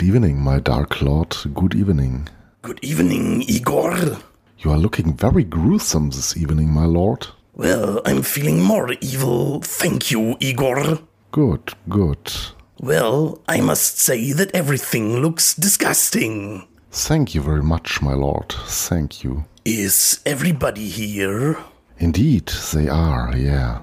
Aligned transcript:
Good 0.00 0.06
evening, 0.06 0.40
my 0.40 0.60
dark 0.60 1.02
lord. 1.02 1.36
Good 1.52 1.74
evening. 1.74 2.26
Good 2.62 2.78
evening, 2.80 3.42
Igor. 3.42 3.98
You 4.60 4.70
are 4.70 4.78
looking 4.78 5.12
very 5.12 5.44
gruesome 5.44 6.08
this 6.08 6.38
evening, 6.38 6.70
my 6.70 6.86
lord. 6.86 7.26
Well, 7.52 8.00
I'm 8.06 8.22
feeling 8.22 8.62
more 8.62 8.94
evil, 9.02 9.60
thank 9.60 10.10
you, 10.10 10.38
Igor. 10.40 11.00
Good, 11.32 11.74
good. 11.90 12.32
Well, 12.78 13.42
I 13.46 13.60
must 13.60 13.98
say 13.98 14.32
that 14.32 14.54
everything 14.54 15.18
looks 15.18 15.52
disgusting. 15.52 16.66
Thank 16.90 17.34
you 17.34 17.42
very 17.42 17.62
much, 17.62 18.00
my 18.00 18.14
lord. 18.14 18.54
Thank 18.68 19.22
you. 19.22 19.44
Is 19.66 20.20
everybody 20.24 20.88
here? 20.88 21.58
Indeed, 21.98 22.50
they 22.72 22.88
are, 22.88 23.36
yeah. 23.36 23.82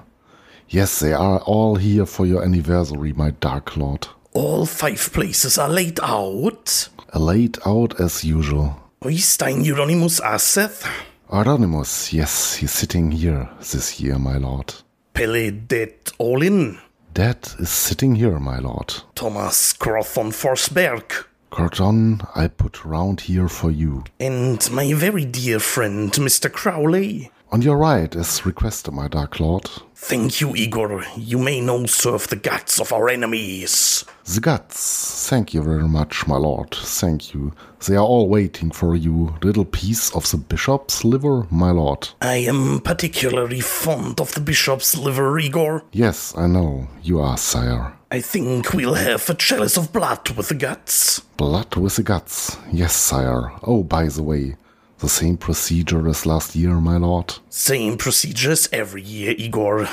Yes, 0.68 0.98
they 0.98 1.12
are 1.12 1.38
all 1.42 1.76
here 1.76 2.06
for 2.06 2.26
your 2.26 2.42
anniversary, 2.42 3.12
my 3.12 3.30
dark 3.30 3.76
lord. 3.76 4.08
All 4.34 4.66
five 4.66 5.10
places 5.12 5.58
are 5.58 5.68
laid 5.68 5.98
out. 6.02 6.88
Laid 7.14 7.58
out 7.66 8.00
as 8.00 8.24
usual. 8.24 8.76
Oystein 9.02 9.64
Euronymous 9.64 10.20
Aseth. 10.20 10.86
Aronimus, 11.30 12.12
yes, 12.12 12.54
he's 12.56 12.72
sitting 12.72 13.10
here 13.10 13.48
this 13.58 14.00
year, 14.00 14.18
my 14.18 14.38
lord. 14.38 14.74
Pele 15.14 15.50
Det 15.50 16.12
Olin. 16.18 16.78
Dad 17.14 17.48
is 17.58 17.70
sitting 17.70 18.14
here, 18.14 18.38
my 18.38 18.58
lord. 18.58 18.94
Thomas 19.14 19.72
Crothon 19.72 20.30
Forsberg. 20.30 21.24
Cordon, 21.50 22.20
I 22.34 22.48
put 22.48 22.84
round 22.84 23.22
here 23.22 23.48
for 23.48 23.70
you. 23.70 24.04
And 24.20 24.70
my 24.70 24.92
very 24.92 25.24
dear 25.24 25.58
friend, 25.58 26.12
Mr. 26.12 26.52
Crowley. 26.52 27.30
On 27.50 27.62
your 27.62 27.78
right, 27.78 28.14
as 28.14 28.44
requested, 28.44 28.92
my 28.94 29.08
dark 29.08 29.40
lord. 29.40 29.68
Thank 30.00 30.40
you, 30.40 30.54
Igor. 30.54 31.04
You 31.16 31.38
may 31.38 31.60
now 31.60 31.84
serve 31.86 32.28
the 32.28 32.36
guts 32.36 32.80
of 32.80 32.92
our 32.92 33.08
enemies. 33.08 34.04
The 34.24 34.40
guts. 34.40 35.28
Thank 35.28 35.52
you 35.52 35.62
very 35.62 35.88
much, 35.88 36.26
my 36.26 36.36
lord. 36.36 36.70
Thank 36.70 37.34
you. 37.34 37.52
They 37.86 37.96
are 37.96 38.04
all 38.04 38.28
waiting 38.28 38.70
for 38.70 38.94
you. 38.94 39.34
Little 39.42 39.64
piece 39.64 40.14
of 40.14 40.30
the 40.30 40.36
bishop's 40.36 41.04
liver, 41.04 41.46
my 41.50 41.72
lord. 41.72 42.08
I 42.22 42.36
am 42.36 42.78
particularly 42.80 43.60
fond 43.60 44.20
of 44.20 44.32
the 44.32 44.40
bishop's 44.40 44.96
liver, 44.96 45.36
Igor. 45.38 45.82
Yes, 45.92 46.32
I 46.38 46.46
know. 46.46 46.86
You 47.02 47.20
are, 47.20 47.36
sire. 47.36 47.92
I 48.10 48.20
think 48.20 48.72
we'll 48.72 48.94
have 48.94 49.28
a 49.28 49.34
chalice 49.34 49.76
of 49.76 49.92
blood 49.92 50.30
with 50.30 50.48
the 50.48 50.54
guts. 50.54 51.20
Blood 51.36 51.74
with 51.74 51.96
the 51.96 52.04
guts. 52.04 52.56
Yes, 52.72 52.94
sire. 52.94 53.52
Oh, 53.64 53.82
by 53.82 54.06
the 54.08 54.22
way, 54.22 54.56
the 54.98 55.08
same 55.08 55.36
procedure 55.36 56.08
as 56.08 56.26
last 56.26 56.54
year, 56.56 56.74
my 56.80 56.96
lord. 56.96 57.34
Same 57.50 57.96
procedure 57.96 58.50
as 58.52 58.68
every 58.72 59.02
year, 59.02 59.34
Igor. 59.38 59.88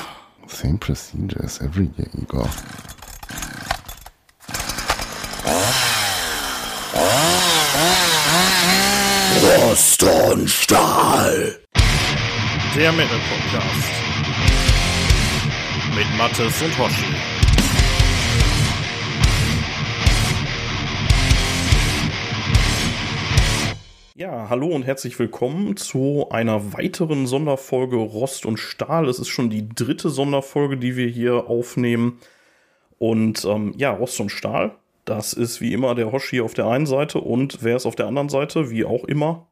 Same 0.48 0.78
procedure 0.78 1.44
as 1.44 1.62
every 1.62 1.92
year, 1.98 2.10
Igor. 2.22 2.48
Rost 9.42 10.04
und 10.04 10.50
Stahl. 10.50 11.60
Der 12.76 12.92
Metal 12.92 13.20
Podcast. 13.30 13.92
Mit 15.96 16.18
Mattes 16.18 16.62
und 16.62 16.78
Hoshi. 16.78 17.35
Ja, 24.18 24.48
hallo 24.50 24.68
und 24.68 24.84
herzlich 24.84 25.20
willkommen 25.20 25.76
zu 25.76 26.28
einer 26.30 26.72
weiteren 26.72 27.28
Sonderfolge 27.28 27.98
Rost 27.98 28.46
und 28.46 28.56
Stahl. 28.56 29.10
Es 29.10 29.20
ist 29.20 29.28
schon 29.28 29.50
die 29.50 29.68
dritte 29.68 30.10
Sonderfolge, 30.10 30.78
die 30.78 30.96
wir 30.96 31.10
hier 31.10 31.50
aufnehmen. 31.50 32.20
Und 32.98 33.44
ähm, 33.44 33.74
ja, 33.76 33.92
Rost 33.92 34.18
und 34.22 34.30
Stahl, 34.30 34.74
das 35.04 35.34
ist 35.34 35.60
wie 35.60 35.74
immer 35.74 35.96
der 35.96 36.14
Hoshi 36.14 36.40
auf 36.40 36.54
der 36.54 36.68
einen 36.68 36.86
Seite 36.86 37.20
und 37.20 37.58
wer 37.62 37.76
ist 37.76 37.86
auf 37.86 37.98
der 37.98 38.08
anderen 38.08 38.30
Seite, 38.30 38.70
wie 38.70 38.86
auch 38.86 39.04
immer. 39.04 39.48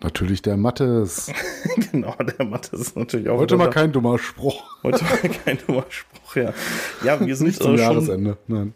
Natürlich 0.00 0.40
der 0.40 0.56
Mattes. 0.56 1.30
genau, 1.92 2.14
der 2.16 2.46
Mathe 2.46 2.76
ist 2.76 2.96
natürlich 2.96 3.28
auch. 3.28 3.36
Heute 3.36 3.58
mal 3.58 3.66
da. 3.66 3.72
kein 3.72 3.92
dummer 3.92 4.18
Spruch. 4.18 4.64
Heute 4.82 5.04
mal 5.04 5.18
kein 5.44 5.58
dummer 5.66 5.84
Spruch, 5.90 6.36
ja. 6.36 6.54
Ja, 7.04 7.20
wir 7.20 7.36
sind, 7.36 7.48
Nicht 7.48 7.62
zum 7.62 7.74
äh, 7.74 7.76
schon, 7.76 7.84
Jahresende. 7.84 8.38
Nein. 8.46 8.72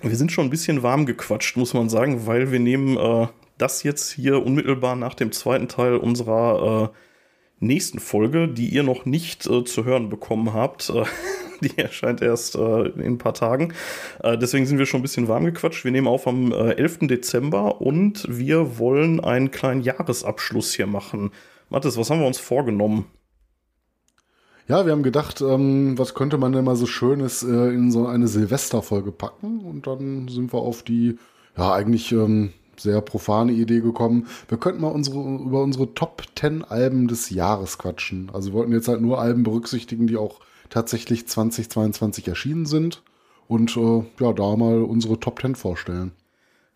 wir 0.00 0.14
sind 0.14 0.30
schon 0.30 0.46
ein 0.46 0.50
bisschen 0.50 0.84
warm 0.84 1.06
gequatscht, 1.06 1.56
muss 1.56 1.74
man 1.74 1.88
sagen, 1.88 2.28
weil 2.28 2.52
wir 2.52 2.60
nehmen 2.60 2.96
äh, 2.96 3.26
das 3.60 3.82
jetzt 3.82 4.10
hier 4.12 4.44
unmittelbar 4.44 4.96
nach 4.96 5.14
dem 5.14 5.32
zweiten 5.32 5.68
Teil 5.68 5.96
unserer 5.96 6.90
äh, 6.92 6.96
nächsten 7.60 8.00
Folge, 8.00 8.48
die 8.48 8.68
ihr 8.68 8.82
noch 8.82 9.04
nicht 9.04 9.46
äh, 9.46 9.64
zu 9.64 9.84
hören 9.84 10.08
bekommen 10.08 10.52
habt. 10.52 10.90
Äh, 10.90 11.04
die 11.60 11.78
erscheint 11.78 12.22
erst 12.22 12.56
äh, 12.56 12.88
in 12.88 13.14
ein 13.14 13.18
paar 13.18 13.34
Tagen. 13.34 13.74
Äh, 14.22 14.38
deswegen 14.38 14.66
sind 14.66 14.78
wir 14.78 14.86
schon 14.86 15.00
ein 15.00 15.02
bisschen 15.02 15.28
warm 15.28 15.44
gequatscht. 15.44 15.84
Wir 15.84 15.92
nehmen 15.92 16.08
auf 16.08 16.26
am 16.26 16.52
äh, 16.52 16.72
11. 16.72 17.00
Dezember 17.02 17.80
und 17.80 18.26
wir 18.28 18.78
wollen 18.78 19.20
einen 19.20 19.50
kleinen 19.50 19.82
Jahresabschluss 19.82 20.74
hier 20.74 20.86
machen. 20.86 21.30
Mathis, 21.68 21.96
was 21.96 22.10
haben 22.10 22.20
wir 22.20 22.26
uns 22.26 22.38
vorgenommen? 22.38 23.06
Ja, 24.68 24.86
wir 24.86 24.92
haben 24.92 25.02
gedacht, 25.02 25.40
ähm, 25.40 25.98
was 25.98 26.14
könnte 26.14 26.38
man 26.38 26.52
denn 26.52 26.64
mal 26.64 26.76
so 26.76 26.86
Schönes 26.86 27.42
äh, 27.42 27.74
in 27.74 27.90
so 27.90 28.06
eine 28.06 28.28
Silvesterfolge 28.28 29.10
packen? 29.10 29.60
Und 29.60 29.86
dann 29.86 30.28
sind 30.28 30.52
wir 30.52 30.60
auf 30.60 30.82
die, 30.82 31.18
ja, 31.56 31.74
eigentlich 31.74 32.12
ähm, 32.12 32.52
sehr 32.80 33.00
profane 33.00 33.52
Idee 33.52 33.80
gekommen. 33.80 34.26
Wir 34.48 34.58
könnten 34.58 34.80
mal 34.80 34.88
unsere, 34.88 35.18
über 35.18 35.62
unsere 35.62 35.94
Top 35.94 36.22
10 36.34 36.64
Alben 36.64 37.08
des 37.08 37.30
Jahres 37.30 37.78
quatschen. 37.78 38.30
Also 38.32 38.50
wir 38.50 38.58
wollten 38.58 38.72
jetzt 38.72 38.88
halt 38.88 39.00
nur 39.00 39.20
Alben 39.20 39.42
berücksichtigen, 39.42 40.06
die 40.06 40.16
auch 40.16 40.40
tatsächlich 40.68 41.26
2022 41.28 42.28
erschienen 42.28 42.66
sind. 42.66 43.02
Und 43.48 43.76
äh, 43.76 44.04
ja, 44.20 44.32
da 44.32 44.56
mal 44.56 44.82
unsere 44.82 45.18
Top 45.18 45.40
10 45.40 45.56
vorstellen. 45.56 46.12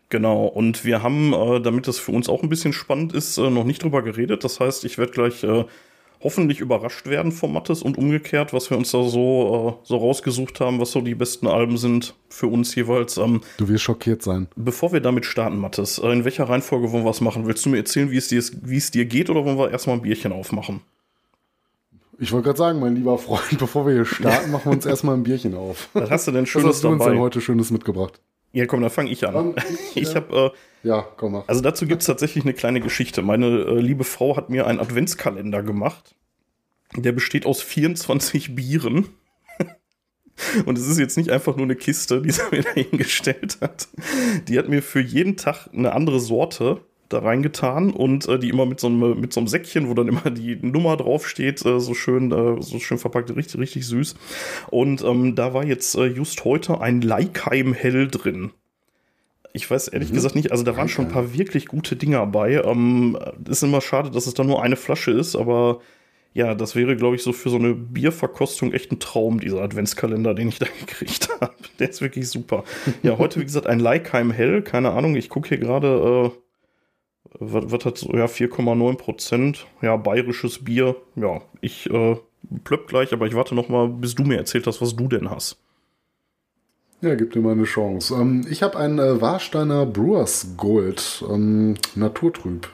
Genau, 0.09 0.45
und 0.45 0.85
wir 0.85 1.01
haben, 1.01 1.33
äh, 1.33 1.61
damit 1.61 1.87
das 1.87 1.97
für 1.97 2.11
uns 2.11 2.29
auch 2.29 2.43
ein 2.43 2.49
bisschen 2.49 2.73
spannend 2.73 3.13
ist, 3.13 3.37
äh, 3.37 3.49
noch 3.49 3.63
nicht 3.63 3.81
drüber 3.81 4.01
geredet. 4.03 4.43
Das 4.43 4.59
heißt, 4.59 4.85
ich 4.85 4.97
werde 4.97 5.11
gleich 5.11 5.43
äh, 5.43 5.65
hoffentlich 6.25 6.59
überrascht 6.59 7.05
werden 7.05 7.31
von 7.31 7.53
Mattes 7.53 7.83
und 7.83 7.99
umgekehrt, 7.99 8.51
was 8.51 8.71
wir 8.71 8.77
uns 8.77 8.89
da 8.91 9.03
so, 9.03 9.77
äh, 9.83 9.87
so 9.87 9.97
rausgesucht 9.97 10.59
haben, 10.59 10.79
was 10.79 10.89
so 10.91 11.01
die 11.01 11.13
besten 11.13 11.45
Alben 11.45 11.77
sind 11.77 12.15
für 12.29 12.47
uns 12.47 12.73
jeweils. 12.73 13.17
Ähm, 13.17 13.41
Du 13.57 13.69
wirst 13.69 13.83
schockiert 13.83 14.23
sein. 14.23 14.47
bevor 14.55 14.91
wir 14.91 15.01
damit 15.01 15.25
starten, 15.27 15.57
Mattes, 15.57 15.99
äh, 15.99 16.07
in 16.11 16.25
welcher 16.25 16.49
Reihenfolge 16.49 16.91
wollen 16.91 17.05
wir 17.05 17.11
es 17.11 17.21
machen? 17.21 17.45
Willst 17.45 17.63
du 17.65 17.69
mir 17.69 17.77
erzählen, 17.77 18.09
wie 18.09 18.17
es 18.17 18.27
dir, 18.27 18.43
wie 18.63 18.77
es 18.77 18.89
dir 18.89 19.05
geht, 19.05 19.29
oder 19.29 19.45
wollen 19.45 19.59
wir 19.59 19.69
erstmal 19.69 19.97
ein 19.97 20.01
Bierchen 20.01 20.31
aufmachen? 20.31 20.81
Ich 22.17 22.31
wollte 22.31 22.45
gerade 22.45 22.57
sagen, 22.57 22.79
mein 22.79 22.95
lieber 22.95 23.17
Freund, 23.19 23.43
bevor 23.59 23.85
wir 23.85 23.93
hier 23.93 24.05
starten, 24.05 24.49
machen 24.51 24.65
wir 24.65 24.71
uns 24.71 24.85
erstmal 24.87 25.15
ein 25.15 25.23
Bierchen 25.23 25.53
auf. 25.53 25.89
Was 25.93 26.09
hast 26.09 26.27
du 26.27 26.31
denn 26.31 26.43
Was 26.43 26.49
Schönes 26.49 26.67
hast 26.75 26.83
du 26.83 26.89
uns 26.89 27.03
denn 27.03 27.19
heute 27.19 27.39
Schönes 27.39 27.69
mitgebracht? 27.71 28.19
Ja, 28.53 28.65
komm, 28.65 28.81
dann 28.81 28.89
fange 28.89 29.11
ich 29.11 29.27
an. 29.27 29.35
Ähm, 29.35 29.55
Ich 29.95 30.11
äh, 30.11 30.15
habe 30.15 30.35
äh, 30.37 30.49
Ja, 30.85 31.03
komm 31.17 31.31
mal. 31.31 31.43
Also 31.47 31.61
dazu 31.61 31.87
gibt 31.87 32.01
es 32.03 32.07
tatsächlich 32.07 32.43
eine 32.43 32.53
kleine 32.53 32.79
Geschichte. 32.79 33.23
Meine 33.23 33.47
äh, 33.47 33.79
liebe 33.79 34.03
Frau 34.03 34.37
hat 34.37 34.51
mir 34.51 34.67
einen 34.67 34.79
Adventskalender 34.79 35.63
gemacht. 35.63 36.15
Der 36.95 37.11
besteht 37.11 37.47
aus 37.47 37.63
24 37.63 38.55
Bieren. 38.55 39.07
Und 40.67 40.77
es 40.77 40.87
ist 40.87 40.99
jetzt 40.99 41.17
nicht 41.17 41.31
einfach 41.31 41.55
nur 41.55 41.65
eine 41.65 41.75
Kiste, 41.75 42.21
die 42.21 42.29
sie 42.29 42.43
mir 42.51 42.61
da 42.61 42.69
hingestellt 42.69 43.57
hat. 43.61 43.87
Die 44.47 44.59
hat 44.59 44.69
mir 44.69 44.83
für 44.83 45.01
jeden 45.01 45.37
Tag 45.37 45.69
eine 45.73 45.91
andere 45.91 46.19
Sorte 46.19 46.81
da 47.09 47.19
reingetan 47.19 47.91
und 47.91 48.27
äh, 48.27 48.37
die 48.39 48.49
immer 48.49 48.65
mit 48.65 48.79
so, 48.79 48.87
einem, 48.87 49.19
mit 49.19 49.31
so 49.33 49.39
einem 49.39 49.47
Säckchen, 49.47 49.89
wo 49.89 49.93
dann 49.93 50.07
immer 50.07 50.29
die 50.31 50.55
Nummer 50.55 50.97
draufsteht, 50.97 51.65
äh, 51.65 51.79
so 51.79 51.93
schön, 51.93 52.31
äh, 52.31 52.61
so 52.61 52.79
schön 52.79 52.97
verpackt, 52.97 53.35
richtig, 53.35 53.59
richtig 53.59 53.87
süß. 53.87 54.15
Und 54.69 55.03
ähm, 55.03 55.35
da 55.35 55.53
war 55.53 55.65
jetzt 55.65 55.95
äh, 55.95 56.05
just 56.05 56.45
heute 56.45 56.81
ein 56.81 57.01
Leikheim 57.01 57.73
Hell 57.73 58.07
drin. 58.07 58.51
Ich 59.55 59.69
weiß 59.71 59.87
ehrlich 59.89 60.09
Mhm. 60.09 60.15
gesagt 60.15 60.35
nicht, 60.35 60.51
also 60.51 60.63
da 60.63 60.75
waren 60.75 60.89
schon 60.89 61.05
ein 61.05 61.11
paar 61.11 61.33
wirklich 61.33 61.67
gute 61.67 61.95
Dinger 61.95 62.25
bei. 62.27 62.61
Ähm, 62.63 63.17
ist 63.49 63.63
immer 63.63 63.81
schade, 63.81 64.11
dass 64.11 64.27
es 64.27 64.33
da 64.33 64.43
nur 64.43 64.61
eine 64.61 64.75
Flasche 64.75 65.11
ist, 65.11 65.35
aber 65.35 65.79
ja, 66.33 66.53
das 66.53 66.75
wäre, 66.75 66.97
glaube 66.97 67.15
ich, 67.15 67.23
so 67.23 67.31
für 67.31 67.49
so 67.49 67.55
eine 67.55 67.73
Bierverkostung 67.73 68.73
echt 68.73 68.91
ein 68.91 68.99
Traum, 68.99 69.39
dieser 69.39 69.61
Adventskalender, 69.61 70.33
den 70.33 70.49
ich 70.49 70.59
da 70.59 70.65
gekriegt 70.81 71.29
habe. 71.39 71.53
Der 71.79 71.89
ist 71.89 72.01
wirklich 72.01 72.27
super. 72.29 72.65
Ja, 73.03 73.17
heute, 73.17 73.39
wie 73.39 73.45
gesagt, 73.45 73.67
ein 73.67 73.79
Leikheim 73.79 74.31
Hell, 74.31 74.61
keine 74.61 74.91
Ahnung, 74.91 75.15
ich 75.15 75.29
gucke 75.29 75.47
hier 75.49 75.57
gerade, 75.59 76.31
äh, 76.33 76.37
was, 77.39 77.71
was 77.71 77.85
hat 77.85 77.97
so, 77.97 78.11
ja, 78.13 78.25
4,9 78.25 78.97
Prozent, 78.97 79.65
ja, 79.81 79.95
bayerisches 79.95 80.63
Bier. 80.65 80.95
Ja, 81.15 81.41
ich 81.61 81.89
äh, 81.89 82.17
plöpp 82.65 82.87
gleich, 82.87 83.13
aber 83.13 83.27
ich 83.27 83.35
warte 83.35 83.55
noch 83.55 83.69
mal, 83.69 83.87
bis 83.87 84.15
du 84.15 84.23
mir 84.23 84.37
erzählt 84.37 84.67
hast, 84.67 84.81
was 84.81 84.95
du 84.95 85.07
denn 85.07 85.29
hast. 85.29 85.57
Ja, 87.05 87.13
gib 87.13 87.33
dir 87.33 87.39
mal 87.39 87.51
eine 87.51 87.65
Chance. 87.65 88.15
Ähm, 88.15 88.47
ich 88.49 88.63
habe 88.63 88.79
ein 88.79 88.97
äh, 88.97 89.21
Warsteiner 89.21 89.85
Brewers 89.85 90.47
Gold, 90.57 91.23
ähm, 91.29 91.75
naturtrüb. 91.93 92.67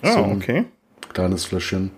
Ah, 0.00 0.12
So. 0.12 0.20
okay. 0.20 0.66
Kleines 1.12 1.44
Fläschchen. 1.44 1.90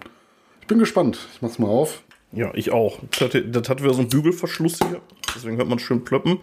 Ich 0.62 0.69
bin 0.69 0.78
gespannt. 0.78 1.19
Ich 1.34 1.43
mach's 1.43 1.58
mal 1.58 1.69
auf. 1.69 2.02
Ja, 2.32 2.50
ich 2.55 2.73
auch. 2.73 3.00
Das 3.11 3.34
hat, 3.34 3.43
das 3.55 3.69
hat 3.69 3.82
wieder 3.82 3.93
so 3.93 4.00
einen 4.00 4.08
Bügelverschluss 4.08 4.78
hier. 4.78 5.02
Deswegen 5.34 5.58
hört 5.58 5.69
man 5.69 5.78
schön 5.78 6.02
plöppen. 6.02 6.38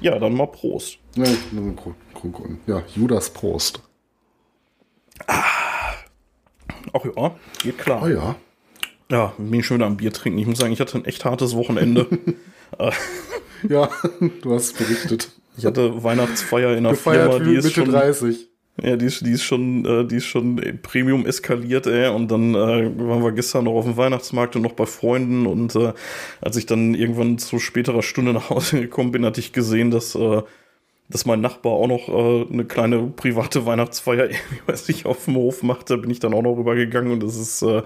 Ja, 0.00 0.20
dann 0.20 0.34
mal 0.36 0.46
Prost. 0.46 0.98
Ja, 1.16 1.26
ja 2.68 2.82
Judas 2.94 3.30
Prost. 3.30 3.82
Ach 5.26 5.96
ja, 7.16 7.34
geht 7.60 7.78
klar. 7.78 8.02
Oh 8.04 8.06
ja. 8.06 8.36
Ja, 9.10 9.32
bin 9.36 9.58
ich 9.58 9.66
schon 9.66 9.78
wieder 9.78 9.86
am 9.86 9.96
Bier 9.96 10.12
trinken. 10.12 10.38
Ich 10.38 10.46
muss 10.46 10.58
sagen, 10.58 10.72
ich 10.72 10.80
hatte 10.80 10.96
ein 10.96 11.06
echt 11.06 11.24
hartes 11.24 11.56
Wochenende. 11.56 12.06
Ja, 13.68 13.88
du 14.42 14.54
hast 14.54 14.76
berichtet. 14.78 15.30
Ich 15.56 15.64
hatte 15.64 16.02
Weihnachtsfeier 16.02 16.72
in 16.72 16.78
einer 16.78 16.90
Gefeiert 16.90 17.32
Firma, 17.32 17.44
die 17.44 17.56
ist 17.56 17.64
Mitte 17.64 17.74
schon, 17.74 17.90
30. 17.90 18.48
ja, 18.82 18.96
die 18.96 19.06
ist, 19.06 19.24
die 19.24 19.30
ist 19.30 19.44
schon, 19.44 19.84
äh, 19.84 20.04
die 20.04 20.16
ist 20.16 20.24
schon 20.24 20.60
Premium 20.82 21.26
eskaliert, 21.26 21.86
ey. 21.86 22.08
Und 22.08 22.30
dann 22.30 22.54
äh, 22.54 22.58
waren 22.58 23.22
wir 23.22 23.32
gestern 23.32 23.64
noch 23.64 23.74
auf 23.74 23.84
dem 23.84 23.96
Weihnachtsmarkt 23.96 24.56
und 24.56 24.62
noch 24.62 24.72
bei 24.72 24.86
Freunden. 24.86 25.46
Und 25.46 25.76
äh, 25.76 25.92
als 26.40 26.56
ich 26.56 26.66
dann 26.66 26.94
irgendwann 26.94 27.38
zu 27.38 27.58
späterer 27.58 28.02
Stunde 28.02 28.32
nach 28.32 28.50
Hause 28.50 28.80
gekommen 28.80 29.12
bin, 29.12 29.24
hatte 29.24 29.40
ich 29.40 29.52
gesehen, 29.52 29.90
dass, 29.90 30.14
äh, 30.16 30.42
dass 31.08 31.24
mein 31.24 31.40
Nachbar 31.40 31.72
auch 31.72 31.86
noch 31.86 32.08
äh, 32.08 32.52
eine 32.52 32.64
kleine 32.64 33.06
private 33.06 33.64
Weihnachtsfeier, 33.64 34.24
irgendwie, 34.30 34.60
weiß 34.66 34.88
ich, 34.88 35.06
auf 35.06 35.24
dem 35.26 35.36
Hof 35.36 35.62
macht. 35.62 35.90
Da 35.90 35.96
bin 35.96 36.10
ich 36.10 36.18
dann 36.18 36.34
auch 36.34 36.42
noch 36.42 36.56
rübergegangen 36.56 37.12
und 37.12 37.22
das 37.22 37.36
ist, 37.36 37.62
äh, 37.62 37.82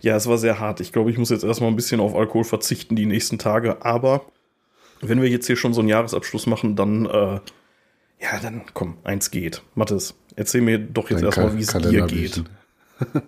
ja, 0.00 0.14
es 0.14 0.28
war 0.28 0.38
sehr 0.38 0.60
hart. 0.60 0.78
Ich 0.78 0.92
glaube, 0.92 1.10
ich 1.10 1.18
muss 1.18 1.30
jetzt 1.30 1.42
erstmal 1.42 1.70
ein 1.70 1.76
bisschen 1.76 1.98
auf 1.98 2.14
Alkohol 2.14 2.44
verzichten 2.44 2.94
die 2.94 3.06
nächsten 3.06 3.38
Tage. 3.38 3.84
Aber 3.84 4.22
wenn 5.00 5.20
wir 5.20 5.28
jetzt 5.28 5.46
hier 5.46 5.56
schon 5.56 5.74
so 5.74 5.80
einen 5.80 5.88
Jahresabschluss 5.88 6.46
machen, 6.46 6.76
dann, 6.76 7.06
äh, 7.06 7.40
ja, 8.20 8.40
dann 8.42 8.62
komm, 8.74 8.98
eins 9.04 9.30
geht. 9.30 9.62
Mathis, 9.74 10.14
erzähl 10.36 10.60
mir 10.60 10.78
doch 10.78 11.10
jetzt 11.10 11.22
erstmal, 11.22 11.56
wie 11.56 11.62
es 11.62 11.72
dir 11.72 12.06
geht. 12.06 12.44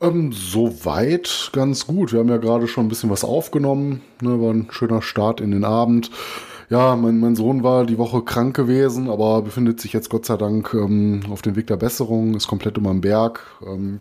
Ähm, 0.00 0.32
soweit 0.32 1.50
ganz 1.52 1.86
gut. 1.86 2.12
Wir 2.12 2.20
haben 2.20 2.28
ja 2.28 2.36
gerade 2.36 2.68
schon 2.68 2.86
ein 2.86 2.88
bisschen 2.88 3.10
was 3.10 3.24
aufgenommen. 3.24 4.02
Ne, 4.20 4.40
war 4.40 4.52
ein 4.52 4.68
schöner 4.70 5.02
Start 5.02 5.40
in 5.40 5.50
den 5.50 5.64
Abend. 5.64 6.10
Ja, 6.70 6.96
mein, 6.96 7.18
mein 7.18 7.34
Sohn 7.34 7.62
war 7.62 7.86
die 7.86 7.98
Woche 7.98 8.22
krank 8.22 8.54
gewesen, 8.54 9.08
aber 9.08 9.42
befindet 9.42 9.80
sich 9.80 9.92
jetzt 9.92 10.10
Gott 10.10 10.26
sei 10.26 10.36
Dank 10.36 10.74
ähm, 10.74 11.22
auf 11.30 11.42
dem 11.42 11.56
Weg 11.56 11.66
der 11.66 11.78
Besserung, 11.78 12.34
ist 12.34 12.46
komplett 12.46 12.76
über 12.76 12.90
den 12.90 13.00
Berg. 13.00 13.40
Ähm, 13.66 14.00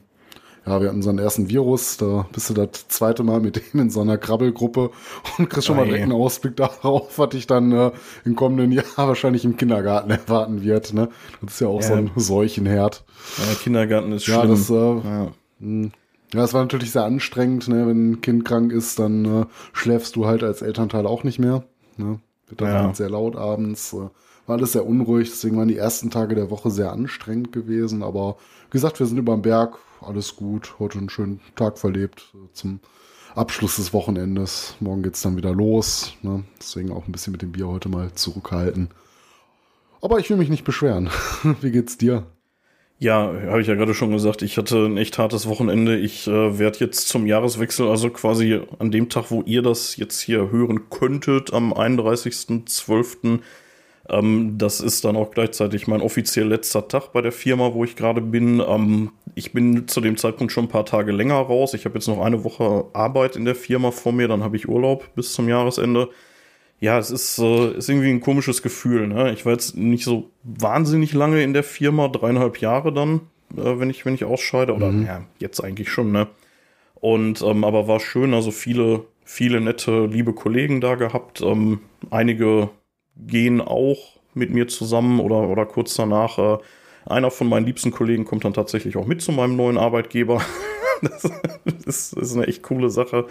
ja, 0.68 0.82
wir 0.82 0.88
hatten 0.88 0.98
unseren 0.98 1.18
ersten 1.20 1.50
Virus, 1.50 1.98
da 1.98 2.28
bist 2.34 2.50
du 2.50 2.54
das 2.54 2.88
zweite 2.90 3.24
Mal 3.24 3.40
mit 3.40 3.56
dem 3.74 3.80
in 3.80 3.90
so 3.90 4.02
einer 4.02 4.18
Krabbelgruppe 4.18 4.92
und 5.38 5.50
kriegst 5.50 5.68
schon 5.68 5.78
mal 5.78 5.86
direkt 5.86 6.04
einen 6.04 6.12
Ausblick 6.12 6.56
darauf, 6.58 7.18
was 7.18 7.30
dich 7.30 7.48
dann 7.48 7.72
äh, 7.72 7.92
im 8.26 8.36
kommenden 8.36 8.72
Jahr 8.72 8.86
wahrscheinlich 8.98 9.46
im 9.46 9.56
Kindergarten 9.58 10.10
erwarten 10.10 10.64
wird. 10.64 10.94
Ne? 10.94 11.10
Das 11.42 11.54
ist 11.54 11.60
ja 11.62 11.68
auch 11.68 11.82
so 11.82 11.94
Ja. 11.94 12.00
ein 12.00 12.12
Seuchenherd. 12.16 13.06
Ja, 13.38 13.54
Kindergarten 13.56 14.12
ist 14.12 14.28
Ja, 14.28 14.40
schlimm. 14.42 14.52
das, 14.52 14.70
äh, 14.70 14.74
ja. 14.74 15.32
ja, 16.34 16.44
es 16.44 16.54
war 16.54 16.62
natürlich 16.62 16.92
sehr 16.92 17.04
anstrengend, 17.06 17.68
ne? 17.68 17.88
wenn 17.88 18.12
ein 18.12 18.22
Kind 18.22 18.46
krank 18.46 18.72
ist, 18.72 19.00
dann 19.00 19.26
äh, 19.26 19.46
schläfst 19.74 20.16
du 20.16 20.26
halt 20.28 20.44
als 20.44 20.62
Elternteil 20.62 21.06
auch 21.06 21.24
nicht 21.24 21.40
mehr. 21.40 21.64
Ne? 21.98 22.20
Wird 22.48 22.62
dann 22.62 22.68
Ja. 22.74 22.84
halt 22.84 22.96
sehr 22.96 23.10
laut 23.10 23.36
abends. 23.36 23.94
Äh, 23.94 24.10
war 24.48 24.56
alles 24.56 24.72
sehr 24.72 24.86
unruhig, 24.86 25.30
deswegen 25.30 25.58
waren 25.58 25.68
die 25.68 25.78
ersten 25.78 26.10
Tage 26.10 26.34
der 26.34 26.50
Woche 26.50 26.72
sehr 26.72 26.92
anstrengend 26.94 27.52
gewesen. 27.52 28.02
Aber 28.02 28.38
wie 28.72 28.78
gesagt, 28.78 29.00
wir 29.00 29.06
sind 29.06 29.18
über 29.18 29.34
den 29.36 29.42
Berg, 29.42 29.78
alles 30.02 30.36
gut. 30.36 30.76
Heute 30.80 30.98
einen 31.00 31.10
schönen 31.10 31.40
Tag 31.56 31.78
verlebt 31.78 32.34
zum 32.54 32.80
Abschluss 33.36 33.76
des 33.76 33.94
Wochenendes. 33.94 34.76
Morgen 34.80 35.04
geht's 35.04 35.22
dann 35.22 35.38
wieder 35.38 35.54
los. 35.54 36.14
Ne? 36.22 36.44
Deswegen 36.60 36.92
auch 36.92 37.08
ein 37.08 37.12
bisschen 37.12 37.32
mit 37.32 37.42
dem 37.42 37.52
Bier 37.52 37.68
heute 37.68 37.90
mal 37.90 38.12
zurückhalten. 38.14 38.90
Aber 40.02 40.20
ich 40.20 40.30
will 40.30 40.38
mich 40.38 40.50
nicht 40.50 40.64
beschweren. 40.64 41.10
wie 41.62 41.72
geht's 41.72 41.98
dir? 41.98 42.26
Ja, 43.00 43.32
habe 43.48 43.62
ich 43.62 43.68
ja 43.68 43.76
gerade 43.76 43.94
schon 43.94 44.12
gesagt, 44.12 44.42
ich 44.42 44.58
hatte 44.58 44.86
ein 44.86 44.98
echt 44.98 45.20
hartes 45.20 45.48
Wochenende. 45.48 45.98
Ich 46.00 46.28
äh, 46.28 46.58
werde 46.58 46.80
jetzt 46.80 47.08
zum 47.08 47.28
Jahreswechsel, 47.28 47.88
also 47.88 48.10
quasi 48.10 48.60
an 48.80 48.90
dem 48.90 49.08
Tag, 49.10 49.30
wo 49.30 49.44
ihr 49.44 49.62
das 49.62 49.98
jetzt 49.98 50.20
hier 50.20 50.50
hören 50.50 50.90
könntet, 50.90 51.54
am 51.54 51.74
31.12., 51.74 53.40
ähm, 54.10 54.58
das 54.58 54.80
ist 54.80 55.04
dann 55.04 55.16
auch 55.16 55.32
gleichzeitig 55.32 55.88
mein 55.88 56.02
offiziell 56.02 56.48
letzter 56.48 56.88
Tag 56.88 57.12
bei 57.12 57.22
der 57.22 57.32
Firma, 57.32 57.74
wo 57.74 57.84
ich 57.84 57.96
gerade 57.96 58.22
bin. 58.22 58.62
Ähm, 58.66 59.12
ich 59.36 59.54
bin 59.54 59.88
zu 59.88 60.02
dem 60.02 60.18
Zeitpunkt 60.18 60.54
schon 60.54 60.66
ein 60.66 60.70
paar 60.70 60.86
Tage 60.86 61.12
länger 61.12 61.36
raus. 61.36 61.74
Ich 61.74 61.86
habe 61.86 61.96
jetzt 61.96 62.08
noch 62.08 62.22
eine 62.22 62.44
Woche 62.44 62.86
Arbeit 62.94 63.36
in 63.36 63.46
der 63.46 63.56
Firma 63.56 63.92
vor 63.92 64.14
mir, 64.14 64.28
dann 64.28 64.44
habe 64.44 64.56
ich 64.56 64.70
Urlaub 64.70 65.14
bis 65.16 65.34
zum 65.34 65.50
Jahresende. 65.50 66.10
Ja, 66.80 67.00
es 67.00 67.12
ist, 67.12 67.38
äh, 67.40 67.72
ist 67.72 67.90
irgendwie 67.90 68.10
ein 68.10 68.22
komisches 68.22 68.62
Gefühl. 68.62 69.08
Ne? 69.08 69.34
Ich 69.34 69.46
war 69.46 69.54
jetzt 69.54 69.76
nicht 69.76 70.04
so 70.04 70.30
wahnsinnig 70.44 71.14
lange 71.14 71.44
in 71.44 71.54
der 71.54 71.64
Firma, 71.64 72.08
dreieinhalb 72.08 72.62
Jahre 72.62 72.94
dann, 72.94 73.22
äh, 73.58 73.80
wenn 73.80 73.90
ich 73.90 74.06
wenn 74.06 74.14
ich 74.14 74.24
ausscheide 74.24 74.74
oder 74.74 74.92
ja 74.92 75.24
jetzt 75.40 75.60
eigentlich 75.60 75.90
schon. 75.90 76.12
Ne? 76.12 76.28
Und 76.96 77.42
ähm, 77.42 77.64
aber 77.64 77.88
war 77.88 78.00
schön, 78.00 78.34
also 78.34 78.52
viele 78.52 79.06
viele 79.26 79.60
nette 79.60 80.06
liebe 80.06 80.34
Kollegen 80.34 80.80
da 80.80 80.96
gehabt. 80.96 81.42
Ähm, 81.42 81.82
einige 82.10 82.70
gehen 83.26 83.62
auch 83.62 84.18
mit 84.34 84.52
mir 84.52 84.68
zusammen 84.68 85.20
oder 85.20 85.48
oder 85.50 85.66
kurz 85.66 85.96
danach. 85.96 86.38
Äh, 86.38 86.58
einer 87.06 87.32
von 87.32 87.48
meinen 87.48 87.66
liebsten 87.66 87.92
Kollegen 87.92 88.26
kommt 88.26 88.44
dann 88.46 88.54
tatsächlich 88.54 88.98
auch 88.98 89.06
mit 89.06 89.22
zu 89.22 89.32
meinem 89.32 89.56
neuen 89.56 89.78
Arbeitgeber. 89.78 90.42
das 91.02 91.24
ist, 91.86 92.14
ist 92.14 92.36
eine 92.36 92.48
echt 92.48 92.64
coole 92.64 92.90
Sache. 92.90 93.26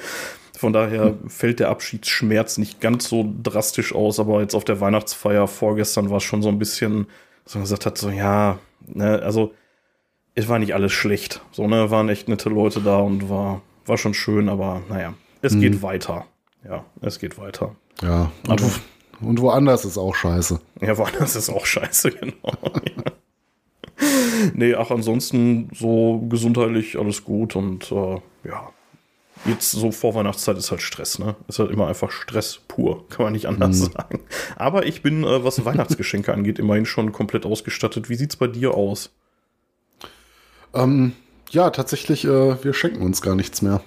Von 0.56 0.73
daher 0.73 1.15
fällt 1.29 1.61
der 1.61 1.69
Abschiedsschmerz 1.69 2.56
nicht 2.56 2.81
ganz 2.81 3.09
so 3.09 3.31
drastisch 3.43 3.94
aus, 3.94 4.19
aber 4.19 4.41
jetzt 4.41 4.55
auf 4.55 4.65
der 4.65 4.81
Weihnachtsfeier 4.81 5.47
vorgestern 5.47 6.09
war 6.09 6.17
es 6.17 6.23
schon 6.23 6.41
so 6.43 6.49
ein 6.49 6.59
bisschen, 6.59 7.06
dass 7.44 7.55
man 7.55 7.65
gesagt 7.65 7.85
hat, 7.85 7.99
so 7.99 8.09
ja, 8.09 8.59
ne, 8.87 9.21
also 9.23 9.53
es 10.35 10.49
war 10.49 10.59
nicht 10.59 10.75
alles 10.75 10.93
schlecht. 10.93 11.43
So, 11.53 11.67
ne, 11.67 11.91
waren 11.91 12.09
echt 12.09 12.29
nette 12.29 12.49
Leute 12.49 12.81
da 12.81 12.99
und 12.99 13.29
war, 13.29 13.61
war 13.85 13.99
schon 13.99 14.15
schön, 14.15 14.49
aber 14.49 14.81
naja, 14.88 15.12
es 15.43 15.59
geht 15.59 15.83
weiter. 15.83 16.25
Ja, 16.67 16.85
es 17.03 17.19
geht 17.19 17.38
weiter. 17.38 17.77
Ja, 18.03 18.31
und, 18.49 18.50
Aber- 18.50 18.62
wo, 18.62 18.71
und 19.20 19.40
woanders 19.40 19.84
ist 19.84 19.98
auch 19.98 20.14
scheiße. 20.14 20.60
Ja, 20.80 20.98
woanders 20.98 21.36
ist 21.36 21.50
auch 21.50 21.66
scheiße, 21.66 22.10
genau. 22.20 22.34
ja. 22.84 23.12
Nee, 24.54 24.74
ach, 24.74 24.90
ansonsten 24.90 25.70
so 25.74 26.18
gesundheitlich 26.28 26.98
alles 26.98 27.24
gut 27.24 27.56
und 27.56 27.90
äh, 27.90 28.20
ja. 28.44 28.70
Jetzt 29.44 29.70
so 29.70 29.92
vor 29.92 30.14
Weihnachtszeit 30.14 30.56
ist 30.56 30.70
halt 30.70 30.80
Stress, 30.80 31.18
ne? 31.18 31.36
Ist 31.46 31.58
halt 31.58 31.70
immer 31.70 31.86
einfach 31.86 32.10
Stress 32.10 32.58
pur, 32.66 33.06
kann 33.08 33.24
man 33.24 33.32
nicht 33.32 33.46
anders 33.46 33.80
sagen. 33.92 34.20
Aber 34.56 34.86
ich 34.86 35.02
bin, 35.02 35.24
äh, 35.24 35.44
was 35.44 35.64
Weihnachtsgeschenke 35.64 36.32
angeht, 36.34 36.58
immerhin 36.58 36.86
schon 36.86 37.12
komplett 37.12 37.44
ausgestattet. 37.44 38.08
Wie 38.08 38.16
sieht's 38.16 38.36
bei 38.36 38.46
dir 38.46 38.74
aus? 38.74 39.10
Ähm, 40.74 41.12
ja, 41.50 41.70
tatsächlich, 41.70 42.24
äh, 42.24 42.62
wir 42.64 42.72
schenken 42.72 43.02
uns 43.02 43.22
gar 43.22 43.34
nichts 43.36 43.62
mehr. 43.62 43.82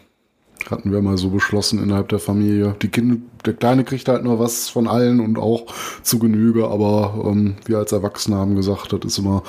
Hatten 0.70 0.92
wir 0.92 1.02
mal 1.02 1.18
so 1.18 1.30
beschlossen 1.30 1.82
innerhalb 1.82 2.10
der 2.10 2.20
Familie. 2.20 2.76
Die 2.82 2.90
kind, 2.90 3.22
der 3.46 3.54
Kleine 3.54 3.84
kriegt 3.84 4.08
halt 4.08 4.24
nur 4.24 4.40
was 4.40 4.70
von 4.70 4.88
allen 4.88 5.20
und 5.20 5.38
auch 5.38 5.74
zu 6.04 6.20
Genüge, 6.20 6.68
aber 6.68 7.26
ähm, 7.26 7.56
wir 7.66 7.78
als 7.78 7.92
Erwachsene 7.92 8.38
haben 8.38 8.56
gesagt, 8.56 8.94
das 8.94 9.00
ist 9.06 9.18
immer 9.18 9.44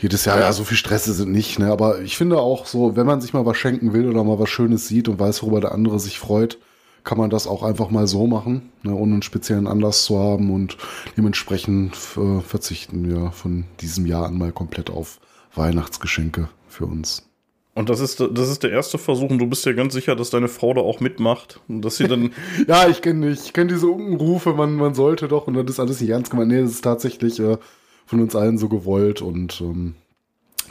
jedes 0.00 0.24
Jahr, 0.26 0.38
ja, 0.38 0.52
so 0.52 0.64
viel 0.64 0.76
Stress 0.76 1.04
sind 1.04 1.32
nicht, 1.32 1.58
ne? 1.58 1.70
Aber 1.72 2.02
ich 2.02 2.16
finde 2.16 2.38
auch 2.38 2.66
so, 2.66 2.94
wenn 2.94 3.06
man 3.06 3.20
sich 3.20 3.32
mal 3.32 3.46
was 3.46 3.56
schenken 3.56 3.92
will 3.92 4.08
oder 4.08 4.22
mal 4.22 4.38
was 4.38 4.50
Schönes 4.50 4.86
sieht 4.86 5.08
und 5.08 5.18
weiß, 5.18 5.42
worüber 5.42 5.60
der 5.60 5.72
andere 5.72 5.98
sich 5.98 6.18
freut, 6.18 6.58
kann 7.04 7.18
man 7.18 7.30
das 7.30 7.46
auch 7.46 7.62
einfach 7.62 7.90
mal 7.90 8.06
so 8.06 8.26
machen, 8.26 8.70
ne, 8.82 8.94
ohne 8.94 9.12
einen 9.12 9.22
speziellen 9.22 9.66
Anlass 9.66 10.04
zu 10.04 10.18
haben 10.18 10.50
und 10.50 10.76
dementsprechend 11.16 11.96
äh, 12.16 12.40
verzichten 12.40 13.08
wir 13.08 13.30
von 13.30 13.64
diesem 13.80 14.06
Jahr 14.06 14.26
an 14.26 14.38
mal 14.38 14.52
komplett 14.52 14.90
auf 14.90 15.20
Weihnachtsgeschenke 15.54 16.48
für 16.66 16.86
uns. 16.86 17.28
Und 17.74 17.90
das 17.90 17.98
ist, 17.98 18.20
das 18.20 18.48
ist 18.48 18.62
der 18.62 18.70
erste 18.70 18.98
Versuch 18.98 19.30
und 19.30 19.38
du 19.38 19.46
bist 19.46 19.66
dir 19.66 19.74
ganz 19.74 19.94
sicher, 19.94 20.14
dass 20.14 20.30
deine 20.30 20.46
Frau 20.46 20.74
da 20.74 20.80
auch 20.80 21.00
mitmacht 21.00 21.60
und 21.68 21.82
dass 21.82 21.96
sie 21.96 22.06
dann 22.06 22.30
Ja, 22.68 22.88
ich 22.88 23.02
kenne 23.02 23.30
ich 23.30 23.52
kenn 23.52 23.66
diese 23.66 23.88
Unkenrufe, 23.88 24.54
man, 24.54 24.76
man 24.76 24.94
sollte 24.94 25.26
doch 25.26 25.48
und 25.48 25.54
das 25.54 25.64
ist 25.66 25.80
alles 25.80 26.00
nicht 26.00 26.10
ernst 26.10 26.30
gemeint. 26.30 26.52
Nee, 26.52 26.60
das 26.60 26.70
ist 26.70 26.82
tatsächlich 26.82 27.40
äh, 27.40 27.58
von 28.06 28.20
uns 28.20 28.36
allen 28.36 28.58
so 28.58 28.68
gewollt 28.68 29.22
und 29.22 29.60
ähm, 29.60 29.96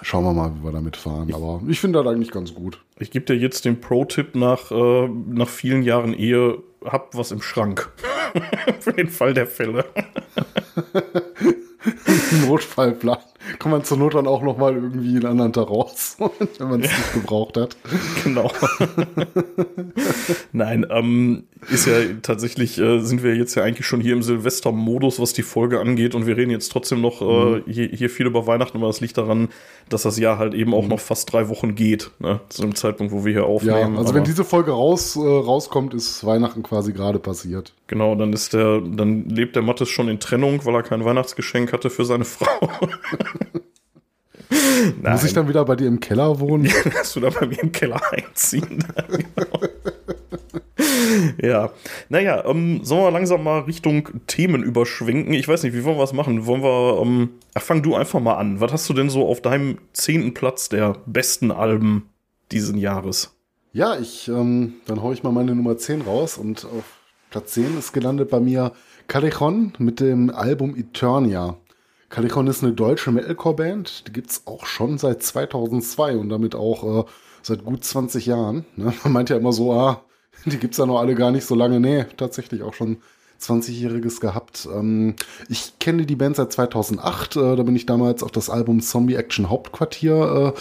schauen 0.02 0.24
wir 0.24 0.34
mal, 0.34 0.54
wie 0.56 0.64
wir 0.64 0.72
damit 0.72 0.96
fahren. 0.96 1.34
Aber 1.34 1.62
ich 1.68 1.80
finde 1.80 2.02
das 2.02 2.14
eigentlich 2.14 2.32
ganz 2.32 2.54
gut. 2.54 2.80
Ich 3.00 3.12
gebe 3.12 3.26
dir 3.26 3.36
jetzt 3.36 3.66
den 3.66 3.82
Pro-Tipp 3.82 4.36
nach, 4.36 4.72
äh, 4.72 5.08
nach 5.08 5.50
vielen 5.50 5.84
Jahren 5.84 6.14
Ehe, 6.14 6.60
hab 6.86 7.16
was 7.18 7.32
im 7.32 7.42
Schrank. 7.42 7.92
Für 8.80 8.94
den 8.94 9.10
Fall 9.10 9.34
der 9.34 9.48
Fälle. 9.48 9.86
Notfallplan. 12.48 13.18
Kann 13.64 13.72
man 13.72 13.84
zur 13.86 13.98
Not 13.98 14.14
dann 14.14 14.28
auch 14.28 14.42
noch 14.44 14.58
mal 14.58 14.74
irgendwie 14.76 15.16
einen 15.16 15.26
anderen 15.26 15.54
Tag 15.54 15.70
raus, 15.70 16.18
wenn 16.60 16.70
man 16.70 16.82
es 16.82 16.90
nicht 16.92 17.14
gebraucht 17.14 17.56
hat. 17.58 17.78
Genau. 18.26 18.52
Nein, 20.52 20.86
ähm, 20.90 21.44
ist 21.72 21.88
ja 21.88 21.94
tatsächlich, 22.22 22.78
äh, 22.80 23.00
sind 23.00 23.24
wir 23.24 23.36
jetzt 23.36 23.56
ja 23.56 23.64
eigentlich 23.64 23.86
schon 23.88 24.02
hier 24.02 24.14
im 24.14 24.22
Silvester-Modus, 24.24 25.20
was 25.20 25.34
die 25.34 25.42
Folge 25.44 25.80
angeht 25.80 26.16
und 26.16 26.26
wir 26.26 26.38
reden 26.38 26.52
jetzt 26.52 26.72
trotzdem 26.72 27.02
noch 27.02 27.22
äh, 27.22 27.62
hier, 27.70 27.88
hier 27.90 28.10
viel 28.10 28.26
über 28.28 28.48
Weihnachten, 28.48 28.78
aber 28.78 28.88
das 28.88 29.02
liegt 29.02 29.18
daran, 29.18 29.50
dass 29.90 30.04
das 30.04 30.18
Jahr 30.20 30.38
halt 30.38 30.54
eben 30.54 30.74
auch 30.74 30.88
noch 30.88 31.00
fast 31.00 31.32
drei 31.34 31.50
Wochen 31.50 31.76
geht, 31.76 32.12
ne? 32.20 32.40
zu 32.50 32.62
dem 32.62 32.76
Zeitpunkt, 32.76 33.12
wo 33.14 33.26
wir 33.26 33.32
hier 33.34 33.42
Ja, 33.42 33.48
aufnehmen. 33.48 33.98
also 33.98 34.10
aber- 34.10 34.20
wenn 34.20 34.24
diese 34.26 34.44
Folge 34.44 34.72
raus, 34.72 35.16
äh, 35.16 35.20
rauskommt, 35.20 35.94
ist 35.94 36.26
Weihnachten 36.26 36.64
quasi 36.64 36.94
gerade 36.94 37.20
passiert. 37.20 37.74
Genau, 37.88 38.16
dann 38.16 38.34
ist 38.34 38.54
der, 38.54 38.80
dann 38.82 39.28
lebt 39.30 39.56
der 39.56 39.64
Mattes 39.64 39.90
schon 39.90 40.08
in 40.10 40.20
Trennung, 40.20 40.66
weil 40.66 40.76
er 40.76 40.84
kein 40.84 41.04
Weihnachtsgeschenk 41.06 41.74
hatte 41.74 41.90
für 41.90 42.06
seine 42.06 42.26
Frau. 42.26 42.70
Nein, 45.02 45.14
Muss 45.14 45.24
ich 45.24 45.34
dann 45.34 45.48
wieder 45.48 45.66
bei 45.66 45.76
dir 45.76 45.88
im 45.88 46.00
Keller 46.00 46.40
wohnen? 46.40 46.70
dass 46.84 47.14
du 47.14 47.20
da 47.20 47.30
bei 47.30 47.46
mir 47.48 47.62
im 47.62 47.72
Keller 47.72 48.02
einziehen. 48.12 48.84
genau. 49.08 49.60
ja, 51.42 51.72
naja, 52.10 52.46
ähm, 52.46 52.82
sollen 52.84 53.04
wir 53.04 53.12
langsam 53.12 53.44
mal 53.44 53.62
Richtung 53.62 54.10
Themen 54.28 54.64
überschwenken? 54.64 55.34
Ich 55.34 55.48
weiß 55.48 55.64
nicht, 55.64 55.74
wie 55.74 55.84
wollen 55.84 55.98
wir 55.98 56.04
es 56.04 56.14
machen? 56.14 56.46
Wollen 56.46 56.64
wir, 56.64 57.02
ähm, 57.02 57.30
ach, 57.54 57.62
fang 57.62 57.82
du 57.82 57.96
einfach 57.96 58.20
mal 58.20 58.36
an. 58.36 58.60
Was 58.60 58.72
hast 58.72 58.90
du 58.90 58.94
denn 58.94 59.10
so 59.10 59.28
auf 59.28 59.42
deinem 59.42 59.78
zehnten 59.94 60.34
Platz 60.34 60.70
der 60.70 60.98
besten 61.06 61.52
Alben 61.52 62.10
diesen 62.52 62.78
Jahres? 62.78 63.36
Ja, 63.72 63.98
ich, 63.98 64.28
ähm, 64.28 64.76
dann 64.86 65.02
hau 65.02 65.12
ich 65.12 65.24
mal 65.24 65.32
meine 65.32 65.56
Nummer 65.56 65.78
10 65.78 66.02
raus 66.02 66.38
und 66.38 66.66
auf 66.66 66.84
Platz 67.32 67.54
10 67.54 67.80
ist 67.80 67.92
gelandet 67.92 68.30
bei 68.30 68.40
mir 68.40 68.72
Callejon 69.08 69.74
mit 69.80 70.00
dem 70.00 70.30
Album 70.30 70.76
Eternia. 70.76 71.58
Callejon 72.14 72.46
ist 72.46 72.64
eine 72.64 72.74
deutsche 72.74 73.12
Metalcore-Band, 73.12 74.08
die 74.08 74.14
gibt's 74.14 74.44
auch 74.46 74.68
schon 74.68 75.00
seit 75.00 75.24
2002 75.24 76.16
und 76.18 76.30
damit 76.30 76.54
auch 76.54 77.06
äh, 77.08 77.10
seit 77.42 77.66
gut 77.66 77.84
20 77.84 78.28
Jahren. 78.28 78.66
Ne? 78.76 78.94
Man 79.04 79.14
meint 79.14 79.32
ja 79.32 79.38
immer 79.38 79.52
so, 79.52 79.74
ah, 79.74 80.04
die 80.46 80.60
gibt's 80.60 80.78
ja 80.78 80.86
noch 80.86 81.00
alle 81.00 81.16
gar 81.16 81.32
nicht 81.32 81.48
so 81.48 81.56
lange. 81.56 81.80
Nee, 81.80 82.06
tatsächlich 82.16 82.62
auch 82.62 82.76
schon 82.76 82.98
20-Jähriges 83.42 84.20
gehabt. 84.20 84.70
Ähm, 84.72 85.16
ich 85.50 85.80
kenne 85.80 86.06
die 86.06 86.16
Band 86.16 86.36
seit 86.36 86.52
2008. 86.52 87.36
Äh, 87.36 87.56
da 87.56 87.64
bin 87.64 87.76
ich 87.76 87.88
damals 87.88 88.22
auf 88.22 88.30
das 88.30 88.52
Album 88.52 88.82
Zombie 88.82 89.16
Action 89.16 89.50
Hauptquartier 89.50 90.54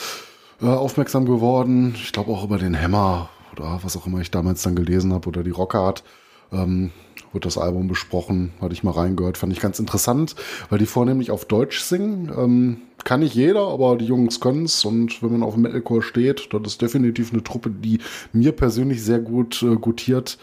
äh, 0.62 0.64
äh, 0.64 0.70
aufmerksam 0.70 1.26
geworden. 1.26 1.94
Ich 1.96 2.14
glaube 2.14 2.32
auch 2.32 2.44
über 2.44 2.56
den 2.56 2.80
Hammer 2.80 3.28
oder 3.52 3.80
was 3.82 3.94
auch 3.98 4.06
immer 4.06 4.20
ich 4.20 4.30
damals 4.30 4.62
dann 4.62 4.74
gelesen 4.74 5.12
habe 5.12 5.28
oder 5.28 5.42
die 5.42 5.50
Rockart. 5.50 6.02
Ähm, 6.50 6.92
wird 7.32 7.44
das 7.44 7.58
Album 7.58 7.88
besprochen, 7.88 8.52
hatte 8.60 8.72
ich 8.72 8.82
mal 8.82 8.92
reingehört, 8.92 9.38
fand 9.38 9.52
ich 9.52 9.60
ganz 9.60 9.78
interessant, 9.78 10.34
weil 10.70 10.78
die 10.78 10.86
vornehmlich 10.86 11.30
auf 11.30 11.44
Deutsch 11.44 11.80
singen. 11.80 12.30
Ähm, 12.36 12.76
kann 13.04 13.20
nicht 13.20 13.34
jeder, 13.34 13.66
aber 13.68 13.96
die 13.96 14.04
Jungs 14.04 14.38
können 14.38 14.64
es 14.64 14.84
und 14.84 15.22
wenn 15.22 15.32
man 15.32 15.42
auf 15.42 15.56
Metalcore 15.56 16.02
steht, 16.02 16.48
das 16.52 16.60
ist 16.64 16.82
definitiv 16.82 17.32
eine 17.32 17.42
Truppe, 17.42 17.70
die 17.70 17.98
mir 18.32 18.52
persönlich 18.52 19.02
sehr 19.02 19.18
gut 19.18 19.62
äh, 19.62 19.74
gutiert. 19.74 20.38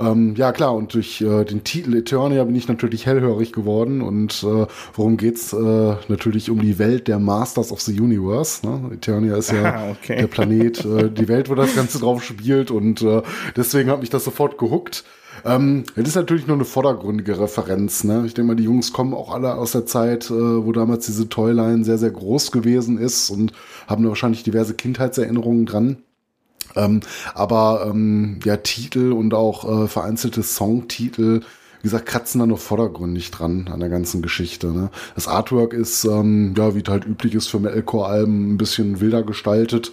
Ähm, 0.00 0.34
ja, 0.36 0.52
klar, 0.52 0.74
und 0.74 0.94
durch 0.94 1.20
äh, 1.20 1.44
den 1.44 1.64
Titel 1.64 1.94
Eternia 1.94 2.44
bin 2.44 2.54
ich 2.54 2.68
natürlich 2.68 3.06
hellhörig 3.06 3.52
geworden. 3.52 4.00
Und 4.02 4.42
äh, 4.42 4.66
worum 4.94 5.16
geht's? 5.16 5.52
Äh, 5.52 5.96
natürlich 6.08 6.50
um 6.50 6.60
die 6.60 6.78
Welt 6.78 7.08
der 7.08 7.18
Masters 7.18 7.72
of 7.72 7.80
the 7.80 7.98
Universe. 7.98 8.66
Ne? 8.66 8.92
Eternia 8.94 9.36
ist 9.36 9.52
ja 9.52 9.60
Ah, 9.70 9.90
okay. 9.90 10.16
der 10.16 10.26
Planet, 10.26 10.84
äh, 10.84 11.10
die 11.10 11.28
Welt, 11.28 11.50
wo 11.50 11.54
das 11.54 11.74
Ganze 11.74 11.98
drauf 11.98 12.24
spielt. 12.24 12.70
Und 12.70 13.02
äh, 13.02 13.22
deswegen 13.56 13.90
hat 13.90 14.00
mich 14.00 14.10
das 14.10 14.24
sofort 14.24 14.58
gehuckt. 14.58 15.04
Ähm, 15.44 15.84
das 15.96 16.08
ist 16.08 16.14
natürlich 16.16 16.46
nur 16.46 16.56
eine 16.56 16.64
vordergründige 16.64 17.38
Referenz. 17.38 18.04
Ne? 18.04 18.24
Ich 18.26 18.34
denke 18.34 18.48
mal, 18.48 18.56
die 18.56 18.64
Jungs 18.64 18.92
kommen 18.92 19.14
auch 19.14 19.32
alle 19.32 19.54
aus 19.54 19.72
der 19.72 19.86
Zeit, 19.86 20.30
äh, 20.30 20.64
wo 20.64 20.72
damals 20.72 21.06
diese 21.06 21.28
Toyline 21.28 21.84
sehr, 21.84 21.98
sehr 21.98 22.10
groß 22.10 22.52
gewesen 22.52 22.98
ist 22.98 23.30
und 23.30 23.52
haben 23.86 24.02
da 24.02 24.08
wahrscheinlich 24.08 24.42
diverse 24.42 24.74
Kindheitserinnerungen 24.74 25.66
dran. 25.66 25.98
Ähm, 26.76 27.00
aber 27.34 27.88
ähm, 27.90 28.38
ja, 28.44 28.56
Titel 28.56 29.12
und 29.12 29.34
auch 29.34 29.84
äh, 29.84 29.88
vereinzelte 29.88 30.42
Songtitel, 30.42 31.40
wie 31.80 31.84
gesagt, 31.84 32.06
kratzen 32.06 32.40
da 32.40 32.46
nur 32.46 32.58
vordergründig 32.58 33.30
dran 33.30 33.68
an 33.72 33.80
der 33.80 33.88
ganzen 33.88 34.22
Geschichte. 34.22 34.68
Ne? 34.68 34.90
Das 35.14 35.28
Artwork 35.28 35.72
ist, 35.72 36.04
ähm, 36.04 36.54
ja, 36.56 36.74
wie 36.74 36.82
es 36.82 36.88
halt 36.88 37.06
üblich 37.06 37.34
ist 37.34 37.48
für 37.48 37.58
Metalcore-Alben, 37.58 38.52
ein 38.52 38.58
bisschen 38.58 39.00
wilder 39.00 39.22
gestaltet. 39.22 39.92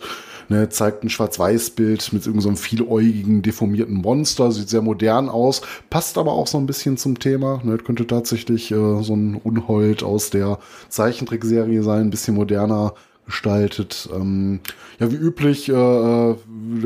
Ne, 0.50 0.70
zeigt 0.70 1.04
ein 1.04 1.10
Schwarz-Weiß-Bild 1.10 2.14
mit 2.14 2.26
irgendeinem 2.26 2.56
so 2.56 2.62
vieläugigen, 2.62 3.42
deformierten 3.42 3.96
Monster, 3.96 4.52
sieht 4.52 4.70
sehr 4.70 4.82
modern 4.82 5.28
aus, 5.28 5.62
passt 5.90 6.18
aber 6.18 6.32
auch 6.32 6.48
so 6.48 6.58
ein 6.58 6.66
bisschen 6.66 6.96
zum 6.96 7.20
Thema. 7.20 7.60
Ne, 7.64 7.78
könnte 7.78 8.08
tatsächlich 8.08 8.72
äh, 8.72 9.04
so 9.04 9.14
ein 9.14 9.36
Unhold 9.36 10.04
aus 10.04 10.30
der 10.30 10.60
Zeichentrickserie 10.90 11.84
sein, 11.84 12.04
ein 12.04 12.10
bisschen 12.10 12.36
moderner 12.36 12.94
gestaltet. 13.26 14.10
Ähm, 14.14 14.62
ja, 15.00 15.12
wie 15.12 15.16
üblich, 15.16 15.70
äh, 15.70 15.74
äh, 15.74 16.36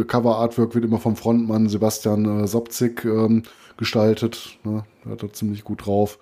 Cover 0.07 0.37
Artwork 0.37 0.75
wird 0.75 0.83
immer 0.83 0.99
vom 0.99 1.15
Frontmann 1.15 1.69
Sebastian 1.69 2.43
äh, 2.43 2.47
Sobzig 2.47 3.05
ähm, 3.05 3.43
gestaltet. 3.77 4.57
Ne? 4.63 4.83
Hat 5.07 5.23
da 5.23 5.31
ziemlich 5.31 5.63
gut 5.63 5.85
drauf. 5.85 6.19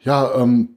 Ja, 0.00 0.34
ähm, 0.36 0.76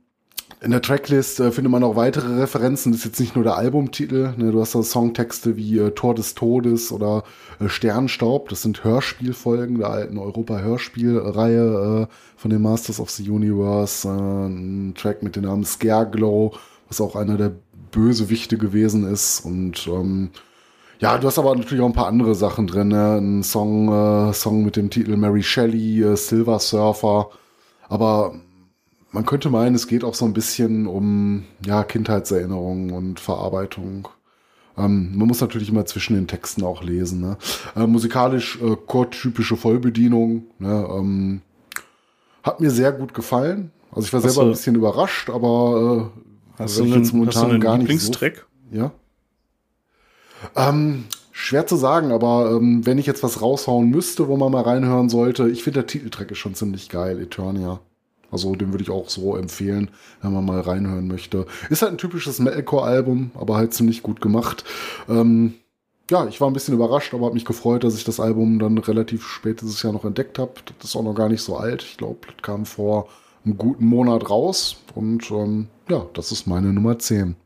in 0.62 0.72
der 0.72 0.82
Tracklist 0.82 1.40
äh, 1.40 1.52
findet 1.52 1.72
man 1.72 1.84
auch 1.84 1.96
weitere 1.96 2.40
Referenzen. 2.40 2.92
Das 2.92 3.00
ist 3.00 3.06
jetzt 3.06 3.20
nicht 3.20 3.36
nur 3.36 3.44
der 3.44 3.56
Albumtitel. 3.56 4.34
Ne? 4.38 4.52
Du 4.52 4.62
hast 4.62 4.74
da 4.74 4.82
Songtexte 4.82 5.58
wie 5.58 5.78
äh, 5.78 5.92
Tor 5.92 6.16
des 6.16 6.34
Todes 6.34 6.92
oder 6.92 7.24
äh, 7.60 7.68
Sternstaub. 7.68 8.50
Das 8.50 8.62
sind 8.62 8.84
Hörspielfolgen 8.84 9.80
der 9.80 9.90
alten 9.90 10.18
Europa-Hörspielreihe 10.18 12.08
äh, 12.10 12.14
von 12.36 12.50
den 12.50 12.62
Masters 12.62 13.00
of 13.00 13.10
the 13.12 13.30
Universe. 13.30 14.08
Äh, 14.08 14.12
ein 14.12 14.94
Track 14.96 15.24
mit 15.24 15.36
dem 15.36 15.44
Namen 15.44 15.66
Scareglow, 15.66 16.54
was 16.88 17.02
auch 17.02 17.16
einer 17.16 17.38
der 17.38 17.52
Bösewichte 17.92 18.58
gewesen 18.58 19.08
ist. 19.12 19.46
Und 19.46 19.88
ähm, 19.88 20.30
ja, 21.00 21.18
du 21.18 21.28
hast 21.28 21.38
aber 21.38 21.56
natürlich 21.56 21.84
auch 21.84 21.90
ein 21.90 21.94
paar 21.94 22.08
andere 22.08 22.34
Sachen 22.34 22.66
drin. 22.66 22.88
Ne? 22.88 23.18
Ein 23.18 23.44
Song, 23.44 23.90
äh, 23.90 24.34
Song 24.34 24.64
mit 24.64 24.78
dem 24.78 24.90
Titel 24.90 25.16
Mary 25.18 25.44
Shelley, 25.44 26.16
Silver 26.16 26.60
Surfer. 26.60 27.30
Aber 27.88 28.34
man 29.16 29.26
könnte 29.26 29.50
meinen, 29.50 29.74
es 29.76 29.88
geht 29.88 30.04
auch 30.04 30.14
so 30.14 30.26
ein 30.26 30.34
bisschen 30.34 30.86
um 30.88 31.46
ja, 31.66 31.84
Kindheitserinnerungen 31.84 32.92
und 32.92 33.20
Verarbeitung. 33.20 34.08
Ähm, 34.78 35.18
man 35.18 35.28
muss 35.28 35.42
natürlich 35.42 35.70
immer 35.70 35.86
zwischen 35.86 36.16
den 36.16 36.28
Texten 36.28 36.64
auch 36.64 36.84
lesen. 36.84 37.22
Ne? 37.22 37.38
Äh, 37.76 37.88
musikalisch 37.88 38.60
äh, 38.62 38.76
chordtypische 38.86 39.56
Vollbedienung. 39.58 40.44
Ne? 40.60 40.88
Ähm, 40.92 41.42
hat 42.44 42.60
mir 42.60 42.70
sehr 42.72 42.92
gut 42.92 43.14
gefallen. 43.14 43.72
Also 43.92 44.06
ich 44.08 44.14
war 44.14 44.22
Hast 44.22 44.34
selber 44.34 44.42
ein 44.42 44.48
du- 44.50 44.54
bisschen 44.54 44.76
überrascht, 44.76 45.30
aber 45.30 46.12
äh, 46.58 46.62
Hast 46.62 46.78
du 46.78 46.84
einen, 46.84 46.94
jetzt 46.94 47.02
hast 47.04 47.12
du 47.14 47.18
momentan 47.18 47.52
einen 47.52 47.60
gar 47.62 47.78
nicht 47.78 47.88
so 47.88 47.94
Lieblingstrack? 47.94 48.46
ja. 48.72 48.92
Ähm, 50.56 51.06
schwer 51.32 51.66
zu 51.66 51.76
sagen, 51.76 52.12
aber 52.12 52.52
ähm, 52.52 52.86
wenn 52.86 52.98
ich 52.98 53.06
jetzt 53.06 53.24
was 53.24 53.42
raushauen 53.42 53.90
müsste, 53.90 54.28
wo 54.28 54.38
man 54.38 54.52
mal 54.52 54.62
reinhören 54.62 55.10
sollte, 55.10 55.50
ich 55.50 55.64
finde 55.64 55.80
der 55.80 55.88
Titeltrack 55.88 56.32
ist 56.32 56.38
schon 56.38 56.54
ziemlich 56.56 56.90
geil, 56.90 57.20
Eternia. 57.20 57.80
Also 58.36 58.54
den 58.54 58.74
würde 58.74 58.84
ich 58.84 58.90
auch 58.90 59.08
so 59.08 59.38
empfehlen, 59.38 59.90
wenn 60.22 60.34
man 60.34 60.44
mal 60.44 60.60
reinhören 60.60 61.08
möchte. 61.08 61.46
Ist 61.70 61.82
halt 61.82 61.94
ein 61.94 61.98
typisches 61.98 62.40
Metalcore-Album, 62.40 63.32
aber 63.34 63.56
halt 63.56 63.74
ziemlich 63.74 64.04
gut 64.04 64.20
gemacht. 64.20 64.66
Ähm, 65.08 65.54
ja, 66.12 66.28
ich 66.28 66.42
war 66.42 66.50
ein 66.50 66.54
bisschen 66.54 66.74
überrascht, 66.74 67.14
aber 67.14 67.28
habe 67.28 67.36
mich 67.36 67.46
gefreut, 67.46 67.86
dass 67.86 67.96
ich 67.96 68.04
das 68.04 68.20
Album 68.20 68.60
dann 68.60 68.78
relativ 68.78 69.26
spät 69.26 69.62
dieses 69.62 69.82
Jahr 69.84 69.94
noch 69.94 70.04
entdeckt 70.04 70.38
habe. 70.38 70.52
Das 70.80 70.90
ist 70.90 70.98
auch 70.98 71.04
noch 71.04 71.16
gar 71.16 71.30
nicht 71.30 71.44
so 71.44 71.56
alt. 71.56 71.82
Ich 71.82 71.96
glaube, 71.96 72.28
das 72.28 72.42
kam 72.42 72.66
vor 72.66 73.08
einem 73.46 73.58
guten 73.58 73.86
Monat 73.86 74.30
raus. 74.30 74.76
Und 74.96 75.32
ähm, 75.32 75.70
ja, 75.90 76.06
das 76.14 76.34
ist 76.34 76.46
meine 76.46 76.74
Nummer 76.74 77.00
10. 77.00 77.38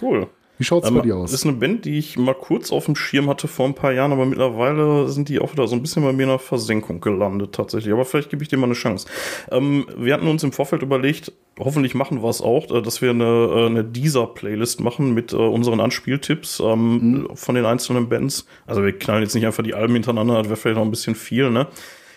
Cool. 0.00 0.28
Wie 0.58 0.64
schaut's 0.64 0.88
Ähm, 0.88 0.96
bei 0.96 1.00
dir 1.02 1.16
aus? 1.16 1.32
ist 1.32 1.44
eine 1.46 1.54
Band, 1.56 1.84
die 1.84 1.98
ich 1.98 2.18
mal 2.18 2.34
kurz 2.34 2.72
auf 2.72 2.86
dem 2.86 2.96
Schirm 2.96 3.28
hatte 3.30 3.48
vor 3.48 3.66
ein 3.66 3.74
paar 3.74 3.92
Jahren, 3.92 4.12
aber 4.12 4.26
mittlerweile 4.26 5.08
sind 5.08 5.28
die 5.28 5.38
auch 5.38 5.52
wieder 5.52 5.66
so 5.68 5.76
ein 5.76 5.82
bisschen 5.82 6.02
bei 6.02 6.12
mir 6.12 6.24
in 6.24 6.28
der 6.28 6.38
Versenkung 6.38 7.00
gelandet 7.00 7.54
tatsächlich. 7.54 7.92
Aber 7.92 8.04
vielleicht 8.04 8.30
gebe 8.30 8.42
ich 8.42 8.48
dir 8.48 8.56
mal 8.56 8.66
eine 8.66 8.74
Chance. 8.74 9.06
Ähm, 9.50 9.86
wir 9.96 10.12
hatten 10.14 10.26
uns 10.26 10.42
im 10.42 10.52
Vorfeld 10.52 10.82
überlegt, 10.82 11.32
hoffentlich 11.58 11.94
machen 11.94 12.22
wir 12.22 12.28
es 12.28 12.40
auch, 12.42 12.70
äh, 12.74 12.82
dass 12.82 13.00
wir 13.00 13.10
eine, 13.10 13.24
äh, 13.24 13.66
eine 13.66 13.84
Deezer-Playlist 13.84 14.80
machen 14.80 15.14
mit 15.14 15.32
äh, 15.32 15.36
unseren 15.36 15.80
Anspieltipps 15.80 16.60
ähm, 16.60 17.28
von 17.34 17.54
den 17.54 17.64
einzelnen 17.64 18.08
Bands. 18.08 18.46
Also 18.66 18.84
wir 18.84 18.92
knallen 18.98 19.22
jetzt 19.22 19.34
nicht 19.34 19.46
einfach 19.46 19.62
die 19.62 19.74
Alben 19.74 19.94
hintereinander, 19.94 20.34
das 20.38 20.46
wäre 20.48 20.56
vielleicht 20.56 20.76
noch 20.78 20.84
ein 20.84 20.90
bisschen 20.90 21.14
viel, 21.14 21.50
ne? 21.50 21.68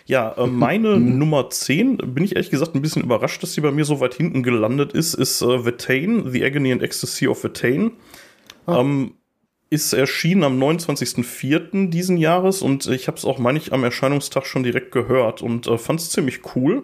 Ja, 0.07 0.33
äh, 0.35 0.47
meine 0.47 0.99
Nummer 0.99 1.49
10, 1.51 1.97
bin 1.97 2.23
ich 2.23 2.35
ehrlich 2.35 2.49
gesagt 2.49 2.73
ein 2.73 2.81
bisschen 2.81 3.03
überrascht, 3.03 3.43
dass 3.43 3.53
die 3.53 3.61
bei 3.61 3.71
mir 3.71 3.85
so 3.85 3.99
weit 3.99 4.15
hinten 4.15 4.41
gelandet 4.41 4.93
ist, 4.93 5.13
ist 5.13 5.41
äh, 5.43 5.63
Vetain, 5.63 6.31
The 6.31 6.43
Agony 6.43 6.71
and 6.71 6.81
Ecstasy 6.81 7.27
of 7.27 7.43
Vetain. 7.43 7.91
Ähm, 8.67 9.13
ist 9.69 9.93
erschienen 9.93 10.43
am 10.43 10.61
29.04. 10.61 11.89
diesen 11.89 12.17
Jahres 12.17 12.61
und 12.61 12.87
ich 12.87 13.07
habe 13.07 13.17
es 13.17 13.23
auch, 13.23 13.39
meine 13.39 13.57
ich, 13.57 13.71
am 13.71 13.85
Erscheinungstag 13.85 14.45
schon 14.45 14.63
direkt 14.63 14.91
gehört 14.91 15.41
und 15.41 15.65
äh, 15.67 15.77
fand 15.77 16.01
es 16.01 16.09
ziemlich 16.09 16.55
cool. 16.55 16.83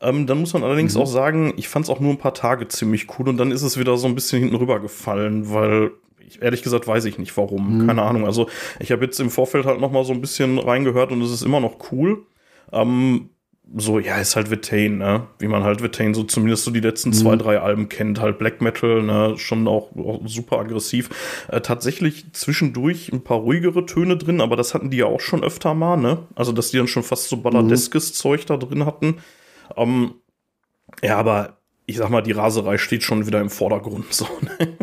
Ähm, 0.00 0.26
dann 0.26 0.40
muss 0.40 0.54
man 0.54 0.62
allerdings 0.62 0.96
auch 0.96 1.06
sagen, 1.06 1.52
ich 1.56 1.68
fand 1.68 1.84
es 1.84 1.90
auch 1.90 2.00
nur 2.00 2.12
ein 2.12 2.18
paar 2.18 2.34
Tage 2.34 2.68
ziemlich 2.68 3.06
cool 3.18 3.28
und 3.28 3.36
dann 3.36 3.50
ist 3.50 3.62
es 3.62 3.78
wieder 3.78 3.96
so 3.98 4.06
ein 4.06 4.14
bisschen 4.14 4.40
hinten 4.40 4.56
rübergefallen, 4.56 5.52
weil 5.52 5.90
ich, 6.26 6.40
ehrlich 6.42 6.62
gesagt 6.62 6.86
weiß 6.86 7.04
ich 7.04 7.18
nicht 7.18 7.36
warum. 7.36 7.86
Keine 7.86 8.02
Ahnung. 8.02 8.24
Also 8.24 8.48
ich 8.80 8.92
habe 8.92 9.04
jetzt 9.04 9.20
im 9.20 9.30
Vorfeld 9.30 9.66
halt 9.66 9.80
noch 9.80 9.92
mal 9.92 10.04
so 10.04 10.12
ein 10.12 10.20
bisschen 10.20 10.58
reingehört 10.58 11.12
und 11.12 11.22
es 11.22 11.30
ist 11.30 11.42
immer 11.42 11.60
noch 11.60 11.92
cool. 11.92 12.24
Ähm, 12.72 13.30
so, 13.74 13.98
ja, 13.98 14.18
ist 14.18 14.36
halt 14.36 14.50
Vetain, 14.50 14.98
ne? 14.98 15.26
Wie 15.38 15.48
man 15.48 15.64
halt 15.64 15.82
Vetain 15.82 16.14
so 16.14 16.22
zumindest 16.22 16.64
so 16.64 16.70
die 16.70 16.80
letzten 16.80 17.12
zwei, 17.12 17.34
drei 17.34 17.58
Alben 17.58 17.88
kennt, 17.88 18.20
halt 18.20 18.38
Black 18.38 18.60
Metal, 18.60 19.02
ne? 19.02 19.34
Schon 19.38 19.66
auch, 19.66 19.94
auch 19.96 20.20
super 20.24 20.60
aggressiv. 20.60 21.10
Äh, 21.48 21.60
tatsächlich 21.60 22.32
zwischendurch 22.32 23.12
ein 23.12 23.24
paar 23.24 23.38
ruhigere 23.38 23.84
Töne 23.84 24.16
drin, 24.16 24.40
aber 24.40 24.54
das 24.54 24.72
hatten 24.72 24.90
die 24.90 24.98
ja 24.98 25.06
auch 25.06 25.20
schon 25.20 25.42
öfter 25.42 25.74
mal, 25.74 25.96
ne? 25.96 26.18
Also, 26.36 26.52
dass 26.52 26.70
die 26.70 26.76
dann 26.76 26.86
schon 26.86 27.02
fast 27.02 27.28
so 27.28 27.38
balladeskes 27.38 28.14
Zeug 28.14 28.46
da 28.46 28.56
drin 28.56 28.86
hatten. 28.86 29.16
Ähm, 29.76 30.14
ja, 31.02 31.16
aber 31.16 31.56
ich 31.86 31.96
sag 31.96 32.10
mal, 32.10 32.22
die 32.22 32.32
Raserei 32.32 32.78
steht 32.78 33.02
schon 33.02 33.26
wieder 33.26 33.40
im 33.40 33.50
Vordergrund, 33.50 34.06
so, 34.14 34.26
ne? 34.42 34.76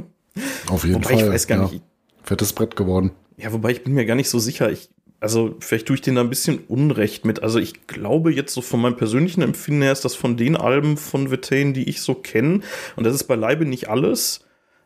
Auf 0.68 0.84
jeden 0.84 0.96
Wobei 0.96 1.16
Fall. 1.16 1.28
ich 1.28 1.32
weiß 1.32 1.48
gar 1.48 1.58
ja. 1.60 1.72
nicht, 1.72 1.84
Fettes 2.22 2.52
Brett 2.52 2.76
geworden. 2.76 3.12
ja, 3.38 3.54
wobei 3.54 3.72
ich 3.72 3.84
bin 3.84 3.94
mir 3.94 4.06
gar 4.06 4.16
nicht 4.16 4.30
so 4.30 4.40
sicher. 4.40 4.70
Ich, 4.72 4.90
also 5.24 5.56
vielleicht 5.60 5.88
tue 5.88 5.96
ich 5.96 6.02
denen 6.02 6.18
da 6.18 6.22
ein 6.22 6.30
bisschen 6.30 6.66
Unrecht 6.68 7.24
mit. 7.24 7.42
Also 7.42 7.58
ich 7.58 7.88
glaube 7.88 8.34
jetzt 8.34 8.54
so 8.54 8.62
von 8.62 8.82
meinem 8.82 8.98
persönlichen 8.98 9.42
Empfinden 9.42 9.82
her 9.82 9.94
ist 9.94 10.04
das 10.04 10.16
von 10.16 10.36
den 10.36 10.58
Alben 10.58 10.98
von 10.98 11.32
Vetain, 11.32 11.74
die 11.74 11.88
ich 11.88 12.02
so 12.02 12.14
kenne, 12.14 12.60
und 12.98 13.06
das 13.06 13.16
ist 13.16 13.24
beileibe 13.24 13.66
nicht 13.66 13.90
alles, 13.90 14.42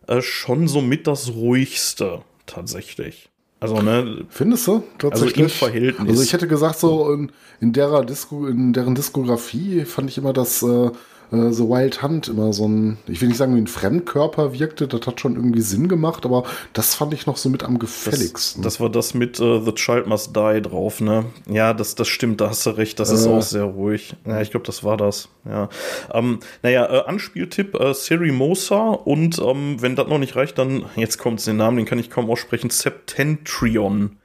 äh, 0.06 0.22
schon 0.22 0.68
so 0.68 0.80
mit 0.80 1.08
das 1.08 1.34
ruhigste 1.34 2.22
tatsächlich. 2.46 3.30
Also 3.60 3.82
ne, 3.82 4.28
Findest 4.30 4.68
du? 4.68 4.84
Tatsächlich. 5.00 5.44
Also 5.44 5.66
im 5.66 5.72
Verhältnis. 5.72 6.10
Also 6.10 6.22
ich 6.22 6.34
hätte 6.34 6.48
gesagt, 6.48 6.78
so 6.78 7.12
in, 7.12 7.32
in, 7.60 7.74
derer 7.74 8.06
Disco, 8.06 8.46
in 8.46 8.74
deren 8.74 8.94
Diskografie 8.94 9.86
fand 9.86 10.12
ich 10.12 10.20
immer 10.20 10.34
das 10.34 10.62
äh, 10.62 10.92
äh, 11.32 11.52
The 11.52 11.64
Wild 11.64 12.02
Hunt 12.02 12.28
immer 12.28 12.54
so 12.54 12.68
ein, 12.68 12.98
ich 13.08 13.20
will 13.22 13.28
nicht 13.30 13.38
sagen, 13.38 13.56
wie 13.56 13.62
ein 13.62 13.68
Fremdkörper 13.68 14.54
wirkte, 14.54 14.88
das 14.88 15.06
hat 15.08 15.20
schon 15.20 15.36
irgendwie 15.36 15.62
Sinn 15.62 15.88
gemacht, 15.88 16.26
aber 16.26 16.44
das 16.74 16.96
fand 16.96 17.14
ich 17.14 17.26
noch 17.26 17.38
so 17.38 17.50
mit 17.50 17.64
am 17.64 17.80
Das, 17.80 17.82
gefälligsten. 18.06 18.64
das 18.64 18.80
war 18.80 18.90
das 18.90 19.14
mit 19.14 19.40
äh, 19.40 19.62
The 19.64 19.74
Child 19.74 20.08
Must 20.08 20.36
Die 20.36 20.62
drauf, 20.62 21.02
ne? 21.02 21.26
Ja, 21.50 21.74
das, 21.74 21.96
das 21.96 22.08
stimmt, 22.08 22.42
da 22.42 22.50
hast 22.50 22.66
du 22.66 22.72
recht, 22.72 23.00
das 23.00 23.10
ist 23.12 23.26
Äh. 23.26 23.30
auch 23.30 23.42
sehr 23.42 23.64
ruhig. 23.64 24.16
Ja, 24.26 24.42
ich 24.42 24.52
glaube, 24.52 24.66
das 24.66 24.84
war 24.84 24.98
das. 24.98 25.30
Ja. 25.46 25.70
Ähm, 26.14 26.40
naja, 26.64 26.86
äh, 26.86 27.04
Anspieltipp, 27.06 27.76
äh, 27.80 27.94
Serimosa 27.94 28.90
und 28.92 29.40
ähm, 29.40 29.82
wenn 29.82 29.96
das 29.96 30.08
noch 30.08 30.20
nicht 30.20 30.36
reicht, 30.36 30.58
dann, 30.58 30.86
jetzt 30.96 31.18
kommt 31.18 31.46
den 31.46 31.58
Namen, 31.58 31.78
den 31.78 31.86
kann 31.86 32.00
ich 32.00 32.10
kaum 32.10 32.30
aussprechen, 32.30 32.70
Septentrion. 32.70 34.18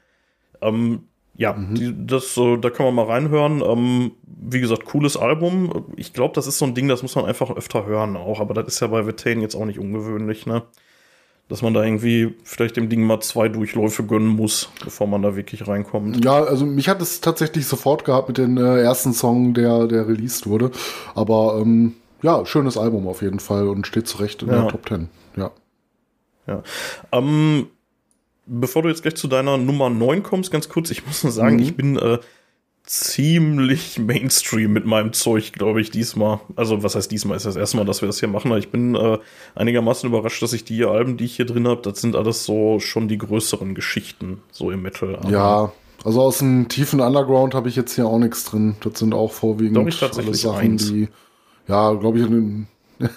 Ähm, 0.61 1.04
ja, 1.42 1.56
die, 1.58 1.92
das, 2.06 2.37
äh, 2.37 2.56
da 2.58 2.70
kann 2.70 2.87
man 2.87 2.94
mal 2.94 3.06
reinhören. 3.06 3.62
Ähm, 3.66 4.12
wie 4.26 4.61
gesagt, 4.61 4.84
cooles 4.87 5.16
Album. 5.16 5.84
Ich 5.96 6.12
glaube, 6.12 6.34
das 6.34 6.46
ist 6.46 6.58
so 6.58 6.64
ein 6.64 6.75
Ding, 6.75 6.88
das 6.88 7.02
muss 7.02 7.14
man 7.16 7.25
einfach 7.25 7.50
öfter 7.50 7.84
hören 7.87 8.16
auch. 8.16 8.40
Aber 8.40 8.54
das 8.54 8.66
ist 8.68 8.80
ja 8.80 8.87
bei 8.87 9.06
Vetain 9.06 9.40
jetzt 9.40 9.54
auch 9.54 9.64
nicht 9.64 9.78
ungewöhnlich, 9.78 10.46
ne? 10.46 10.62
Dass 11.49 11.61
man 11.61 11.75
da 11.75 11.82
irgendwie 11.84 12.34
vielleicht 12.44 12.76
dem 12.76 12.88
Ding 12.88 13.02
mal 13.02 13.20
zwei 13.20 13.49
Durchläufe 13.49 14.04
gönnen 14.04 14.28
muss, 14.28 14.70
bevor 14.84 15.06
man 15.06 15.20
da 15.22 15.37
wirklich 15.37 15.66
reinkommt. 15.68 16.25
Ja, 16.25 16.42
also 16.44 16.64
mich 16.64 16.88
hat 16.88 17.02
es 17.02 17.20
tatsächlich 17.20 17.66
sofort 17.66 18.04
gehabt 18.04 18.28
mit 18.28 18.38
dem 18.38 18.56
äh, 18.56 18.80
ersten 18.80 19.12
Song, 19.12 19.52
der, 19.52 19.87
der 19.87 20.08
released 20.08 20.46
wurde. 20.46 20.70
Aber 21.14 21.58
ähm, 21.61 21.94
ja, 22.22 22.46
schönes 22.46 22.78
Album 22.78 23.06
auf 23.08 23.20
jeden 23.22 23.40
Fall 23.40 23.68
und 23.68 23.87
steht 23.87 24.06
zurecht 24.06 24.42
in 24.42 24.49
Ja. 24.49 24.61
der 24.62 24.68
Top 24.68 24.88
10. 24.88 25.08
Ja. 25.37 25.50
Ja. 26.46 26.62
Ähm, 27.11 27.66
bevor 28.46 28.82
du 28.82 28.88
jetzt 28.88 29.02
gleich 29.02 29.14
zu 29.16 29.28
deiner 29.28 29.56
Nummer 29.58 29.90
9 29.90 30.22
kommst, 30.22 30.50
ganz 30.50 30.68
kurz, 30.68 30.90
ich 30.90 31.06
muss 31.06 31.22
nur 31.22 31.32
sagen, 31.32 31.56
Mhm. 31.56 31.62
ich 31.62 31.76
bin 31.76 31.96
äh, 31.99 32.18
ziemlich 32.84 33.99
Mainstream 33.99 34.72
mit 34.72 34.87
meinem 34.87 35.12
Zeug, 35.12 35.52
glaube 35.52 35.80
ich, 35.80 35.90
diesmal. 35.90 36.40
Also, 36.56 36.82
was 36.82 36.94
heißt 36.96 37.11
diesmal? 37.11 37.37
Ist 37.37 37.46
das 37.46 37.56
erste 37.56 37.76
Mal, 37.76 37.84
dass 37.84 38.02
wir 38.02 38.06
das 38.08 38.18
hier 38.20 38.28
machen. 38.28 38.52
Ich 38.56 38.70
bin 38.70 38.94
äh, 38.96 39.18
einigermaßen 39.54 40.08
überrascht, 40.08 40.42
dass 40.42 40.52
ich 40.52 40.64
die 40.64 40.84
Alben, 40.84 41.16
die 41.16 41.25
ich 41.26 41.37
hier 41.37 41.46
drin 41.46 41.68
habe, 41.68 41.80
das 41.82 42.00
sind 42.00 42.16
alles 42.16 42.44
so 42.44 42.80
schon 42.80 43.06
die 43.08 43.18
größeren 43.18 43.75
Geschichten, 43.75 44.42
so 44.50 44.70
im 44.70 44.82
Metal. 44.82 45.14
Aber 45.16 45.30
Ja, 45.30 45.72
also 46.04 46.20
aus 46.22 46.38
dem 46.38 46.68
tiefen 46.68 47.00
Underground 47.00 47.54
habe 47.54 47.68
ich 47.68 47.76
jetzt 47.76 47.94
hier 47.94 48.06
auch 48.06 48.18
nichts 48.18 48.44
drin. 48.46 48.75
Das 48.80 48.99
sind 48.99 49.14
auch 49.14 49.30
vorwiegend 49.32 49.76
Doch, 49.76 49.87
ich 49.87 50.00
tatsächlich 50.00 50.28
alles 50.30 50.42
Sachen, 50.42 50.58
eins. 50.72 50.88
die, 50.88 51.08
ja, 51.68 51.92
glaube 51.94 52.18
ich, 52.18 52.26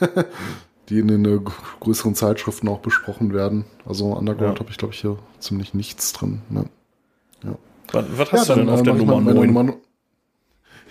die 0.89 0.99
in 0.99 1.07
den 1.07 1.25
äh, 1.25 1.39
größeren 1.79 2.15
Zeitschriften 2.15 2.67
auch 2.67 2.79
besprochen 2.79 3.33
werden. 3.33 3.65
Also 3.85 4.07
Underground 4.13 4.55
Ja. 4.55 4.59
habe 4.59 4.71
ich, 4.71 4.77
glaube 4.77 4.93
ich, 4.93 5.01
hier 5.01 5.17
ziemlich 5.39 5.73
nichts 5.73 6.13
drin. 6.13 6.41
Ne? 6.49 6.65
Was, 7.91 8.05
was 8.17 8.31
hast 8.31 8.49
du 8.49 8.55
denn 8.55 8.67
äh, 8.67 8.71
auf 8.71 8.83
der 8.83 8.93
mach 8.93 9.01
ich 9.01 9.05
Nummer 9.07 9.21
mal 9.21 9.33
meine 9.33 9.39
9? 9.39 9.47
Nummer 9.47 9.63
no- 9.63 9.79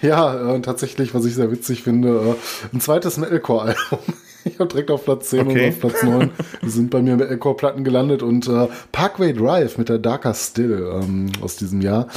Ja, 0.01 0.55
äh, 0.55 0.61
tatsächlich, 0.61 1.15
was 1.15 1.25
ich 1.25 1.35
sehr 1.35 1.51
witzig 1.51 1.83
finde, 1.83 2.09
äh, 2.37 2.75
ein 2.75 2.81
zweites 2.81 3.17
Metalcore-Album. 3.17 3.99
Ich 4.47 4.59
habe 4.59 4.69
direkt 4.69 4.91
auf 4.91 5.07
Platz 5.07 5.31
10 5.31 5.49
Okay. 5.49 5.69
und 5.69 5.73
auf 5.73 5.81
Platz 5.81 6.03
9. 6.03 6.31
Die 6.61 6.69
sind 6.69 6.91
bei 6.91 7.01
mir 7.01 7.17
Metalcore-Platten 7.17 7.83
gelandet 7.83 8.23
und 8.23 8.47
äh, 8.47 8.69
Parkway 8.93 9.33
Drive 9.33 9.79
mit 9.79 9.89
der 9.89 9.97
Darker 9.99 10.35
Still 10.35 10.87
ähm, 11.03 11.33
aus 11.41 11.57
diesem 11.57 11.81
Jahr. 11.81 12.09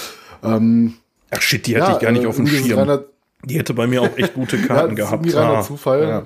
Ähm, 0.44 0.96
Ach 1.32 1.42
shit, 1.42 1.66
die 1.66 1.82
hatte 1.82 1.94
ich 1.94 2.00
gar 2.00 2.12
nicht 2.12 2.26
äh, 2.26 2.28
auf 2.28 2.36
dem 2.36 2.46
Schirm. 2.46 3.00
Die 3.46 3.58
hätte 3.58 3.74
bei 3.74 3.88
mir 3.88 4.02
auch 4.02 4.18
echt 4.18 4.34
gute 4.34 4.58
ja, 4.58 4.66
Karten 4.66 4.90
ist 4.92 4.96
gehabt. 4.98 5.14
irgendwie 5.26 5.38
reiner 5.38 5.58
Ah, 5.60 5.62
Zufall. 5.62 6.02
Ja. 6.04 6.26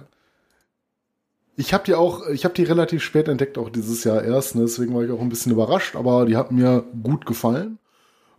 Ich 1.58 1.74
habe 1.74 1.84
die 1.86 1.94
auch, 1.94 2.28
ich 2.28 2.46
habe 2.46 2.54
die 2.54 2.64
relativ 2.64 3.04
spät 3.04 3.28
entdeckt, 3.28 3.58
auch 3.58 3.70
dieses 3.70 4.04
Jahr 4.04 4.24
erst. 4.24 4.56
Ne? 4.56 4.62
Deswegen 4.62 4.94
war 4.96 5.04
ich 5.04 5.12
auch 5.12 5.20
ein 5.20 5.30
bisschen 5.30 5.52
überrascht, 5.52 5.96
aber 5.96 6.26
die 6.26 6.38
hat 6.38 6.52
mir 6.52 6.84
gut 7.04 7.26
gefallen. 7.26 7.78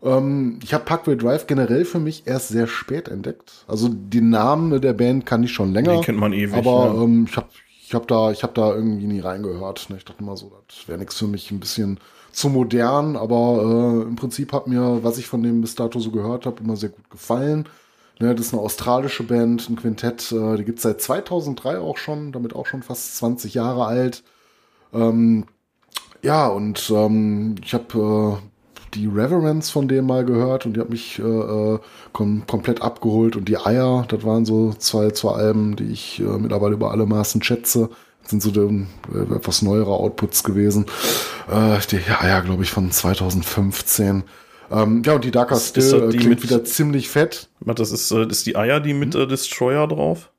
Ähm, 0.02 0.58
ich 0.62 0.74
habe 0.74 0.84
Parkway 0.84 1.16
Drive 1.16 1.46
generell 1.46 1.84
für 1.84 2.00
mich 2.00 2.26
erst 2.26 2.48
sehr 2.48 2.66
spät 2.66 3.08
entdeckt. 3.08 3.64
Also 3.68 3.88
den 3.88 4.30
Namen 4.30 4.80
der 4.80 4.92
Band 4.94 5.26
kann 5.26 5.44
ich 5.44 5.52
schon 5.52 5.72
länger. 5.72 5.92
Den 5.92 6.02
kennt 6.02 6.18
man 6.18 6.32
ewig. 6.32 6.54
aber 6.54 6.86
ja. 6.86 7.02
ähm, 7.02 7.26
ich 7.28 7.36
habe 7.36 7.48
ich 7.84 7.94
hab 7.94 8.08
da, 8.08 8.30
ich 8.30 8.42
hab 8.42 8.54
da 8.54 8.74
irgendwie 8.74 9.06
nie 9.06 9.20
reingehört. 9.20 9.90
Ne? 9.90 9.96
Ich 9.98 10.04
dachte 10.04 10.22
immer 10.22 10.36
so, 10.36 10.50
das 10.66 10.88
wäre 10.88 10.98
nichts 10.98 11.18
für 11.18 11.26
mich, 11.26 11.50
ein 11.50 11.60
bisschen 11.60 12.00
zu 12.32 12.48
modern. 12.48 13.16
Aber 13.16 14.02
äh, 14.02 14.08
im 14.08 14.16
Prinzip 14.16 14.52
hat 14.52 14.66
mir, 14.66 15.00
was 15.02 15.18
ich 15.18 15.26
von 15.26 15.42
dem 15.42 15.60
bis 15.60 15.74
dato 15.74 16.00
so 16.00 16.10
gehört 16.10 16.46
habe, 16.46 16.62
immer 16.62 16.76
sehr 16.76 16.88
gut 16.88 17.10
gefallen. 17.10 17.68
Ne, 18.20 18.34
das 18.34 18.46
ist 18.46 18.52
eine 18.52 18.62
australische 18.62 19.24
Band, 19.24 19.68
ein 19.68 19.76
Quintett, 19.76 20.30
äh, 20.32 20.56
die 20.56 20.64
gibt's 20.64 20.82
seit 20.82 21.00
2003 21.00 21.78
auch 21.78 21.96
schon, 21.96 22.32
damit 22.32 22.54
auch 22.54 22.66
schon 22.66 22.82
fast 22.82 23.16
20 23.16 23.54
Jahre 23.54 23.86
alt. 23.86 24.22
Ähm, 24.92 25.46
ja, 26.22 26.46
und 26.46 26.90
ähm, 26.94 27.56
ich 27.64 27.74
habe 27.74 28.40
äh, 28.40 28.48
die 28.94 29.06
Reverence 29.06 29.70
von 29.70 29.88
dem 29.88 30.06
mal 30.06 30.24
gehört 30.24 30.66
und 30.66 30.76
die 30.76 30.80
hat 30.80 30.90
mich 30.90 31.18
äh, 31.18 31.22
äh, 31.22 31.78
kom 32.12 32.46
komplett 32.46 32.82
abgeholt. 32.82 33.36
Und 33.36 33.48
die 33.48 33.58
Eier, 33.58 34.04
das 34.08 34.24
waren 34.24 34.44
so 34.44 34.72
zwei, 34.74 35.10
zwei 35.10 35.32
Alben, 35.32 35.76
die 35.76 35.90
ich 35.90 36.20
äh, 36.20 36.38
mittlerweile 36.38 36.74
über 36.74 36.90
alle 36.90 37.06
Maßen 37.06 37.42
schätze. 37.42 37.88
Das 38.22 38.30
sind 38.30 38.42
so 38.42 38.50
die, 38.50 38.86
äh, 39.14 39.34
etwas 39.34 39.62
neuere 39.62 39.92
Outputs 39.92 40.44
gewesen. 40.44 40.86
Äh, 41.50 41.78
die 41.90 41.98
Eier, 41.98 42.42
glaube 42.42 42.62
ich, 42.62 42.70
von 42.70 42.90
2015. 42.90 44.24
Ähm, 44.72 45.02
ja, 45.04 45.14
und 45.14 45.24
die 45.24 45.30
Darker 45.30 45.56
Ist- 45.56 45.76
ist 45.76 45.86
Still 45.88 46.00
das 46.00 46.08
äh, 46.08 46.12
die 46.12 46.18
klingt 46.18 46.30
mit- 46.40 46.42
wieder 46.44 46.64
ziemlich 46.64 47.08
fett. 47.08 47.48
Warte, 47.60 47.82
Das 47.82 47.92
ist, 47.92 48.10
äh, 48.10 48.26
das 48.26 48.38
ist 48.38 48.46
die 48.46 48.56
Eier, 48.56 48.80
die 48.80 48.90
Hm? 48.92 48.98
mit 49.00 49.14
äh, 49.14 49.26
Destroyer 49.26 49.86
drauf. 49.86 50.30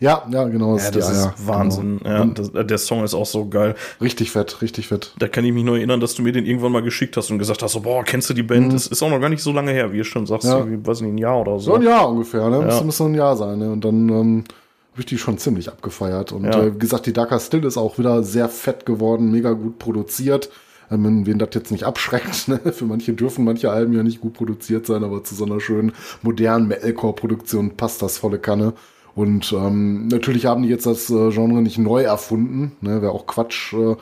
Ja, 0.00 0.26
ja, 0.30 0.44
genau. 0.44 0.76
Ja, 0.76 0.90
die 0.90 0.98
das 0.98 1.08
Eier, 1.08 1.34
ist 1.36 1.46
Wahnsinn. 1.46 1.98
Genau. 2.02 2.10
Ja, 2.10 2.24
das, 2.24 2.48
äh, 2.50 2.64
der 2.64 2.78
Song 2.78 3.04
ist 3.04 3.14
auch 3.14 3.26
so 3.26 3.48
geil. 3.48 3.76
richtig 4.00 4.32
fett, 4.32 4.60
richtig 4.60 4.88
fett. 4.88 5.12
Da 5.20 5.28
kann 5.28 5.44
ich 5.44 5.52
mich 5.52 5.62
nur 5.64 5.76
erinnern, 5.76 6.00
dass 6.00 6.14
du 6.16 6.22
mir 6.22 6.32
den 6.32 6.46
irgendwann 6.46 6.72
mal 6.72 6.82
geschickt 6.82 7.16
hast 7.16 7.30
und 7.30 7.38
gesagt 7.38 7.62
hast, 7.62 7.72
so, 7.72 7.80
boah, 7.80 8.02
kennst 8.02 8.28
du 8.28 8.34
die 8.34 8.42
Band? 8.42 8.72
Das 8.72 8.88
ist 8.88 9.02
auch 9.02 9.08
noch 9.10 9.20
gar 9.20 9.28
nicht 9.28 9.42
so 9.42 9.52
lange 9.52 9.70
her, 9.70 9.92
wie 9.92 9.98
ihr 9.98 10.04
schon 10.04 10.26
sagst, 10.26 10.46
Mhm. 10.46 10.50
Ja. 10.52 10.58
irgendwie, 10.58 10.86
weiß 10.86 11.00
nicht, 11.02 11.10
ein 11.12 11.18
Jahr 11.18 11.40
oder 11.40 11.52
So 11.60 11.66
so. 11.66 11.74
ein 11.74 11.82
Jahr 11.82 12.08
ungefähr, 12.08 12.48
ne? 12.50 12.58
Ja. 12.58 12.64
Müsste, 12.64 12.84
müsste 12.84 13.04
ein 13.04 13.14
Jahr 13.14 13.36
sein, 13.36 13.58
ne? 13.58 13.70
Und 13.70 13.84
dann 13.84 14.08
ähm, 14.08 14.44
habe 14.92 15.00
ich 15.00 15.06
die 15.06 15.16
schon 15.18 15.38
ziemlich 15.38 15.68
abgefeiert. 15.68 16.32
Und 16.32 16.44
Ja. 16.44 16.60
äh, 16.60 16.74
wie 16.74 16.78
gesagt, 16.78 17.06
die 17.06 17.12
Darker 17.12 17.38
Still 17.38 17.64
ist 17.64 17.76
auch 17.76 17.96
wieder 17.96 18.24
sehr 18.24 18.48
fett 18.48 18.84
geworden, 18.86 19.30
mega 19.30 19.52
gut 19.52 19.78
produziert. 19.78 20.50
Ähm, 20.90 21.26
wen 21.26 21.38
das 21.38 21.50
jetzt 21.52 21.70
nicht 21.72 21.84
abschreckt, 21.84 22.48
ne? 22.48 22.60
Für 22.72 22.84
manche 22.84 23.12
dürfen 23.12 23.44
manche 23.44 23.70
Alben 23.70 23.92
ja 23.92 24.02
nicht 24.02 24.20
gut 24.20 24.34
produziert 24.34 24.86
sein, 24.86 25.04
aber 25.04 25.24
zu 25.24 25.34
so 25.34 25.44
einer 25.44 25.60
schönen 25.60 25.92
modernen 26.22 26.68
Metalcore-Produktion 26.68 27.76
passt 27.76 28.02
das 28.02 28.18
volle 28.18 28.38
Kanne. 28.38 28.74
Und 29.14 29.52
ähm, 29.52 30.08
natürlich 30.08 30.46
haben 30.46 30.62
die 30.62 30.68
jetzt 30.68 30.86
das 30.86 31.08
äh, 31.10 31.30
Genre 31.30 31.62
nicht 31.62 31.78
neu 31.78 32.02
erfunden, 32.02 32.72
ne? 32.80 33.02
Wäre 33.02 33.12
auch 33.12 33.26
Quatsch. 33.26 33.72
Äh, 33.72 33.96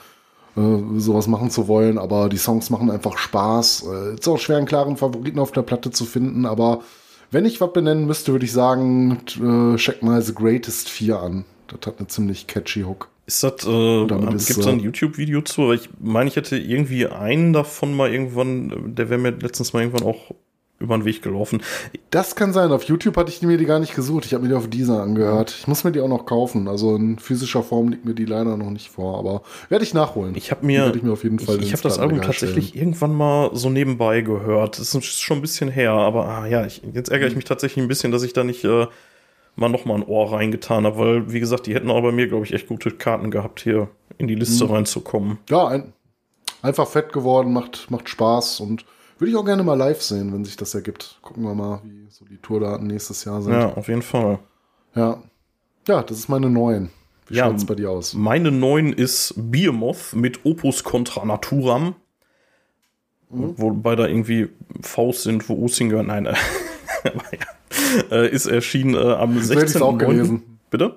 äh, 0.54 1.00
sowas 1.00 1.28
machen 1.28 1.50
zu 1.50 1.66
wollen, 1.66 1.96
aber 1.96 2.28
die 2.28 2.36
Songs 2.36 2.68
machen 2.68 2.90
einfach 2.90 3.16
Spaß. 3.16 3.86
Äh, 3.90 4.14
ist 4.14 4.28
auch 4.28 4.38
schwer, 4.38 4.58
einen 4.58 4.66
klaren 4.66 4.96
Favoriten 4.98 5.38
auf 5.38 5.52
der 5.52 5.62
Platte 5.62 5.90
zu 5.90 6.04
finden, 6.04 6.44
aber 6.44 6.82
wenn 7.30 7.46
ich 7.46 7.60
was 7.62 7.72
benennen 7.72 8.06
müsste, 8.06 8.32
würde 8.32 8.44
ich 8.44 8.52
sagen, 8.52 9.18
äh, 9.40 9.76
check 9.76 10.02
mal 10.02 10.20
The 10.20 10.34
Greatest 10.34 10.90
4 10.90 11.18
an. 11.18 11.44
Das 11.68 11.86
hat 11.86 11.98
eine 11.98 12.08
ziemlich 12.08 12.46
catchy 12.46 12.82
Hook. 12.82 13.08
Ist 13.32 13.42
das, 13.42 13.66
äh, 13.66 14.06
Damit 14.06 14.30
gibt 14.30 14.50
es 14.50 14.58
da 14.60 14.70
ein 14.70 14.80
YouTube-Video 14.80 15.40
zu? 15.40 15.68
Weil 15.68 15.76
ich 15.76 15.88
meine, 15.98 16.28
ich 16.28 16.36
hätte 16.36 16.58
irgendwie 16.58 17.06
einen 17.06 17.54
davon 17.54 17.94
mal 17.94 18.12
irgendwann, 18.12 18.94
der 18.94 19.08
wäre 19.08 19.18
mir 19.18 19.30
letztens 19.30 19.72
mal 19.72 19.80
irgendwann 19.80 20.06
auch 20.06 20.32
über 20.78 20.98
den 20.98 21.06
Weg 21.06 21.22
gelaufen. 21.22 21.62
Das 22.10 22.36
kann 22.36 22.52
sein. 22.52 22.72
Auf 22.72 22.82
YouTube 22.82 23.16
hatte 23.16 23.30
ich 23.30 23.40
mir 23.40 23.56
die 23.56 23.64
gar 23.64 23.78
nicht 23.78 23.94
gesucht. 23.94 24.26
Ich 24.26 24.34
habe 24.34 24.42
mir 24.42 24.50
die 24.50 24.54
auf 24.54 24.68
dieser 24.68 25.00
angehört. 25.00 25.54
Ich 25.58 25.66
muss 25.66 25.82
mir 25.82 25.92
die 25.92 26.00
auch 26.00 26.08
noch 26.08 26.26
kaufen. 26.26 26.68
Also 26.68 26.94
in 26.94 27.18
physischer 27.18 27.62
Form 27.62 27.88
liegt 27.88 28.04
mir 28.04 28.14
die 28.14 28.26
leider 28.26 28.58
noch 28.58 28.70
nicht 28.70 28.90
vor, 28.90 29.18
aber 29.18 29.42
werde 29.70 29.84
ich 29.84 29.94
nachholen. 29.94 30.34
Ich 30.34 30.50
habe 30.50 30.66
mir, 30.66 30.92
ich 30.94 31.02
mir 31.02 31.12
auf 31.12 31.22
jeden 31.22 31.38
Fall 31.38 31.56
ich, 31.56 31.68
ich 31.68 31.72
habe 31.72 31.82
das 31.82 31.98
Album 31.98 32.20
tatsächlich 32.20 32.68
stellen. 32.68 32.82
irgendwann 32.82 33.14
mal 33.14 33.50
so 33.54 33.70
nebenbei 33.70 34.20
gehört. 34.20 34.78
Das 34.78 34.94
ist 34.94 35.22
schon 35.22 35.38
ein 35.38 35.42
bisschen 35.42 35.70
her, 35.70 35.92
aber 35.92 36.26
ah, 36.26 36.46
ja, 36.46 36.66
ich, 36.66 36.82
jetzt 36.92 37.10
ärgere 37.10 37.28
ich 37.28 37.36
mich 37.36 37.46
tatsächlich 37.46 37.82
ein 37.82 37.88
bisschen, 37.88 38.12
dass 38.12 38.24
ich 38.24 38.34
da 38.34 38.44
nicht 38.44 38.64
äh, 38.64 38.88
mal 39.56 39.68
noch 39.68 39.84
mal 39.84 39.96
ein 39.96 40.06
Ohr 40.06 40.32
reingetan 40.32 40.84
habe, 40.84 40.98
weil 40.98 41.32
wie 41.32 41.40
gesagt, 41.40 41.66
die 41.66 41.74
hätten 41.74 41.90
auch 41.90 42.02
bei 42.02 42.12
mir, 42.12 42.26
glaube 42.28 42.44
ich, 42.44 42.52
echt 42.52 42.68
gute 42.68 42.90
Karten 42.90 43.30
gehabt, 43.30 43.60
hier 43.60 43.88
in 44.18 44.28
die 44.28 44.34
Liste 44.34 44.64
Mhm. 44.64 44.70
reinzukommen. 44.72 45.38
Ja, 45.50 45.66
ein, 45.68 45.92
einfach 46.62 46.86
fett 46.88 47.12
geworden, 47.12 47.52
macht, 47.52 47.90
macht 47.90 48.08
Spaß 48.08 48.60
und 48.60 48.84
würde 49.18 49.30
ich 49.30 49.36
auch 49.36 49.44
gerne 49.44 49.62
mal 49.62 49.74
live 49.74 50.02
sehen, 50.02 50.32
wenn 50.32 50.44
sich 50.44 50.56
das 50.56 50.74
ergibt. 50.74 51.18
Gucken 51.22 51.44
wir 51.44 51.54
mal, 51.54 51.80
wie 51.84 52.06
so 52.10 52.24
die 52.24 52.38
Tourdaten 52.38 52.86
nächstes 52.86 53.24
Jahr 53.24 53.40
sind. 53.42 53.52
Ja, 53.52 53.72
auf 53.74 53.88
jeden 53.88 54.02
Fall. 54.02 54.38
Ja, 54.94 55.22
ja 55.86 56.02
das 56.02 56.18
ist 56.18 56.28
meine 56.28 56.50
neuen. 56.50 56.90
Wie 57.28 57.36
Ja, 57.36 57.46
schaut's 57.46 57.64
bei 57.64 57.74
dir 57.76 57.90
aus? 57.90 58.14
Meine 58.14 58.50
neun 58.50 58.92
ist 58.92 59.34
Behemoth 59.36 60.14
mit 60.14 60.44
Opus 60.44 60.82
Contra 60.82 61.24
Naturam. 61.24 61.94
Mhm. 63.30 63.54
Wobei 63.56 63.96
da 63.96 64.06
irgendwie 64.06 64.48
Faust 64.82 65.22
sind, 65.22 65.48
wo 65.48 65.54
Usinger, 65.54 66.02
nein, 66.02 66.26
äh, 66.26 66.34
aber 67.04 67.22
ja, 67.32 67.46
äh, 68.10 68.28
ist 68.30 68.46
erschienen 68.46 68.94
äh, 68.94 68.98
am 69.14 69.40
So 69.42 69.54
hätte 69.54 69.64
ich's 69.66 69.80
auch 69.82 69.94
16.09. 69.94 69.98
gelesen. 69.98 70.58
Bitte? 70.70 70.96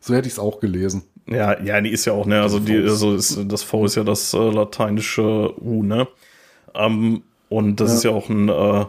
So 0.00 0.14
hätte 0.14 0.26
ich 0.28 0.34
es 0.34 0.38
auch 0.38 0.60
gelesen. 0.60 1.02
Ja, 1.26 1.60
ja, 1.62 1.80
die 1.80 1.90
ist 1.90 2.04
ja 2.04 2.12
auch, 2.12 2.26
ne, 2.26 2.42
also 2.42 2.58
die, 2.60 2.76
also 2.76 3.14
ist, 3.14 3.38
das 3.46 3.62
V 3.62 3.86
ist 3.86 3.94
ja 3.94 4.04
das 4.04 4.34
äh, 4.34 4.38
lateinische 4.50 5.54
U, 5.62 5.82
ne? 5.82 6.06
Ähm, 6.74 7.22
und 7.48 7.80
das 7.80 7.90
Ja. 7.90 7.96
ist 7.96 8.04
ja 8.04 8.10
auch 8.10 8.28
ein 8.28 8.48
äh, 8.48 8.84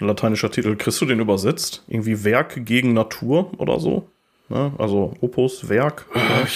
lateinischer 0.00 0.50
Titel. 0.50 0.76
Kriegst 0.76 1.00
du 1.00 1.06
den 1.06 1.20
übersetzt? 1.20 1.84
Irgendwie 1.88 2.24
Werk 2.24 2.64
gegen 2.66 2.92
Natur 2.92 3.52
oder 3.58 3.80
so? 3.80 4.08
Ne? 4.50 4.72
Also 4.78 5.14
Opus, 5.20 5.68
Werk. 5.68 6.06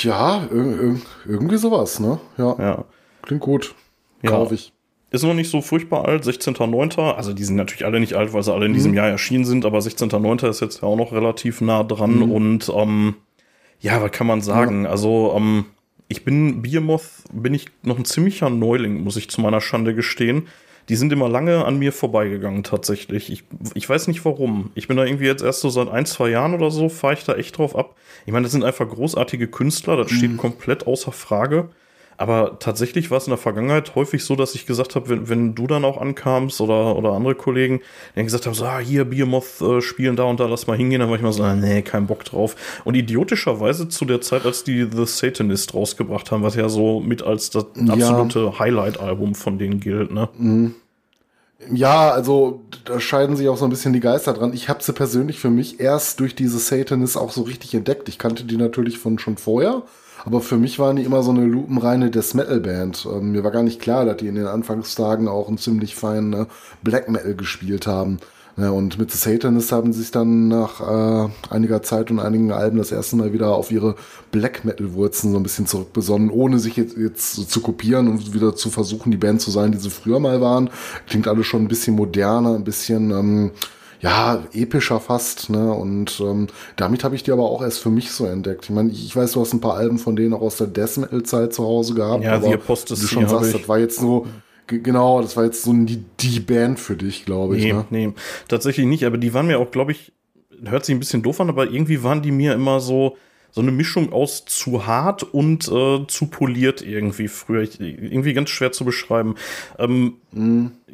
Ja, 0.03 0.45
ir 0.53 0.81
ir 0.83 1.01
irgendwie 1.27 1.57
sowas, 1.57 1.99
ne? 2.01 2.19
Ja, 2.37 2.57
Ja. 2.59 2.85
klingt 3.23 3.43
gut. 3.43 3.75
Ja. 4.23 4.31
Kauf 4.31 4.53
ich. 4.53 4.72
Ist 5.13 5.23
noch 5.23 5.35
nicht 5.35 5.51
so 5.51 5.61
furchtbar 5.61 6.07
alt, 6.07 6.25
16.09. 6.25 7.13
Also 7.13 7.33
die 7.33 7.45
sind 7.45 7.57
natürlich 7.57 7.85
alle 7.85 8.01
nicht 8.01 8.15
alt, 8.15 8.33
weil 8.33 8.43
sie 8.43 8.53
alle 8.53 8.67
in 8.67 8.73
diesem 8.73 8.95
Jahr 8.95 9.09
erschienen 9.09 9.45
sind, 9.45 9.67
aber 9.67 9.79
16.09. 9.79 10.49
ist 10.49 10.61
jetzt 10.61 10.83
ja 10.83 10.89
auch 10.89 10.97
noch 10.97 11.13
relativ 11.13 11.61
nah 11.61 11.85
dran 11.85 12.23
und 12.23 12.73
ähm, 12.75 13.15
ja, 13.81 14.01
was 14.01 14.13
kann 14.13 14.27
man 14.27 14.41
sagen? 14.41 14.87
Also 14.87 15.35
ähm, 15.37 15.67
ich 16.09 16.25
bin 16.25 16.63
Biermoth, 16.63 17.03
bin 17.33 17.53
ich 17.53 17.67
noch 17.83 17.99
ein 17.99 18.05
ziemlicher 18.05 18.49
Neuling, 18.49 19.03
muss 19.03 19.17
ich 19.17 19.29
zu 19.29 19.41
meiner 19.41 19.61
Schande 19.61 19.95
gestehen. 19.95 20.49
Die 20.89 20.97
sind 20.97 21.13
immer 21.13 21.29
lange 21.29 21.65
an 21.65 21.79
mir 21.79 21.93
vorbeigegangen 21.93 22.65
tatsächlich. 22.65 23.31
Ich, 23.31 23.45
ich 23.75 23.89
weiß 23.89 24.09
nicht 24.09 24.25
warum. 24.25 24.71
Ich 24.75 24.89
bin 24.89 24.97
da 24.97 25.05
irgendwie 25.05 25.27
jetzt 25.27 25.43
erst 25.43 25.61
so 25.61 25.69
seit 25.69 25.89
ein, 25.89 26.07
zwei 26.07 26.31
Jahren 26.31 26.55
oder 26.55 26.71
so, 26.71 26.89
fahre 26.89 27.15
ich 27.15 27.25
da 27.25 27.35
echt 27.35 27.59
drauf 27.59 27.77
ab. 27.77 27.97
Ich 28.27 28.33
meine, 28.33 28.45
das 28.45 28.53
sind 28.53 28.65
einfach 28.65 28.89
großartige 28.89 29.49
Künstler, 29.49 29.97
das 29.97 30.11
steht 30.11 30.37
komplett 30.37 30.87
außer 30.87 31.13
Frage. 31.13 31.69
Aber 32.17 32.59
tatsächlich 32.59 33.11
war 33.11 33.19
es 33.19 33.27
in 33.27 33.31
der 33.31 33.39
Vergangenheit 33.39 33.95
häufig 33.95 34.25
so, 34.25 34.37
dass 34.37 34.55
ich 34.55 34.67
gesagt 34.67 34.95
habe, 34.95 35.09
wenn, 35.09 35.29
wenn 35.29 35.55
du 35.55 35.67
dann 35.67 35.85
auch 35.85 36.01
ankamst 36.01 36.61
oder, 36.61 36.97
oder 36.97 37.13
andere 37.13 37.35
Kollegen, 37.35 37.79
die 37.79 38.17
dann 38.17 38.25
gesagt 38.25 38.47
haben, 38.47 38.55
so, 38.55 38.65
ah, 38.65 38.79
hier 38.79 39.05
Biermoth 39.05 39.61
äh, 39.61 39.81
spielen 39.81 40.17
da 40.17 40.25
und 40.25 40.39
da, 40.41 40.47
lass 40.47 40.67
mal 40.67 40.77
hingehen, 40.77 41.01
dann 41.01 41.09
war 41.09 41.17
ich 41.17 41.23
mal 41.23 41.33
so, 41.33 41.43
ah, 41.43 41.55
nee, 41.55 41.83
kein 41.83 42.07
Bock 42.07 42.25
drauf. 42.25 42.55
Und 42.85 42.95
idiotischerweise 42.95 43.89
zu 43.89 44.05
der 44.05 44.21
Zeit, 44.21 44.45
als 44.47 44.65
die 44.65 44.87
The 44.91 45.07
Satanist 45.07 45.75
rausgebracht 45.75 46.31
haben, 46.31 46.43
was 46.43 46.55
ja 46.55 46.69
so 46.69 47.01
mit 47.01 47.23
als 47.23 47.51
das 47.51 47.67
Ja. 47.77 47.93
absolute 47.95 48.59
Highlight-Album 48.59 49.35
von 49.35 49.59
denen 49.59 49.81
gilt, 49.81 50.13
ne? 50.13 50.29
Ja, 51.73 52.11
also 52.11 52.63
da 52.85 52.99
scheiden 52.99 53.37
sich 53.37 53.49
auch 53.49 53.57
so 53.57 53.65
ein 53.65 53.71
bisschen 53.71 53.93
die 53.93 54.01
Geister 54.01 54.33
dran. 54.33 54.53
Ich 54.53 54.69
habe 54.69 54.83
sie 54.83 54.93
persönlich 54.93 55.39
für 55.39 55.51
mich 55.51 55.79
erst 55.79 56.19
durch 56.19 56.35
diese 56.35 56.59
Satanist 56.59 57.17
auch 57.17 57.31
so 57.31 57.43
richtig 57.43 57.73
entdeckt. 57.75 58.09
Ich 58.09 58.19
kannte 58.19 58.43
die 58.45 58.57
natürlich 58.57 58.99
von 58.99 59.19
schon 59.21 59.37
vorher, 59.37 59.83
aber 60.25 60.41
für 60.41 60.57
mich 60.57 60.79
waren 60.79 60.97
die 60.97 61.05
immer 61.05 61.23
so 61.23 61.31
eine 61.31 61.45
lupenreine 61.45 62.11
Death 62.11 62.35
Metal 62.35 62.61
Band. 62.61 63.07
Ähm, 63.11 63.33
mir 63.33 63.45
war 63.45 63.51
gar 63.51 63.63
nicht 63.63 63.81
klar, 63.81 64.05
dass 64.05 64.19
die 64.19 64.29
in 64.29 64.37
den 64.37 64.47
Anfangstagen 64.47 65.29
auch 65.29 65.49
einen 65.49 65.59
ziemlich 65.59 65.95
feinen 65.95 66.33
äh, 66.33 66.47
Black 66.83 67.09
Metal 67.09 67.35
gespielt 67.35 67.87
haben. 67.87 68.19
Ja, 68.59 68.69
und 68.71 68.99
mit 68.99 69.11
The 69.11 69.17
Satanist 69.17 69.73
haben 69.73 69.95
sie 69.95 70.01
sich 70.01 70.11
dann 70.11 70.49
nach 70.49 70.81
äh, 70.81 71.31
einiger 71.49 71.83
Zeit 71.83 72.11
und 72.11 72.21
einigen 72.21 72.53
Alben 72.53 72.77
das 72.77 72.93
erste 72.93 73.17
Mal 73.17 73.33
wieder 73.33 73.55
auf 73.55 73.71
ihre 73.73 73.97
Black 74.31 74.67
Metal 74.67 74.93
Wurzeln 74.93 75.33
so 75.33 75.39
ein 75.39 75.43
bisschen 75.43 75.67
zurückbesonnen, 75.67 76.29
ohne 76.29 76.59
sich 76.59 76.77
jetzt, 76.77 76.99
jetzt 76.99 77.51
zu 77.51 77.61
kopieren 77.61 78.09
und 78.09 78.35
wieder 78.35 78.55
zu 78.55 78.69
versuchen, 78.69 79.11
die 79.11 79.17
Band 79.17 79.41
zu 79.41 79.51
sein, 79.51 79.73
die 79.73 79.79
sie 79.79 79.89
früher 79.89 80.21
mal 80.21 80.43
waren. 80.43 80.69
Klingt 81.09 81.29
alles 81.29 81.47
schon 81.47 81.63
ein 81.63 81.69
bisschen 81.69 81.97
moderner, 81.97 82.55
ein 82.55 82.65
bisschen 82.65 83.11
ähm, 83.11 83.51
ja 84.03 84.43
epischer 84.53 85.01
fast, 85.01 85.49
ne? 85.49 85.73
Und 85.73 86.21
ähm, 86.21 86.49
damit 86.77 87.05
habe 87.05 87.15
ich 87.15 87.23
die 87.23 87.31
aber 87.33 87.45
auch 87.45 87.63
erst 87.63 87.79
für 87.79 87.89
mich 87.91 88.11
so 88.11 88.27
entdeckt. 88.27 88.65
Ich 88.65 88.71
meine, 88.71 88.91
ich, 88.91 89.15
weiß, 89.17 89.33
du 89.33 89.41
hast 89.41 89.53
ein 89.55 89.61
paar 89.61 89.75
Alben 89.77 89.99
von 89.99 90.17
denen 90.17 90.35
auch 90.35 90.41
aus 90.43 90.57
der 90.59 90.67
Death 90.67 90.99
Metal 90.99 91.23
Zeit 91.23 91.55
zu 91.55 91.63
Hause 91.65 91.95
gehabt, 91.95 92.25
Ja, 92.25 92.41
The 92.41 92.53
Apostasy 92.55 93.03
wie 93.03 93.07
du 93.07 93.13
schon 93.15 93.29
sagst, 93.29 93.55
das 93.55 93.69
war 93.69 93.79
jetzt 93.79 93.99
so 93.99 94.27
ge- 94.67 94.81
Genau, 94.81 95.23
das 95.23 95.37
war 95.37 95.45
jetzt 95.45 95.63
so 95.63 95.73
die, 95.73 96.05
die 96.21 96.41
Band 96.41 96.79
für 96.81 96.97
dich, 96.97 97.25
glaube 97.25 97.57
ich. 97.57 97.63
Nee, 97.65 97.73
Ne? 97.73 97.85
nee, 97.91 98.13
tatsächlich 98.49 98.87
nicht, 98.87 99.05
aber 99.05 99.19
die 99.19 99.33
waren 99.35 99.47
mir 99.47 99.59
auch, 99.59 99.71
glaube 99.71 99.93
ich, 99.93 100.13
hört 100.65 100.85
sich 100.85 100.95
ein 100.95 100.99
bisschen 101.01 101.23
doof 101.23 101.41
an, 101.41 101.49
aber 101.49 101.71
irgendwie 101.71 102.03
waren 102.03 102.23
die 102.23 102.31
mir 102.33 102.55
immer 102.55 102.81
so, 102.81 103.17
so 103.53 103.61
eine 103.61 103.71
Mischung 103.71 104.13
aus 104.13 104.45
zu 104.47 104.87
hart 104.87 105.23
und 105.23 105.69
äh, 105.69 106.07
zu 106.07 106.27
poliert 106.27 106.83
irgendwie 106.83 107.29
früher. 107.29 107.63
Ich, 107.63 107.79
irgendwie 107.81 108.33
ganz 108.33 108.51
schwer 108.51 108.73
zu 108.73 108.85
beschreiben. 108.85 109.37
Ähm, 109.79 110.15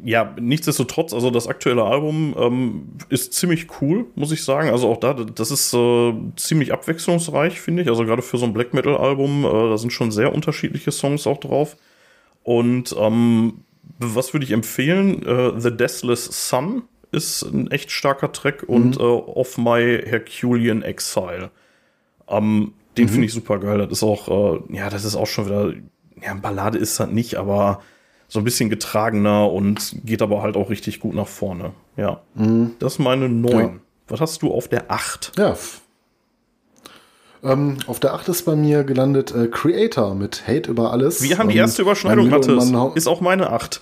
Ja, 0.03 0.33
nichtsdestotrotz, 0.39 1.13
also 1.13 1.29
das 1.31 1.47
aktuelle 1.47 1.83
Album 1.83 2.35
ähm, 2.37 2.89
ist 3.09 3.33
ziemlich 3.33 3.67
cool, 3.81 4.05
muss 4.15 4.31
ich 4.31 4.43
sagen. 4.43 4.69
Also 4.69 4.89
auch 4.89 4.99
da, 4.99 5.13
das 5.13 5.51
ist 5.51 5.73
äh, 5.73 6.13
ziemlich 6.35 6.71
abwechslungsreich, 6.71 7.59
finde 7.59 7.83
ich. 7.83 7.89
Also 7.89 8.05
gerade 8.05 8.21
für 8.21 8.37
so 8.37 8.45
ein 8.45 8.53
Black 8.53 8.73
Metal-Album, 8.73 9.45
äh, 9.45 9.69
da 9.69 9.77
sind 9.77 9.91
schon 9.91 10.11
sehr 10.11 10.33
unterschiedliche 10.33 10.91
Songs 10.91 11.27
auch 11.27 11.39
drauf. 11.39 11.75
Und 12.43 12.95
ähm, 12.97 13.61
was 13.97 14.33
würde 14.33 14.45
ich 14.45 14.51
empfehlen? 14.51 15.25
Äh, 15.25 15.59
The 15.59 15.75
Deathless 15.75 16.49
Sun 16.49 16.83
ist 17.11 17.43
ein 17.43 17.71
echt 17.71 17.91
starker 17.91 18.31
Track 18.31 18.63
und 18.67 18.97
äh, 18.97 19.01
Of 19.01 19.57
My 19.57 20.01
Herculean 20.05 20.81
Exile. 20.81 21.51
Ähm, 22.29 22.73
den 22.97 23.07
finde 23.07 23.25
ich 23.25 23.33
super 23.33 23.59
geil. 23.59 23.77
Das 23.79 23.91
ist 23.99 24.03
auch, 24.03 24.27
äh, 24.27 24.75
ja, 24.75 24.89
das 24.89 25.05
ist 25.05 25.15
auch 25.15 25.27
schon 25.27 25.45
wieder, 25.45 25.73
ja, 26.21 26.33
Ballade 26.33 26.77
ist 26.77 26.99
das 26.99 27.09
nicht, 27.09 27.35
aber 27.35 27.81
so 28.27 28.39
ein 28.39 28.43
bisschen 28.43 28.69
getragener 28.69 29.51
und 29.51 29.95
geht 30.05 30.21
aber 30.21 30.41
halt 30.41 30.55
auch 30.55 30.69
richtig 30.69 30.99
gut 30.99 31.15
nach 31.15 31.27
vorne. 31.27 31.71
Ja. 31.97 32.21
Das 32.79 32.93
ist 32.93 32.99
meine 32.99 33.27
9. 33.27 33.57
Ja. 33.57 33.71
Was 34.07 34.21
hast 34.21 34.41
du 34.41 34.53
auf 34.53 34.67
der 34.67 34.91
8? 34.91 35.33
Ja. 35.37 35.55
Ähm, 37.43 37.77
auf 37.87 37.99
der 37.99 38.13
8 38.13 38.27
ist 38.29 38.43
bei 38.43 38.55
mir 38.55 38.83
gelandet 38.83 39.33
äh, 39.33 39.47
Creator 39.47 40.13
mit 40.13 40.47
Hate 40.47 40.69
über 40.69 40.91
alles. 40.91 41.21
Wir 41.21 41.37
haben 41.37 41.49
die 41.49 41.55
Ähm, 41.55 41.61
erste 41.61 41.83
Überschneidung. 41.83 42.29
Mann, 42.29 42.91
Ist 42.95 43.07
auch 43.07 43.21
meine 43.21 43.51
8. 43.51 43.81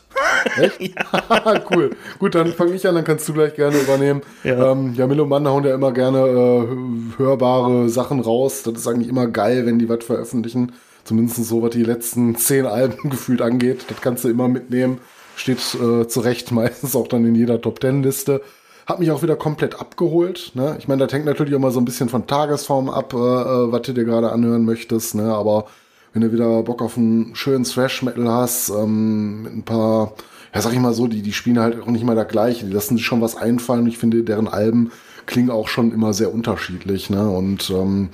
cool. 1.72 1.96
Gut, 2.20 2.36
dann 2.36 2.54
fange 2.54 2.74
ich 2.74 2.88
an, 2.88 2.96
dann 2.96 3.04
kannst 3.04 3.28
du 3.28 3.34
gleich 3.34 3.56
gerne 3.56 3.78
übernehmen. 3.78 4.22
Ja. 4.44 4.58
Ja, 4.58 4.72
ähm, 4.72 4.94
ja 4.96 5.08
Milo 5.08 5.24
und 5.24 5.30
Mann 5.30 5.48
hauen 5.48 5.64
ja 5.64 5.74
immer 5.74 5.92
gerne 5.92 6.20
äh, 6.20 7.18
hörbare 7.18 7.90
Sachen 7.90 8.20
raus. 8.20 8.64
Das 8.64 8.76
ist 8.76 8.88
eigentlich 8.88 9.10
immer 9.10 9.28
geil, 9.28 9.66
wenn 9.66 9.80
die 9.80 9.90
was 9.90 10.04
veröffentlichen. 10.04 10.74
Zumindest 11.04 11.44
so, 11.46 11.62
was 11.62 11.72
die 11.72 11.84
letzten 11.84 12.36
zehn 12.38 12.66
Alben 12.66 13.10
gefühlt 13.10 13.42
angeht. 13.42 13.86
Das 13.90 14.02
kannst 14.02 14.24
du 14.24 14.30
immer 14.30 14.48
mitnehmen. 14.48 15.00
Steht 15.36 15.60
äh, 15.76 16.08
zu 16.08 16.20
Recht 16.20 16.52
meistens 16.52 16.96
auch 16.96 17.08
dann 17.08 17.26
in 17.26 17.36
jeder 17.36 17.62
Top-Ten-Liste. 17.62 18.42
Hat 18.88 19.00
mich 19.00 19.12
auch 19.12 19.22
wieder 19.22 19.36
komplett 19.36 19.82
abgeholt. 19.82 20.54
Ne? 20.54 20.78
Ich 20.80 20.88
meine, 20.88 21.06
das 21.06 21.12
hängt 21.12 21.26
natürlich 21.26 21.54
auch 21.54 21.60
mal 21.60 21.72
so 21.72 21.82
ein 21.82 21.86
bisschen 21.86 22.08
von 22.08 22.26
Tagesform 22.26 22.90
ab, 22.90 23.14
äh, 23.14 23.18
äh, 23.18 23.72
was 23.72 23.82
du 23.82 23.92
dir 23.92 24.06
gerade 24.06 24.32
anhören 24.32 24.64
möchtest. 24.64 25.14
Ne? 25.14 25.26
Aber 25.26 25.66
wenn 26.14 26.22
du 26.22 26.32
wieder 26.32 26.64
Bock 26.64 26.82
auf 26.82 26.96
einen 26.96 27.36
schönen 27.36 27.66
Thrash-Metal 27.66 28.30
hast, 28.30 28.70
ähm, 28.70 29.44
mit 29.44 29.54
ein 29.54 29.64
paar, 29.64 30.14
ja 30.56 30.62
sag 30.62 30.72
ich 30.72 30.80
mal 30.80 30.94
so, 30.94 31.08
die, 31.08 31.22
die 31.22 31.34
spielen 31.34 31.60
halt 31.60 31.82
auch 31.82 31.88
nicht 31.88 32.06
mal 32.06 32.16
das 32.16 32.30
gleiche, 32.30 32.66
die 32.66 32.72
lassen 32.72 32.96
sich 32.96 33.06
schon 33.06 33.20
was 33.20 33.36
einfallen. 33.36 33.88
Ich 33.88 33.98
finde, 33.98 34.24
deren 34.24 34.48
Alben 34.48 34.92
klingen 35.26 35.52
auch 35.52 35.68
schon 35.68 35.92
immer 35.92 36.14
sehr 36.14 36.34
unterschiedlich, 36.34 37.10
ne? 37.10 37.30
Und 37.30 37.70
ähm, 37.70 38.08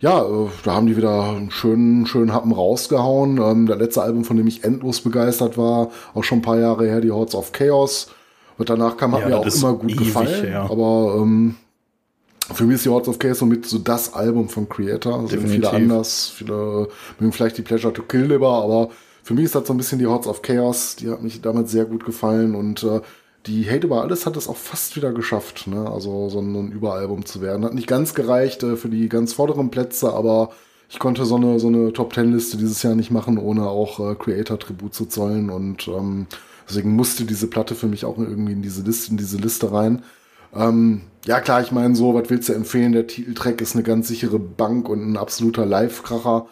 ja, 0.00 0.20
äh, 0.22 0.48
da 0.64 0.74
haben 0.74 0.88
die 0.88 0.96
wieder 0.96 1.28
einen 1.28 1.52
schönen, 1.52 2.06
schönen 2.06 2.32
Happen 2.32 2.50
rausgehauen. 2.50 3.38
Ähm, 3.38 3.66
der 3.68 3.76
letzte 3.76 4.02
Album, 4.02 4.24
von 4.24 4.36
dem 4.36 4.48
ich 4.48 4.64
endlos 4.64 5.00
begeistert 5.00 5.56
war, 5.56 5.92
auch 6.14 6.24
schon 6.24 6.38
ein 6.38 6.42
paar 6.42 6.58
Jahre 6.58 6.86
her, 6.88 7.00
die 7.00 7.12
Hordes 7.12 7.36
of 7.36 7.52
Chaos. 7.52 8.10
Und 8.58 8.68
danach 8.68 8.96
kam, 8.96 9.14
hat 9.14 9.22
Ja, 9.22 9.28
mir 9.28 9.38
auch 9.38 9.46
immer 9.46 9.72
gut 9.74 9.90
ewig 9.92 9.98
gefallen. 9.98 10.44
her. 10.44 10.62
Aber 10.70 11.16
ähm, 11.20 11.54
für 12.52 12.64
mich 12.64 12.76
ist 12.76 12.84
die 12.84 12.88
Hordes 12.90 13.08
of 13.08 13.18
Chaos 13.18 13.38
somit 13.38 13.66
so 13.66 13.78
das 13.78 14.14
Album 14.14 14.48
von 14.48 14.68
Creator. 14.68 15.18
Also 15.18 15.36
viele 15.38 15.70
anders, 15.70 16.32
viele 16.34 16.88
mögen 17.18 17.32
vielleicht 17.32 17.58
die 17.58 17.62
Pleasure 17.62 17.92
to 17.92 18.02
Kill 18.02 18.24
lieber, 18.26 18.50
aber 18.50 18.90
für 19.22 19.34
mich 19.34 19.44
ist 19.44 19.54
das 19.54 19.66
so 19.66 19.74
ein 19.74 19.76
bisschen 19.76 19.98
die 19.98 20.06
Hordes 20.06 20.26
of 20.26 20.42
Chaos. 20.42 20.96
Die 20.96 21.10
hat 21.10 21.22
mich 21.22 21.40
damals 21.40 21.70
sehr 21.70 21.84
gut 21.84 22.04
gefallen 22.04 22.54
und 22.54 22.82
äh, 22.82 23.00
die 23.46 23.70
Hate 23.70 23.86
über 23.86 24.02
alles 24.02 24.26
hat 24.26 24.36
es 24.36 24.48
auch 24.48 24.56
fast 24.56 24.96
wieder 24.96 25.12
geschafft, 25.12 25.68
ne? 25.68 25.88
Also 25.90 26.28
so 26.28 26.40
ein, 26.40 26.54
ein 26.54 26.72
Überalbum 26.72 27.24
zu 27.24 27.40
werden. 27.40 27.64
Hat 27.64 27.74
nicht 27.74 27.86
ganz 27.86 28.14
gereicht 28.14 28.62
äh, 28.62 28.76
für 28.76 28.88
die 28.88 29.08
ganz 29.08 29.34
vorderen 29.34 29.70
Plätze, 29.70 30.12
aber 30.12 30.50
ich 30.90 30.98
konnte 30.98 31.24
so 31.26 31.36
eine, 31.36 31.60
so 31.60 31.68
eine 31.68 31.92
Top 31.92 32.14
Ten 32.14 32.32
Liste 32.32 32.56
dieses 32.56 32.82
Jahr 32.82 32.94
nicht 32.94 33.10
machen, 33.10 33.38
ohne 33.38 33.68
auch 33.68 34.00
äh, 34.00 34.14
Creator 34.16 34.58
Tribut 34.58 34.94
zu 34.94 35.06
zollen 35.06 35.50
und 35.50 35.86
ähm, 35.88 36.26
deswegen 36.68 36.94
musste 36.94 37.24
diese 37.24 37.46
Platte 37.46 37.74
für 37.74 37.86
mich 37.86 38.04
auch 38.04 38.18
irgendwie 38.18 38.52
in 38.52 38.62
diese 38.62 38.82
Liste, 38.82 39.10
in 39.10 39.16
diese 39.16 39.38
Liste 39.38 39.72
rein. 39.72 40.02
Ähm, 40.54 41.02
ja 41.26 41.40
klar, 41.40 41.60
ich 41.60 41.72
meine 41.72 41.94
so, 41.94 42.14
was 42.14 42.30
willst 42.30 42.48
du 42.48 42.54
empfehlen? 42.54 42.92
Der 42.92 43.06
Titeltrack 43.06 43.60
ist 43.60 43.74
eine 43.74 43.82
ganz 43.82 44.08
sichere 44.08 44.38
Bank 44.38 44.88
und 44.88 45.02
ein 45.02 45.16
absoluter 45.16 45.66
Live-Kracher. 45.66 46.46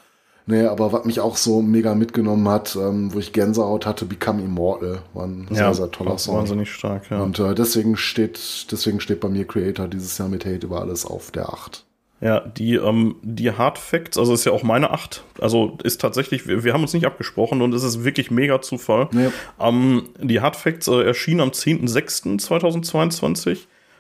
Nee, 0.48 0.64
aber 0.66 0.92
was 0.92 1.05
mich 1.05 1.18
auch 1.18 1.37
so 1.37 1.61
mega 1.61 1.96
mitgenommen 1.96 2.48
hat, 2.48 2.76
ähm, 2.76 3.12
wo 3.12 3.18
ich 3.18 3.33
Gänsehaut 3.33 3.85
hatte, 3.85 4.05
Become 4.05 4.42
Immortal. 4.42 5.00
War 5.12 5.24
ein 5.24 5.48
sehr, 5.50 5.74
sehr 5.74 5.90
toller 5.90 6.18
Song. 6.18 6.37
Wahnsinnig 6.37 6.70
stark, 6.70 7.11
ja. 7.11 7.20
Und 7.20 7.40
äh, 7.40 7.55
deswegen 7.55 7.96
steht, 7.96 8.70
deswegen 8.70 9.00
steht 9.00 9.18
bei 9.18 9.29
mir 9.29 9.44
Creator 9.44 9.88
dieses 9.88 10.16
Jahr 10.18 10.29
mit 10.29 10.44
Hate 10.44 10.66
über 10.66 10.81
alles 10.81 11.05
auf 11.05 11.33
der 11.33 11.52
8. 11.52 11.85
Ja, 12.20 12.40
die, 12.40 12.76
ähm, 12.76 13.16
die 13.22 13.50
Hard 13.52 13.76
Facts, 13.76 14.16
also 14.16 14.33
ist 14.33 14.46
ja 14.46 14.52
auch 14.52 14.62
meine 14.62 14.90
8. 14.90 15.22
Also 15.38 15.76
ist 15.85 16.00
tatsächlich, 16.00 16.46
wir, 16.48 16.64
wir 16.64 16.72
haben 16.72 16.81
uns 16.83 16.94
nicht 16.94 17.05
abgesprochen 17.05 17.61
und 17.61 17.74
es 17.74 17.83
ist 17.83 18.05
wirklich 18.05 18.31
mega 18.31 18.62
Zufall. 18.62 19.09
Nee. 19.12 19.29
Ähm, 19.61 20.05
die 20.22 20.40
Hard 20.40 20.57
Facts 20.57 20.88
äh, 20.88 21.02
erschienen 21.02 21.40
am 21.42 21.50
10.06.2022. 21.50 23.59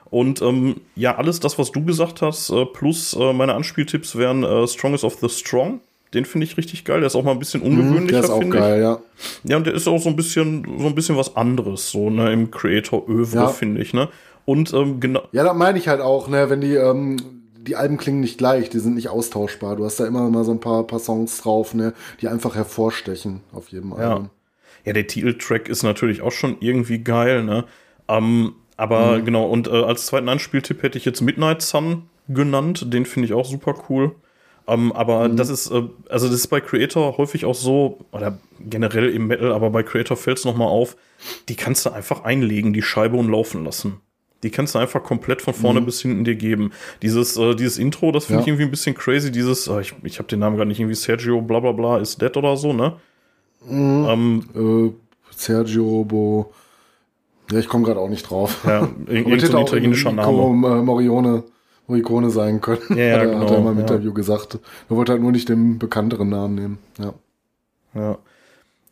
Und 0.08 0.40
ähm, 0.40 0.76
ja, 0.94 1.16
alles 1.16 1.40
das, 1.40 1.58
was 1.58 1.72
du 1.72 1.84
gesagt 1.84 2.22
hast, 2.22 2.50
äh, 2.50 2.64
plus 2.64 3.14
äh, 3.18 3.32
meine 3.32 3.54
Anspieltipps 3.54 4.16
wären 4.16 4.44
äh, 4.44 4.66
Strongest 4.68 5.02
of 5.04 5.16
the 5.20 5.28
Strong. 5.28 5.80
Den 6.14 6.24
finde 6.24 6.46
ich 6.46 6.56
richtig 6.56 6.84
geil. 6.84 7.00
Der 7.00 7.08
ist 7.08 7.16
auch 7.16 7.24
mal 7.24 7.32
ein 7.32 7.40
bisschen 7.40 7.60
ungewöhnlicher, 7.62 8.02
Mhm, 8.02 8.08
Der 8.08 8.20
ist 8.24 8.30
auch 8.30 8.38
finde 8.38 8.56
ich. 8.56 8.62
geil, 8.62 8.80
ja. 8.80 8.98
Ja, 9.44 9.56
und 9.56 9.66
der 9.66 9.74
ist 9.74 9.88
auch 9.88 9.98
so 9.98 10.08
ein 10.08 10.14
bisschen, 10.16 10.64
so 10.78 10.86
ein 10.86 10.94
bisschen 10.94 11.16
was 11.16 11.34
anderes, 11.36 11.90
so, 11.90 12.08
ne, 12.10 12.32
im 12.32 12.50
Creator-Övre, 12.52 13.36
Ja. 13.36 13.48
finde 13.48 13.82
ich, 13.82 13.92
ne. 13.92 14.08
Und 14.44 14.72
ähm, 14.72 15.00
genau, 15.00 15.22
Ja, 15.32 15.42
da 15.42 15.52
meine 15.52 15.78
ich 15.78 15.88
halt 15.88 16.00
auch, 16.00 16.28
ne, 16.28 16.48
wenn 16.48 16.60
die, 16.60 16.74
ähm, 16.76 17.16
die 17.66 17.76
Alben 17.76 17.96
klingen 17.96 18.20
nicht 18.20 18.38
gleich, 18.38 18.70
die 18.70 18.78
sind 18.78 18.94
nicht 18.94 19.08
austauschbar. 19.08 19.76
Du 19.76 19.84
hast 19.84 19.98
da 19.98 20.06
immer 20.06 20.28
mal 20.30 20.44
so 20.44 20.52
ein 20.52 20.60
paar, 20.60 20.86
paar 20.86 20.98
Songs 21.00 21.38
drauf, 21.40 21.74
ne, 21.74 21.92
die 22.20 22.28
einfach 22.28 22.54
hervorstechen 22.54 23.40
auf 23.52 23.68
jedem 23.68 23.90
Ja. 23.90 23.96
Album. 24.12 24.30
Ja, 24.84 24.92
der 24.92 25.06
Titeltrack 25.06 25.68
ist 25.68 25.82
natürlich 25.82 26.22
auch 26.22 26.30
schon 26.32 26.58
irgendwie 26.60 26.98
geil, 26.98 27.42
ne? 27.42 27.64
Ähm, 28.08 28.54
aber 28.76 29.20
genau, 29.20 29.46
und 29.46 29.68
äh, 29.68 29.70
als 29.70 30.06
zweiten 30.06 30.28
Anspieltipp 30.28 30.82
hätte 30.82 30.98
ich 30.98 31.04
jetzt 31.04 31.22
Midnight 31.22 31.62
Sun 31.62 32.02
genannt. 32.28 32.92
Den 32.92 33.06
finde 33.06 33.26
ich 33.26 33.32
auch 33.32 33.46
super 33.46 33.74
cool. 33.88 34.14
Ähm, 34.68 34.92
aber 34.92 35.28
das 35.28 35.48
ist, 35.48 35.70
äh, 35.70 35.82
also 36.08 36.26
das 36.26 36.36
ist 36.36 36.48
bei 36.48 36.60
Creator 36.60 37.16
häufig 37.18 37.44
auch 37.44 37.54
so, 37.54 37.98
oder 38.12 38.38
generell 38.60 39.08
im 39.10 39.28
Metal, 39.28 39.52
aber 39.52 39.70
bei 39.70 39.82
Creator 39.82 40.16
fällt 40.16 40.38
es 40.38 40.44
nochmal 40.44 40.68
auf, 40.68 40.96
die 41.48 41.54
kannst 41.54 41.86
du 41.86 41.90
einfach 41.90 42.24
einlegen, 42.24 42.72
die 42.72 42.82
Scheibe 42.82 43.16
und 43.16 43.30
laufen 43.30 43.64
lassen. 43.64 44.00
Die 44.42 44.50
kannst 44.50 44.74
du 44.74 44.78
einfach 44.78 45.02
komplett 45.02 45.40
von 45.42 45.54
vorne 45.54 45.80
bis 45.80 46.02
hinten 46.02 46.24
dir 46.24 46.34
geben. 46.36 46.70
Dieses, 47.02 47.36
äh, 47.36 47.54
dieses 47.54 47.78
Intro, 47.78 48.12
das 48.12 48.26
finde 48.26 48.38
Ja. 48.38 48.42
ich 48.42 48.48
irgendwie 48.48 48.64
ein 48.64 48.70
bisschen 48.70 48.94
crazy. 48.94 49.32
Dieses, 49.32 49.66
äh, 49.66 49.80
ich, 49.80 49.94
ich 50.02 50.18
habe 50.18 50.28
den 50.28 50.40
Namen 50.40 50.56
gar 50.56 50.64
nicht, 50.66 50.78
irgendwie 50.78 50.94
Sergio 50.94 51.40
bla 51.40 51.58
bla 51.60 51.72
bla 51.72 51.98
ist 51.98 52.20
dead 52.20 52.36
oder 52.36 52.56
so, 52.56 52.72
ne? 52.72 52.94
Ähm, 53.68 54.44
Äh, 54.54 54.92
Sergio 55.34 56.04
Bo. 56.04 56.52
Ja, 57.50 57.58
ich 57.58 57.68
komme 57.68 57.84
gerade 57.84 58.00
auch 58.00 58.08
nicht 58.08 58.28
drauf. 58.28 58.64
ja, 58.66 58.88
irgendein 59.06 59.54
auch 59.54 59.62
italienischer 59.66 60.12
Name. 60.12 60.32
Morione, 60.82 61.44
Morricone 61.86 62.30
sein 62.30 62.60
können. 62.60 62.80
Ja, 62.90 62.96
ja, 62.96 63.12
hat, 63.14 63.20
er, 63.20 63.26
genau, 63.26 63.40
hat 63.42 63.50
er 63.52 63.60
mal 63.60 63.70
im 63.70 63.76
ja. 63.78 63.82
Interview 63.82 64.12
gesagt. 64.12 64.58
Er 64.90 64.96
wollte 64.96 65.12
halt 65.12 65.22
nur 65.22 65.32
nicht 65.32 65.48
den 65.48 65.78
bekannteren 65.78 66.28
Namen 66.28 66.54
nehmen. 66.54 66.78
Ja. 66.98 67.14
Ja. 67.94 68.18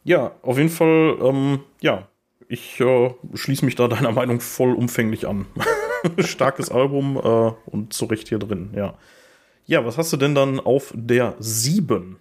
ja, 0.05 0.33
auf 0.43 0.57
jeden 0.57 0.71
Fall, 0.71 1.17
ähm, 1.23 1.59
ja, 1.81 2.09
ich 2.49 2.81
äh, 2.81 3.15
schließe 3.35 3.65
mich 3.65 3.75
da 3.75 3.89
deiner 3.89 4.13
Meinung 4.13 4.41
vollumfänglich 4.41 5.27
an. 5.27 5.47
Starkes 6.19 6.71
Album 6.71 7.17
äh, 7.17 7.53
und 7.71 7.93
zu 7.93 8.07
Recht 8.07 8.29
hier 8.29 8.39
drin, 8.39 8.71
ja. 8.75 8.95
Ja, 9.67 9.85
was 9.87 9.97
hast 9.97 10.13
du 10.13 10.17
denn 10.19 10.35
dann 10.35 10.61
auf 10.61 10.93
der 10.95 11.37
7? 11.39 12.19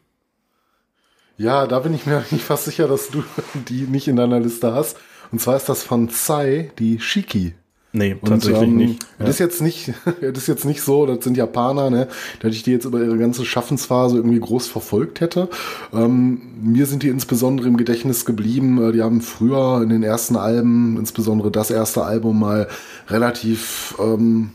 ja, 1.38 1.68
da 1.68 1.80
bin 1.80 1.94
ich 1.94 2.06
mir 2.06 2.18
eigentlich 2.30 2.44
fast 2.44 2.66
sicher, 2.66 2.88
dass 2.88 3.10
du 3.10 3.24
die 3.68 3.82
nicht 3.82 4.08
in 4.08 4.16
deiner 4.16 4.40
Liste 4.40 4.74
hast. 4.74 4.98
Und 5.32 5.40
zwar 5.40 5.56
ist 5.56 5.70
das 5.70 5.84
von 5.84 6.08
Psy, 6.08 6.72
die 6.78 7.00
Shiki. 7.00 7.56
Nee, 7.96 8.18
Und, 8.20 8.28
tatsächlich 8.28 8.70
ähm, 8.70 8.76
nicht. 8.76 9.06
Das 9.20 9.30
ist 9.30 9.40
jetzt 9.40 9.62
nicht, 9.62 9.94
das 10.22 10.40
ist 10.40 10.48
jetzt 10.48 10.66
nicht 10.66 10.82
so, 10.82 11.06
das 11.06 11.24
sind 11.24 11.38
Japaner, 11.38 11.92
ne, 11.92 12.08
dass 12.40 12.54
ich 12.54 12.64
die 12.64 12.72
jetzt 12.72 12.86
über 12.86 13.00
ihre 13.00 13.20
ganze 13.20 13.46
Schaffensphase 13.46 14.18
irgendwie 14.18 14.40
groß 14.40 14.68
verfolgt 14.68 15.22
hätte. 15.22 15.48
Ähm, 15.94 16.42
mir 16.62 16.88
sind 16.88 17.04
die 17.04 17.10
insbesondere 17.10 17.68
im 17.68 17.78
Gedächtnis 17.78 18.26
geblieben. 18.26 18.82
Äh, 18.84 18.92
Die 18.94 19.04
haben 19.04 19.22
früher 19.22 19.82
in 19.84 19.90
den 19.90 20.02
ersten 20.02 20.36
Alben, 20.36 20.98
insbesondere 20.98 21.52
das 21.52 21.70
erste 21.70 22.04
Album, 22.04 22.40
mal 22.40 22.68
relativ 23.10 23.96
ähm, 24.00 24.50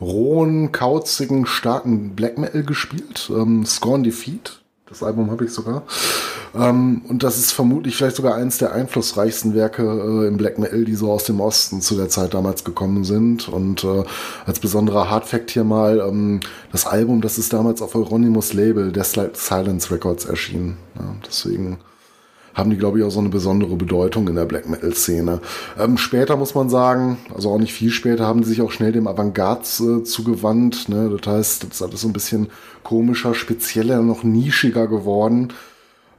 rohen, 0.00 0.70
kauzigen, 0.70 1.44
starken 1.44 2.14
Black 2.14 2.38
Metal 2.38 2.62
gespielt. 2.62 3.30
Ähm, 3.34 3.66
Scorn 3.66 4.04
Defeat. 4.04 4.62
Das 4.88 5.02
Album 5.02 5.32
habe 5.32 5.44
ich 5.44 5.52
sogar. 5.52 5.82
Ähm, 6.54 7.02
und 7.08 7.24
das 7.24 7.38
ist 7.38 7.50
vermutlich 7.50 7.96
vielleicht 7.96 8.14
sogar 8.14 8.36
eins 8.36 8.58
der 8.58 8.72
einflussreichsten 8.72 9.52
Werke 9.52 9.82
äh, 9.82 10.28
im 10.28 10.36
Black 10.36 10.58
Metal, 10.58 10.84
die 10.84 10.94
so 10.94 11.10
aus 11.10 11.24
dem 11.24 11.40
Osten 11.40 11.80
zu 11.80 11.96
der 11.96 12.08
Zeit 12.08 12.34
damals 12.34 12.62
gekommen 12.62 13.02
sind. 13.02 13.48
Und 13.48 13.82
äh, 13.82 14.04
als 14.46 14.60
besonderer 14.60 15.10
Hardfact 15.10 15.50
hier 15.50 15.64
mal, 15.64 15.98
ähm, 15.98 16.38
das 16.70 16.86
Album, 16.86 17.20
das 17.20 17.36
ist 17.36 17.52
damals 17.52 17.82
auf 17.82 17.96
Euronymous 17.96 18.52
Label, 18.52 18.92
Deathlight 18.92 19.36
Silence 19.36 19.90
Records 19.90 20.24
erschienen. 20.24 20.76
Ja, 20.94 21.16
deswegen 21.26 21.78
haben 22.56 22.70
die, 22.70 22.78
glaube 22.78 22.98
ich, 22.98 23.04
auch 23.04 23.10
so 23.10 23.20
eine 23.20 23.28
besondere 23.28 23.76
Bedeutung 23.76 24.26
in 24.26 24.34
der 24.34 24.46
Black 24.46 24.68
Metal-Szene. 24.68 25.40
Ähm, 25.78 25.98
später 25.98 26.36
muss 26.36 26.54
man 26.54 26.70
sagen, 26.70 27.18
also 27.34 27.50
auch 27.50 27.58
nicht 27.58 27.74
viel 27.74 27.90
später, 27.90 28.26
haben 28.26 28.40
die 28.40 28.48
sich 28.48 28.62
auch 28.62 28.72
schnell 28.72 28.92
dem 28.92 29.06
Avantgarde 29.06 29.60
äh, 29.60 30.02
zugewandt. 30.02 30.88
Ne? 30.88 31.14
Das 31.20 31.32
heißt, 31.32 31.62
das 31.64 31.70
ist 31.70 31.82
alles 31.82 32.00
so 32.00 32.08
ein 32.08 32.14
bisschen 32.14 32.48
komischer, 32.82 33.34
spezieller, 33.34 34.00
noch 34.00 34.24
nischiger 34.24 34.88
geworden. 34.88 35.52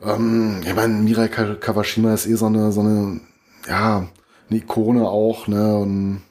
Ähm, 0.05 0.61
ich 0.63 0.75
meine, 0.75 0.93
Mirai 0.93 1.27
Ka- 1.27 1.55
Kawashima 1.55 2.13
ist 2.13 2.27
eh 2.27 2.35
so 2.35 2.45
eine, 2.45 2.71
so 2.71 2.81
eine, 2.81 3.19
ja, 3.67 4.07
eine 4.49 4.59
Ikone 4.59 5.09
auch, 5.09 5.47
ne? 5.47 5.83
Ein 5.83 6.21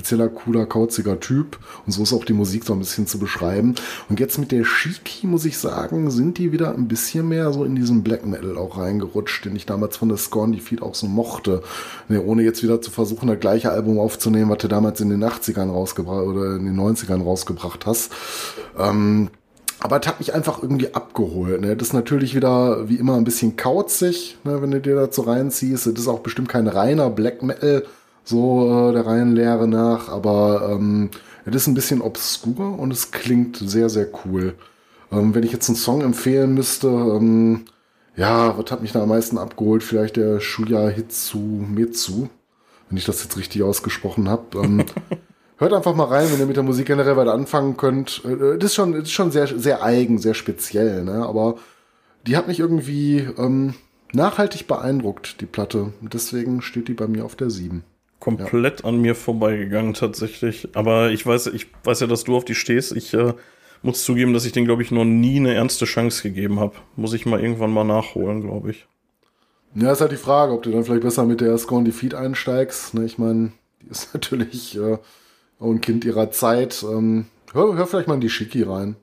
spezieller, 0.00 0.28
cooler, 0.28 0.64
kauziger 0.64 1.20
Typ. 1.20 1.58
Und 1.84 1.92
so 1.92 2.02
ist 2.02 2.14
auch 2.14 2.24
die 2.24 2.32
Musik 2.32 2.64
so 2.64 2.72
ein 2.72 2.78
bisschen 2.78 3.06
zu 3.06 3.18
beschreiben. 3.18 3.74
Und 4.08 4.18
jetzt 4.18 4.38
mit 4.38 4.50
der 4.50 4.64
Shiki, 4.64 5.26
muss 5.26 5.44
ich 5.44 5.58
sagen, 5.58 6.10
sind 6.10 6.38
die 6.38 6.52
wieder 6.52 6.74
ein 6.74 6.88
bisschen 6.88 7.28
mehr 7.28 7.52
so 7.52 7.64
in 7.64 7.76
diesen 7.76 8.02
Black 8.02 8.24
Metal 8.24 8.56
auch 8.56 8.78
reingerutscht, 8.78 9.44
den 9.44 9.56
ich 9.56 9.66
damals 9.66 9.98
von 9.98 10.08
der 10.08 10.16
Scorn 10.16 10.52
Defeat 10.52 10.80
auch 10.80 10.94
so 10.94 11.06
mochte. 11.06 11.62
Ne, 12.08 12.22
ohne 12.22 12.42
jetzt 12.42 12.62
wieder 12.62 12.80
zu 12.80 12.90
versuchen, 12.90 13.28
das 13.28 13.40
gleiche 13.40 13.70
Album 13.70 13.98
aufzunehmen, 13.98 14.50
was 14.50 14.58
du 14.58 14.68
damals 14.68 15.00
in 15.02 15.10
den 15.10 15.22
80ern 15.22 15.70
rausgebracht 15.70 16.24
oder 16.24 16.56
in 16.56 16.64
den 16.64 16.80
90ern 16.80 17.22
rausgebracht 17.22 17.84
hast. 17.84 18.10
Ähm, 18.78 19.28
aber 19.80 20.00
es 20.00 20.06
hat 20.06 20.18
mich 20.18 20.32
einfach 20.32 20.62
irgendwie 20.62 20.94
abgeholt. 20.94 21.60
Ne? 21.60 21.76
Das 21.76 21.88
ist 21.88 21.94
natürlich 21.94 22.34
wieder 22.34 22.88
wie 22.88 22.96
immer 22.96 23.16
ein 23.16 23.24
bisschen 23.24 23.56
kauzig, 23.56 24.38
ne, 24.44 24.62
wenn 24.62 24.70
du 24.70 24.80
dir 24.80 24.94
dazu 24.94 25.22
reinziehst. 25.22 25.86
Das 25.86 25.94
ist 25.94 26.08
auch 26.08 26.20
bestimmt 26.20 26.48
kein 26.48 26.68
reiner 26.68 27.10
Black 27.10 27.42
Metal, 27.42 27.84
so 28.30 28.90
äh, 28.90 28.92
der 28.94 29.06
reinen 29.06 29.34
Lehre 29.36 29.68
nach, 29.68 30.08
aber 30.08 30.70
ähm, 30.72 31.10
es 31.44 31.54
ist 31.54 31.66
ein 31.66 31.74
bisschen 31.74 32.00
obskur 32.00 32.78
und 32.78 32.92
es 32.92 33.10
klingt 33.10 33.56
sehr, 33.58 33.88
sehr 33.90 34.08
cool. 34.24 34.54
Ähm, 35.12 35.34
wenn 35.34 35.42
ich 35.42 35.52
jetzt 35.52 35.68
einen 35.68 35.76
Song 35.76 36.00
empfehlen 36.02 36.54
müsste, 36.54 36.88
ähm, 36.88 37.64
ja, 38.16 38.56
was 38.58 38.70
hat 38.70 38.82
mich 38.82 38.92
da 38.92 39.02
am 39.02 39.08
meisten 39.08 39.38
abgeholt? 39.38 39.82
Vielleicht 39.82 40.16
der 40.16 40.40
Shuya 40.40 40.88
Hitsumetsu, 40.88 42.28
wenn 42.88 42.98
ich 42.98 43.04
das 43.04 43.22
jetzt 43.22 43.36
richtig 43.36 43.62
ausgesprochen 43.62 44.28
habe. 44.28 44.58
Ähm, 44.58 44.84
Hört 45.58 45.74
einfach 45.74 45.94
mal 45.94 46.04
rein, 46.04 46.26
wenn 46.32 46.40
ihr 46.40 46.46
mit 46.46 46.56
der 46.56 46.62
Musik 46.62 46.86
generell 46.86 47.16
weiter 47.18 47.34
anfangen 47.34 47.76
könnt. 47.76 48.22
Äh, 48.24 48.56
Das 48.58 48.70
ist 48.70 48.74
schon, 48.74 48.92
das 48.92 49.02
ist 49.02 49.12
schon 49.12 49.30
sehr, 49.30 49.46
sehr 49.46 49.82
eigen, 49.82 50.18
sehr 50.18 50.34
speziell, 50.34 51.04
ne? 51.04 51.26
Aber 51.26 51.56
die 52.26 52.36
hat 52.36 52.48
mich 52.48 52.60
irgendwie 52.60 53.18
ähm, 53.38 53.74
nachhaltig 54.12 54.66
beeindruckt, 54.66 55.40
die 55.40 55.46
Platte. 55.46 55.92
Deswegen 56.00 56.62
steht 56.62 56.88
die 56.88 56.94
bei 56.94 57.08
mir 57.08 57.24
auf 57.24 57.36
der 57.36 57.50
7. 57.50 57.84
komplett 58.20 58.84
an 58.84 59.00
mir 59.00 59.14
vorbeigegangen 59.14 59.94
tatsächlich. 59.94 60.68
Aber 60.74 61.10
ich 61.10 61.26
weiß, 61.26 61.48
ich 61.48 61.66
weiß 61.82 62.00
ja, 62.00 62.06
dass 62.06 62.24
du 62.24 62.36
auf 62.36 62.44
die 62.44 62.54
stehst. 62.54 62.94
Ich 62.94 63.12
äh, 63.14 63.32
muss 63.82 64.04
zugeben, 64.04 64.32
dass 64.32 64.44
ich 64.44 64.52
den, 64.52 64.66
glaube 64.66 64.82
ich, 64.82 64.90
noch 64.90 65.04
nie 65.04 65.38
eine 65.38 65.54
ernste 65.54 65.86
Chance 65.86 66.22
gegeben 66.22 66.60
habe. 66.60 66.74
Muss 66.96 67.14
ich 67.14 67.26
mal 67.26 67.40
irgendwann 67.40 67.72
mal 67.72 67.84
nachholen, 67.84 68.42
glaube 68.42 68.70
ich. 68.70 68.86
Ja, 69.74 69.92
ist 69.92 70.00
halt 70.00 70.12
die 70.12 70.16
Frage, 70.16 70.52
ob 70.52 70.62
du 70.62 70.70
dann 70.70 70.84
vielleicht 70.84 71.02
besser 71.02 71.24
mit 71.24 71.40
der 71.40 71.56
Scorn 71.56 71.84
Defeat 71.84 72.14
einsteigst. 72.14 72.94
Ne? 72.94 73.04
Ich 73.04 73.18
meine, 73.18 73.52
die 73.82 73.90
ist 73.90 74.10
natürlich 74.14 74.76
äh, 74.76 74.98
auch 75.58 75.70
ein 75.70 75.80
Kind 75.80 76.04
ihrer 76.04 76.30
Zeit. 76.30 76.84
Ähm, 76.88 77.26
hör, 77.52 77.74
hör 77.74 77.86
vielleicht 77.86 78.08
mal 78.08 78.14
in 78.14 78.20
die 78.20 78.30
Shiki 78.30 78.62
rein. 78.62 78.96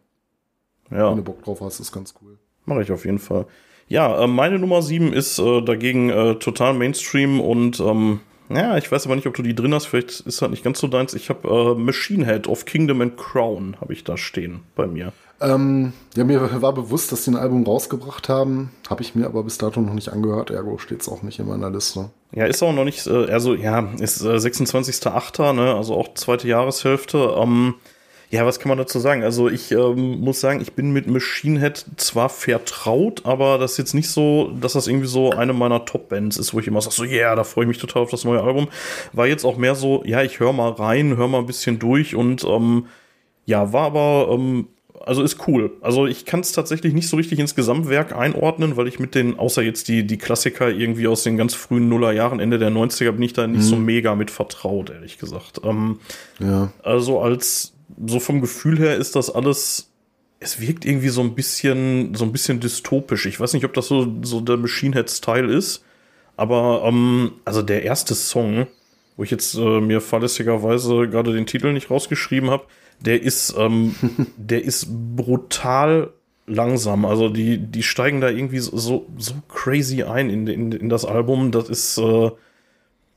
Ja. 0.91 1.10
Wenn 1.10 1.17
du 1.17 1.23
Bock 1.23 1.43
drauf 1.43 1.60
hast, 1.62 1.80
ist 1.80 1.91
ganz 1.91 2.13
cool. 2.21 2.38
Mache 2.65 2.84
ich 2.84 2.91
auf 2.91 3.06
jeden 3.06 3.19
Fall. 3.19 3.45
Ja, 3.88 4.23
äh, 4.23 4.27
meine 4.27 4.60
Nummer 4.60 4.82
7 4.82 5.13
ist 5.13 5.39
äh, 5.39 5.62
dagegen 5.62 6.10
äh, 6.10 6.36
total 6.36 6.73
Mainstream 6.73 7.39
und 7.39 7.80
ähm, 7.80 8.19
ja, 8.49 8.77
ich 8.77 8.91
weiß 8.91 9.05
aber 9.05 9.15
nicht, 9.15 9.27
ob 9.27 9.36
du 9.36 9.41
die 9.41 9.55
drin 9.55 9.73
hast. 9.73 9.86
Vielleicht 9.86 10.21
ist 10.21 10.41
das 10.41 10.49
nicht 10.49 10.63
ganz 10.63 10.79
so 10.79 10.88
deins. 10.88 11.13
Ich 11.13 11.29
habe 11.29 11.47
äh, 11.47 11.79
Machine 11.79 12.25
Head 12.25 12.47
of 12.47 12.65
Kingdom 12.65 13.01
and 13.01 13.17
Crown 13.17 13.77
habe 13.81 13.93
ich 13.93 14.03
da 14.03 14.17
stehen 14.17 14.62
bei 14.75 14.88
mir. 14.88 15.13
Ähm, 15.39 15.93
ja, 16.15 16.23
mir 16.23 16.62
war 16.62 16.73
bewusst, 16.73 17.12
dass 17.12 17.25
sie 17.25 17.31
ein 17.31 17.36
Album 17.36 17.63
rausgebracht 17.63 18.27
haben. 18.27 18.71
Habe 18.89 19.03
ich 19.03 19.13
mir 19.13 19.25
aber 19.25 19.43
bis 19.43 19.57
dato 19.57 19.81
noch 19.81 19.93
nicht 19.93 20.10
angehört. 20.10 20.49
Ergo 20.49 20.77
steht 20.77 21.01
es 21.01 21.10
auch 21.10 21.21
nicht 21.21 21.39
in 21.39 21.47
meiner 21.47 21.69
Liste. 21.69 22.10
Ja, 22.31 22.45
ist 22.45 22.63
auch 22.63 22.73
noch 22.73 22.86
nicht, 22.86 23.05
äh, 23.07 23.31
also 23.31 23.53
ja, 23.53 23.79
ist 23.99 24.21
äh, 24.21 24.36
26.8., 24.36 25.53
ne, 25.53 25.75
also 25.75 25.93
auch 25.93 26.13
zweite 26.15 26.47
Jahreshälfte. 26.47 27.36
Ähm, 27.38 27.75
ja, 28.30 28.46
was 28.46 28.60
kann 28.60 28.68
man 28.70 28.78
dazu 28.78 29.00
sagen? 29.00 29.24
Also 29.24 29.48
ich 29.48 29.72
ähm, 29.72 30.20
muss 30.20 30.42
sagen, 30.42 30.60
ich 30.62 30.74
bin 30.74 30.92
mit 30.92 31.08
Machine 31.08 31.60
Head 31.62 31.86
zwar 31.96 32.28
vertraut, 32.30 33.26
aber 33.26 33.58
das 33.58 33.74
ist 33.74 33.78
jetzt 33.78 33.94
nicht 33.94 34.10
so, 34.10 34.52
dass 34.60 34.74
das 34.74 34.88
irgendwie 34.88 35.08
so 35.08 35.32
eine 35.32 35.54
meiner 35.54 35.86
Top-Bands 35.86 36.38
ist, 36.38 36.54
wo 36.54 36.60
ich 36.60 36.68
immer 36.68 36.82
sage, 36.82 36.96
so, 36.96 37.04
yeah, 37.04 37.36
da 37.36 37.44
freue 37.46 37.63
ich 37.63 37.70
mich 37.70 37.78
total 37.78 38.04
auf 38.04 38.10
das 38.12 38.26
neue 38.26 38.42
Album. 38.42 38.68
War 39.13 39.28
jetzt 39.28 39.46
auch 39.46 39.58
mehr 39.58 39.76
so, 39.76 40.04
ja, 40.06 40.24
ich 40.24 40.40
höre 40.42 40.52
mal 40.52 40.72
rein, 40.72 41.16
höre 41.16 41.30
mal 41.30 41.40
ein 41.40 41.46
bisschen 41.46 41.80
durch 41.80 42.16
und 42.16 42.44
ähm, 42.44 42.88
ja, 43.46 43.72
war 43.72 43.86
aber, 43.86 44.28
ähm, 44.34 44.68
also 45.06 45.24
ist 45.24 45.48
cool. 45.48 45.72
Also 45.80 46.06
ich 46.06 46.26
kann 46.26 46.42
es 46.42 46.52
tatsächlich 46.52 46.94
nicht 46.94 47.08
so 47.08 47.16
richtig 47.16 47.40
ins 47.40 47.56
Gesamtwerk 47.56 48.13
einordnen, 48.13 48.76
weil 48.76 48.90
ich 48.90 49.00
mit 49.00 49.16
den, 49.16 49.40
außer 49.40 49.62
jetzt 49.62 49.88
die, 49.88 50.06
die 50.06 50.18
Klassiker 50.18 50.70
irgendwie 50.70 51.08
aus 51.08 51.24
den 51.24 51.38
ganz 51.38 51.54
frühen 51.54 51.88
Nullerjahren, 51.88 52.42
Ende 52.42 52.60
der 52.60 52.72
90er, 52.72 53.12
bin 53.13 53.24
ich 53.24 53.32
da 53.32 53.48
nicht 53.48 53.63
so 53.63 53.78
mega 53.78 54.16
mit 54.16 54.32
vertraut, 54.32 54.90
ehrlich 54.90 55.18
gesagt. 55.18 55.62
Ähm, 55.63 56.00
Ja. 56.40 56.74
also 56.84 57.22
als, 57.22 57.74
so 58.06 58.19
vom 58.19 58.41
Gefühl 58.41 58.78
her 58.80 58.95
ist 58.97 59.15
das 59.15 59.30
alles, 59.30 59.91
es 60.39 60.60
wirkt 60.60 60.86
irgendwie 60.86 61.10
so 61.10 61.21
ein 61.21 61.36
bisschen, 61.36 62.13
so 62.15 62.26
ein 62.26 62.32
bisschen 62.32 62.60
dystopisch. 62.60 63.26
Ich 63.26 63.39
weiß 63.39 63.54
nicht, 63.54 63.65
ob 63.65 63.73
das 63.73 63.88
so, 63.88 64.15
so 64.21 64.41
der 64.41 64.58
Machine 64.58 64.95
Head 64.95 65.10
Style 65.10 65.54
ist, 65.54 65.84
aber, 66.36 66.84
ähm, 66.86 67.34
also 67.45 67.62
der 67.62 67.84
erste 67.84 68.13
Song, 68.13 68.67
wo 69.15 69.23
ich 69.23 69.32
jetzt 69.32 69.56
äh, 69.56 69.82
mir 69.82 70.02
fahrlässigerweise 70.02 71.10
gerade 71.10 71.34
den 71.34 71.47
Titel 71.47 71.73
nicht 71.73 71.89
rausgeschrieben 71.89 72.52
habe, 72.52 72.65
der 73.00 73.21
ist, 73.21 73.56
ähm, 73.58 73.95
der 74.38 74.63
ist 74.63 74.88
brutal 75.15 76.13
langsam. 76.45 77.06
Also 77.06 77.30
die, 77.30 77.58
die 77.58 77.84
steigen 77.84 78.21
da 78.21 78.30
irgendwie 78.30 78.60
so, 78.60 78.78
so, 78.78 79.08
so 79.17 79.34
crazy 79.50 80.04
ein 80.04 80.30
in, 80.30 80.47
in, 80.47 80.71
in 80.71 80.89
das 80.89 81.06
Album. 81.06 81.52
Das 81.52 81.69
ist, 81.69 81.97
äh, 81.97 82.32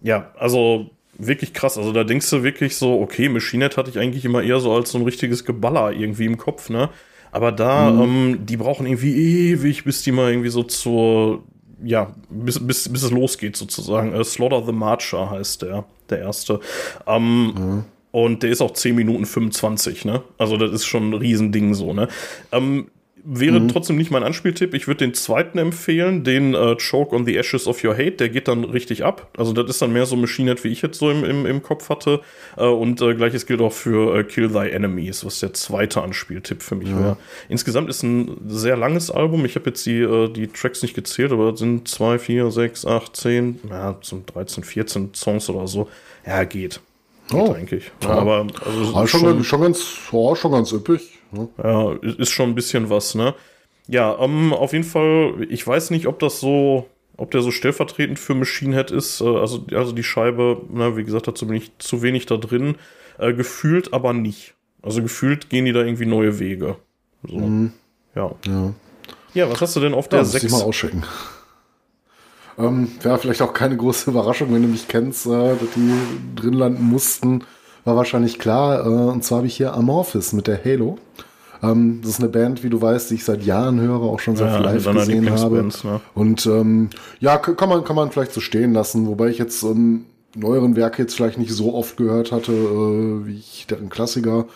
ja, 0.00 0.32
also 0.38 0.90
wirklich 1.26 1.52
krass. 1.52 1.78
Also 1.78 1.92
da 1.92 2.04
denkst 2.04 2.28
du 2.30 2.42
wirklich 2.42 2.76
so, 2.76 3.00
okay, 3.00 3.28
Machine 3.28 3.64
Head 3.64 3.76
hatte 3.76 3.90
ich 3.90 3.98
eigentlich 3.98 4.24
immer 4.24 4.42
eher 4.42 4.60
so 4.60 4.72
als 4.72 4.90
so 4.92 4.98
ein 4.98 5.04
richtiges 5.04 5.44
Geballer 5.44 5.92
irgendwie 5.92 6.26
im 6.26 6.36
Kopf, 6.38 6.70
ne? 6.70 6.90
Aber 7.32 7.52
da, 7.52 7.90
ähm, 8.02 8.40
die 8.44 8.56
brauchen 8.56 8.86
irgendwie 8.86 9.50
ewig, 9.50 9.84
bis 9.84 10.02
die 10.02 10.12
mal 10.12 10.30
irgendwie 10.30 10.48
so 10.50 10.64
zur, 10.64 11.44
ja, 11.82 12.12
bis, 12.28 12.66
bis, 12.66 12.88
bis 12.92 13.02
es 13.04 13.10
losgeht 13.10 13.56
sozusagen. 13.56 14.12
Äh, 14.12 14.24
Slaughter 14.24 14.64
the 14.66 14.72
Marcher 14.72 15.30
heißt 15.30 15.62
der, 15.62 15.84
der 16.10 16.18
erste. 16.20 16.60
Ähm, 17.06 17.84
Und 18.12 18.42
der 18.42 18.50
ist 18.50 18.60
auch 18.60 18.72
10 18.72 18.96
Minuten 18.96 19.24
25, 19.24 20.04
ne? 20.04 20.22
Also 20.38 20.56
das 20.56 20.72
ist 20.72 20.84
schon 20.86 21.10
ein 21.10 21.14
Riesending 21.14 21.74
so, 21.74 21.92
ne? 21.92 22.08
Ähm, 22.50 22.88
Wäre 23.24 23.66
trotzdem 23.66 23.96
nicht 23.96 24.10
mein 24.10 24.22
Anspieltipp. 24.22 24.72
Ich 24.74 24.86
würde 24.86 24.98
den 25.04 25.14
zweiten 25.14 25.58
empfehlen, 25.58 26.24
den 26.24 26.54
äh, 26.54 26.76
Choke 26.76 27.14
on 27.14 27.24
the 27.26 27.36
Ashes 27.36 27.66
of 27.66 27.82
Your 27.84 27.92
Hate. 27.94 28.12
Der 28.12 28.28
geht 28.28 28.48
dann 28.48 28.64
richtig 28.64 29.04
ab. 29.04 29.28
Also 29.36 29.52
das 29.52 29.68
ist 29.70 29.82
dann 29.82 29.92
mehr 29.92 30.06
so 30.06 30.16
Machine 30.16 30.50
Head, 30.50 30.64
wie 30.64 30.68
ich 30.68 30.80
jetzt 30.82 30.98
so 30.98 31.10
im, 31.10 31.24
im, 31.24 31.46
im 31.46 31.62
Kopf 31.62 31.88
hatte. 31.90 32.20
Äh, 32.56 32.64
und 32.66 33.00
äh, 33.02 33.14
gleiches 33.14 33.46
gilt 33.46 33.60
auch 33.60 33.72
für 33.72 34.16
äh, 34.18 34.24
Kill 34.24 34.48
Thy 34.50 34.70
Enemies, 34.70 35.24
was 35.24 35.40
der 35.40 35.52
zweite 35.52 36.02
Anspieltipp 36.02 36.62
für 36.62 36.76
mich 36.76 36.88
Ja. 36.88 36.98
wäre. 36.98 37.16
Insgesamt 37.48 37.90
ist 37.90 38.02
ein 38.02 38.36
sehr 38.46 38.76
langes 38.76 39.10
Album. 39.10 39.44
Ich 39.44 39.54
habe 39.56 39.70
jetzt 39.70 39.84
die, 39.86 39.98
äh, 40.00 40.28
die 40.32 40.46
Tracks 40.48 40.82
nicht 40.82 40.94
gezählt, 40.94 41.32
aber 41.32 41.56
sind 41.56 41.88
2, 41.88 42.18
4, 42.18 42.50
6, 42.50 42.86
8, 42.86 43.16
10, 43.16 43.60
ja, 43.68 43.96
sind 44.02 44.34
13, 44.34 44.64
14 44.64 45.10
Songs 45.14 45.48
oder 45.50 45.66
so. 45.66 45.88
Ja, 46.26 46.44
geht. 46.44 46.80
Geht 47.28 47.38
Oh. 47.40 47.52
eigentlich. 47.52 47.90
Ja. 48.02 48.08
Aber 48.10 48.46
also, 48.66 48.94
Aber 48.96 49.06
schon, 49.06 49.44
schon- 49.44 49.60
ganz, 49.60 49.84
ja, 50.10 50.36
schon 50.36 50.52
ganz 50.52 50.72
üppig. 50.72 51.18
Ne? 51.32 51.48
ja, 51.62 51.92
ist 52.02 52.30
schon 52.30 52.50
ein 52.50 52.54
bisschen 52.54 52.90
was, 52.90 53.14
ne? 53.14 53.34
Ja, 53.86 54.18
ähm, 54.20 54.52
auf 54.52 54.72
jeden 54.72 54.84
Fall, 54.84 55.46
ich 55.48 55.66
weiß 55.66 55.90
nicht, 55.90 56.06
ob 56.06 56.18
das 56.20 56.40
so, 56.40 56.86
ob 57.16 57.30
der 57.30 57.42
so 57.42 57.50
stellvertretend 57.50 58.18
für 58.18 58.34
Machine 58.34 58.76
Head 58.76 58.90
ist. 58.90 59.20
Äh, 59.20 59.24
also, 59.24 59.64
also 59.72 59.92
die 59.92 60.04
Scheibe, 60.04 60.62
na, 60.72 60.96
wie 60.96 61.04
gesagt, 61.04 61.26
dazu 61.28 61.46
bin 61.46 61.56
ich 61.56 61.76
zu 61.78 62.02
wenig 62.02 62.26
da 62.26 62.36
drin. 62.36 62.76
Äh, 63.18 63.34
gefühlt 63.34 63.92
aber 63.92 64.12
nicht. 64.12 64.54
Also 64.82 65.02
gefühlt 65.02 65.50
gehen 65.50 65.64
die 65.64 65.72
da 65.72 65.80
irgendwie 65.80 66.06
neue 66.06 66.38
Wege. 66.38 66.76
So. 67.26 67.38
Ja. 68.14 68.30
Ja. 68.46 68.74
Ja, 69.34 69.50
was 69.50 69.60
hast 69.60 69.76
du 69.76 69.80
denn 69.80 69.94
auf 69.94 70.06
Ja, 70.06 70.10
der 70.10 70.20
muss 70.20 70.34
ich 70.34 70.42
6? 70.42 70.52
mal 70.52 70.62
ausschicken. 70.62 71.04
Ähm, 72.58 72.90
Wäre 73.02 73.18
vielleicht 73.18 73.42
auch 73.42 73.52
keine 73.52 73.76
große 73.76 74.10
Überraschung, 74.10 74.52
wenn 74.52 74.62
du 74.62 74.68
mich 74.68 74.88
kennst, 74.88 75.26
äh, 75.26 75.30
dass 75.56 75.70
die 75.76 75.92
drin 76.34 76.54
landen 76.54 76.84
mussten. 76.84 77.44
War 77.84 77.96
wahrscheinlich 77.96 78.38
klar. 78.38 78.84
Äh, 78.84 78.88
und 78.88 79.24
zwar 79.24 79.38
habe 79.38 79.46
ich 79.46 79.56
hier 79.56 79.74
Amorphis 79.74 80.32
mit 80.32 80.46
der 80.46 80.62
Halo. 80.64 80.98
Ähm, 81.62 82.00
das 82.02 82.12
ist 82.12 82.20
eine 82.20 82.28
Band, 82.28 82.62
wie 82.62 82.70
du 82.70 82.80
weißt, 82.80 83.10
die 83.10 83.16
ich 83.16 83.24
seit 83.24 83.44
Jahren 83.44 83.80
höre, 83.80 84.02
auch 84.02 84.20
schon 84.20 84.36
sehr 84.36 84.46
Ja, 84.46 84.58
live 84.58 84.84
gesehen 84.84 85.30
habe. 85.30 85.68
Ne? 85.84 86.00
Und 86.14 86.46
ähm, 86.46 86.90
ja, 87.18 87.36
kann 87.38 87.68
man, 87.68 87.84
kann 87.84 87.96
man 87.96 88.10
vielleicht 88.10 88.32
so 88.32 88.40
stehen 88.40 88.72
lassen, 88.72 89.06
wobei 89.06 89.28
ich 89.28 89.38
jetzt 89.38 89.62
ähm, 89.62 90.06
neueren 90.34 90.76
Werke 90.76 91.02
jetzt 91.02 91.14
vielleicht 91.14 91.38
nicht 91.38 91.52
so 91.52 91.74
oft 91.74 91.96
gehört 91.96 92.32
hatte, 92.32 92.52
äh, 92.52 93.26
wie 93.26 93.38
ich 93.38 93.66
deren 93.68 93.90
Klassiker 93.90 94.46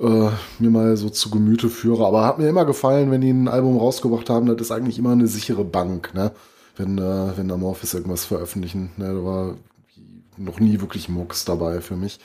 äh, 0.00 0.28
mir 0.58 0.70
mal 0.70 0.96
so 0.96 1.10
zu 1.10 1.30
Gemüte 1.30 1.68
führe. 1.68 2.06
Aber 2.06 2.24
hat 2.24 2.38
mir 2.38 2.48
immer 2.48 2.64
gefallen, 2.64 3.10
wenn 3.10 3.20
die 3.20 3.30
ein 3.30 3.48
Album 3.48 3.76
rausgebracht 3.76 4.30
haben, 4.30 4.46
das 4.46 4.60
ist 4.60 4.70
eigentlich 4.70 4.98
immer 4.98 5.12
eine 5.12 5.26
sichere 5.26 5.64
Bank, 5.64 6.14
ne? 6.14 6.32
Wenn, 6.76 6.96
äh, 6.96 7.36
wenn 7.36 7.50
Amorphis 7.50 7.94
irgendwas 7.94 8.24
veröffentlichen. 8.24 8.92
Ne? 8.96 9.06
Da 9.06 9.24
war 9.24 9.54
noch 10.38 10.60
nie 10.60 10.80
wirklich 10.80 11.08
Mucks 11.08 11.44
dabei 11.44 11.80
für 11.80 11.96
mich. 11.96 12.18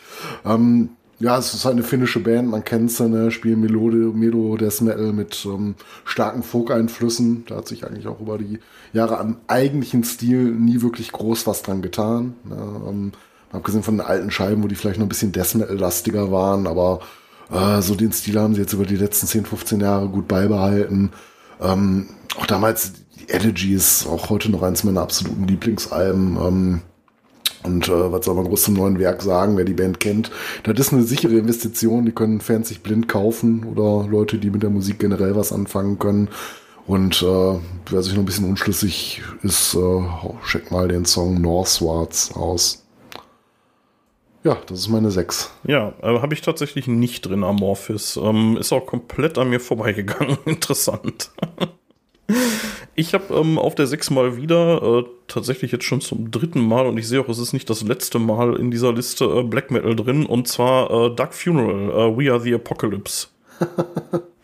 Ähm, 0.46 0.90
ja, 1.20 1.38
es 1.38 1.54
ist 1.54 1.64
halt 1.64 1.76
eine 1.76 1.84
finnische 1.84 2.20
Band, 2.20 2.50
man 2.50 2.64
kennt 2.64 2.92
sie, 2.92 3.08
ne? 3.08 3.32
spielen 3.32 3.62
Melode, 3.62 4.12
Melo 4.14 4.58
Death 4.58 4.82
Metal 4.82 5.14
mit 5.14 5.46
ähm, 5.46 5.76
starken 6.04 6.44
Folk-Einflüssen. 6.44 7.46
Da 7.48 7.58
hat 7.58 7.68
sich 7.68 7.86
eigentlich 7.86 8.08
auch 8.08 8.20
über 8.20 8.38
die 8.38 8.60
Jahre 8.92 9.20
am 9.20 9.38
eigentlichen 9.48 10.04
Stil 10.04 10.52
nie 10.52 10.82
wirklich 10.82 11.12
groß 11.12 11.48
was 11.48 11.62
dran 11.62 11.82
getan. 11.82 12.34
Ne? 12.44 12.58
Ähm, 12.90 13.12
abgesehen 13.52 13.84
von 13.84 13.98
den 13.98 14.06
alten 14.06 14.32
Scheiben, 14.32 14.64
wo 14.64 14.68
die 14.68 14.76
vielleicht 14.76 15.00
noch 15.00 15.06
ein 15.06 15.10
bisschen 15.10 15.32
Death 15.32 15.56
Metal-lastiger 15.56 16.32
waren, 16.32 16.68
aber 16.68 17.00
äh, 17.52 17.82
so 17.82 17.96
den 17.96 18.12
Stil 18.12 18.40
haben 18.40 18.56
sie 18.56 18.62
jetzt 18.62 18.74
über 18.74 18.86
die 18.86 18.98
letzten 18.98 19.28
10, 19.28 19.46
15 19.46 19.80
Jahre 19.80 20.10
gut 20.10 20.28
beibehalten. 20.28 21.12
Ähm, 21.62 22.10
auch 22.38 22.48
damals, 22.48 22.94
die 23.16 23.30
Elegy 23.30 23.74
ist 23.74 24.08
auch 24.08 24.30
heute 24.30 24.52
noch 24.52 24.64
eins 24.64 24.84
meiner 24.84 25.02
absoluten 25.02 25.48
Lieblingsalben. 25.48 26.82
Und 27.64 27.88
äh, 27.88 28.12
was 28.12 28.26
soll 28.26 28.36
man 28.36 28.46
groß 28.46 28.64
zum 28.64 28.74
neuen 28.76 29.00
Werk 29.00 29.22
sagen, 29.22 29.58
wer 29.58 29.66
die 29.66 29.74
Band 29.74 30.00
kennt? 30.00 30.32
Das 30.64 30.78
ist 30.80 30.94
eine 30.94 31.04
sichere 31.04 31.36
Investition, 31.38 32.06
die 32.06 32.12
können 32.12 32.42
Fans 32.42 32.68
sich 32.68 32.82
blind 32.82 33.08
kaufen 33.08 33.64
oder 33.64 34.08
Leute, 34.08 34.38
die 34.38 34.50
mit 34.50 34.64
der 34.64 34.70
Musik 34.70 35.00
generell 35.00 35.36
was 35.36 35.54
anfangen 35.54 35.98
können. 36.00 36.30
Und 36.86 37.22
äh, 37.22 37.60
wer 37.90 38.04
sich 38.04 38.14
noch 38.14 38.22
ein 38.22 38.26
bisschen 38.26 38.50
unschlüssig 38.50 39.22
ist, 39.42 39.74
äh, 39.76 40.04
check 40.46 40.72
mal 40.72 40.88
den 40.90 41.06
Song 41.06 41.40
Northwards 41.40 42.36
aus. 42.36 42.84
Ja, 44.44 44.58
das 44.66 44.80
ist 44.80 44.90
meine 44.90 45.10
6. 45.10 45.52
Ja, 45.64 45.94
äh, 46.02 46.20
habe 46.20 46.34
ich 46.34 46.42
tatsächlich 46.42 46.88
nicht 46.88 47.26
drin, 47.26 47.46
Amorphis. 47.46 48.20
Ähm, 48.22 48.58
ist 48.58 48.74
auch 48.74 48.86
komplett 48.86 49.38
an 49.38 49.50
mir 49.50 49.62
vorbeigegangen. 49.62 50.38
Interessant. 50.46 51.32
Ich 52.96 53.14
habe 53.14 53.34
ähm, 53.34 53.58
auf 53.58 53.76
der 53.76 53.88
6 53.88 54.12
mal 54.12 54.38
wieder, 54.38 54.82
äh, 54.82 55.04
tatsächlich 55.28 55.72
jetzt 55.72 55.86
schon 55.86 56.02
zum 56.02 56.30
dritten 56.32 56.62
Mal, 56.62 56.86
und 56.86 56.98
ich 56.98 57.08
sehe 57.08 57.22
auch, 57.22 57.30
es 57.30 57.40
ist 57.40 57.54
nicht 57.54 57.70
das 57.70 57.84
letzte 57.84 58.20
Mal 58.20 58.56
in 58.56 58.72
dieser 58.72 58.94
Liste 58.94 59.26
äh, 59.26 59.44
Black 59.44 59.72
Metal 59.72 59.96
drin, 59.96 60.26
und 60.26 60.48
zwar 60.48 60.92
äh, 60.92 61.16
Dark 61.16 61.34
Funeral, 61.34 61.90
äh, 61.90 62.18
We 62.18 62.32
Are 62.32 62.40
the 62.40 62.54
Apocalypse. 62.54 63.28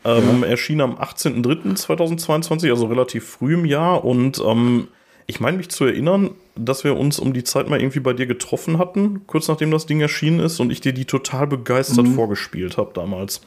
ähm, 0.06 0.44
Erschien 0.44 0.82
am 0.82 0.96
18.03.2022, 0.96 2.70
also 2.70 2.88
relativ 2.88 3.26
früh 3.26 3.54
im 3.54 3.66
Jahr, 3.66 4.04
und 4.04 4.42
ähm, 4.46 4.88
ich 5.28 5.40
meine 5.40 5.58
mich 5.58 5.70
zu 5.70 5.86
erinnern, 5.86 6.32
dass 6.56 6.84
wir 6.84 6.98
uns 6.98 7.20
um 7.20 7.34
die 7.34 7.44
Zeit 7.44 7.70
mal 7.70 7.80
irgendwie 7.80 8.00
bei 8.00 8.14
dir 8.14 8.26
getroffen 8.26 8.80
hatten, 8.80 9.22
kurz 9.28 9.48
nachdem 9.48 9.70
das 9.70 9.86
Ding 9.86 10.02
erschienen 10.02 10.40
ist, 10.40 10.60
und 10.60 10.72
ich 10.72 10.82
dir 10.82 10.94
die 10.94 11.06
total 11.06 11.46
begeistert 11.46 12.08
vorgespielt 12.08 12.78
habe 12.78 12.92
damals. 12.96 13.42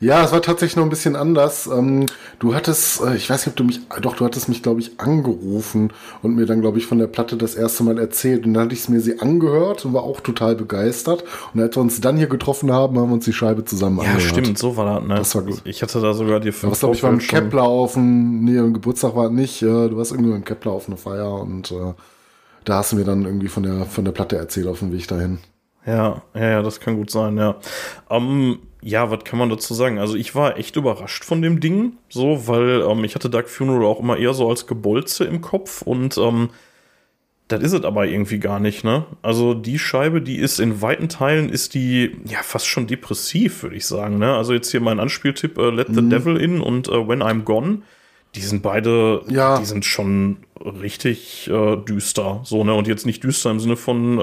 Ja, 0.00 0.24
es 0.24 0.32
war 0.32 0.42
tatsächlich 0.42 0.76
noch 0.76 0.84
ein 0.84 0.90
bisschen 0.90 1.16
anders. 1.16 1.66
Ähm, 1.66 2.06
du 2.38 2.54
hattest, 2.54 3.00
äh, 3.02 3.16
ich 3.16 3.28
weiß 3.30 3.46
nicht, 3.46 3.52
ob 3.52 3.56
du 3.56 3.64
mich, 3.64 3.80
doch, 4.00 4.16
du 4.16 4.24
hattest 4.24 4.48
mich, 4.48 4.62
glaube 4.62 4.80
ich, 4.80 4.98
angerufen 5.00 5.92
und 6.22 6.34
mir 6.34 6.46
dann, 6.46 6.60
glaube 6.60 6.78
ich, 6.78 6.86
von 6.86 6.98
der 6.98 7.06
Platte 7.06 7.36
das 7.36 7.54
erste 7.54 7.82
Mal 7.84 7.98
erzählt. 7.98 8.44
Und 8.46 8.54
dann 8.54 8.64
hatte 8.64 8.74
ich 8.74 8.80
es 8.80 8.88
mir 8.88 9.00
sie 9.00 9.20
angehört 9.20 9.84
und 9.84 9.92
war 9.94 10.02
auch 10.02 10.20
total 10.20 10.56
begeistert. 10.56 11.24
Und 11.54 11.60
als 11.60 11.76
wir 11.76 11.80
uns 11.82 12.00
dann 12.00 12.16
hier 12.16 12.26
getroffen 12.28 12.72
haben, 12.72 12.98
haben 12.98 13.08
wir 13.08 13.14
uns 13.14 13.24
die 13.24 13.32
Scheibe 13.32 13.64
zusammen 13.64 13.98
Ja, 13.98 14.12
angehört. 14.12 14.22
stimmt, 14.22 14.58
so 14.58 14.76
war 14.76 15.00
das, 15.00 15.08
ne? 15.08 15.14
Das 15.16 15.34
war 15.34 15.42
gut. 15.42 15.60
Ich 15.64 15.82
hatte 15.82 16.00
da 16.00 16.14
sogar 16.14 16.40
dir 16.40 16.52
Ja, 16.52 16.70
was 16.70 16.80
glaube 16.80 16.94
ich 16.94 17.02
beim 17.02 17.18
Kepler 17.18 17.62
auf 17.64 17.94
dem, 17.94 18.44
nee, 18.44 18.58
am 18.58 18.72
Geburtstag 18.74 19.14
war 19.16 19.26
es 19.26 19.32
nicht, 19.32 19.62
äh, 19.62 19.66
du 19.88 19.96
warst 19.96 20.12
irgendwie 20.12 20.30
beim 20.32 20.44
Kepler 20.44 20.72
auf 20.72 20.88
einer 20.88 20.96
Feier 20.96 21.32
und 21.34 21.70
äh, 21.70 21.94
da 22.64 22.74
hast 22.76 22.92
du 22.92 22.96
mir 22.96 23.04
dann 23.04 23.24
irgendwie 23.24 23.48
von 23.48 23.62
der, 23.62 23.86
von 23.86 24.04
der 24.04 24.12
Platte 24.12 24.36
erzählt 24.36 24.66
auf 24.66 24.80
dem 24.80 24.92
Weg 24.92 25.08
dahin. 25.08 25.38
Ja, 25.86 26.22
ja, 26.34 26.48
ja, 26.50 26.62
das 26.62 26.78
kann 26.80 26.96
gut 26.96 27.10
sein, 27.10 27.38
ja. 27.38 27.56
Ähm, 28.10 28.58
ja, 28.82 29.10
was 29.10 29.24
kann 29.24 29.38
man 29.38 29.50
dazu 29.50 29.74
sagen? 29.74 29.98
Also 29.98 30.16
ich 30.16 30.34
war 30.34 30.58
echt 30.58 30.76
überrascht 30.76 31.24
von 31.24 31.42
dem 31.42 31.60
Ding, 31.60 31.98
so, 32.08 32.46
weil 32.48 32.82
ähm, 32.88 33.04
ich 33.04 33.14
hatte 33.14 33.30
Dark 33.30 33.48
Funeral 33.48 33.84
auch 33.84 34.00
immer 34.00 34.16
eher 34.16 34.34
so 34.34 34.48
als 34.48 34.66
Gebolze 34.66 35.24
im 35.24 35.40
Kopf 35.40 35.82
und 35.82 36.16
ähm, 36.18 36.50
das 37.48 37.62
ist 37.62 37.72
es 37.72 37.84
aber 37.84 38.06
irgendwie 38.06 38.38
gar 38.38 38.60
nicht, 38.60 38.84
ne? 38.84 39.06
Also 39.22 39.54
die 39.54 39.78
Scheibe, 39.78 40.22
die 40.22 40.38
ist 40.38 40.60
in 40.60 40.82
weiten 40.82 41.08
Teilen, 41.08 41.48
ist 41.48 41.74
die 41.74 42.16
ja 42.24 42.42
fast 42.42 42.66
schon 42.66 42.86
depressiv, 42.86 43.64
würde 43.64 43.76
ich 43.76 43.86
sagen, 43.86 44.18
ne? 44.18 44.36
Also 44.36 44.52
jetzt 44.52 44.70
hier 44.70 44.80
mein 44.80 45.00
Anspieltipp, 45.00 45.58
äh, 45.58 45.70
Let 45.70 45.88
the 45.90 46.08
Devil 46.08 46.36
In 46.36 46.60
und 46.60 46.88
äh, 46.88 47.08
When 47.08 47.22
I'm 47.22 47.42
Gone, 47.42 47.82
die 48.34 48.40
sind 48.40 48.62
beide, 48.62 49.22
Ja. 49.28 49.58
die 49.58 49.64
sind 49.64 49.84
schon 49.84 50.38
richtig 50.64 51.48
äh, 51.50 51.76
düster, 51.76 52.40
so, 52.44 52.64
ne? 52.64 52.74
Und 52.74 52.86
jetzt 52.86 53.06
nicht 53.06 53.24
düster 53.24 53.50
im 53.50 53.60
Sinne 53.60 53.76
von, 53.76 54.18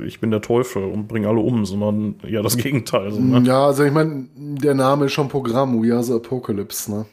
äh, 0.00 0.06
ich 0.06 0.18
bin 0.20 0.30
der 0.30 0.40
Teufel 0.40 0.82
und 0.84 1.08
bring 1.08 1.26
alle 1.26 1.40
um, 1.40 1.64
sondern 1.66 2.16
ja 2.26 2.42
das 2.42 2.56
Gegenteil, 2.56 3.12
so, 3.12 3.20
ne? 3.20 3.46
Ja, 3.46 3.66
also 3.66 3.84
ich 3.84 3.92
meine, 3.92 4.26
der 4.36 4.74
Name 4.74 5.06
ist 5.06 5.12
schon 5.12 5.28
Programm, 5.28 5.82
We 5.82 5.92
Are 5.94 6.02
the 6.02 6.14
Apocalypse, 6.14 6.90
ne? 6.90 7.06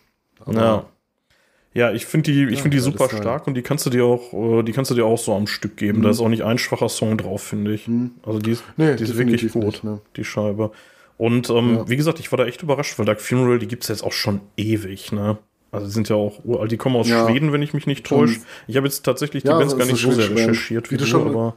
Aber- 0.45 0.53
Ja. 0.53 0.85
Ja, 1.75 1.91
ich 1.91 2.07
finde 2.07 2.31
die, 2.31 2.45
ich 2.45 2.63
Ja, 2.63 2.67
die 2.69 2.79
super 2.79 3.07
stark 3.09 3.45
und 3.45 3.53
die 3.53 3.61
kannst 3.61 3.85
du 3.85 3.91
dir 3.91 4.03
auch, 4.03 4.33
äh, 4.33 4.63
die 4.63 4.71
kannst 4.71 4.89
du 4.89 4.95
dir 4.95 5.05
auch 5.05 5.19
so 5.19 5.35
am 5.35 5.45
Stück 5.45 5.77
geben. 5.77 6.01
Da 6.01 6.09
ist 6.09 6.19
auch 6.19 6.27
nicht 6.27 6.43
ein 6.43 6.57
schwacher 6.57 6.89
Song 6.89 7.15
drauf, 7.15 7.43
finde 7.43 7.73
ich. 7.75 7.87
Also 8.25 8.39
die 8.39 8.51
ist, 8.51 8.63
Mhm. 8.75 8.85
Nee, 8.85 8.95
die 8.95 9.03
ist 9.03 9.15
wirklich 9.17 9.51
gut, 9.53 9.63
nicht, 9.65 9.83
ne. 9.83 10.01
die 10.15 10.23
Scheibe. 10.23 10.71
Und 11.17 11.49
ähm, 11.51 11.75
Ja. 11.75 11.87
wie 11.89 11.95
gesagt, 11.95 12.19
ich 12.19 12.31
war 12.31 12.37
da 12.37 12.45
echt 12.47 12.63
überrascht, 12.63 12.97
weil 12.97 13.05
Dark 13.05 13.21
Funeral, 13.21 13.59
die 13.59 13.67
gibt's 13.67 13.87
jetzt 13.87 14.03
auch 14.03 14.11
schon 14.13 14.41
ewig, 14.57 15.11
ne? 15.11 15.37
Also 15.71 15.85
die 15.85 15.91
sind 15.91 16.09
ja 16.09 16.15
auch 16.15 16.43
uralt, 16.45 16.71
die 16.71 16.77
kommen 16.77 16.95
aus 16.95 17.07
Ja. 17.07 17.27
Schweden, 17.27 17.51
wenn 17.53 17.61
ich 17.61 17.73
mich 17.73 17.85
nicht 17.87 18.05
täusche. 18.05 18.39
Ich 18.67 18.75
habe 18.75 18.87
jetzt 18.87 19.03
tatsächlich 19.03 19.43
die 19.43 19.49
Ja, 19.49 19.57
Bands 19.57 19.77
gar 19.77 19.85
nicht 19.85 20.01
so 20.01 20.11
sehr 20.11 20.29
recherchiert 20.29 20.89
Wie 20.91 20.97
du 20.97 21.05
schon- 21.05 21.27
aber 21.27 21.55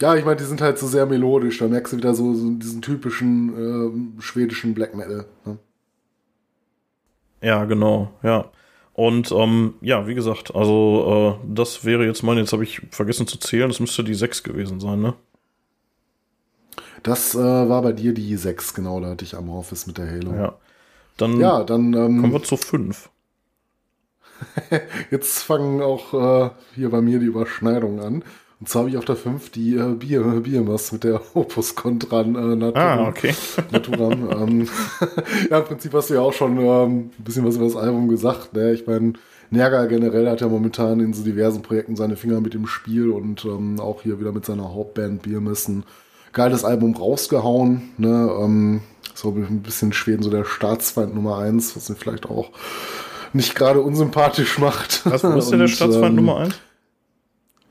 Ja, 0.00 0.14
ich 0.14 0.24
meine, 0.24 0.36
die 0.36 0.44
sind 0.44 0.60
halt 0.60 0.78
so 0.78 0.86
sehr 0.86 1.04
melodisch. 1.06 1.58
Da 1.58 1.68
merkst 1.68 1.92
du 1.92 1.96
wieder 1.98 2.14
so, 2.14 2.32
so 2.34 2.50
diesen 2.52 2.80
typischen 2.80 3.48
ähm, 3.56 4.14
schwedischen 4.20 4.72
Black 4.74 4.94
Metal. 4.94 5.26
Ne? 5.44 5.58
Ja, 7.42 7.64
genau, 7.64 8.10
ja. 8.22 8.50
Und 8.92 9.32
ähm, 9.32 9.74
ja, 9.80 10.06
wie 10.06 10.14
gesagt, 10.14 10.54
also 10.54 11.38
äh, 11.42 11.46
das 11.54 11.84
wäre 11.84 12.04
jetzt 12.04 12.22
mein, 12.22 12.36
jetzt 12.38 12.52
habe 12.52 12.64
ich 12.64 12.82
vergessen 12.90 13.26
zu 13.26 13.38
zählen, 13.38 13.68
das 13.68 13.80
müsste 13.80 14.04
die 14.04 14.14
6 14.14 14.42
gewesen 14.42 14.78
sein, 14.80 15.00
ne? 15.00 15.14
Das 17.02 17.34
äh, 17.34 17.38
war 17.38 17.80
bei 17.82 17.92
dir 17.92 18.12
die 18.12 18.36
6, 18.36 18.74
genau. 18.74 19.00
Da 19.00 19.08
hatte 19.10 19.24
ich 19.24 19.34
Amorphis 19.34 19.86
mit 19.86 19.96
der 19.96 20.10
Halo. 20.10 20.34
Ja. 20.34 20.54
Dann 21.20 21.38
Ja, 21.38 21.64
dann 21.64 21.92
ähm, 21.92 22.20
kommen 22.20 22.32
wir 22.32 22.42
zu 22.42 22.56
5. 22.56 23.10
jetzt 25.10 25.42
fangen 25.42 25.82
auch 25.82 26.14
äh, 26.14 26.50
hier 26.74 26.90
bei 26.90 27.02
mir 27.02 27.18
die 27.18 27.26
Überschneidungen 27.26 28.00
an. 28.00 28.24
Und 28.58 28.68
zwar 28.68 28.80
habe 28.80 28.90
ich 28.90 28.96
auf 28.96 29.04
der 29.04 29.16
5 29.16 29.50
die 29.50 29.76
äh, 29.76 29.94
Bier, 29.94 30.22
Biermas 30.42 30.92
mit 30.92 31.04
der 31.04 31.20
Opus 31.36 31.74
Contra 31.74 32.22
äh, 32.22 32.24
Naturam. 32.24 32.74
Ah, 32.74 33.08
okay. 33.08 33.34
Naturam. 33.70 34.30
ähm, 34.30 34.68
ja, 35.50 35.58
im 35.58 35.64
Prinzip 35.64 35.92
hast 35.92 36.08
du 36.08 36.14
ja 36.14 36.20
auch 36.20 36.32
schon 36.32 36.58
ähm, 36.58 37.10
ein 37.18 37.24
bisschen 37.24 37.44
was 37.44 37.56
über 37.56 37.66
das 37.66 37.76
Album 37.76 38.08
gesagt. 38.08 38.54
Ne? 38.54 38.72
Ich 38.72 38.86
meine, 38.86 39.12
Nerga 39.50 39.86
generell 39.86 40.28
hat 40.28 40.40
ja 40.40 40.48
momentan 40.48 41.00
in 41.00 41.12
so 41.12 41.22
diversen 41.22 41.60
Projekten 41.60 41.96
seine 41.96 42.16
Finger 42.16 42.40
mit 42.40 42.54
dem 42.54 42.66
Spiel 42.66 43.10
und 43.10 43.44
ähm, 43.44 43.78
auch 43.78 44.02
hier 44.02 44.20
wieder 44.20 44.32
mit 44.32 44.46
seiner 44.46 44.72
Hauptband 44.72 45.22
Biermessen 45.22 45.84
geiles 46.32 46.64
Album 46.64 46.94
rausgehauen. 46.94 47.90
Ne? 47.98 48.30
Ähm, 48.40 48.80
so 49.20 49.30
ein 49.30 49.62
bisschen 49.62 49.92
Schweden 49.92 50.22
so 50.22 50.30
der 50.30 50.44
Staatsfeind 50.44 51.14
Nummer 51.14 51.38
eins, 51.38 51.76
was 51.76 51.88
ihn 51.90 51.96
vielleicht 51.96 52.26
auch 52.26 52.50
nicht 53.32 53.54
gerade 53.54 53.80
unsympathisch 53.80 54.58
macht. 54.58 55.02
Was, 55.06 55.22
ist 55.24 55.50
denn 55.50 55.60
der 55.60 55.68
Staatsfeind 55.68 56.10
ähm, 56.10 56.14
Nummer 56.16 56.36
eins? 56.38 56.54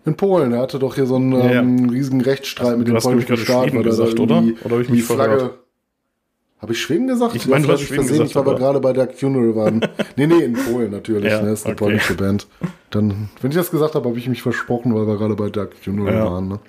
In 0.05 0.15
Polen, 0.15 0.53
er 0.53 0.61
hatte 0.61 0.79
doch 0.79 0.95
hier 0.95 1.05
so 1.05 1.15
einen 1.17 1.33
Ja, 1.33 1.51
ja. 1.51 1.59
ähm, 1.59 1.89
riesigen 1.89 2.21
Rechtsstreit 2.21 2.77
mit 2.77 2.87
dem 2.87 2.97
polnischen 2.97 3.37
Staat. 3.37 3.67
Er 3.67 3.71
da 3.73 3.81
gesagt, 3.81 4.19
oder? 4.19 4.43
Oder 4.63 4.75
hab 4.75 4.81
ich 4.81 4.89
mich 4.89 5.03
Flagge. 5.03 5.51
Habe 6.61 6.73
ich 6.73 6.81
Schweden 6.81 7.07
gesagt? 7.07 7.35
Ich 7.35 7.47
meine, 7.47 7.65
du 7.65 7.71
hast 7.71 7.81
Schweden 7.81 8.07
gesagt, 8.07 8.29
Ich 8.29 8.35
war 8.35 8.41
aber 8.41 8.51
aber- 8.51 8.59
gerade 8.59 8.79
bei 8.81 8.91
Dark 8.93 9.13
Funeral 9.15 9.55
waren. 9.55 9.79
nee, 10.17 10.27
nee, 10.27 10.43
in 10.43 10.53
Polen 10.53 10.91
natürlich. 10.91 11.31
Ja, 11.31 11.41
ne, 11.41 11.51
ist 11.51 11.65
eine 11.65 11.73
okay. 11.73 11.83
polnische 11.85 12.15
Band. 12.15 12.47
Dann, 12.89 13.29
wenn 13.41 13.51
ich 13.51 13.57
das 13.57 13.71
gesagt 13.71 13.95
habe, 13.95 14.09
habe 14.09 14.19
ich 14.19 14.27
mich 14.27 14.41
versprochen, 14.41 14.93
weil 14.93 15.07
wir 15.07 15.17
gerade 15.17 15.35
bei 15.35 15.49
Dark 15.49 15.73
Funeral 15.75 16.13
Ja. 16.13 16.25
waren. 16.31 16.47
Ne? 16.49 16.59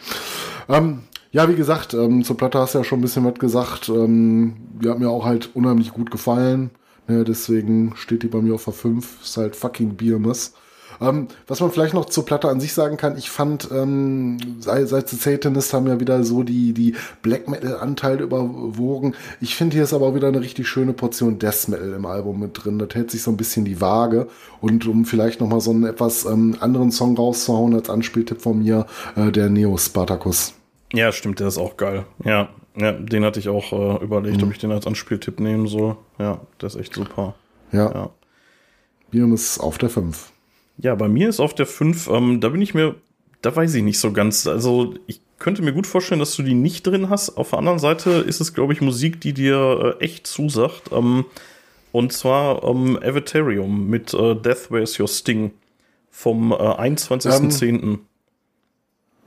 Ähm, 0.68 1.00
ja, 1.32 1.48
wie 1.48 1.54
gesagt, 1.54 1.94
ähm, 1.94 2.24
zur 2.24 2.36
Platte 2.36 2.58
hast 2.58 2.74
du 2.74 2.78
ja 2.78 2.84
schon 2.84 2.98
ein 2.98 3.02
bisschen 3.02 3.24
was 3.24 3.38
gesagt. 3.38 3.88
Ähm, 3.88 4.56
die 4.82 4.88
hat 4.88 4.98
mir 4.98 5.10
auch 5.10 5.24
halt 5.24 5.50
unheimlich 5.54 5.92
gut 5.92 6.10
gefallen. 6.10 6.70
Ne, 7.06 7.24
deswegen 7.24 7.94
steht 7.96 8.22
die 8.22 8.28
bei 8.28 8.40
mir 8.40 8.54
auf 8.54 8.64
der 8.64 8.72
5. 8.72 9.22
Ist 9.22 9.36
halt 9.36 9.56
fucking 9.56 9.94
Biermus. 9.94 10.54
Ähm, 11.00 11.28
was 11.46 11.60
man 11.60 11.70
vielleicht 11.70 11.94
noch 11.94 12.06
zur 12.06 12.26
Platte 12.26 12.48
an 12.48 12.60
sich 12.60 12.74
sagen 12.74 12.96
kann, 12.96 13.16
ich 13.16 13.30
fand, 13.30 13.68
ähm, 13.72 14.36
seit, 14.58 14.88
seit 14.88 15.08
The 15.08 15.16
Satanist 15.16 15.72
haben 15.72 15.86
ja 15.86 15.98
wieder 15.98 16.24
so 16.24 16.42
die, 16.42 16.74
die 16.74 16.94
Black 17.22 17.48
Metal-Anteile 17.48 18.24
überwogen. 18.24 19.14
Ich 19.40 19.56
finde, 19.56 19.74
hier 19.74 19.84
ist 19.84 19.94
aber 19.94 20.08
auch 20.08 20.14
wieder 20.14 20.28
eine 20.28 20.40
richtig 20.40 20.68
schöne 20.68 20.92
Portion 20.92 21.38
Death 21.38 21.68
Metal 21.68 21.92
im 21.94 22.06
Album 22.06 22.40
mit 22.40 22.64
drin. 22.64 22.78
Das 22.78 22.90
hält 22.94 23.10
sich 23.10 23.22
so 23.22 23.30
ein 23.30 23.36
bisschen 23.36 23.64
die 23.64 23.80
Waage. 23.80 24.26
Und 24.60 24.86
um 24.86 25.04
vielleicht 25.04 25.40
nochmal 25.40 25.60
so 25.60 25.70
einen 25.70 25.84
etwas 25.84 26.26
ähm, 26.26 26.56
anderen 26.60 26.90
Song 26.90 27.16
rauszuhauen 27.16 27.74
als 27.74 27.88
Anspieltipp 27.88 28.42
von 28.42 28.58
mir, 28.58 28.86
äh, 29.16 29.32
der 29.32 29.48
Neo 29.48 29.76
Spartacus. 29.78 30.54
Ja, 30.92 31.12
stimmt, 31.12 31.40
der 31.40 31.48
ist 31.48 31.58
auch 31.58 31.76
geil. 31.76 32.04
Ja, 32.24 32.48
ja 32.76 32.92
den 32.92 33.24
hatte 33.24 33.38
ich 33.38 33.48
auch 33.48 33.72
äh, 33.72 34.04
überlegt, 34.04 34.42
ob 34.42 34.50
ich 34.50 34.58
den 34.58 34.72
als 34.72 34.86
Anspieltipp 34.86 35.40
nehmen 35.40 35.66
soll. 35.66 35.96
Ja, 36.18 36.40
der 36.60 36.66
ist 36.66 36.76
echt 36.76 36.94
super. 36.94 37.34
Ja, 37.72 37.92
Ja. 37.92 38.10
Biermus 39.10 39.58
auf 39.58 39.78
der 39.78 39.90
5. 39.90 40.32
Ja, 40.78 40.94
bei 40.94 41.08
mir 41.08 41.28
ist 41.28 41.40
auf 41.40 41.54
der 41.54 41.66
5, 41.66 42.08
ähm, 42.08 42.40
da 42.40 42.48
bin 42.48 42.62
ich 42.62 42.74
mir, 42.74 42.94
da 43.42 43.54
weiß 43.54 43.74
ich 43.74 43.82
nicht 43.82 43.98
so 43.98 44.12
ganz. 44.12 44.46
Also, 44.46 44.94
ich 45.06 45.20
könnte 45.38 45.62
mir 45.62 45.72
gut 45.72 45.86
vorstellen, 45.86 46.20
dass 46.20 46.36
du 46.36 46.42
die 46.42 46.54
nicht 46.54 46.86
drin 46.86 47.10
hast. 47.10 47.36
Auf 47.36 47.50
der 47.50 47.58
anderen 47.58 47.78
Seite 47.78 48.10
ist 48.10 48.40
es, 48.40 48.54
glaube 48.54 48.72
ich, 48.72 48.80
Musik, 48.80 49.20
die 49.20 49.32
dir 49.32 49.96
äh, 50.00 50.04
echt 50.04 50.26
zusagt. 50.26 50.90
Ähm, 50.92 51.24
und 51.92 52.12
zwar 52.12 52.62
ähm, 52.64 52.98
Avatarium 53.02 53.88
mit 53.88 54.14
äh, 54.14 54.36
Death 54.36 54.70
Where's 54.70 54.98
Your 55.00 55.08
Sting 55.08 55.50
vom 56.10 56.52
äh, 56.52 56.54
21.10. 56.54 57.98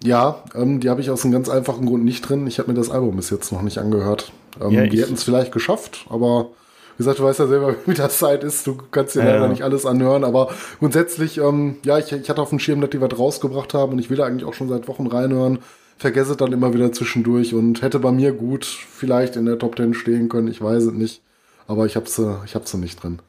Ja, 0.04 0.44
ähm, 0.54 0.80
die 0.80 0.90
habe 0.90 1.02
ich 1.02 1.10
aus 1.10 1.24
einem 1.24 1.32
ganz 1.34 1.50
einfachen 1.50 1.86
Grund 1.86 2.04
nicht 2.04 2.28
drin. 2.28 2.46
Ich 2.48 2.60
habe 2.60 2.72
mir 2.72 2.78
das 2.78 2.90
Album 2.90 3.16
bis 3.16 3.30
jetzt 3.30 3.52
noch 3.52 3.62
nicht 3.62 3.78
angehört. 3.78 4.34
Ähm, 4.60 4.72
Ja, 4.72 4.86
die 4.86 5.02
hätten 5.02 5.14
es 5.14 5.24
vielleicht 5.24 5.52
geschafft, 5.52 6.06
aber 6.10 6.50
wie 6.98 6.98
gesagt, 6.98 7.20
du 7.20 7.24
weißt 7.24 7.40
ja 7.40 7.48
selber, 7.48 7.76
wie 7.86 7.94
das 7.94 8.20
Zeit 8.20 8.44
ist. 8.44 8.68
Du 8.68 8.78
kannst 8.92 9.16
dir 9.16 9.24
Ja, 9.24 9.26
leider 9.26 9.48
nicht 9.48 9.64
alles 9.64 9.86
anhören, 9.86 10.24
aber 10.24 10.50
grundsätzlich, 10.80 11.38
ähm, 11.38 11.78
ja, 11.86 11.98
ich, 12.00 12.12
ich 12.12 12.30
hatte 12.30 12.42
auf 12.42 12.50
dem 12.50 12.60
Schirm, 12.60 12.82
dass 12.82 12.90
die 12.90 13.02
was 13.02 13.18
rausgebracht 13.18 13.74
haben 13.74 13.94
und 13.94 14.00
ich 14.00 14.10
will 14.10 14.18
da 14.18 14.26
eigentlich 14.26 14.46
auch 14.46 14.54
schon 14.54 14.70
seit 14.70 14.88
Wochen 14.88 15.08
reinhören. 15.08 15.60
Vergesse 15.98 16.32
es 16.32 16.38
dann 16.38 16.52
immer 16.52 16.74
wieder 16.74 16.92
zwischendurch 16.92 17.54
und 17.54 17.82
hätte 17.82 18.00
bei 18.00 18.12
mir 18.12 18.34
gut 18.34 18.66
vielleicht 18.66 19.36
in 19.38 19.46
der 19.46 19.58
Top 19.60 19.78
10 19.78 19.94
stehen 19.94 20.28
können. 20.28 20.48
Ich 20.50 20.62
weiß 20.62 20.84
es 20.84 20.92
nicht, 20.94 21.22
aber 21.68 21.86
ich 21.86 21.96
habe 21.96 22.10
sie, 22.10 22.40
ich 22.46 22.56
habe 22.56 22.68
sie 22.68 22.78
nicht 22.78 23.02
drin. 23.02 23.20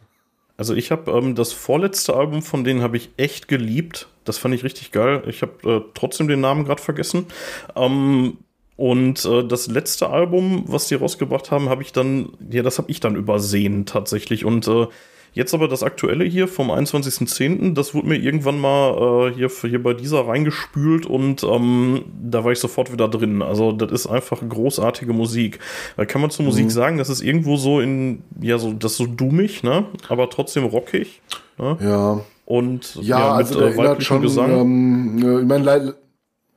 Also 0.56 0.74
ich 0.74 0.90
habe 0.90 1.10
ähm, 1.10 1.34
das 1.34 1.52
vorletzte 1.52 2.14
Album 2.14 2.42
von 2.42 2.64
denen 2.64 2.82
habe 2.82 2.96
ich 2.96 3.10
echt 3.16 3.48
geliebt. 3.48 4.08
Das 4.24 4.38
fand 4.38 4.54
ich 4.54 4.64
richtig 4.64 4.92
geil. 4.92 5.22
Ich 5.26 5.42
habe 5.42 5.70
äh, 5.70 5.90
trotzdem 5.94 6.28
den 6.28 6.40
Namen 6.40 6.64
gerade 6.64 6.80
vergessen. 6.80 7.26
Ähm, 7.74 8.38
und 8.76 9.24
äh, 9.24 9.46
das 9.46 9.66
letzte 9.66 10.10
Album, 10.10 10.64
was 10.66 10.88
die 10.88 10.94
rausgebracht 10.94 11.50
haben, 11.50 11.68
habe 11.68 11.82
ich 11.82 11.92
dann, 11.92 12.30
ja, 12.50 12.62
das 12.62 12.78
habe 12.78 12.90
ich 12.90 13.00
dann 13.00 13.16
übersehen 13.16 13.86
tatsächlich. 13.86 14.44
Und 14.44 14.66
äh, 14.68 14.86
jetzt 15.34 15.52
aber 15.52 15.68
das 15.68 15.82
aktuelle 15.82 16.24
hier 16.24 16.48
vom 16.48 16.70
21.10., 16.70 17.74
das 17.74 17.94
wurde 17.94 18.08
mir 18.08 18.16
irgendwann 18.16 18.58
mal 18.58 19.28
äh, 19.28 19.34
hier, 19.34 19.48
hier 19.48 19.82
bei 19.82 19.92
dieser 19.92 20.26
reingespült 20.26 21.06
und 21.06 21.44
ähm, 21.44 22.04
da 22.22 22.44
war 22.44 22.52
ich 22.52 22.58
sofort 22.58 22.92
wieder 22.92 23.08
drin. 23.08 23.42
Also 23.42 23.72
das 23.72 23.92
ist 23.92 24.06
einfach 24.06 24.40
großartige 24.48 25.12
Musik. 25.12 25.58
Da 25.96 26.04
kann 26.04 26.20
man 26.20 26.30
zur 26.30 26.44
Musik 26.44 26.70
sagen, 26.70 26.98
das 26.98 27.10
ist 27.10 27.20
irgendwo 27.20 27.56
so 27.56 27.80
in, 27.80 28.22
ja, 28.40 28.58
so, 28.58 28.72
das 28.72 28.92
ist 28.92 28.98
so 28.98 29.06
dummig, 29.06 29.62
ne? 29.62 29.84
Aber 30.08 30.30
trotzdem 30.30 30.64
rockig. 30.64 31.20
Ne? 31.58 31.76
Ja, 31.80 32.20
Und 32.46 32.96
Ja, 33.02 33.32
also 33.32 33.58
der 33.58 33.68
erinnert 33.68 34.02
schon, 34.02 34.24
ähm, 34.24 35.22
äh, 35.22 35.40
ich 35.40 35.46
meine, 35.46 35.94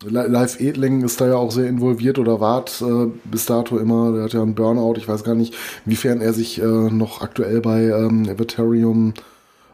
Live 0.03 0.59
Edling 0.59 1.03
ist 1.03 1.19
da 1.19 1.27
ja 1.27 1.35
auch 1.35 1.51
sehr 1.51 1.67
involviert 1.67 2.19
oder 2.19 2.39
wart 2.39 2.81
äh, 2.81 3.07
bis 3.23 3.47
dato 3.47 3.79
immer, 3.79 4.11
der 4.13 4.23
hat 4.25 4.33
ja 4.33 4.43
einen 4.43 4.53
Burnout, 4.53 4.95
ich 4.97 5.07
weiß 5.07 5.23
gar 5.23 5.33
nicht, 5.33 5.55
inwiefern 5.85 6.21
er 6.21 6.33
sich 6.33 6.61
äh, 6.61 6.65
noch 6.65 7.21
aktuell 7.21 7.61
bei 7.61 7.85
ähm, 7.85 8.29
Avatarium, 8.29 9.15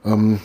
ähm, 0.06 0.40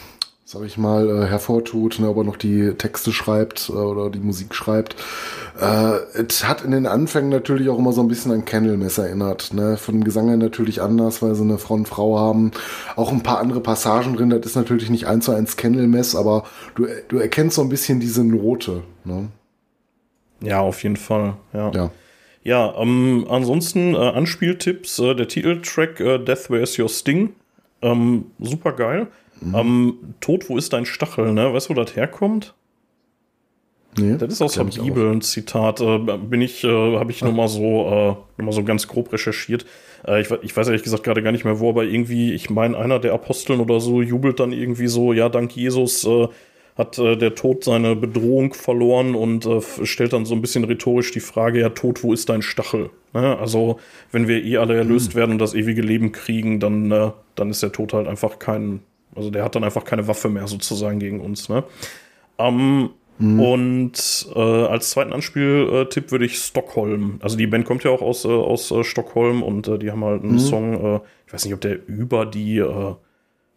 sag 0.45 0.65
ich 0.65 0.79
mal, 0.79 1.09
äh, 1.09 1.27
hervortut, 1.27 2.01
ne, 2.01 2.09
ob 2.09 2.17
er 2.17 2.25
noch 2.25 2.37
die 2.37 2.73
Texte 2.73 3.13
schreibt 3.13 3.69
äh, 3.69 3.73
oder 3.73 4.11
die 4.11 4.19
Musik 4.19 4.53
schreibt. 4.53 4.97
Äh, 5.61 5.99
es 6.27 6.49
hat 6.49 6.65
in 6.65 6.73
den 6.73 6.87
Anfängen 6.87 7.31
natürlich 7.31 7.69
auch 7.69 7.79
immer 7.79 7.93
so 7.93 8.01
ein 8.01 8.09
bisschen 8.09 8.33
an 8.33 8.45
Candlemass 8.45 8.99
erinnert. 8.99 9.55
Ne? 9.55 9.77
Von 9.77 9.95
dem 9.95 10.05
Gesang 10.05 10.27
her 10.27 10.37
natürlich 10.39 10.83
anders, 10.83 11.23
weil 11.23 11.37
sie 11.37 11.43
eine 11.43 11.59
Frau 11.59 11.75
und 11.75 11.87
Frau 11.87 12.19
haben. 12.19 12.51
Auch 12.97 13.13
ein 13.13 13.23
paar 13.23 13.39
andere 13.39 13.61
Passagen 13.61 14.17
drin. 14.17 14.31
Das 14.31 14.41
ist 14.45 14.57
natürlich 14.57 14.91
nicht 14.91 15.07
eins 15.07 15.27
zu 15.27 15.33
eins 15.33 15.57
Candlemass, 15.57 16.17
aber 16.17 16.45
du, 16.75 16.87
du 17.09 17.19
erkennst 17.19 17.57
so 17.57 17.63
ein 17.63 17.69
bisschen 17.69 18.01
diese 18.01 18.25
Note. 18.25 18.83
Ne? 19.05 19.29
Ja, 20.41 20.61
auf 20.61 20.83
jeden 20.83 20.97
Fall. 20.97 21.35
Ja. 21.53 21.71
Ja. 21.73 21.91
Ja, 22.45 22.75
ähm, 22.79 23.27
ansonsten 23.29 23.95
äh, 23.95 23.99
Anspieltipps, 23.99 24.99
äh, 25.01 25.15
der 25.15 25.29
Titeltrack 25.29 26.01
äh, 26.01 26.19
Death 26.19 26.49
Where's 26.49 26.79
Your 26.79 26.89
Sting. 26.89 27.35
Ähm, 27.83 28.27
super 28.39 28.73
geil. 28.73 29.09
Mhm. 29.41 29.55
Ähm, 29.55 29.95
Tod, 30.21 30.49
wo 30.49 30.57
ist 30.57 30.73
dein 30.73 30.87
Stachel, 30.87 31.33
ne? 31.33 31.53
Weißt 31.53 31.69
du, 31.69 31.77
wo 31.77 31.81
das 31.83 31.95
herkommt? 31.95 32.55
Nee, 33.99 34.17
Das 34.17 34.33
ist 34.33 34.43
aus 34.43 34.55
der 34.55 34.65
Bibel 34.65 35.11
ein 35.11 35.21
Zitat. 35.23 35.81
Äh, 35.81 35.99
bin 35.99 36.41
ich, 36.41 36.63
äh, 36.65 36.97
habe 36.97 37.11
ich 37.11 37.23
nur 37.23 37.33
mal 37.33 37.49
so, 37.49 38.17
äh, 38.39 38.43
mal 38.43 38.53
so 38.53 38.63
ganz 38.63 38.87
grob 38.87 39.13
recherchiert. 39.13 39.67
Äh, 40.07 40.21
ich, 40.21 40.31
ich 40.43 40.57
weiß 40.57 40.69
ehrlich 40.69 40.83
gesagt 40.83 41.05
gerade 41.05 41.23
gar 41.23 41.33
nicht 41.33 41.45
mehr 41.45 41.59
wo, 41.59 41.69
aber 41.71 41.85
irgendwie, 41.85 42.33
ich 42.33 42.51
meine, 42.51 42.77
einer 42.79 42.99
der 42.99 43.13
Aposteln 43.15 43.61
oder 43.61 43.81
so 43.81 44.01
jubelt 44.03 44.41
dann 44.41 44.53
irgendwie 44.53 44.89
so, 44.89 45.13
ja, 45.13 45.29
dank 45.29 45.55
Jesus 45.57 46.05
äh, 46.05 46.29
hat 46.79 46.97
äh, 46.99 47.17
der 47.17 47.35
Tod 47.35 47.65
seine 47.65 47.97
Bedrohung 47.97 48.55
verloren 48.55 49.15
und 49.15 49.45
äh, 49.45 49.61
stellt 49.85 50.13
dann 50.13 50.25
so 50.25 50.35
ein 50.35 50.41
bisschen 50.41 50.65
rhetorisch 50.65 51.11
die 51.11 51.21
Frage, 51.21 51.61
ja, 51.61 51.69
Tod, 51.71 52.03
wo 52.05 52.13
ist 52.13 52.29
dein 52.29 52.41
Stachel? 52.41 52.91
Ne? 53.13 53.37
Also, 53.39 53.79
wenn 54.13 54.29
wir 54.29 54.43
eh 54.45 54.57
alle 54.57 54.77
erlöst 54.77 55.15
werden 55.15 55.33
und 55.33 55.39
das 55.39 55.55
ewige 55.55 55.83
Leben 55.83 56.13
kriegen, 56.13 56.61
dann, 56.61 56.91
äh, 56.91 57.11
dann 57.35 57.51
ist 57.51 57.63
der 57.63 57.73
Tod 57.73 57.93
halt 57.93 58.07
einfach 58.07 58.39
kein, 58.39 58.81
also 59.15 59.31
der 59.31 59.45
hat 59.45 59.57
dann 59.57 59.65
einfach 59.65 59.85
keine 59.85 60.07
Waffe 60.09 60.29
mehr 60.29 60.47
sozusagen 60.47 61.01
gegen 61.01 61.21
uns. 61.21 61.49
Ne? 61.49 61.65
Ähm, 62.39 62.91
Und 63.41 64.29
äh, 64.37 64.39
als 64.39 64.91
zweiten 64.91 65.13
Anspieltipp 65.13 66.13
würde 66.13 66.25
ich 66.25 66.39
Stockholm. 66.39 67.19
Also 67.21 67.37
die 67.37 67.49
Band 67.49 67.65
kommt 67.65 67.83
ja 67.83 67.91
auch 67.91 68.01
aus, 68.01 68.25
äh, 68.25 68.29
aus 68.29 68.71
äh, 68.71 68.85
Stockholm 68.85 69.43
und 69.43 69.67
äh, 69.67 69.77
die 69.77 69.91
haben 69.91 70.05
halt 70.05 70.23
einen 70.23 70.39
Song, 70.39 70.75
äh, 70.75 71.01
ich 71.27 71.33
weiß 71.33 71.45
nicht, 71.45 71.55
ob 71.55 71.61
der 71.61 71.85
über 71.89 72.27
die, 72.27 72.59
äh, 72.59 72.95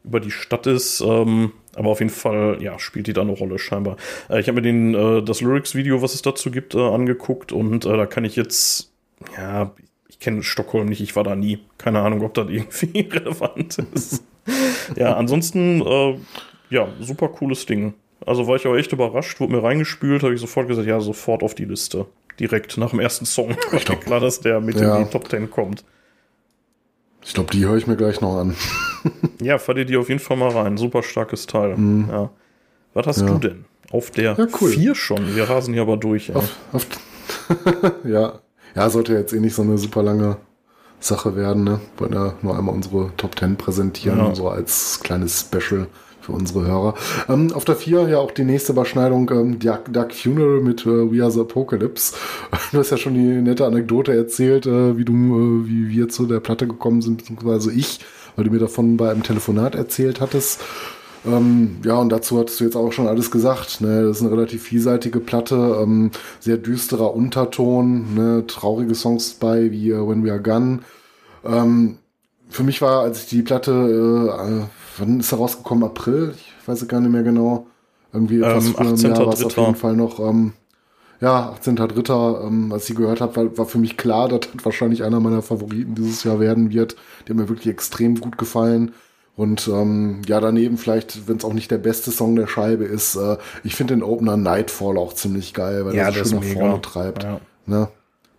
über 0.03 0.19
die 0.19 0.31
Stadt 0.31 0.67
ist, 0.67 1.01
ähm, 1.01 1.51
aber 1.75 1.89
auf 1.89 1.99
jeden 1.99 2.11
Fall, 2.11 2.57
ja, 2.61 2.79
spielt 2.79 3.07
die 3.07 3.13
da 3.13 3.21
eine 3.21 3.31
Rolle 3.31 3.59
scheinbar. 3.59 3.97
Äh, 4.29 4.39
ich 4.39 4.47
habe 4.47 4.55
mir 4.55 4.61
den, 4.61 4.93
äh, 4.95 5.21
das 5.23 5.41
Lyrics-Video, 5.41 6.01
was 6.01 6.13
es 6.15 6.21
dazu 6.21 6.51
gibt, 6.51 6.75
äh, 6.75 6.79
angeguckt 6.79 7.51
und 7.51 7.85
äh, 7.85 7.97
da 7.97 8.05
kann 8.05 8.25
ich 8.25 8.35
jetzt, 8.35 8.91
ja, 9.37 9.71
ich 10.07 10.19
kenne 10.19 10.43
Stockholm 10.43 10.87
nicht, 10.87 11.01
ich 11.01 11.15
war 11.15 11.23
da 11.23 11.35
nie. 11.35 11.59
Keine 11.77 12.01
Ahnung, 12.01 12.21
ob 12.23 12.33
das 12.33 12.49
irgendwie 12.49 13.01
relevant 13.11 13.77
ist. 13.93 14.23
ja, 14.95 15.15
ansonsten, 15.15 15.81
äh, 15.81 16.17
ja, 16.69 16.87
super 16.99 17.27
cooles 17.29 17.65
Ding. 17.65 17.93
Also 18.25 18.47
war 18.47 18.55
ich 18.55 18.67
auch 18.67 18.75
echt 18.75 18.91
überrascht, 18.93 19.39
wurde 19.39 19.53
mir 19.53 19.63
reingespült, 19.63 20.23
habe 20.23 20.33
ich 20.33 20.41
sofort 20.41 20.67
gesagt, 20.67 20.87
ja, 20.87 20.99
sofort 20.99 21.41
auf 21.43 21.55
die 21.55 21.65
Liste. 21.65 22.05
Direkt 22.39 22.77
nach 22.77 22.91
dem 22.91 22.99
ersten 22.99 23.25
Song. 23.25 23.49
War 23.71 23.79
mir 23.79 23.97
klar, 23.99 24.19
dass 24.19 24.39
der 24.39 24.61
mit 24.61 24.79
Ja. 24.79 24.97
in 24.97 25.05
die 25.05 25.09
Top 25.11 25.27
10 25.29 25.49
kommt. 25.51 25.83
Ich 27.23 27.33
glaube, 27.33 27.51
die 27.51 27.65
höre 27.65 27.77
ich 27.77 27.87
mir 27.87 27.95
gleich 27.97 28.21
noch 28.21 28.37
an. 28.39 28.55
Ja, 29.41 29.57
fahr 29.57 29.73
dir 29.73 29.85
die 29.85 29.97
auf 29.97 30.09
jeden 30.09 30.19
Fall 30.19 30.37
mal 30.37 30.49
rein. 30.51 30.77
Super 30.77 31.01
starkes 31.01 31.47
Teil. 31.47 31.75
Ja. 32.07 32.29
Was 32.93 33.07
hast 33.07 33.21
Ja. 33.21 33.25
du 33.27 33.39
denn? 33.39 33.65
Auf 33.91 34.11
der 34.11 34.35
Ja, 34.37 34.47
cool. 34.61 34.69
4 34.69 34.93
schon. 34.93 35.35
Wir 35.35 35.49
rasen 35.49 35.73
hier 35.73 35.81
aber 35.81 35.97
durch. 35.97 36.33
Auf, 36.35 36.55
auf, 36.71 36.85
ja. 38.03 38.33
ja, 38.75 38.89
sollte 38.91 39.13
jetzt 39.13 39.33
eh 39.33 39.39
nicht 39.39 39.55
so 39.55 39.63
eine 39.63 39.79
super 39.79 40.03
lange 40.03 40.37
Sache 40.99 41.35
werden. 41.35 41.63
Ne? 41.63 41.79
Wollen 41.97 42.13
ja 42.13 42.35
nur 42.43 42.55
einmal 42.55 42.75
unsere 42.75 43.11
Top 43.17 43.37
10 43.39 43.55
präsentieren, 43.57 44.19
Ja. 44.19 44.35
so 44.35 44.49
als 44.49 44.99
kleines 45.01 45.39
Special 45.41 45.87
für 46.31 46.37
unsere 46.37 46.65
Hörer. 46.65 46.95
Ähm, 47.29 47.53
auf 47.53 47.65
der 47.65 47.75
4 47.75 48.07
ja 48.07 48.19
auch 48.19 48.31
die 48.31 48.43
nächste 48.43 48.71
Überschneidung, 48.71 49.29
ähm, 49.31 49.59
Dark, 49.59 49.91
Dark 49.93 50.13
Funeral 50.13 50.61
mit 50.61 50.85
äh, 50.85 51.11
We 51.11 51.21
Are 51.21 51.31
the 51.31 51.41
Apocalypse. 51.41 52.15
Du 52.71 52.79
hast 52.79 52.89
ja 52.89 52.97
schon 52.97 53.13
die 53.13 53.41
nette 53.41 53.65
Anekdote 53.65 54.15
erzählt, 54.15 54.65
äh, 54.65 54.97
wie 54.97 55.05
du, 55.05 55.13
äh, 55.13 55.67
wie 55.67 55.89
wir 55.89 56.09
zu 56.09 56.25
der 56.25 56.39
Platte 56.39 56.67
gekommen 56.67 57.01
sind, 57.01 57.17
beziehungsweise 57.17 57.71
ich, 57.71 57.99
weil 58.35 58.45
du 58.45 58.51
mir 58.51 58.59
davon 58.59 58.97
bei 58.97 59.11
einem 59.11 59.23
Telefonat 59.23 59.75
erzählt 59.75 60.21
hattest. 60.21 60.61
Ähm, 61.25 61.77
ja, 61.83 61.95
und 61.95 62.09
dazu 62.09 62.39
hattest 62.39 62.59
du 62.59 62.63
jetzt 62.63 62.75
auch 62.75 62.91
schon 62.91 63.07
alles 63.07 63.29
gesagt. 63.29 63.81
Ne? 63.81 64.03
Das 64.03 64.17
ist 64.17 64.23
eine 64.23 64.31
relativ 64.31 64.63
vielseitige 64.63 65.19
Platte, 65.19 65.79
ähm, 65.81 66.11
sehr 66.39 66.57
düsterer 66.57 67.13
Unterton, 67.13 68.15
ne? 68.15 68.45
traurige 68.47 68.95
Songs 68.95 69.33
bei 69.33 69.71
wie 69.71 69.91
äh, 69.91 70.07
When 70.07 70.25
We 70.25 70.31
Are 70.31 70.41
Gone. 70.41 70.79
Ähm, 71.43 71.97
für 72.49 72.63
mich 72.63 72.81
war, 72.81 73.01
als 73.01 73.23
ich 73.23 73.29
die 73.29 73.43
Platte, 73.43 73.71
äh, 73.71 74.80
wann 74.97 75.19
ist 75.19 75.31
er 75.31 75.37
rausgekommen? 75.39 75.83
April? 75.83 76.33
Ich 76.35 76.67
weiß 76.67 76.81
es 76.81 76.87
gar 76.87 76.99
nicht 77.01 77.11
mehr 77.11 77.23
genau. 77.23 77.67
Irgendwie 78.13 78.41
etwas 78.41 78.67
Ähm, 78.67 78.73
früher 78.73 78.93
im 78.93 79.03
Jahr 79.03 79.25
war 79.25 79.33
es 79.33 79.43
auf 79.43 79.55
18.03.. 79.55 79.57
jeden 79.57 79.75
Fall 79.75 79.95
noch. 79.95 80.19
Ähm, 80.19 80.53
ja, 81.21 81.51
18.3., 81.53 82.47
ähm, 82.47 82.71
als 82.73 82.89
ich 82.89 82.95
gehört 82.95 83.21
habe, 83.21 83.35
war, 83.35 83.57
war 83.59 83.65
für 83.65 83.77
mich 83.79 83.97
klar, 83.97 84.27
dass 84.29 84.41
das 84.53 84.65
wahrscheinlich 84.65 85.03
einer 85.03 85.19
meiner 85.19 85.41
Favoriten 85.43 85.95
dieses 85.95 86.23
Jahr 86.23 86.39
werden 86.39 86.71
wird. 86.71 86.95
Haben 87.29 87.37
mir 87.37 87.49
wirklich 87.49 87.67
extrem 87.73 88.19
gut 88.19 88.37
gefallen. 88.37 88.93
Und 89.35 89.67
ähm, 89.69 90.21
ja, 90.27 90.39
daneben 90.41 90.77
vielleicht, 90.77 91.27
wenn 91.27 91.37
es 91.37 91.45
auch 91.45 91.53
nicht 91.53 91.71
der 91.71 91.77
beste 91.77 92.11
Song 92.11 92.35
der 92.35 92.47
Scheibe 92.47 92.85
ist, 92.85 93.15
äh, 93.15 93.37
ich 93.63 93.75
finde 93.75 93.95
den 93.95 94.03
Opener 94.03 94.37
Nightfall 94.37 94.97
auch 94.97 95.13
ziemlich 95.13 95.53
geil, 95.53 95.85
weil 95.85 95.95
Ja, 95.95 96.05
er 96.05 96.11
der 96.11 96.25
so 96.25 96.31
schön 96.31 96.39
nach 96.39 96.43
vorne 96.43 96.81
treibt. 96.81 97.23
Ja. 97.23 97.41
Ne? 97.65 97.89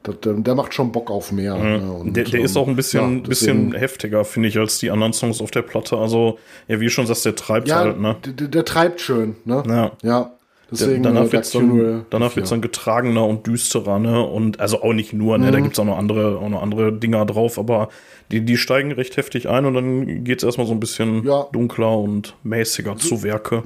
Der, 0.06 0.14
der, 0.14 0.32
der 0.34 0.54
macht 0.54 0.74
schon 0.74 0.90
Bock 0.90 1.10
auf 1.10 1.30
mehr. 1.32 1.56
Ne? 1.56 1.92
Und, 1.92 2.16
Der, 2.16 2.24
der 2.24 2.40
ist 2.40 2.56
ähm, 2.56 2.62
auch 2.62 2.68
ein 2.68 2.74
bisschen, 2.76 3.18
ja, 3.22 3.28
bisschen 3.28 3.72
heftiger, 3.72 4.24
finde 4.24 4.48
ich, 4.48 4.58
als 4.58 4.78
die 4.78 4.90
anderen 4.90 5.12
Songs 5.12 5.40
auf 5.40 5.50
der 5.52 5.62
Platte. 5.62 5.96
Also, 5.96 6.38
ja, 6.68 6.80
wie 6.80 6.86
du 6.86 6.90
schon 6.90 7.06
sagst, 7.06 7.24
der 7.24 7.36
treibt 7.36 7.68
Ja, 7.68 7.76
halt, 7.76 8.00
ne? 8.00 8.16
der, 8.24 8.48
der, 8.48 8.64
treibt 8.64 9.00
schön, 9.00 9.36
ne? 9.44 9.62
Ja. 9.66 9.92
Ja. 10.02 10.32
Deswegen 10.72 11.02
danach 11.02 11.26
äh, 11.26 11.28
Dark 11.28 11.44
Funeral, 11.46 11.92
dann, 11.92 12.06
danach 12.08 12.34
wird's 12.34 12.48
dann 12.48 12.62
getragener 12.62 13.26
und 13.26 13.46
düsterer, 13.46 13.98
ne? 13.98 14.22
Und 14.26 14.58
also 14.58 14.82
auch 14.82 14.94
nicht 14.94 15.12
nur, 15.12 15.36
ne? 15.38 15.50
Da 15.52 15.58
Mhm. 15.58 15.64
gibt's 15.64 15.78
auch 15.78 15.84
noch 15.84 15.98
andere, 15.98 16.38
auch 16.38 16.48
noch 16.48 16.62
andere 16.62 16.92
Dinger 16.94 17.26
drauf, 17.26 17.58
aber 17.58 17.90
die, 18.30 18.40
die 18.40 18.56
steigen 18.56 18.90
recht 18.92 19.18
heftig 19.18 19.50
ein 19.50 19.66
und 19.66 19.74
dann 19.74 20.24
geht's 20.24 20.42
erstmal 20.42 20.66
so 20.66 20.72
ein 20.72 20.80
bisschen 20.80 21.28
dunkler 21.52 21.96
und 21.98 22.34
mäßiger 22.42 22.96
zu 22.96 23.22
Werke. 23.22 23.62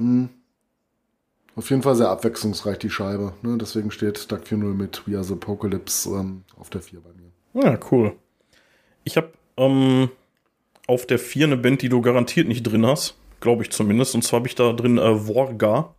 Auf 1.57 1.71
jeden 1.71 1.81
Fall 1.81 1.95
sehr 1.95 2.09
abwechslungsreich, 2.09 2.77
die 2.77 2.91
Scheibe. 2.91 3.33
Ne? 3.41 3.57
Deswegen 3.59 3.89
steht 3.89 4.31
Dark 4.31 4.47
Funeral 4.47 4.75
mit 4.75 5.01
We 5.07 5.15
Are 5.15 5.23
the 5.23 5.33
Apocalypse 5.33 6.07
ähm, 6.07 6.43
auf 6.55 6.69
der 6.69 6.81
4 6.83 6.99
bei 7.01 7.09
mir. 7.13 7.63
Ja, 7.65 7.79
cool. 7.91 8.13
Ich 9.03 9.17
habe 9.17 9.31
ähm, 9.57 10.09
auf 10.85 11.07
der 11.07 11.17
4 11.17 11.47
eine 11.47 11.57
Band, 11.57 11.81
die 11.81 11.89
du 11.89 11.99
garantiert 12.01 12.47
nicht 12.47 12.61
drin 12.61 12.85
hast, 12.85 13.17
glaube 13.39 13.63
ich 13.63 13.71
zumindest. 13.71 14.13
Und 14.13 14.21
zwar 14.23 14.41
habe 14.41 14.47
ich 14.47 14.53
da 14.53 14.71
drin 14.71 14.99
äh, 14.99 15.15
Vorga. 15.15 15.95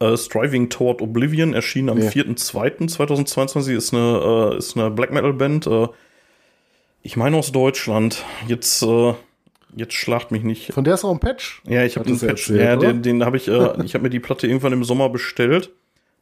Äh, 0.00 0.16
Striving 0.16 0.70
Toward 0.70 1.02
Oblivion 1.02 1.54
erschien 1.54 1.88
am 1.88 1.98
Nee. 1.98 2.08
4.2.2022. 2.08 3.76
Ist 3.76 3.94
eine, 3.94 4.54
äh, 4.54 4.58
ist 4.58 4.76
eine 4.76 4.90
Black 4.90 5.12
Metal 5.12 5.34
Band. 5.34 5.68
Äh, 5.68 5.86
ich 7.02 7.16
meine 7.16 7.36
aus 7.36 7.52
Deutschland. 7.52 8.24
Jetzt, 8.48 8.82
äh, 8.82 9.14
jetzt 9.76 9.94
schlagt 9.94 10.30
mich 10.30 10.42
nicht. 10.42 10.72
Von 10.72 10.84
der 10.84 10.94
ist 10.94 11.04
auch 11.04 11.12
ein 11.12 11.20
Patch. 11.20 11.62
Ja, 11.66 11.84
ich 11.84 11.96
habe 11.96 12.06
den 12.06 12.18
Patch, 12.18 12.50
erzählt, 12.50 12.60
ja, 12.60 12.76
den, 12.76 13.02
den 13.02 13.24
habe 13.24 13.36
ich, 13.36 13.48
äh, 13.48 13.68
ich 13.84 13.94
habe 13.94 14.04
mir 14.04 14.10
die 14.10 14.20
Platte 14.20 14.46
irgendwann 14.46 14.72
im 14.72 14.84
Sommer 14.84 15.08
bestellt 15.08 15.70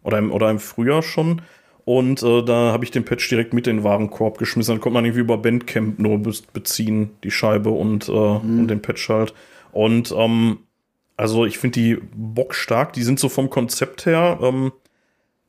oder 0.02 0.18
im, 0.18 0.32
oder 0.32 0.50
im 0.50 0.58
Frühjahr 0.58 1.02
schon 1.02 1.42
und 1.84 2.22
äh, 2.22 2.42
da 2.42 2.72
habe 2.72 2.84
ich 2.84 2.90
den 2.90 3.04
Patch 3.04 3.28
direkt 3.28 3.54
mit 3.54 3.66
in 3.66 3.78
den 3.78 3.84
Warenkorb 3.84 4.36
geschmissen. 4.38 4.74
Dann 4.74 4.80
konnte 4.80 4.94
man 4.94 5.04
irgendwie 5.06 5.22
über 5.22 5.38
Bandcamp 5.38 5.98
nur 5.98 6.18
be 6.18 6.32
beziehen, 6.52 7.10
die 7.24 7.30
Scheibe 7.30 7.70
und, 7.70 8.08
äh, 8.08 8.12
Mhm. 8.12 8.60
und 8.60 8.68
den 8.68 8.82
Patch 8.82 9.08
halt. 9.08 9.32
Und 9.72 10.12
ähm, 10.16 10.58
also 11.16 11.46
ich 11.46 11.58
finde 11.58 11.80
die 11.80 11.98
bockstark, 12.14 12.92
die 12.92 13.02
sind 13.02 13.18
so 13.18 13.28
vom 13.28 13.48
Konzept 13.50 14.04
her, 14.06 14.38
ähm, 14.42 14.72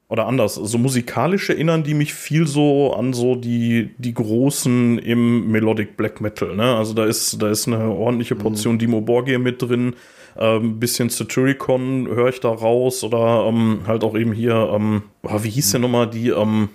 oder 0.10 0.26
anders, 0.26 0.56
so 0.56 0.78
musikalisch 0.80 1.50
erinnern 1.50 1.84
die 1.84 1.94
mich 1.94 2.14
viel 2.16 2.48
so 2.48 2.94
an 2.94 3.14
so 3.14 3.36
die, 3.36 3.92
die 4.00 4.14
Großen 4.14 4.98
im 4.98 5.52
Melodic 5.52 5.96
Black 5.98 6.20
Metal, 6.20 6.56
ne? 6.56 6.76
Also 6.76 6.94
da 6.94 7.06
ist, 7.06 7.40
da 7.42 7.50
ist 7.50 7.68
eine 7.68 7.90
ordentliche 7.92 8.36
Portion 8.36 8.80
Dimo 8.80 9.02
Borgir 9.02 9.38
mit 9.40 9.62
drin, 9.62 9.94
ähm, 10.38 10.80
bisschen 10.80 11.10
Satyricon 11.10 12.08
höre 12.08 12.30
ich 12.30 12.40
da 12.40 12.50
raus 12.50 13.04
oder 13.04 13.46
ähm, 13.48 13.82
halt 13.86 14.04
auch 14.04 14.18
eben 14.18 14.32
hier, 14.34 14.72
ähm, 14.74 15.04
ah, 15.24 15.40
wie 15.44 15.50
hieß 15.50 15.72
der 15.72 15.80
nochmal, 15.80 16.10
die, 16.10 16.30
ähm, 16.30 16.70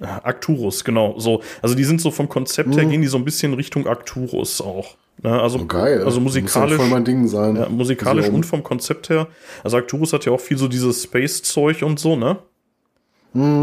Arcturus, 0.00 0.84
genau, 0.84 1.18
so. 1.18 1.40
Also 1.62 1.74
die 1.76 1.84
sind 1.84 2.00
so 2.00 2.10
vom 2.10 2.28
Konzept 2.28 2.76
her, 2.76 2.84
gehen 2.84 3.00
die 3.02 3.06
so 3.08 3.16
ein 3.16 3.24
bisschen 3.24 3.54
Richtung 3.54 3.86
Arcturus 3.86 4.60
auch. 4.60 4.96
Ne? 5.22 5.40
Also, 5.40 5.60
Oh, 5.60 5.64
geil. 5.66 6.02
also 6.02 6.20
Muss 6.20 6.34
ja 6.34 6.40
musikalisch. 6.42 6.76
voll 6.76 6.88
mein 6.88 7.04
Ding 7.04 7.28
sein. 7.28 7.54
Ja, 7.56 7.68
musikalisch 7.68 8.24
Also, 8.24 8.36
und 8.36 8.44
vom 8.44 8.64
Konzept 8.64 9.08
her. 9.10 9.28
Also 9.62 9.76
Arcturus 9.76 10.12
hat 10.12 10.24
ja 10.24 10.32
auch 10.32 10.40
viel 10.40 10.58
so 10.58 10.66
dieses 10.66 11.04
Space-Zeug 11.04 11.82
und 11.84 12.00
so, 12.00 12.16
ne? 12.16 12.38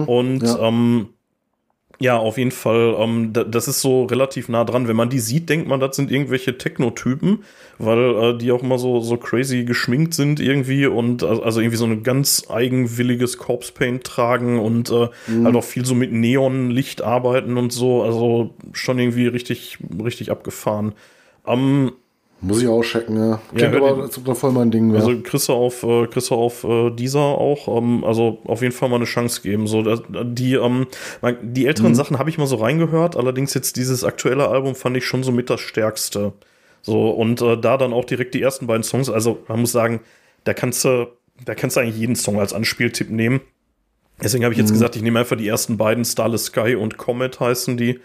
Und 0.06 0.44
ja. 0.44 0.60
ähm, 0.60 1.08
ja, 2.02 2.18
auf 2.18 2.40
jeden 2.40 2.50
Fall, 2.50 2.96
ähm, 2.98 3.32
da, 3.32 3.44
das 3.44 3.68
ist 3.68 3.80
so 3.80 4.06
relativ 4.06 4.50
nah 4.50 4.64
dran. 4.64 4.88
Wenn 4.88 4.96
man 4.96 5.12
die 5.12 5.20
sieht, 5.20 5.50
denkt 5.50 5.68
man, 5.68 5.80
das 5.80 5.96
sind 5.96 6.10
irgendwelche 6.10 6.58
Techno-Typen, 6.58 7.44
weil 7.78 8.16
äh, 8.16 8.38
die 8.40 8.52
auch 8.52 8.64
immer 8.64 8.80
so, 8.80 9.02
so 9.02 9.18
crazy 9.18 9.66
geschminkt 9.66 10.16
sind 10.16 10.40
irgendwie 10.40 10.88
und 10.88 11.24
also 11.24 11.60
irgendwie 11.60 11.78
so 11.78 11.86
ein 11.86 12.02
ganz 12.02 12.48
eigenwilliges 12.50 13.38
Corpse 13.38 13.72
Paint 13.72 14.04
tragen 14.04 14.58
und 14.58 14.90
äh, 14.90 15.10
halt 15.44 15.56
auch 15.56 15.64
viel 15.64 15.86
so 15.86 15.94
mit 15.94 16.12
Neonlicht 16.12 17.04
arbeiten 17.04 17.56
und 17.58 17.72
so. 17.72 18.02
Also 18.02 18.56
schon 18.72 18.98
irgendwie 18.98 19.28
richtig, 19.28 19.78
richtig 20.04 20.32
abgefahren. 20.32 20.94
Ähm, 21.46 21.92
Muss 22.44 22.62
ich 22.62 22.68
auch 22.68 22.82
checken, 22.84 23.18
ja. 23.18 23.40
Klingt 23.54 23.74
hör 23.74 23.82
aber, 23.84 23.96
den- 23.98 24.02
als 24.02 24.18
ob 24.18 24.26
da 24.26 24.34
voll 24.34 24.52
mein 24.52 24.72
Ding 24.72 24.92
wäre. 24.92 25.04
also 25.04 25.20
kriegst 25.22 25.48
du 25.48 25.54
auf, 25.54 25.84
äh, 25.84 26.08
kriegst 26.08 26.32
du 26.32 26.36
auf 26.36 26.64
äh, 26.64 26.90
dieser 26.90 27.20
auch, 27.20 27.68
ähm, 27.78 28.04
also 28.04 28.40
auf 28.46 28.62
jeden 28.64 28.74
Fall 28.74 28.90
mal 28.90 28.96
eine 28.96 29.06
Chance 29.06 29.42
geben. 29.44 29.68
So, 29.68 29.84
die, 30.24 30.56
ähm, 30.56 30.88
die 31.44 31.68
älteren 31.68 31.94
Sachen 31.94 32.18
habe 32.18 32.30
ich 32.32 32.38
mal 32.40 32.48
so 32.48 32.56
reingehört, 32.56 33.16
allerdings 33.16 33.54
jetzt 33.54 33.76
dieses 33.76 34.04
aktuelle 34.04 34.48
Album 34.48 34.74
fand 34.74 34.98
ich 34.98 35.06
schon 35.06 35.22
so 35.24 35.32
mit 35.32 35.50
das 35.52 35.62
stärkste. 35.62 36.34
So, 36.82 37.12
und 37.12 37.42
äh, 37.44 37.58
da 37.60 37.78
dann 37.78 37.94
auch 37.94 38.06
direkt 38.06 38.34
die 38.34 38.42
ersten 38.42 38.66
beiden 38.66 38.82
Songs, 38.84 39.10
also 39.12 39.44
man 39.48 39.60
muss 39.60 39.72
sagen, 39.72 40.00
da 40.44 40.56
kannst 40.56 40.84
du, 40.84 41.10
da 41.46 41.54
kannst 41.54 41.76
du 41.76 41.82
eigentlich 41.82 41.98
jeden 42.00 42.16
Song 42.16 42.40
als 42.40 42.54
Anspieltipp 42.54 43.12
nehmen. 43.12 43.42
Deswegen 44.24 44.44
habe 44.44 44.54
ich 44.54 44.60
jetzt 44.60 44.72
gesagt, 44.72 44.96
ich 44.96 45.04
nehme 45.04 45.20
einfach 45.20 45.38
die 45.38 45.48
ersten 45.48 45.78
beiden, 45.78 46.06
Starless 46.06 46.46
Sky 46.46 46.76
und 46.76 46.98
Comet 46.98 47.40
heißen 47.40 47.78
die. 47.78 48.00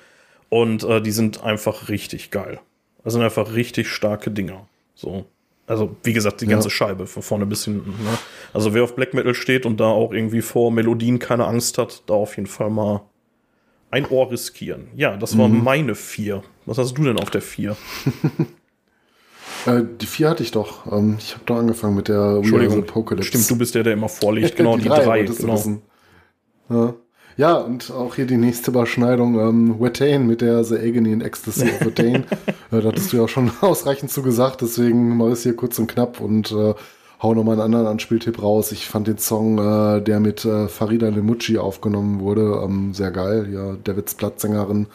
Und 0.51 0.84
äh, 0.84 1.01
die 1.01 1.11
sind 1.11 1.43
einfach 1.43 1.89
richtig 1.89 2.30
geil. 2.30 2.59
Das 3.07 3.12
sind 3.12 3.22
einfach 3.22 3.54
richtig 3.54 3.86
starke 3.86 4.32
Dinger. 4.32 4.66
So. 4.96 5.26
Also, 5.68 5.94
wie 6.02 6.12
gesagt, 6.12 6.40
die 6.40 6.48
ganze 6.48 6.70
Scheibe 6.70 7.07
von 7.07 7.22
vorne 7.22 7.46
bis 7.46 7.64
hinten. 7.64 7.90
Ne? 7.90 8.18
Also, 8.52 8.74
wer 8.74 8.82
auf 8.82 8.96
Black 8.96 9.14
Metal 9.14 9.32
steht 9.32 9.64
und 9.64 9.78
da 9.78 9.84
auch 9.84 10.12
irgendwie 10.12 10.40
vor 10.42 10.72
Melodien 10.72 11.20
keine 11.20 11.46
Angst 11.46 11.78
hat, 11.78 12.02
da 12.07 12.14
auf 12.14 12.34
jeden 12.34 12.48
Fall 12.48 12.68
mal 12.68 13.02
ein 13.92 14.07
Ohr 14.07 14.32
riskieren. 14.32 14.88
Ja, 14.96 15.16
das 15.16 15.38
war 15.38 15.46
meine 15.46 15.94
vier. 15.94 16.42
Was 16.64 16.78
hast 16.78 16.98
du 16.98 17.04
denn 17.04 17.20
auf 17.20 17.30
der 17.30 17.42
vier? 17.42 17.76
Äh, 19.64 19.82
die 20.00 20.07
4 20.07 20.30
hatte 20.30 20.44
ich 20.44 20.52
doch. 20.52 20.86
Ähm, 20.92 21.16
ich 21.18 21.34
habe 21.34 21.42
da 21.44 21.59
angefangen 21.59 21.96
mit 21.96 22.07
der 22.07 22.36
Entschuldigung. 22.36 22.84
Stimmt, 23.22 23.50
du 23.50 23.59
bist 23.59 23.74
der, 23.74 23.82
der 23.82 23.94
immer 23.94 24.09
vorliegt. 24.09 24.54
Genau, 24.57 24.76
die, 24.76 24.84
drei. 24.84 25.04
wolltest 25.07 25.42
du 25.42 25.46
genau. 25.46 25.54
Ja. 26.68 26.94
Ja, 27.37 27.55
und 27.55 27.91
auch 27.91 28.14
hier 28.14 28.26
die 28.26 28.37
nächste 28.37 28.70
Überschneidung. 28.70 29.39
Ähm, 29.39 29.80
Wetane 29.80 30.20
mit 30.20 30.41
der 30.41 30.64
The 30.64 30.76
Agony 30.76 31.12
and 31.12 31.22
Ecstasy 31.22 31.64
of 31.64 31.84
Wetane. 31.84 32.24
äh, 32.70 32.80
da 32.80 32.89
hattest 32.89 33.12
du 33.12 33.18
ja 33.18 33.24
auch 33.24 33.28
schon 33.28 33.51
ausreichend 33.61 34.11
zu 34.11 34.22
gesagt, 34.22 34.62
deswegen 34.62 35.16
mache 35.16 35.28
ich 35.28 35.34
es 35.34 35.43
hier 35.43 35.57
kurz 35.57 35.78
und 35.78 35.87
knapp 35.87 36.20
und 36.20 36.51
äh, 36.53 36.74
hau 37.22 37.34
nochmal 37.34 37.55
einen 37.55 37.62
anderen 37.62 37.87
Anspieltipp 37.87 38.43
raus. 38.43 38.72
Ich 38.72 38.87
fand 38.87 39.07
den 39.07 39.18
Song, 39.18 39.59
äh, 39.59 40.01
der 40.03 40.20
mit 40.20 40.45
äh, 40.45 40.68
Farida 40.68 41.09
Lemucci 41.09 41.59
aufgenommen 41.59 42.20
wurde, 42.20 42.61
ähm, 42.64 42.95
sehr 42.95 43.11
geil. 43.11 43.49
Ja, 43.53 43.76
Davids 43.84 44.14
Plattsängerin, 44.14 44.87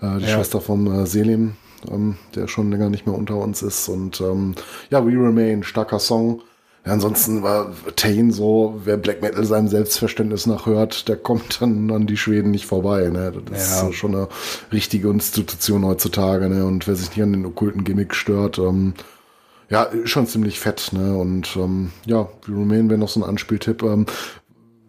äh, 0.00 0.18
die 0.18 0.24
Ja. 0.24 0.28
Schwester 0.36 0.60
vom 0.60 0.86
äh, 0.92 1.06
Selim, 1.06 1.54
ähm, 1.90 2.16
der 2.34 2.48
schon 2.48 2.70
länger 2.70 2.90
nicht 2.90 3.06
mehr 3.06 3.16
unter 3.16 3.36
uns 3.36 3.62
ist. 3.62 3.88
Und 3.88 4.20
ähm, 4.20 4.54
ja, 4.90 5.04
We 5.04 5.10
Remain, 5.10 5.62
starker 5.62 5.98
Song. 5.98 6.42
Ja, 6.86 6.92
ansonsten 6.92 7.42
war 7.42 7.72
Tane 7.96 8.32
so, 8.32 8.80
wer 8.84 8.96
Black 8.96 9.20
Metal 9.20 9.44
seinem 9.44 9.68
Selbstverständnis 9.68 10.46
nach 10.46 10.64
hört, 10.64 11.08
der 11.08 11.16
kommt 11.16 11.60
dann 11.60 11.90
an 11.90 12.06
die 12.06 12.16
Schweden 12.16 12.50
nicht 12.50 12.66
vorbei. 12.66 13.08
Ne? 13.10 13.32
Das 13.50 13.80
Ja. 13.82 13.88
ist 13.88 13.96
schon 13.96 14.14
eine 14.14 14.28
richtige 14.72 15.10
Institution 15.10 15.84
heutzutage. 15.84 16.48
Ne? 16.48 16.64
Und 16.64 16.86
wer 16.88 16.96
sich 16.96 17.10
nicht 17.10 17.22
an 17.22 17.32
den 17.32 17.44
okkulten 17.46 17.84
Gimmick 17.84 18.14
stört, 18.14 18.58
ähm, 18.58 18.94
ja, 19.68 19.88
schon 20.04 20.26
ziemlich 20.26 20.58
fett. 20.58 20.90
Ne? 20.92 21.16
Und 21.16 21.54
ähm, 21.56 21.90
ja, 22.06 22.28
We 22.46 22.52
Remain 22.58 22.88
wäre 22.88 22.98
noch 22.98 23.10
so 23.10 23.20
ein 23.20 23.28
Anspieltipp. 23.28 23.82
Ähm, 23.82 24.06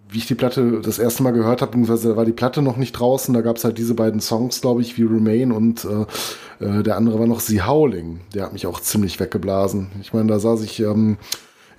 wie 0.09 0.17
ich 0.17 0.27
die 0.27 0.35
Platte 0.35 0.81
das 0.81 0.99
erste 0.99 1.23
Mal 1.23 1.31
gehört 1.31 1.61
habe, 1.61 1.71
beziehungsweise 1.71 2.09
da 2.09 2.15
war 2.17 2.25
die 2.25 2.33
Platte 2.33 2.61
noch 2.61 2.75
nicht 2.75 2.91
draußen, 2.93 3.33
da 3.33 3.39
gab 3.39 3.55
es 3.55 3.63
halt 3.63 3.77
diese 3.77 3.93
beiden 3.93 4.19
Songs, 4.19 4.59
glaube 4.59 4.81
ich, 4.81 4.97
wie 4.97 5.03
Remain 5.03 5.53
und 5.53 5.85
äh, 5.85 6.65
äh, 6.65 6.83
der 6.83 6.97
andere 6.97 7.17
war 7.17 7.27
noch 7.27 7.39
The 7.39 7.61
Howling. 7.63 8.19
Der 8.33 8.43
hat 8.43 8.51
mich 8.53 8.67
auch 8.67 8.81
ziemlich 8.81 9.21
weggeblasen. 9.21 9.87
Ich 10.01 10.11
meine, 10.13 10.27
da 10.27 10.39
saß 10.39 10.63
ich 10.63 10.81
ähm, 10.81 11.17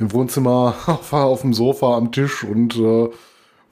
im 0.02 0.12
Wohnzimmer 0.12 0.74
auf, 0.86 1.12
auf 1.12 1.40
dem 1.40 1.54
Sofa 1.54 1.96
am 1.96 2.12
Tisch 2.12 2.44
und 2.44 2.76
äh, 2.76 3.08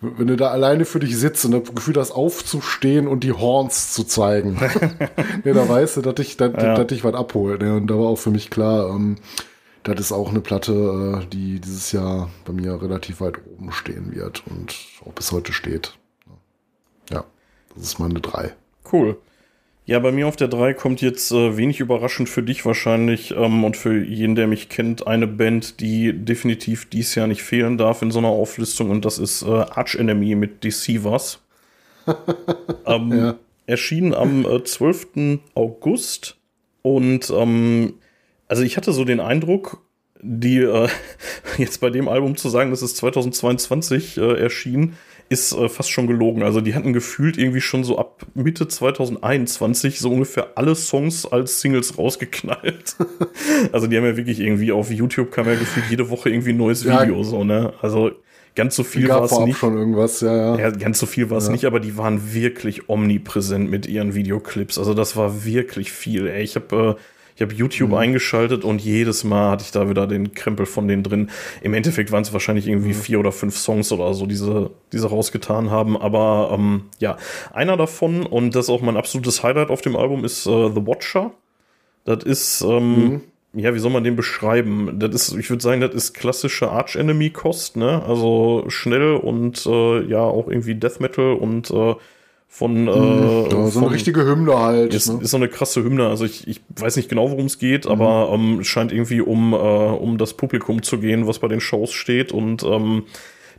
wenn 0.03 0.29
du 0.29 0.37
da 0.37 0.49
alleine 0.49 0.87
für 0.87 0.99
dich 0.99 1.15
sitzt 1.19 1.45
und 1.45 1.51
das 1.53 1.75
Gefühl 1.75 1.97
hast, 1.97 2.13
aufzustehen 2.13 3.07
und 3.07 3.23
die 3.23 3.33
Horns 3.35 3.93
zu 3.93 4.05
zeigen, 4.05 4.55
ne, 5.45 5.53
da 5.53 5.69
weißt 5.69 5.99
du, 5.99 6.01
dass 6.01 6.19
ich, 6.19 6.39
dass, 6.39 6.53
Ja. 6.55 6.75
dass 6.75 6.91
ich 6.93 7.05
was 7.05 7.13
abholt. 7.15 7.61
Ne? 7.61 7.75
Und 7.77 7.87
da 7.89 7.97
war 7.99 8.07
auch 8.07 8.17
für 8.17 8.31
mich 8.31 8.49
klar, 8.49 8.89
ähm, 8.89 9.17
das 9.83 10.01
ist 10.01 10.13
auch 10.13 10.31
eine 10.31 10.41
Platte, 10.41 11.21
äh, 11.23 11.27
die 11.27 11.61
dieses 11.61 11.93
Jahr 11.93 12.31
bei 12.47 12.55
mir 12.55 12.81
relativ 12.81 13.21
weit 13.21 13.35
oben 13.47 13.73
stehen 13.73 14.15
wird 14.15 14.43
und 14.47 14.75
auch 15.07 15.13
bis 15.13 15.33
heute 15.33 15.53
steht. 15.53 15.99
Ja, 17.11 17.25
das 17.75 17.85
ist 17.85 17.99
meine 17.99 18.21
drei. 18.21 18.55
Cool. 18.91 19.19
Ja, 19.87 19.99
bei 19.99 20.13
mir 20.13 20.29
auf 20.29 20.37
der 20.37 20.49
3 20.49 20.75
kommt 20.75 21.01
jetzt 21.01 21.33
äh, 21.33 21.57
wenig 21.57 21.81
überraschend 21.81 22.29
für 22.29 22.43
dich 22.43 22.65
wahrscheinlich 22.65 23.33
ähm, 23.33 23.65
und 23.65 23.77
für 23.77 24.03
jeden, 24.05 24.35
der 24.37 24.47
mich 24.47 24.69
kennt, 24.69 25.07
eine 25.07 25.27
Band, 25.27 25.81
die 25.81 26.13
definitiv 26.13 26.89
dies 26.89 27.15
Jahr 27.15 27.27
nicht 27.27 27.43
fehlen 27.43 27.77
darf 27.77 28.03
in 28.03 28.11
so 28.11 28.19
einer 28.19 28.29
Auflistung 28.29 28.91
und 28.91 29.05
das 29.05 29.19
ist 29.19 29.43
äh, 29.43 29.51
Arch 29.51 29.97
Enemy 29.97 30.37
mit 30.37 30.63
Deceivers. 30.63 31.41
ähm, 32.87 33.13
Ja. 33.13 33.37
Erschien 33.67 34.15
am 34.15 34.45
äh, 34.45 34.65
12. 34.65 35.39
August. 35.55 36.37
Und 36.83 37.31
ähm, 37.31 37.95
also 38.49 38.63
ich 38.63 38.77
hatte 38.77 38.93
so 38.93 39.05
den 39.05 39.21
Eindruck, 39.21 39.81
die 40.21 40.59
äh, 40.59 40.89
jetzt 41.57 41.81
bei 41.81 41.91
dem 41.91 42.09
Album 42.09 42.37
zu 42.37 42.49
sagen, 42.49 42.71
dass 42.71 42.83
es 42.83 42.97
2022 42.97 44.19
äh, 44.19 44.41
erschien, 44.41 44.95
ist 45.31 45.53
äh, 45.53 45.69
fast 45.69 45.91
schon 45.91 46.09
gelogen. 46.09 46.43
Also 46.43 46.61
die 46.61 46.75
hatten 46.75 46.93
gefühlt 46.93 47.39
irgendwie 47.39 47.61
schon 47.61 47.85
so 47.85 47.99
ab 47.99 48.27
Mitte 48.35 48.67
2021 48.67 50.01
so 50.01 50.11
ungefähr 50.11 50.49
alle 50.57 50.75
Songs 50.75 51.25
als 51.25 51.61
Singles 51.61 51.97
rausgeknallt. 51.97 52.97
also 53.73 53.87
die 53.87 53.97
haben 53.97 54.05
ja 54.05 54.17
wirklich 54.17 54.41
irgendwie 54.41 54.73
auf 54.73 54.91
YouTube 54.91 55.31
kam 55.31 55.47
ja 55.47 55.55
gefühlt 55.55 55.87
jede 55.89 56.11
Woche 56.11 56.31
irgendwie 56.31 56.51
ein 56.51 56.57
neues 56.57 56.83
Ja. 56.83 57.01
Video 57.03 57.23
so, 57.23 57.45
ne? 57.45 57.73
Also 57.81 58.11
ganz 58.57 58.75
so 58.75 58.83
viel 58.83 59.09
war 59.09 59.23
es 59.23 59.39
nicht. 59.39 59.57
schon 59.59 59.77
irgendwas, 59.79 60.21
ja, 60.21 60.35
ja. 60.35 60.59
Ja, 60.59 60.71
ganz 60.71 60.99
so 60.99 61.07
viel 61.07 61.31
war 61.31 61.39
es 61.39 61.49
nicht, 61.49 61.65
aber 61.65 61.79
die 61.79 61.97
waren 61.97 62.35
wirklich 62.35 62.89
omnipräsent 62.89 63.71
mit 63.71 63.87
ihren 63.87 64.17
Videoclips. 64.17 64.79
Also 64.79 64.95
das 64.95 65.17
war 65.17 65.45
wirklich 65.45 65.93
viel. 65.93 66.27
Ey. 66.27 66.43
Ich 66.43 66.57
habe 66.57 66.97
äh, 66.99 67.01
ich 67.41 67.47
hab 67.47 67.55
YouTube 67.55 67.95
eingeschaltet 67.95 68.67
und 68.67 68.83
jedes 68.83 69.25
Mal 69.25 69.53
hatte 69.53 69.65
ich 69.65 69.71
da 69.71 69.89
wieder 69.89 70.07
den 70.07 70.35
Krempel 70.35 70.67
von 70.67 70.87
denen 70.87 71.03
drin. 71.03 71.31
Im 71.63 71.73
Endeffekt 71.73 72.13
waren 72.13 72.21
es 72.21 72.35
wahrscheinlich 72.35 72.69
irgendwie 72.69 72.93
vier 72.93 73.19
oder 73.19 73.33
fünf 73.33 73.57
Songs 73.57 73.91
oder 73.93 74.13
so, 74.13 74.27
diese, 74.27 74.71
diese 74.93 75.09
rausgetan 75.09 75.71
haben. 75.71 75.97
Aber 75.97 76.51
ähm, 76.53 76.83
ja, 76.99 77.17
einer 77.51 77.79
davon, 77.79 78.27
und 78.27 78.55
das 78.55 78.67
ist 78.67 78.71
auch 78.71 78.83
mein 78.83 78.99
absolutes 78.99 79.43
Highlight 79.43 79.71
auf 79.71 79.81
dem 79.81 79.97
Album, 79.97 80.23
ist 80.27 80.47
äh, 80.47 80.69
The 80.69 80.87
Watcher. 80.87 81.33
Das 82.05 82.25
ist, 82.25 82.61
ähm, 82.61 83.23
ja, 83.55 83.75
wie 83.75 83.79
soll 83.79 83.91
man 83.91 84.05
den 84.05 84.17
beschreiben? 84.17 84.99
Das 84.99 85.15
ist, 85.15 85.35
ich 85.35 85.49
würde 85.49 85.63
sagen, 85.63 85.81
das 85.81 85.95
ist 85.95 86.13
klassische 86.13 86.71
Arch-Enemy-Kost, 86.71 87.79
ne? 87.79 88.03
Also 88.07 88.65
schnell 88.69 89.15
und 89.15 89.65
äh, 89.65 90.05
ja, 90.05 90.21
auch 90.21 90.47
irgendwie 90.47 90.75
Death 90.75 91.01
Metal 91.01 91.33
und 91.33 91.71
äh, 91.71 91.95
von, 92.53 92.89
äh, 92.89 92.91
Ja, 92.91 93.49
so 93.49 93.71
von 93.71 93.85
eine 93.85 93.93
richtige 93.95 94.27
Hymne 94.27 94.59
halt. 94.59 94.93
ist, 94.93 95.09
ne? 95.09 95.21
ist 95.23 95.31
so 95.31 95.37
eine 95.37 95.49
krasse 95.49 95.85
Hymne. 95.85 96.09
Also 96.09 96.25
ich, 96.25 96.49
ich 96.49 96.61
weiß 96.77 96.97
nicht 96.97 97.09
genau, 97.09 97.31
worum 97.31 97.47
es 97.47 97.61
geht, 97.61 97.87
aber 97.87 98.29
ähm, 98.35 98.59
es 98.61 98.67
scheint 98.67 98.91
irgendwie 98.91 99.21
um, 99.21 99.53
äh, 99.53 99.57
um 99.57 100.19
das 100.19 100.35
Publikum 100.35 100.83
zu 100.83 100.99
gehen, 100.99 101.29
was 101.29 101.39
bei 101.39 101.47
den 101.47 101.61
Shows 101.61 101.93
steht. 101.93 102.33
Und 102.33 102.65
ähm, 102.65 103.05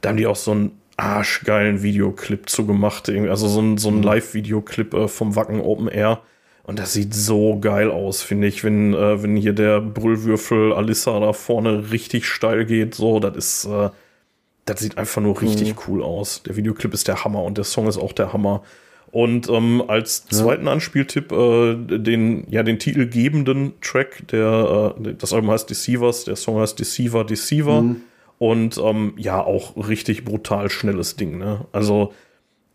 da 0.01 0.09
haben 0.09 0.17
die 0.17 0.27
auch 0.27 0.35
so 0.35 0.51
einen 0.51 0.71
arschgeilen 0.97 1.81
Videoclip 1.81 2.49
zu 2.49 2.65
gemacht. 2.65 3.07
Irgendwie. 3.07 3.29
Also 3.29 3.47
so 3.47 3.61
ein, 3.61 3.77
so 3.77 3.87
ein 3.87 4.03
Live-Videoclip 4.03 4.93
äh, 4.93 5.07
vom 5.07 5.37
Wacken 5.37 5.61
Open 5.61 5.87
Air. 5.87 6.19
Und 6.63 6.77
das 6.77 6.91
sieht 6.91 7.13
so 7.15 7.59
geil 7.59 7.89
aus, 7.89 8.21
finde 8.21 8.47
ich, 8.47 8.63
wenn, 8.65 8.93
äh, 8.93 9.23
wenn 9.23 9.37
hier 9.37 9.53
der 9.53 9.79
Brüllwürfel 9.79 10.73
Alissa 10.73 11.17
da 11.21 11.31
vorne 11.31 11.91
richtig 11.91 12.27
steil 12.27 12.65
geht. 12.65 12.93
So, 12.93 13.21
das 13.21 13.37
ist, 13.37 13.65
äh, 13.65 13.89
das 14.65 14.79
sieht 14.79 14.97
einfach 14.97 15.21
nur 15.21 15.41
richtig 15.41 15.87
cool 15.87 16.03
aus. 16.03 16.43
Der 16.43 16.55
Videoclip 16.55 16.93
ist 16.93 17.07
der 17.07 17.23
Hammer 17.23 17.43
und 17.43 17.57
der 17.57 17.65
Song 17.65 17.87
ist 17.87 17.97
auch 17.97 18.13
der 18.13 18.33
Hammer. 18.33 18.63
Und 19.11 19.49
ähm, 19.49 19.83
als 19.87 20.25
zweiten 20.27 20.69
Anspieltipp 20.69 21.31
äh, 21.33 21.75
den, 21.75 22.49
ja, 22.49 22.63
den 22.63 22.79
titelgebenden 22.79 23.73
Track, 23.81 24.27
der, 24.29 24.95
äh, 24.97 25.13
das 25.15 25.33
Album 25.33 25.51
heißt 25.51 25.69
Deceivers, 25.69 26.23
der 26.23 26.37
Song 26.37 26.59
heißt 26.59 26.79
Deceiver, 26.79 27.25
Deceiver. 27.25 27.81
Und 28.39 28.77
ähm, 28.77 29.13
ja, 29.17 29.43
auch 29.43 29.75
richtig 29.75 30.25
brutal 30.25 30.69
schnelles 30.69 31.15
Ding. 31.15 31.37
Ne? 31.37 31.65
Also, 31.73 32.13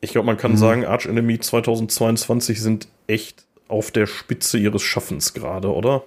ich 0.00 0.12
glaube, 0.12 0.26
man 0.26 0.36
kann 0.36 0.56
sagen, 0.56 0.84
Arch 0.84 1.06
Enemy 1.06 1.40
2022 1.40 2.60
sind 2.60 2.88
echt 3.06 3.44
auf 3.66 3.90
der 3.90 4.06
Spitze 4.06 4.58
ihres 4.58 4.82
Schaffens 4.82 5.34
gerade, 5.34 5.72
oder? 5.74 6.04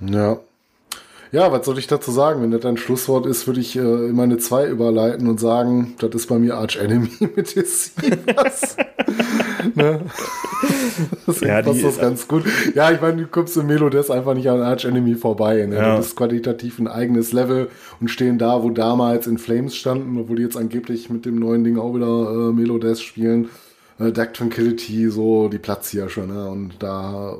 Ja. 0.00 0.38
Ja, 1.32 1.52
was 1.52 1.64
soll 1.64 1.78
ich 1.78 1.86
dazu 1.86 2.10
sagen? 2.10 2.42
Wenn 2.42 2.50
das 2.50 2.64
ein 2.64 2.76
Schlusswort 2.76 3.24
ist, 3.24 3.46
würde 3.46 3.60
ich 3.60 3.76
äh, 3.76 3.80
in 3.80 4.16
meine 4.16 4.38
zwei 4.38 4.66
überleiten 4.66 5.28
und 5.28 5.38
sagen, 5.38 5.94
das 5.98 6.10
ist 6.14 6.26
bei 6.26 6.38
mir 6.38 6.56
Arch 6.56 6.76
Enemy 6.76 7.08
mit 7.36 7.54
Deceivers. 7.54 8.76
ne? 9.74 10.00
Deswegen 11.26 11.50
Ja, 11.50 11.62
passt 11.62 11.84
das 11.84 11.98
ganz 11.98 12.26
gut. 12.26 12.44
Ja, 12.74 12.90
ich 12.90 13.00
meine, 13.00 13.22
du 13.22 13.28
kommst 13.28 13.56
im 13.56 13.66
Melodess 13.66 14.10
einfach 14.10 14.34
nicht 14.34 14.50
an 14.50 14.60
Arch 14.60 14.84
Enemy 14.84 15.14
vorbei. 15.14 15.66
Ne? 15.66 15.76
Ja. 15.76 15.96
Das 15.96 16.06
ist 16.06 16.16
qualitativ 16.16 16.80
ein 16.80 16.88
eigenes 16.88 17.32
Level 17.32 17.70
und 18.00 18.08
stehen 18.08 18.38
da, 18.38 18.62
wo 18.64 18.70
damals 18.70 19.28
in 19.28 19.38
Flames 19.38 19.76
standen, 19.76 20.18
obwohl 20.18 20.36
die 20.36 20.42
jetzt 20.42 20.56
angeblich 20.56 21.10
mit 21.10 21.26
dem 21.26 21.38
neuen 21.38 21.62
Ding 21.62 21.78
auch 21.78 21.94
wieder 21.94 22.06
äh, 22.06 22.52
Melodess 22.52 23.00
spielen. 23.00 23.50
Äh, 24.00 24.10
Dark 24.10 24.34
Tranquility, 24.34 25.08
so 25.10 25.48
die 25.48 25.58
Platzhirsche, 25.58 26.22
ne? 26.22 26.48
Und 26.48 26.74
da 26.80 27.36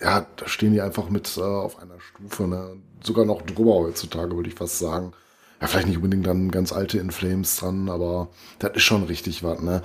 ja, 0.00 0.26
da 0.36 0.48
stehen 0.48 0.72
die 0.72 0.80
einfach 0.80 1.08
mit 1.08 1.36
äh, 1.36 1.40
auf 1.40 1.78
einer 1.80 2.00
Stufe, 2.00 2.48
ne? 2.48 2.76
Sogar 3.04 3.24
noch 3.24 3.42
drüber 3.42 3.74
heutzutage, 3.74 4.34
würde 4.34 4.48
ich 4.48 4.54
fast 4.56 4.78
sagen. 4.78 5.12
Ja, 5.60 5.68
vielleicht 5.68 5.86
nicht 5.86 5.96
unbedingt 5.96 6.26
dann 6.26 6.50
ganz 6.50 6.72
alte 6.72 6.98
In 6.98 7.10
Flames 7.10 7.56
dran, 7.56 7.88
aber 7.88 8.28
das 8.58 8.72
ist 8.74 8.82
schon 8.82 9.04
richtig 9.04 9.42
was. 9.44 9.60
Ne? 9.60 9.82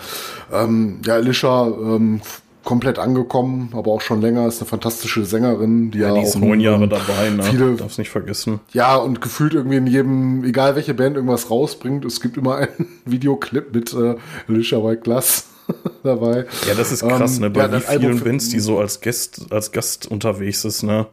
Ähm, 0.51 0.99
ja, 1.05 1.13
Alicia 1.15 1.67
ähm, 1.67 2.21
komplett 2.63 2.99
angekommen, 2.99 3.69
aber 3.73 3.91
auch 3.91 4.01
schon 4.01 4.19
länger, 4.19 4.45
ist 4.47 4.59
eine 4.61 4.67
fantastische 4.67 5.23
Sängerin, 5.25 5.91
die 5.91 5.99
ja, 5.99 6.13
die 6.13 6.21
ist 6.21 6.35
auch 6.35 6.41
neun 6.41 6.59
Jahre 6.59 6.87
dabei, 6.87 7.29
ne? 7.29 7.43
viele- 7.43 7.75
Darf's 7.75 7.97
nicht 7.97 8.09
vergessen. 8.09 8.59
ja, 8.73 8.95
und 8.97 9.21
gefühlt 9.21 9.53
irgendwie 9.53 9.77
in 9.77 9.87
jedem, 9.87 10.43
egal 10.43 10.75
welche 10.75 10.93
Band 10.93 11.15
irgendwas 11.15 11.49
rausbringt, 11.49 12.03
es 12.03 12.19
gibt 12.19 12.35
immer 12.37 12.55
einen 12.57 12.87
Videoclip 13.05 13.73
mit 13.73 13.93
äh, 13.93 14.15
Alicia 14.47 14.83
White 14.83 15.01
Glass 15.01 15.45
dabei. 16.03 16.45
Ja, 16.67 16.73
das 16.75 16.91
ist 16.91 17.01
krass, 17.07 17.35
Ähm, 17.37 17.43
ne? 17.43 17.49
Bei 17.51 17.61
ja, 17.67 17.71
wie 17.73 17.79
vielen 17.99 18.19
Bands, 18.19 18.49
die 18.49 18.59
so 18.59 18.79
als 18.79 18.99
Gast, 19.01 19.45
als 19.51 19.71
Gast 19.71 20.07
unterwegs 20.07 20.65
ist, 20.65 20.83
ne? 20.83 21.05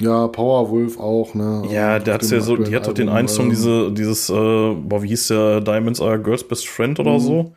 Ja, 0.00 0.28
Powerwolf 0.28 0.98
auch, 0.98 1.34
ne? 1.34 1.62
Ja, 1.70 1.96
Auf 1.98 2.04
der 2.04 2.14
hat's 2.14 2.28
dem 2.28 2.38
ja 2.38 2.44
so, 2.44 2.56
die 2.56 2.74
hat 2.74 2.86
doch 2.86 2.94
den 2.94 3.08
einen 3.08 3.28
Song, 3.28 3.44
ähm, 3.46 3.50
diese, 3.50 3.92
dieses, 3.92 4.30
äh, 4.30 4.34
boah, 4.34 5.02
wie 5.02 5.08
hieß 5.08 5.28
der, 5.28 5.60
Diamonds 5.60 6.00
are 6.00 6.18
Girls 6.18 6.42
Best 6.44 6.68
Friend 6.68 6.98
oder 6.98 7.20
so? 7.20 7.52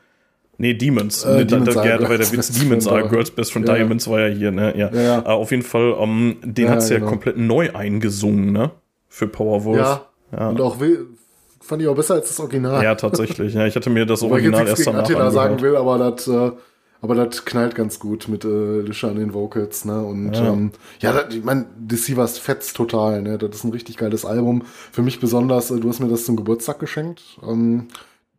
Nee, 0.58 0.74
Demons. 0.74 1.26
Mhm. 1.26 1.32
Äh, 1.32 1.36
Nee, 1.38 1.46
Demons 1.46 1.74
da, 1.74 1.86
ja, 1.86 1.98
da 1.98 2.08
Girls 2.08 2.32
Witz, 2.32 2.38
Best 2.50 2.62
Demons 2.62 2.88
Friend, 2.88 3.02
are 3.04 3.10
Girls 3.10 3.32
Best 3.32 3.54
Friend, 3.54 3.68
Ja, 3.68 3.74
ja. 3.74 3.80
Diamonds 3.80 4.08
war 4.10 4.20
ja 4.20 4.28
hier, 4.36 4.52
ne? 4.52 4.78
Ja. 4.78 4.90
Ja, 4.94 5.02
ja. 5.02 5.20
Äh, 5.20 5.26
auf 5.30 5.52
jeden 5.52 5.64
Fall, 5.64 5.96
ähm, 6.00 6.36
den 6.44 6.66
Ja, 6.66 6.72
hat's 6.72 6.90
ja 6.90 6.98
genau. 6.98 7.10
komplett 7.10 7.38
neu 7.38 7.70
eingesungen, 7.74 8.52
ne? 8.52 8.72
Für 9.10 9.28
Powerwolf. 9.28 9.78
Ja, 9.78 10.06
Ja. 10.38 10.50
und 10.50 10.60
auch 10.62 10.78
fand 11.62 11.82
ich 11.82 11.88
auch 11.88 11.96
besser 11.96 12.16
als 12.16 12.28
das 12.28 12.40
Original. 12.40 12.84
Ja, 12.84 12.96
tatsächlich. 12.96 13.54
Ja, 13.54 13.66
ich 13.66 13.76
hatte 13.76 13.90
mir 13.90 14.06
das 14.06 14.22
Original 14.22 14.68
erst 14.68 14.86
danach 14.86 15.04
Attila 15.04 15.32
sagen 15.32 15.54
angehört. 15.54 15.62
will, 15.74 15.78
aber 15.78 15.98
das, 16.12 16.28
äh, 16.28 16.52
aber 17.04 17.16
das 17.16 17.44
knallt 17.44 17.76
ganz 17.76 18.00
gut 18.00 18.30
mit 18.30 18.46
äh, 18.46 18.80
Lisha 18.80 19.10
an 19.10 19.18
den 19.18 19.34
Vocals, 19.34 19.84
ne? 19.84 20.02
Und 20.02 20.34
Ja. 20.34 20.54
ähm, 20.54 20.72
ja 21.02 21.12
das, 21.12 21.36
ich 21.36 21.44
meine, 21.44 21.66
Deceivers 21.78 22.38
fetzt 22.38 22.78
total, 22.78 23.22
ne? 23.22 23.38
Das 23.38 23.58
ist 23.58 23.66
ein 23.66 23.72
richtig 23.72 23.98
geiles 23.98 24.24
Album. 24.26 24.64
Für 24.92 25.02
mich 25.02 25.20
besonders, 25.20 25.70
äh, 25.70 25.80
du 25.82 25.90
hast 25.90 26.00
mir 26.00 26.08
das 26.08 26.24
zum 26.24 26.38
Geburtstag 26.38 26.80
geschenkt. 26.80 27.22
Ähm, 27.46 27.90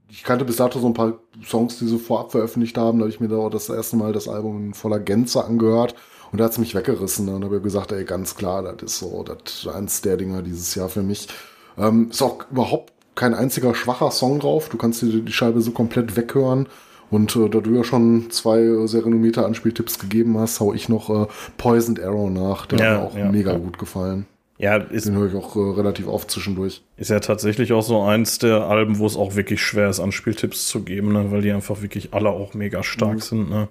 ich 0.08 0.24
kannte 0.24 0.46
bis 0.46 0.56
dato 0.56 0.78
so 0.78 0.86
ein 0.86 0.94
paar 0.94 1.18
Songs, 1.44 1.78
die 1.78 1.86
sie 1.86 1.98
vorab 1.98 2.32
veröffentlicht 2.32 2.78
haben. 2.78 2.98
Da 2.98 3.02
habe 3.02 3.10
ich 3.10 3.20
mir 3.20 3.28
da 3.28 3.36
auch 3.36 3.50
das 3.50 3.68
erste 3.68 3.96
Mal 3.96 4.12
das 4.14 4.28
Album 4.28 4.68
in 4.68 4.74
voller 4.74 4.98
Gänze 4.98 5.44
angehört. 5.44 5.94
Und 6.32 6.38
da 6.38 6.44
hat's 6.44 6.56
mich 6.58 6.74
weggerissen. 6.74 7.26
Ne? 7.26 7.34
Und 7.34 7.44
habe 7.44 7.60
gesagt, 7.60 7.92
ey, 7.92 8.04
ganz 8.04 8.34
klar, 8.34 8.62
das 8.62 8.82
ist 8.82 8.98
so, 8.98 9.22
das 9.24 9.36
ist 9.64 9.68
eins 9.68 10.00
der 10.00 10.16
Dinger 10.16 10.40
dieses 10.40 10.74
Jahr 10.74 10.88
für 10.88 11.02
mich. 11.02 11.28
Ähm, 11.76 12.08
ist 12.10 12.22
auch 12.22 12.46
überhaupt 12.50 12.94
kein 13.14 13.34
einziger 13.34 13.74
schwacher 13.74 14.10
Song 14.10 14.40
drauf. 14.40 14.70
Du 14.70 14.78
kannst 14.78 15.02
dir 15.02 15.20
die 15.20 15.32
Scheibe 15.32 15.60
so 15.60 15.70
komplett 15.72 16.16
weghören. 16.16 16.66
Und 17.14 17.36
äh, 17.36 17.48
da 17.48 17.60
du 17.60 17.70
ja 17.74 17.84
schon 17.84 18.30
zwei 18.30 18.58
äh, 18.60 18.86
sehr 18.88 19.04
renommierte 19.06 19.44
Anspieltipps 19.44 19.98
gegeben 20.00 20.36
hast, 20.38 20.58
hau 20.58 20.72
ich 20.74 20.88
noch 20.88 21.10
äh, 21.10 21.26
Poisoned 21.58 22.00
Arrow 22.02 22.28
nach. 22.30 22.66
Der 22.66 22.78
Ja, 22.78 22.84
hat 22.86 22.98
mir 23.00 23.06
auch 23.06 23.16
ja, 23.16 23.30
mega 23.30 23.52
ja. 23.52 23.58
gut 23.58 23.78
gefallen. 23.78 24.26
Ja, 24.58 24.76
ist, 24.76 25.06
Den 25.06 25.14
höre 25.16 25.28
ich 25.28 25.34
auch 25.34 25.54
äh, 25.56 25.58
relativ 25.60 26.08
oft 26.08 26.30
zwischendurch. 26.30 26.82
ist 26.96 27.10
ja 27.10 27.20
tatsächlich 27.20 27.72
auch 27.72 27.82
so 27.82 28.02
eins 28.02 28.38
der 28.38 28.62
Alben, 28.64 28.98
wo 28.98 29.06
es 29.06 29.16
auch 29.16 29.36
wirklich 29.36 29.60
schwer 29.62 29.90
ist, 29.90 30.00
Anspieltipps 30.00 30.66
zu 30.68 30.82
geben, 30.82 31.12
ne? 31.12 31.30
weil 31.30 31.42
die 31.42 31.52
einfach 31.52 31.82
wirklich 31.82 32.14
alle 32.14 32.30
auch 32.30 32.54
mega 32.54 32.82
stark 32.82 33.14
Mhm. 33.16 33.20
sind. 33.20 33.50
Ne? 33.50 33.68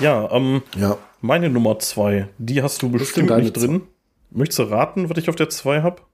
Ja, 0.00 0.30
ähm, 0.32 0.62
Ja. 0.76 0.96
meine 1.20 1.50
Nummer 1.50 1.78
zwei, 1.78 2.28
die 2.38 2.62
hast 2.62 2.80
du 2.82 2.88
bestimmt 2.90 3.30
nicht 3.36 3.54
drin. 3.56 3.82
Möchtest 4.30 4.58
du 4.60 4.62
raten, 4.64 5.08
was 5.10 5.18
ich 5.18 5.28
auf 5.28 5.36
der 5.36 5.48
zwei 5.50 5.82
hab? 5.82 6.06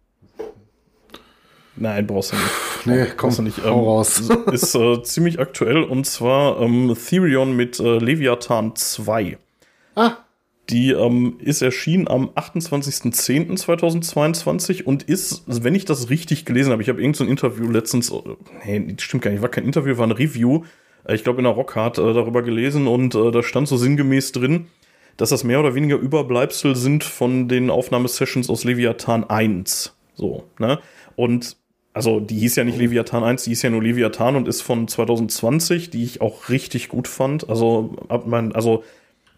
Nein, 1.76 2.06
brauchst 2.06 2.32
du 2.32 2.36
nicht. 2.36 2.50
Nee, 2.86 3.06
komm, 3.16 3.28
Brauchst 3.28 3.38
du 3.38 3.42
nicht. 3.42 3.58
Ähm, 3.58 3.72
raus. 3.72 4.22
ist 4.52 4.74
äh, 4.74 5.02
ziemlich 5.02 5.40
aktuell 5.40 5.82
und 5.82 6.06
zwar 6.06 6.60
ähm, 6.60 6.94
Therion 6.94 7.56
mit 7.56 7.80
äh, 7.80 7.98
Leviathan 7.98 8.76
2. 8.76 9.38
Ah, 9.96 10.12
Die 10.70 10.90
ähm, 10.90 11.36
ist 11.40 11.62
erschienen 11.62 12.08
am 12.08 12.30
28.10.2022 12.30 14.84
und 14.84 15.04
ist, 15.04 15.44
wenn 15.46 15.74
ich 15.74 15.84
das 15.84 16.10
richtig 16.10 16.44
gelesen 16.44 16.72
habe, 16.72 16.82
ich 16.82 16.88
habe 16.88 17.00
irgendein 17.00 17.18
so 17.18 17.24
ein 17.24 17.30
Interview 17.30 17.70
letztens, 17.70 18.10
äh, 18.10 18.20
nee, 18.66 18.94
das 18.94 19.04
stimmt 19.04 19.22
gar 19.22 19.30
nicht, 19.30 19.42
war 19.42 19.48
kein 19.48 19.64
Interview, 19.64 19.96
war 19.98 20.06
ein 20.06 20.12
Review, 20.12 20.62
äh, 21.04 21.14
ich 21.14 21.24
glaube 21.24 21.38
in 21.38 21.44
der 21.44 21.52
Rockhard 21.52 21.98
äh, 21.98 22.14
darüber 22.14 22.42
gelesen 22.42 22.86
und 22.86 23.14
äh, 23.14 23.30
da 23.30 23.42
stand 23.42 23.68
so 23.68 23.76
sinngemäß 23.76 24.32
drin, 24.32 24.66
dass 25.16 25.30
das 25.30 25.44
mehr 25.44 25.60
oder 25.60 25.74
weniger 25.74 25.96
Überbleibsel 25.96 26.74
sind 26.74 27.04
von 27.04 27.48
den 27.48 27.70
Aufnahmesessions 27.70 28.50
aus 28.50 28.64
Leviathan 28.64 29.24
1. 29.24 29.94
So, 30.14 30.44
ne? 30.58 30.78
Und 31.16 31.56
also 31.94 32.20
die 32.20 32.38
hieß 32.38 32.56
ja 32.56 32.64
nicht 32.64 32.76
Leviathan 32.78 33.24
1, 33.24 33.44
die 33.44 33.50
hieß 33.50 33.62
ja 33.62 33.70
nur 33.70 33.82
Leviathan 33.82 34.36
und 34.36 34.48
ist 34.48 34.60
von 34.62 34.86
2020, 34.88 35.90
die 35.90 36.04
ich 36.04 36.20
auch 36.20 36.48
richtig 36.50 36.88
gut 36.88 37.08
fand. 37.08 37.48
Also, 37.48 37.96
ab 38.08 38.26
mein, 38.26 38.52
also 38.54 38.84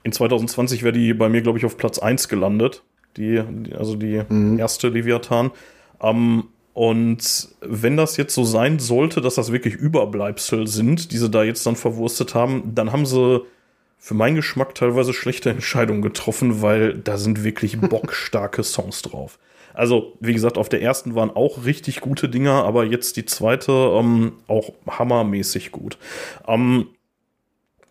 in 0.02 0.12
2020 0.12 0.82
wäre 0.82 0.92
die 0.92 1.14
bei 1.14 1.28
mir, 1.28 1.42
glaube 1.42 1.58
ich, 1.58 1.64
auf 1.64 1.76
Platz 1.76 1.98
1 1.98 2.28
gelandet. 2.28 2.82
Die, 3.16 3.40
also 3.76 3.94
die 3.96 4.22
erste 4.58 4.88
Leviathan. 4.88 5.50
Ähm, 6.02 6.44
Und 6.74 7.48
wenn 7.62 7.96
das 7.96 8.18
jetzt 8.18 8.34
so 8.34 8.44
sein 8.44 8.78
sollte, 8.78 9.22
dass 9.22 9.36
das 9.36 9.50
wirklich 9.50 9.74
Überbleibsel 9.74 10.66
sind, 10.66 11.10
die 11.12 11.16
sie 11.16 11.30
da 11.30 11.42
jetzt 11.42 11.64
dann 11.64 11.76
verwurstet 11.76 12.34
haben, 12.34 12.74
dann 12.74 12.92
haben 12.92 13.06
sie 13.06 13.40
für 13.98 14.12
meinen 14.12 14.36
Geschmack 14.36 14.74
teilweise 14.74 15.14
schlechte 15.14 15.48
Entscheidungen 15.48 16.02
getroffen, 16.02 16.60
weil 16.60 16.94
da 16.98 17.16
sind 17.16 17.44
wirklich 17.44 17.80
bockstarke 17.80 18.62
Songs 18.62 19.00
drauf. 19.00 19.38
Also, 19.76 20.14
wie 20.20 20.32
gesagt, 20.32 20.56
auf 20.56 20.68
der 20.68 20.80
ersten 20.80 21.14
waren 21.14 21.30
auch 21.30 21.64
richtig 21.64 22.00
gute 22.00 22.28
Dinger, 22.28 22.64
aber 22.64 22.84
jetzt 22.84 23.16
die 23.16 23.26
zweite 23.26 23.72
ähm, 23.72 24.32
auch 24.48 24.72
hammermäßig 24.88 25.70
gut. 25.70 25.98
Ähm, 26.48 26.88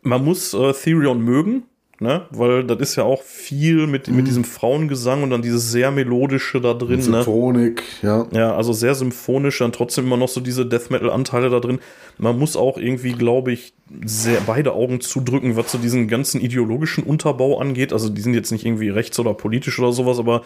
man 0.02 0.24
muss 0.24 0.54
äh, 0.54 0.74
Therion 0.74 1.22
mögen, 1.22 1.64
ne? 2.00 2.26
Weil 2.32 2.64
das 2.64 2.80
ist 2.80 2.96
ja 2.96 3.04
auch 3.04 3.22
viel 3.22 3.86
mit, 3.86 4.08
mhm. 4.08 4.16
mit 4.16 4.28
diesem 4.28 4.44
Frauengesang 4.44 5.22
und 5.22 5.30
dann 5.30 5.44
dieses 5.44 5.72
sehr 5.72 5.92
melodische 5.92 6.60
da 6.60 6.74
drin. 6.74 7.02
Symphonik, 7.02 7.84
ne? 8.02 8.10
ja. 8.10 8.28
Ja, 8.32 8.56
also 8.56 8.74
sehr 8.74 8.96
symphonisch, 8.96 9.60
dann 9.60 9.72
trotzdem 9.72 10.06
immer 10.06 10.18
noch 10.18 10.30
so 10.30 10.42
diese 10.42 10.66
Death 10.66 10.90
Metal-Anteile 10.90 11.52
da 11.52 11.60
drin. 11.60 11.80
Man 12.18 12.40
muss 12.40 12.56
auch 12.56 12.78
irgendwie, 12.80 13.14
glaube 13.14 13.52
ich, 13.52 13.74
sehr 14.04 14.42
beide 14.46 14.74
Augen 14.74 15.02
zudrücken, 15.02 15.56
was 15.56 15.72
so 15.72 15.78
diesen 15.78 16.08
ganzen 16.08 16.42
ideologischen 16.42 17.04
Unterbau 17.04 17.60
angeht. 17.60 17.94
Also 17.94 18.10
die 18.10 18.22
sind 18.22 18.34
jetzt 18.34 18.52
nicht 18.52 18.66
irgendwie 18.66 18.90
rechts 18.90 19.20
oder 19.20 19.36
politisch 19.36 19.78
oder 19.78 19.92
sowas, 19.92 20.18
aber 20.18 20.42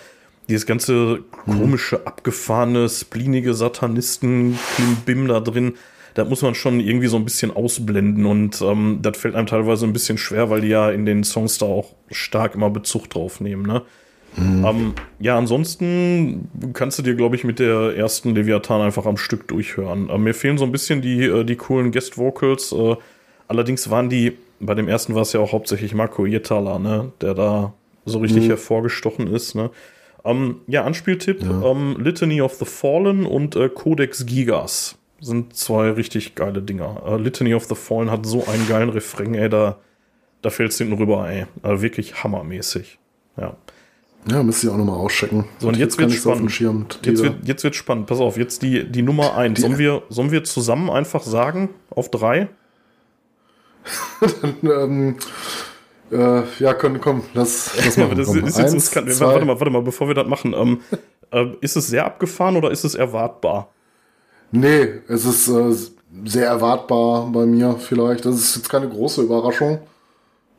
dieses 0.47 0.65
ganze 0.65 1.19
komische, 1.45 2.07
abgefahrene, 2.07 2.89
splinige 2.89 3.53
Satanisten, 3.53 4.57
Klimbim 4.75 5.27
da 5.27 5.39
drin, 5.39 5.73
da 6.15 6.25
muss 6.25 6.41
man 6.41 6.55
schon 6.55 6.79
irgendwie 6.79 7.07
so 7.07 7.17
ein 7.17 7.23
bisschen 7.23 7.55
ausblenden 7.55 8.25
und 8.25 8.61
ähm, 8.61 8.99
das 9.01 9.17
fällt 9.17 9.35
einem 9.35 9.47
teilweise 9.47 9.85
ein 9.85 9.93
bisschen 9.93 10.17
schwer, 10.17 10.49
weil 10.49 10.61
die 10.61 10.67
ja 10.67 10.89
in 10.89 11.05
den 11.05 11.23
Songs 11.23 11.57
da 11.59 11.65
auch 11.65 11.93
stark 12.09 12.55
immer 12.55 12.69
Bezug 12.69 13.09
drauf 13.09 13.39
nehmen, 13.39 13.63
ne? 13.65 13.83
Mhm. 14.35 14.65
Ähm, 14.65 14.93
ja, 15.19 15.37
ansonsten 15.37 16.49
kannst 16.73 16.99
du 16.99 17.03
dir, 17.03 17.15
glaube 17.15 17.35
ich, 17.35 17.43
mit 17.43 17.59
der 17.59 17.95
ersten 17.97 18.35
Leviathan 18.35 18.81
einfach 18.81 19.05
am 19.05 19.17
Stück 19.17 19.47
durchhören. 19.47 20.09
Äh, 20.09 20.17
mir 20.17 20.33
fehlen 20.33 20.57
so 20.57 20.65
ein 20.65 20.71
bisschen 20.71 21.01
die, 21.01 21.23
äh, 21.23 21.43
die 21.43 21.55
coolen 21.55 21.91
Guest-Vocals. 21.91 22.71
Äh, 22.71 22.95
allerdings 23.47 23.89
waren 23.89 24.09
die, 24.09 24.37
bei 24.59 24.75
dem 24.75 24.87
ersten 24.87 25.15
war 25.15 25.23
es 25.23 25.33
ja 25.33 25.39
auch 25.39 25.51
hauptsächlich 25.51 25.93
Marco 25.93 26.25
Ietala, 26.25 26.79
ne? 26.79 27.11
Der 27.21 27.33
da 27.33 27.73
so 28.05 28.19
richtig 28.19 28.43
mhm. 28.43 28.49
hervorgestochen 28.49 29.27
ist, 29.27 29.55
ne? 29.55 29.71
Ähm, 30.25 30.61
ja, 30.67 30.83
Anspieltipp: 30.83 31.43
ja. 31.43 31.71
Ähm, 31.71 31.97
Litany 31.99 32.41
of 32.41 32.55
the 32.55 32.65
Fallen 32.65 33.25
und 33.25 33.55
äh, 33.55 33.69
Codex 33.69 34.25
Gigas 34.25 34.97
sind 35.21 35.55
zwei 35.55 35.91
richtig 35.91 36.35
geile 36.35 36.61
Dinger. 36.61 37.03
Uh, 37.05 37.17
Litany 37.17 37.53
of 37.53 37.65
the 37.65 37.75
Fallen 37.75 38.09
hat 38.09 38.25
so 38.25 38.45
einen 38.47 38.67
geilen 38.67 38.89
Refrain, 38.89 39.33
ey, 39.35 39.49
da, 39.49 39.77
da 40.41 40.49
fällt's 40.49 40.77
hinten 40.77 40.93
rüber, 40.93 41.29
ey. 41.29 41.45
Also 41.61 41.81
wirklich 41.81 42.23
hammermäßig. 42.23 42.99
Ja. 43.37 43.55
Ja, 44.29 44.43
müsst 44.43 44.63
ihr 44.63 44.71
auch 44.71 44.77
nochmal 44.77 44.97
auschecken. 44.97 45.45
So, 45.59 45.69
und 45.69 45.77
jetzt, 45.77 45.97
wird 45.97 46.11
spannend. 46.11 46.51
Schirm, 46.51 46.85
jetzt, 47.03 47.23
wird, 47.23 47.35
jetzt 47.47 47.63
wird 47.63 47.75
spannend. 47.75 48.07
Pass 48.07 48.19
auf, 48.19 48.37
jetzt 48.37 48.61
die, 48.61 48.83
die 48.83 49.01
Nummer 49.01 49.37
1. 49.37 49.61
Sollen 49.61 49.77
wir, 49.77 50.03
sollen 50.09 50.31
wir 50.31 50.43
zusammen 50.43 50.89
einfach 50.89 51.23
sagen, 51.23 51.69
auf 51.89 52.11
drei? 52.11 52.49
Dann, 54.41 54.55
ähm, 54.63 55.15
äh, 56.11 56.43
ja, 56.59 56.73
komm, 56.73 56.99
komm, 56.99 57.23
lass, 57.33 57.71
lass 57.77 57.97
mal. 57.97 58.13
das 58.15 58.33
ist 58.33 58.57
jetzt 58.57 58.97
Eins, 58.97 59.21
warte 59.21 59.45
mal, 59.45 59.59
warte 59.59 59.71
mal, 59.71 59.81
bevor 59.81 60.07
wir 60.07 60.15
das 60.15 60.27
machen. 60.27 60.53
Ähm, 60.53 60.81
äh, 61.31 61.47
ist 61.61 61.75
es 61.75 61.87
sehr 61.87 62.05
abgefahren 62.05 62.55
oder 62.55 62.71
ist 62.71 62.83
es 62.83 62.95
erwartbar? 62.95 63.69
Nee, 64.51 65.01
es 65.07 65.25
ist 65.25 65.47
äh, 65.47 65.73
sehr 66.25 66.47
erwartbar 66.47 67.29
bei 67.31 67.45
mir 67.45 67.75
vielleicht. 67.77 68.25
Das 68.25 68.35
ist 68.35 68.55
jetzt 68.55 68.69
keine 68.69 68.89
große 68.89 69.21
Überraschung. 69.21 69.79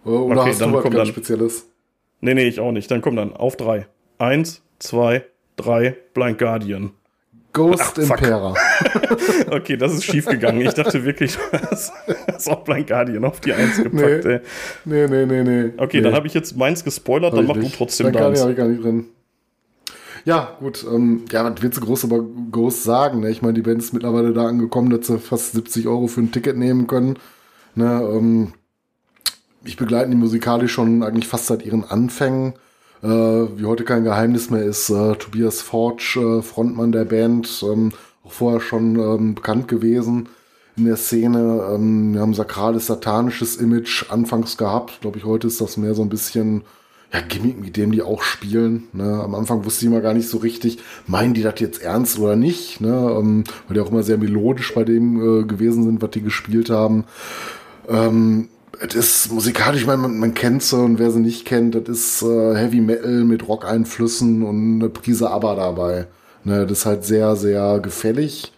Äh, 0.05 0.11
oder 0.11 0.42
okay, 0.42 0.51
hast 0.51 0.61
du 0.61 0.72
was 0.72 0.82
ganz 0.84 0.94
dann, 0.94 1.07
Spezielles? 1.07 1.66
Nee, 2.20 2.34
nee, 2.34 2.46
ich 2.46 2.61
auch 2.61 2.72
nicht. 2.72 2.90
Dann 2.90 3.03
komm 3.03 3.16
dann 3.16 3.34
auf 3.34 3.57
drei. 3.57 3.86
Eins, 4.18 4.62
zwei, 4.78 5.24
drei, 5.57 5.96
Blind 6.14 6.38
Guardian. 6.38 6.92
Ghost 7.53 7.80
Ach, 7.80 7.98
Impera. 7.98 8.55
okay, 9.51 9.76
das 9.76 9.94
ist 9.94 10.05
schief 10.05 10.26
gegangen. 10.26 10.61
Ich 10.61 10.74
dachte 10.74 11.05
wirklich, 11.05 11.36
du 11.36 11.59
hast, 11.70 11.92
auch 12.48 12.62
Blind 12.62 12.86
Guardian 12.86 13.24
auf 13.24 13.40
die 13.40 13.53
Eins 13.53 13.76
gepackt, 13.76 14.24
nee. 14.24 14.32
ey. 14.32 14.40
Nee, 14.84 15.07
nee, 15.09 15.26
nee, 15.26 15.42
nee. 15.42 15.72
Okay, 15.76 15.98
nee. 15.98 16.03
dann 16.05 16.14
habe 16.14 16.26
ich 16.26 16.34
jetzt 16.34 16.57
meins 16.57 16.84
gespoilert, 16.84 17.32
hab 17.32 17.38
dann 17.38 17.46
mach 17.46 17.57
nicht. 17.57 17.72
du 17.72 17.76
trotzdem 17.76 18.07
Blind 18.07 18.20
deins. 18.24 18.40
habe 18.40 18.53
ich 18.53 18.57
gar 18.57 18.68
nicht 18.68 18.84
drin. 18.84 19.07
Ja, 20.24 20.57
gut. 20.61 20.84
Ähm, 20.90 21.24
ja, 21.30 21.44
was 21.44 21.62
willst 21.62 21.78
du 21.78 21.84
groß 21.84 22.05
über 22.05 22.22
Ghost 22.51 22.84
sagen? 22.84 23.20
Ne? 23.20 23.30
Ich 23.30 23.42
meine, 23.42 23.55
die 23.55 23.62
Band 23.62 23.80
ist 23.80 23.92
mittlerweile 23.92 24.32
da 24.32 24.46
angekommen, 24.46 24.90
dass 24.90 25.07
sie 25.07 25.18
fast 25.18 25.53
70 25.53 25.86
Euro 25.88 26.07
für 26.07 26.20
ein 26.20 26.32
Ticket 26.32 26.57
nehmen 26.57 26.86
können. 26.86 27.18
Ne? 27.74 28.09
Ähm, 28.12 28.53
ich 29.64 29.76
begleite 29.76 30.11
die 30.11 30.16
musikalisch 30.16 30.72
schon 30.72 31.03
eigentlich 31.03 31.26
fast 31.26 31.46
seit 31.46 31.64
ihren 31.64 31.84
Anfängen. 31.84 32.55
Äh, 33.03 33.09
wie 33.09 33.64
heute 33.64 33.84
kein 33.84 34.05
Geheimnis 34.05 34.51
mehr 34.51 34.62
ist, 34.62 34.90
äh, 34.90 35.14
Tobias 35.16 35.62
Forge, 35.62 36.38
äh, 36.38 36.42
Frontmann 36.42 36.92
der 36.92 37.07
Band, 37.07 37.64
ähm, 37.66 37.92
auch 38.24 38.32
vorher 38.32 38.61
schon 38.61 38.96
ähm, 38.98 39.34
bekannt 39.34 39.68
gewesen 39.68 40.28
in 40.76 40.84
der 40.84 40.96
Szene. 40.96 41.66
Ähm, 41.74 42.14
wir 42.14 42.20
haben 42.20 42.34
sakrales, 42.34 42.86
satanisches 42.86 43.57
Image 43.57 44.11
anfangs 44.11 44.57
gehabt. 44.59 45.01
Glaube 45.01 45.18
ich, 45.18 45.24
heute 45.24 45.46
ist 45.46 45.61
das 45.61 45.78
mehr 45.78 45.94
so 45.94 46.03
ein 46.03 46.11
bisschen 46.11 46.62
ja, 47.12 47.20
Gimmick, 47.20 47.61
mit 47.61 47.76
dem 47.76 47.90
die 47.90 48.03
auch 48.03 48.22
spielen. 48.22 48.88
Ne? 48.92 49.05
Am 49.05 49.34
Anfang 49.34 49.64
wusste 49.64 49.84
ich 49.84 49.90
immer 49.90 50.03
gar 50.03 50.14
nicht 50.14 50.28
so 50.28 50.38
richtig, 50.38 50.78
meinen 51.07 51.34
die 51.34 51.42
das 51.42 51.59
jetzt 51.59 51.82
ernst 51.82 52.18
oder 52.18 52.36
nicht, 52.36 52.80
ne? 52.80 53.16
Ähm, 53.18 53.44
weil 53.66 53.74
die 53.74 53.80
auch 53.80 53.90
immer 53.90 54.03
sehr 54.03 54.18
melodisch 54.18 54.74
bei 54.74 54.84
dem 54.84 55.40
äh, 55.40 55.44
gewesen 55.44 55.84
sind, 55.84 56.03
was 56.03 56.11
die 56.11 56.22
gespielt 56.22 56.70
haben. 56.70 57.05
Ähm, 57.88 58.48
es 58.79 58.95
ist 58.95 59.33
musikalisch, 59.33 59.83
ich 59.83 59.87
meine, 59.87 60.07
man, 60.09 60.35
kennt 60.35 60.62
sie 60.62 60.79
und 60.79 60.99
wer 60.99 61.11
sie 61.11 61.21
nicht 61.21 61.45
kennt, 61.45 61.75
das 61.75 61.89
ist 61.89 62.23
äh, 62.23 62.55
Heavy 62.55 62.81
Metal 62.81 63.25
mit 63.25 63.47
Rock-Einflüssen 63.47 64.43
und 64.43 64.81
eine 64.81 64.89
Prise 64.89 65.31
ABBA 65.31 65.55
dabei. 65.55 66.07
Ne, 66.45 66.66
das 66.66 66.81
ist 66.81 66.87
halt 66.87 67.05
sehr, 67.05 67.37
sehr 67.37 67.81
gefällig. 67.81 68.53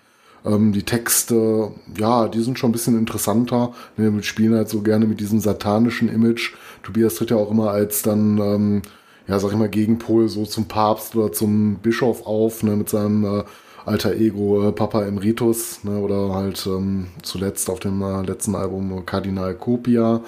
Ähm, 0.44 0.72
die 0.72 0.84
Texte, 0.84 1.72
ja, 1.98 2.28
die 2.28 2.42
sind 2.42 2.58
schon 2.58 2.70
ein 2.70 2.72
bisschen 2.72 2.98
interessanter. 2.98 3.72
Ne, 3.96 4.14
wir 4.14 4.22
spielen 4.22 4.54
halt 4.54 4.68
so 4.68 4.82
gerne 4.82 5.06
mit 5.06 5.20
diesem 5.20 5.40
satanischen 5.40 6.08
Image. 6.08 6.52
Tobias 6.82 7.16
tritt 7.16 7.30
ja 7.30 7.36
auch 7.36 7.50
immer 7.50 7.70
als 7.70 8.02
dann, 8.02 8.38
ähm, 8.38 8.82
ja, 9.26 9.38
sag 9.38 9.50
ich 9.52 9.58
mal, 9.58 9.68
Gegenpol 9.68 10.28
so 10.28 10.44
zum 10.46 10.66
Papst 10.66 11.16
oder 11.16 11.32
zum 11.32 11.76
Bischof 11.76 12.26
auf, 12.26 12.62
ne, 12.62 12.76
mit 12.76 12.88
seinem 12.88 13.24
äh, 13.24 13.44
alter 13.84 14.14
Ego 14.14 14.68
äh, 14.68 14.72
Papa 14.72 15.02
Emeritus, 15.02 15.84
ne, 15.84 15.98
oder 15.98 16.34
halt 16.34 16.66
ähm, 16.66 17.08
zuletzt 17.22 17.68
auf 17.70 17.80
dem 17.80 18.02
äh, 18.02 18.22
letzten 18.22 18.54
Album 18.54 19.04
Kardinal 19.06 19.54
Copia. 19.54 20.20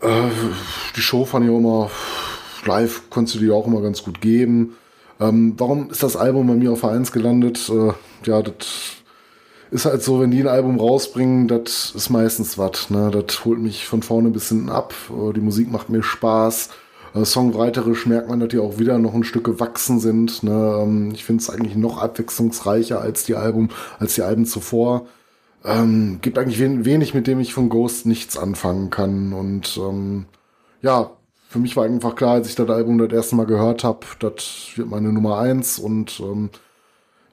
Äh, 0.00 0.08
die 0.96 1.00
Show 1.00 1.24
fand 1.24 1.46
ich 1.46 1.50
auch 1.50 1.58
immer 1.58 1.90
live, 2.66 3.02
konntest 3.10 3.36
du 3.36 3.40
die 3.40 3.50
auch 3.50 3.66
immer 3.66 3.80
ganz 3.80 4.02
gut 4.02 4.20
geben. 4.20 4.76
Ähm, 5.20 5.54
warum 5.58 5.90
ist 5.90 6.02
das 6.02 6.16
Album 6.16 6.46
bei 6.46 6.54
mir 6.54 6.72
auf 6.72 6.80
Vereins 6.80 7.12
gelandet? 7.12 7.70
Äh, 7.70 7.92
ja, 8.24 8.42
das 8.42 8.94
ist 9.70 9.86
halt 9.86 10.02
so, 10.02 10.20
wenn 10.20 10.30
die 10.30 10.40
ein 10.40 10.48
Album 10.48 10.78
rausbringen, 10.78 11.48
das 11.48 11.92
ist 11.94 12.10
meistens 12.10 12.58
was. 12.58 12.90
Ne? 12.90 13.10
Das 13.10 13.44
holt 13.44 13.58
mich 13.58 13.86
von 13.86 14.02
vorne 14.02 14.30
bis 14.30 14.48
hinten 14.48 14.68
ab. 14.68 14.94
Äh, 15.10 15.32
die 15.32 15.40
Musik 15.40 15.70
macht 15.70 15.88
mir 15.88 16.02
Spaß. 16.02 16.70
Äh, 17.14 17.24
songwriterisch 17.24 18.06
merkt 18.06 18.28
man, 18.28 18.40
dass 18.40 18.48
die 18.48 18.58
auch 18.58 18.78
wieder 18.78 18.98
noch 18.98 19.14
ein 19.14 19.24
Stück 19.24 19.44
gewachsen 19.44 20.00
sind. 20.00 20.42
Ne? 20.42 20.80
Ähm, 20.82 21.12
ich 21.14 21.24
finde 21.24 21.42
es 21.42 21.50
eigentlich 21.50 21.76
noch 21.76 21.98
abwechslungsreicher 21.98 23.00
als 23.00 23.24
die 23.24 23.36
Album, 23.36 23.70
als 23.98 24.14
die 24.14 24.22
Alben 24.22 24.46
zuvor. 24.46 25.06
Ähm, 25.64 26.18
gibt 26.20 26.38
eigentlich 26.38 26.60
wenig, 26.60 27.14
mit 27.14 27.26
dem 27.26 27.40
ich 27.40 27.54
von 27.54 27.68
Ghost 27.68 28.04
nichts 28.06 28.36
anfangen 28.36 28.90
kann. 28.90 29.32
Und 29.32 29.78
ähm, 29.78 30.26
ja, 30.82 31.10
für 31.48 31.58
mich 31.58 31.76
war 31.76 31.84
einfach 31.84 32.16
klar, 32.16 32.34
als 32.34 32.48
ich 32.48 32.56
das 32.56 32.68
Album 32.68 32.98
das 32.98 33.12
erste 33.12 33.36
Mal 33.36 33.46
gehört 33.46 33.84
habe, 33.84 34.00
das 34.18 34.72
wird 34.74 34.90
meine 34.90 35.12
Nummer 35.12 35.38
eins 35.38 35.78
und 35.78 36.20
ähm, 36.20 36.50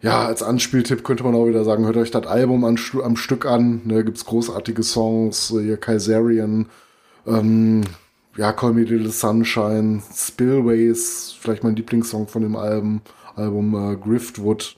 ja, 0.01 0.25
als 0.25 0.41
Anspieltipp 0.43 1.03
könnte 1.03 1.23
man 1.23 1.35
auch 1.35 1.47
wieder 1.47 1.63
sagen, 1.63 1.85
hört 1.85 1.97
euch 1.97 2.11
das 2.11 2.25
Album 2.25 2.63
an, 2.65 2.79
am 3.03 3.15
Stück 3.15 3.45
an. 3.45 3.81
Da 3.85 3.95
ne, 3.95 4.05
gibt's 4.05 4.25
großartige 4.25 4.83
Songs, 4.83 5.49
hier 5.49 5.77
Kaiserian, 5.77 6.67
ähm, 7.27 7.81
ja, 8.37 8.53
Call 8.53 8.73
Me 8.73 8.83
Little 8.83 9.09
Sunshine, 9.11 10.01
Spillways, 10.13 11.35
vielleicht 11.39 11.63
mein 11.63 11.75
Lieblingssong 11.75 12.27
von 12.27 12.41
dem 12.41 12.55
Album, 12.55 13.01
Album 13.35 13.93
äh, 13.93 13.95
Griftwood. 13.95 14.77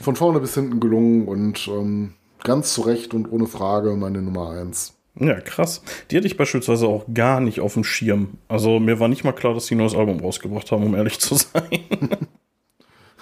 Von 0.00 0.16
vorne 0.16 0.40
bis 0.40 0.54
hinten 0.54 0.80
gelungen 0.80 1.26
und 1.28 1.68
ähm, 1.68 2.14
ganz 2.42 2.74
zu 2.74 2.82
Recht 2.82 3.14
und 3.14 3.30
ohne 3.30 3.46
Frage 3.46 3.94
meine 3.94 4.22
Nummer 4.22 4.50
eins. 4.50 4.94
Ja, 5.18 5.40
krass. 5.40 5.82
Die 6.10 6.16
hatte 6.16 6.26
ich 6.26 6.36
beispielsweise 6.36 6.88
auch 6.88 7.04
gar 7.12 7.40
nicht 7.40 7.60
auf 7.60 7.74
dem 7.74 7.84
Schirm. 7.84 8.38
Also 8.48 8.80
mir 8.80 8.98
war 8.98 9.06
nicht 9.08 9.22
mal 9.22 9.32
klar, 9.32 9.54
dass 9.54 9.66
die 9.66 9.76
ein 9.76 9.78
neues 9.78 9.94
Album 9.94 10.18
rausgebracht 10.18 10.72
haben, 10.72 10.84
um 10.84 10.96
ehrlich 10.96 11.20
zu 11.20 11.34
sein. 11.36 12.28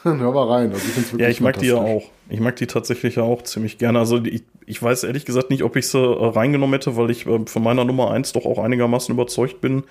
Hör 0.18 0.32
mal 0.32 0.48
rein. 0.48 0.72
Also 0.72 0.84
ich 1.00 1.20
ja, 1.20 1.28
ich 1.28 1.40
mag 1.40 1.58
die 1.58 1.66
ja 1.66 1.76
auch. 1.76 2.04
Ich 2.28 2.40
mag 2.40 2.56
die 2.56 2.66
tatsächlich 2.66 3.16
ja 3.16 3.22
auch 3.22 3.42
ziemlich 3.42 3.78
gerne. 3.78 3.98
Also 3.98 4.22
ich, 4.24 4.42
ich 4.66 4.82
weiß 4.82 5.04
ehrlich 5.04 5.24
gesagt 5.24 5.50
nicht, 5.50 5.62
ob 5.62 5.76
ich 5.76 5.88
sie 5.88 5.98
äh, 5.98 6.26
reingenommen 6.26 6.74
hätte, 6.74 6.96
weil 6.96 7.10
ich 7.10 7.26
äh, 7.26 7.40
von 7.46 7.62
meiner 7.62 7.84
Nummer 7.84 8.10
1 8.10 8.32
doch 8.32 8.44
auch 8.44 8.58
einigermaßen 8.58 9.14
überzeugt 9.14 9.60
bin. 9.60 9.84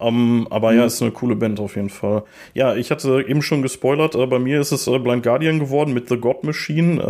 Um, 0.00 0.46
aber 0.50 0.70
mhm. 0.70 0.78
ja, 0.78 0.84
ist 0.84 1.02
eine 1.02 1.10
coole 1.10 1.34
Band 1.34 1.58
auf 1.58 1.74
jeden 1.74 1.90
Fall. 1.90 2.22
Ja, 2.54 2.76
ich 2.76 2.92
hatte 2.92 3.24
eben 3.26 3.42
schon 3.42 3.62
gespoilert, 3.62 4.14
äh, 4.14 4.26
bei 4.26 4.38
mir 4.38 4.60
ist 4.60 4.70
es 4.70 4.86
äh, 4.86 4.96
Blind 4.96 5.24
Guardian 5.24 5.58
geworden 5.58 5.92
mit 5.92 6.08
The 6.08 6.18
God 6.18 6.44
Machine, 6.44 7.02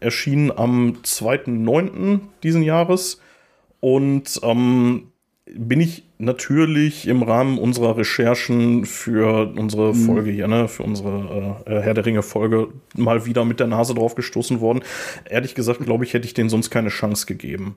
äh, 0.00 0.04
erschienen 0.04 0.50
am 0.50 0.96
2.9. 1.04 2.20
diesen 2.42 2.62
Jahres. 2.62 3.20
Und 3.80 4.40
ähm, 4.42 5.09
bin 5.56 5.80
ich 5.80 6.04
natürlich 6.18 7.06
im 7.08 7.22
Rahmen 7.22 7.58
unserer 7.58 7.96
Recherchen 7.96 8.84
für 8.84 9.52
unsere 9.56 9.94
Folge 9.94 10.30
hier, 10.30 10.48
ne, 10.48 10.68
für 10.68 10.82
unsere 10.82 11.62
äh, 11.66 11.80
Herr 11.80 11.94
der 11.94 12.06
Ringe 12.06 12.22
Folge 12.22 12.68
mal 12.96 13.26
wieder 13.26 13.44
mit 13.44 13.60
der 13.60 13.66
Nase 13.66 13.94
drauf 13.94 14.14
gestoßen 14.14 14.60
worden. 14.60 14.82
Ehrlich 15.28 15.54
gesagt, 15.54 15.80
glaube 15.80 16.04
ich, 16.04 16.14
hätte 16.14 16.26
ich 16.26 16.34
denen 16.34 16.50
sonst 16.50 16.70
keine 16.70 16.90
Chance 16.90 17.26
gegeben. 17.26 17.76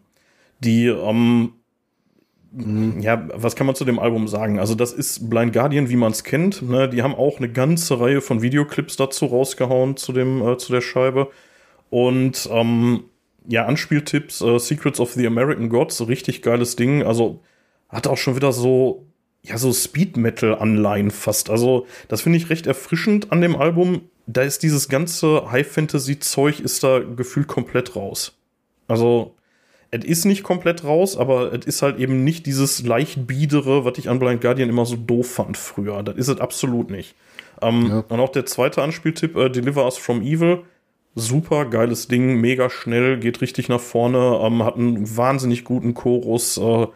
Die, 0.59 0.88
ähm, 0.88 1.53
ja, 2.99 3.28
was 3.34 3.55
kann 3.55 3.65
man 3.65 3.76
zu 3.76 3.86
dem 3.86 3.99
Album 3.99 4.28
sagen? 4.28 4.59
Also, 4.59 4.76
das 4.76 4.93
ist 4.93 5.30
Blind 5.30 5.53
Guardian, 5.53 5.89
wie 5.89 5.95
man 5.95 6.11
es 6.11 6.24
kennt. 6.24 6.61
Ne? 6.61 6.88
Die 6.88 7.01
haben 7.01 7.15
auch 7.15 7.38
eine 7.38 7.49
ganze 7.49 7.99
Reihe 7.99 8.21
von 8.21 8.41
Videoclips 8.41 8.95
dazu 8.95 9.26
rausgehauen 9.26 9.97
zu 9.97 10.13
dem, 10.13 10.41
äh, 10.41 10.57
zu 10.57 10.71
der 10.71 10.82
Scheibe. 10.82 11.30
Und 11.89 12.47
ähm, 12.51 13.05
ja, 13.47 13.65
Anspieltipps, 13.65 14.41
äh, 14.41 14.59
Secrets 14.59 14.99
of 14.99 15.13
the 15.13 15.26
American 15.26 15.69
Gods, 15.69 16.07
richtig 16.07 16.41
geiles 16.41 16.76
Ding. 16.76 17.03
Also 17.03 17.41
hat 17.93 18.07
auch 18.07 18.17
schon 18.17 18.35
wieder 18.35 18.51
so, 18.51 19.05
ja, 19.41 19.57
so 19.57 19.71
Speed 19.71 20.17
Metal-Anleihen 20.17 21.11
fast. 21.11 21.49
Also, 21.49 21.85
das 22.07 22.21
finde 22.21 22.37
ich 22.37 22.49
recht 22.49 22.67
erfrischend 22.67 23.31
an 23.31 23.41
dem 23.41 23.55
Album. 23.55 24.01
Da 24.25 24.41
ist 24.41 24.63
dieses 24.63 24.89
ganze 24.89 25.51
High-Fantasy-Zeug 25.51 26.59
ist 26.59 26.83
da 26.83 26.99
gefühlt 26.99 27.47
komplett 27.47 27.95
raus. 27.95 28.37
Also, 28.87 29.35
es 29.91 30.05
ist 30.05 30.25
nicht 30.25 30.43
komplett 30.43 30.83
raus, 30.83 31.15
aber 31.17 31.53
es 31.53 31.67
ist 31.67 31.81
halt 31.83 31.99
eben 31.99 32.23
nicht 32.23 32.47
dieses 32.47 32.83
leicht 32.83 33.27
biedere, 33.27 33.85
was 33.85 33.97
ich 33.99 34.09
an 34.09 34.17
Blind 34.17 34.41
Guardian 34.41 34.69
immer 34.69 34.85
so 34.85 34.95
doof 34.95 35.29
fand 35.29 35.55
früher. 35.55 36.01
Das 36.01 36.15
ist 36.15 36.29
es 36.29 36.39
absolut 36.39 36.89
nicht. 36.89 37.15
Ähm, 37.61 37.87
ja. 37.89 38.03
Und 38.09 38.19
auch 38.19 38.29
der 38.29 38.47
zweite 38.47 38.81
Anspieltipp, 38.81 39.35
äh, 39.35 39.49
Deliver 39.49 39.85
Us 39.85 39.97
From 39.97 40.21
Evil. 40.21 40.63
Super 41.15 41.65
geiles 41.65 42.07
Ding, 42.07 42.41
mega 42.41 42.71
schnell, 42.71 43.19
geht 43.19 43.41
richtig 43.41 43.69
nach 43.69 43.79
vorne, 43.79 44.39
ähm, 44.41 44.63
hat 44.63 44.77
einen 44.77 45.15
wahnsinnig 45.15 45.63
guten 45.63 45.93
Chorus. 45.93 46.57
Äh, 46.57 46.87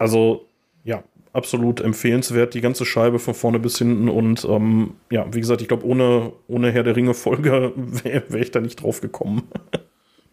also, 0.00 0.46
ja, 0.82 1.04
absolut 1.32 1.80
empfehlenswert, 1.80 2.54
die 2.54 2.60
ganze 2.60 2.84
Scheibe 2.84 3.18
von 3.18 3.34
vorne 3.34 3.58
bis 3.58 3.78
hinten. 3.78 4.08
Und 4.08 4.44
ähm, 4.44 4.94
ja, 5.10 5.26
wie 5.32 5.40
gesagt, 5.40 5.62
ich 5.62 5.68
glaube, 5.68 5.86
ohne, 5.86 6.32
ohne 6.48 6.72
Herr 6.72 6.82
der 6.82 6.96
Ringe-Folge 6.96 7.72
wäre 7.76 8.24
wär 8.28 8.40
ich 8.40 8.50
da 8.50 8.60
nicht 8.60 8.82
drauf 8.82 9.00
gekommen. 9.00 9.42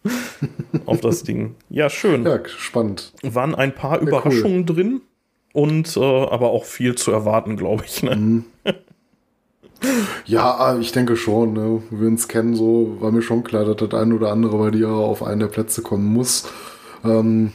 auf 0.86 1.00
das 1.00 1.22
Ding. 1.22 1.54
Ja, 1.68 1.90
schön. 1.90 2.24
Ja, 2.24 2.40
spannend. 2.46 3.12
Waren 3.22 3.54
ein 3.54 3.74
paar 3.74 3.98
Sehr 3.98 4.08
Überraschungen 4.08 4.60
cool. 4.68 4.74
drin 4.74 5.00
und 5.52 5.96
äh, 5.96 6.00
aber 6.00 6.50
auch 6.50 6.64
viel 6.64 6.94
zu 6.94 7.10
erwarten, 7.10 7.56
glaube 7.56 7.84
ich. 7.84 8.02
Ne? 8.02 8.16
Mhm. 8.16 8.44
Ja, 10.24 10.76
ich 10.78 10.92
denke 10.92 11.16
schon. 11.16 11.52
Ne? 11.52 11.82
Wir 11.90 12.08
uns 12.08 12.26
kennen, 12.28 12.54
so 12.54 12.96
war 13.00 13.12
mir 13.12 13.22
schon 13.22 13.44
klar, 13.44 13.64
dass 13.64 13.76
das 13.76 14.00
ein 14.00 14.12
oder 14.12 14.32
andere 14.32 14.56
bei 14.58 14.70
dir 14.70 14.88
auf 14.88 15.22
einen 15.22 15.40
der 15.40 15.46
Plätze 15.48 15.82
kommen 15.82 16.06
muss. 16.06 16.48
Ähm, 17.04 17.52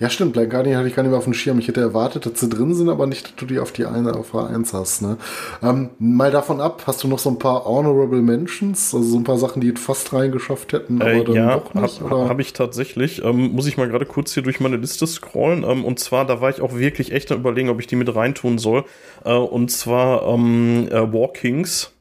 ja, 0.00 0.08
stimmt. 0.08 0.32
Blind 0.32 0.48
Guardian 0.48 0.78
hatte 0.78 0.88
ich 0.88 0.96
gar 0.96 1.02
nicht 1.02 1.10
mehr 1.10 1.18
auf 1.18 1.24
dem 1.24 1.34
Schirm. 1.34 1.58
Ich 1.58 1.68
hätte 1.68 1.82
erwartet, 1.82 2.24
dass 2.24 2.40
sie 2.40 2.48
drin 2.48 2.74
sind, 2.74 2.88
aber 2.88 3.06
nicht, 3.06 3.26
dass 3.26 3.36
du 3.36 3.44
die 3.44 3.58
auf 3.58 3.70
die 3.70 3.84
eine 3.84 4.14
auf 4.14 4.34
A1 4.34 4.72
hast. 4.72 5.02
Ne? 5.02 5.18
Ähm, 5.62 5.90
mal 5.98 6.30
davon 6.30 6.58
ab, 6.62 6.84
hast 6.86 7.04
du 7.04 7.08
noch 7.08 7.18
so 7.18 7.28
ein 7.28 7.38
paar 7.38 7.66
Honorable 7.66 8.22
Mentions, 8.22 8.94
also 8.94 9.06
so 9.06 9.18
ein 9.18 9.24
paar 9.24 9.36
Sachen, 9.36 9.60
die 9.60 9.72
fast 9.72 10.14
reingeschafft 10.14 10.72
hätten, 10.72 11.02
aber 11.02 11.12
äh, 11.12 11.24
dann 11.24 11.34
ja, 11.34 11.56
doch 11.58 11.74
nicht? 11.74 12.00
Habe 12.00 12.30
hab 12.30 12.40
ich 12.40 12.54
tatsächlich. 12.54 13.22
Ähm, 13.22 13.52
muss 13.52 13.66
ich 13.66 13.76
mal 13.76 13.88
gerade 13.88 14.06
kurz 14.06 14.32
hier 14.32 14.42
durch 14.42 14.58
meine 14.58 14.78
Liste 14.78 15.06
scrollen. 15.06 15.64
Ähm, 15.64 15.84
und 15.84 15.98
zwar, 15.98 16.24
da 16.24 16.40
war 16.40 16.48
ich 16.48 16.62
auch 16.62 16.78
wirklich 16.78 17.12
echt 17.12 17.30
am 17.30 17.40
überlegen, 17.40 17.68
ob 17.68 17.78
ich 17.78 17.86
die 17.86 17.96
mit 17.96 18.14
reintun 18.14 18.56
soll. 18.56 18.84
Äh, 19.26 19.34
und 19.34 19.70
zwar 19.70 20.26
ähm, 20.32 20.88
äh, 20.90 21.12
Walkings. 21.12 21.92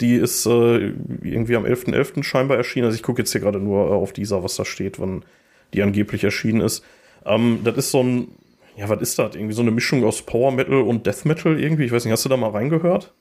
Die 0.00 0.14
ist 0.14 0.46
äh, 0.46 0.92
irgendwie 1.22 1.56
am 1.56 1.66
11.11. 1.66 1.92
.11. 1.92 2.22
scheinbar 2.22 2.56
erschienen. 2.56 2.86
Also 2.86 2.96
ich 2.96 3.02
gucke 3.02 3.20
jetzt 3.20 3.32
hier 3.32 3.42
gerade 3.42 3.58
nur 3.58 3.88
äh, 3.88 3.90
auf 3.90 4.14
dieser, 4.14 4.42
was 4.42 4.56
da 4.56 4.64
steht, 4.64 4.98
wann 4.98 5.24
die 5.74 5.82
angeblich 5.82 6.24
erschienen 6.24 6.62
ist. 6.62 6.82
Ähm, 7.24 7.60
das 7.64 7.76
ist 7.76 7.90
so 7.90 8.02
ein, 8.02 8.28
ja, 8.76 8.88
was 8.88 9.00
ist 9.00 9.18
das? 9.18 9.34
Irgendwie 9.34 9.54
so 9.54 9.62
eine 9.62 9.70
Mischung 9.70 10.04
aus 10.04 10.22
Power 10.22 10.52
Metal 10.52 10.80
und 10.80 11.06
Death 11.06 11.24
Metal 11.24 11.58
irgendwie. 11.58 11.84
Ich 11.84 11.92
weiß 11.92 12.04
nicht, 12.04 12.12
hast 12.12 12.24
du 12.24 12.28
da 12.28 12.36
mal 12.36 12.50
reingehört? 12.50 13.12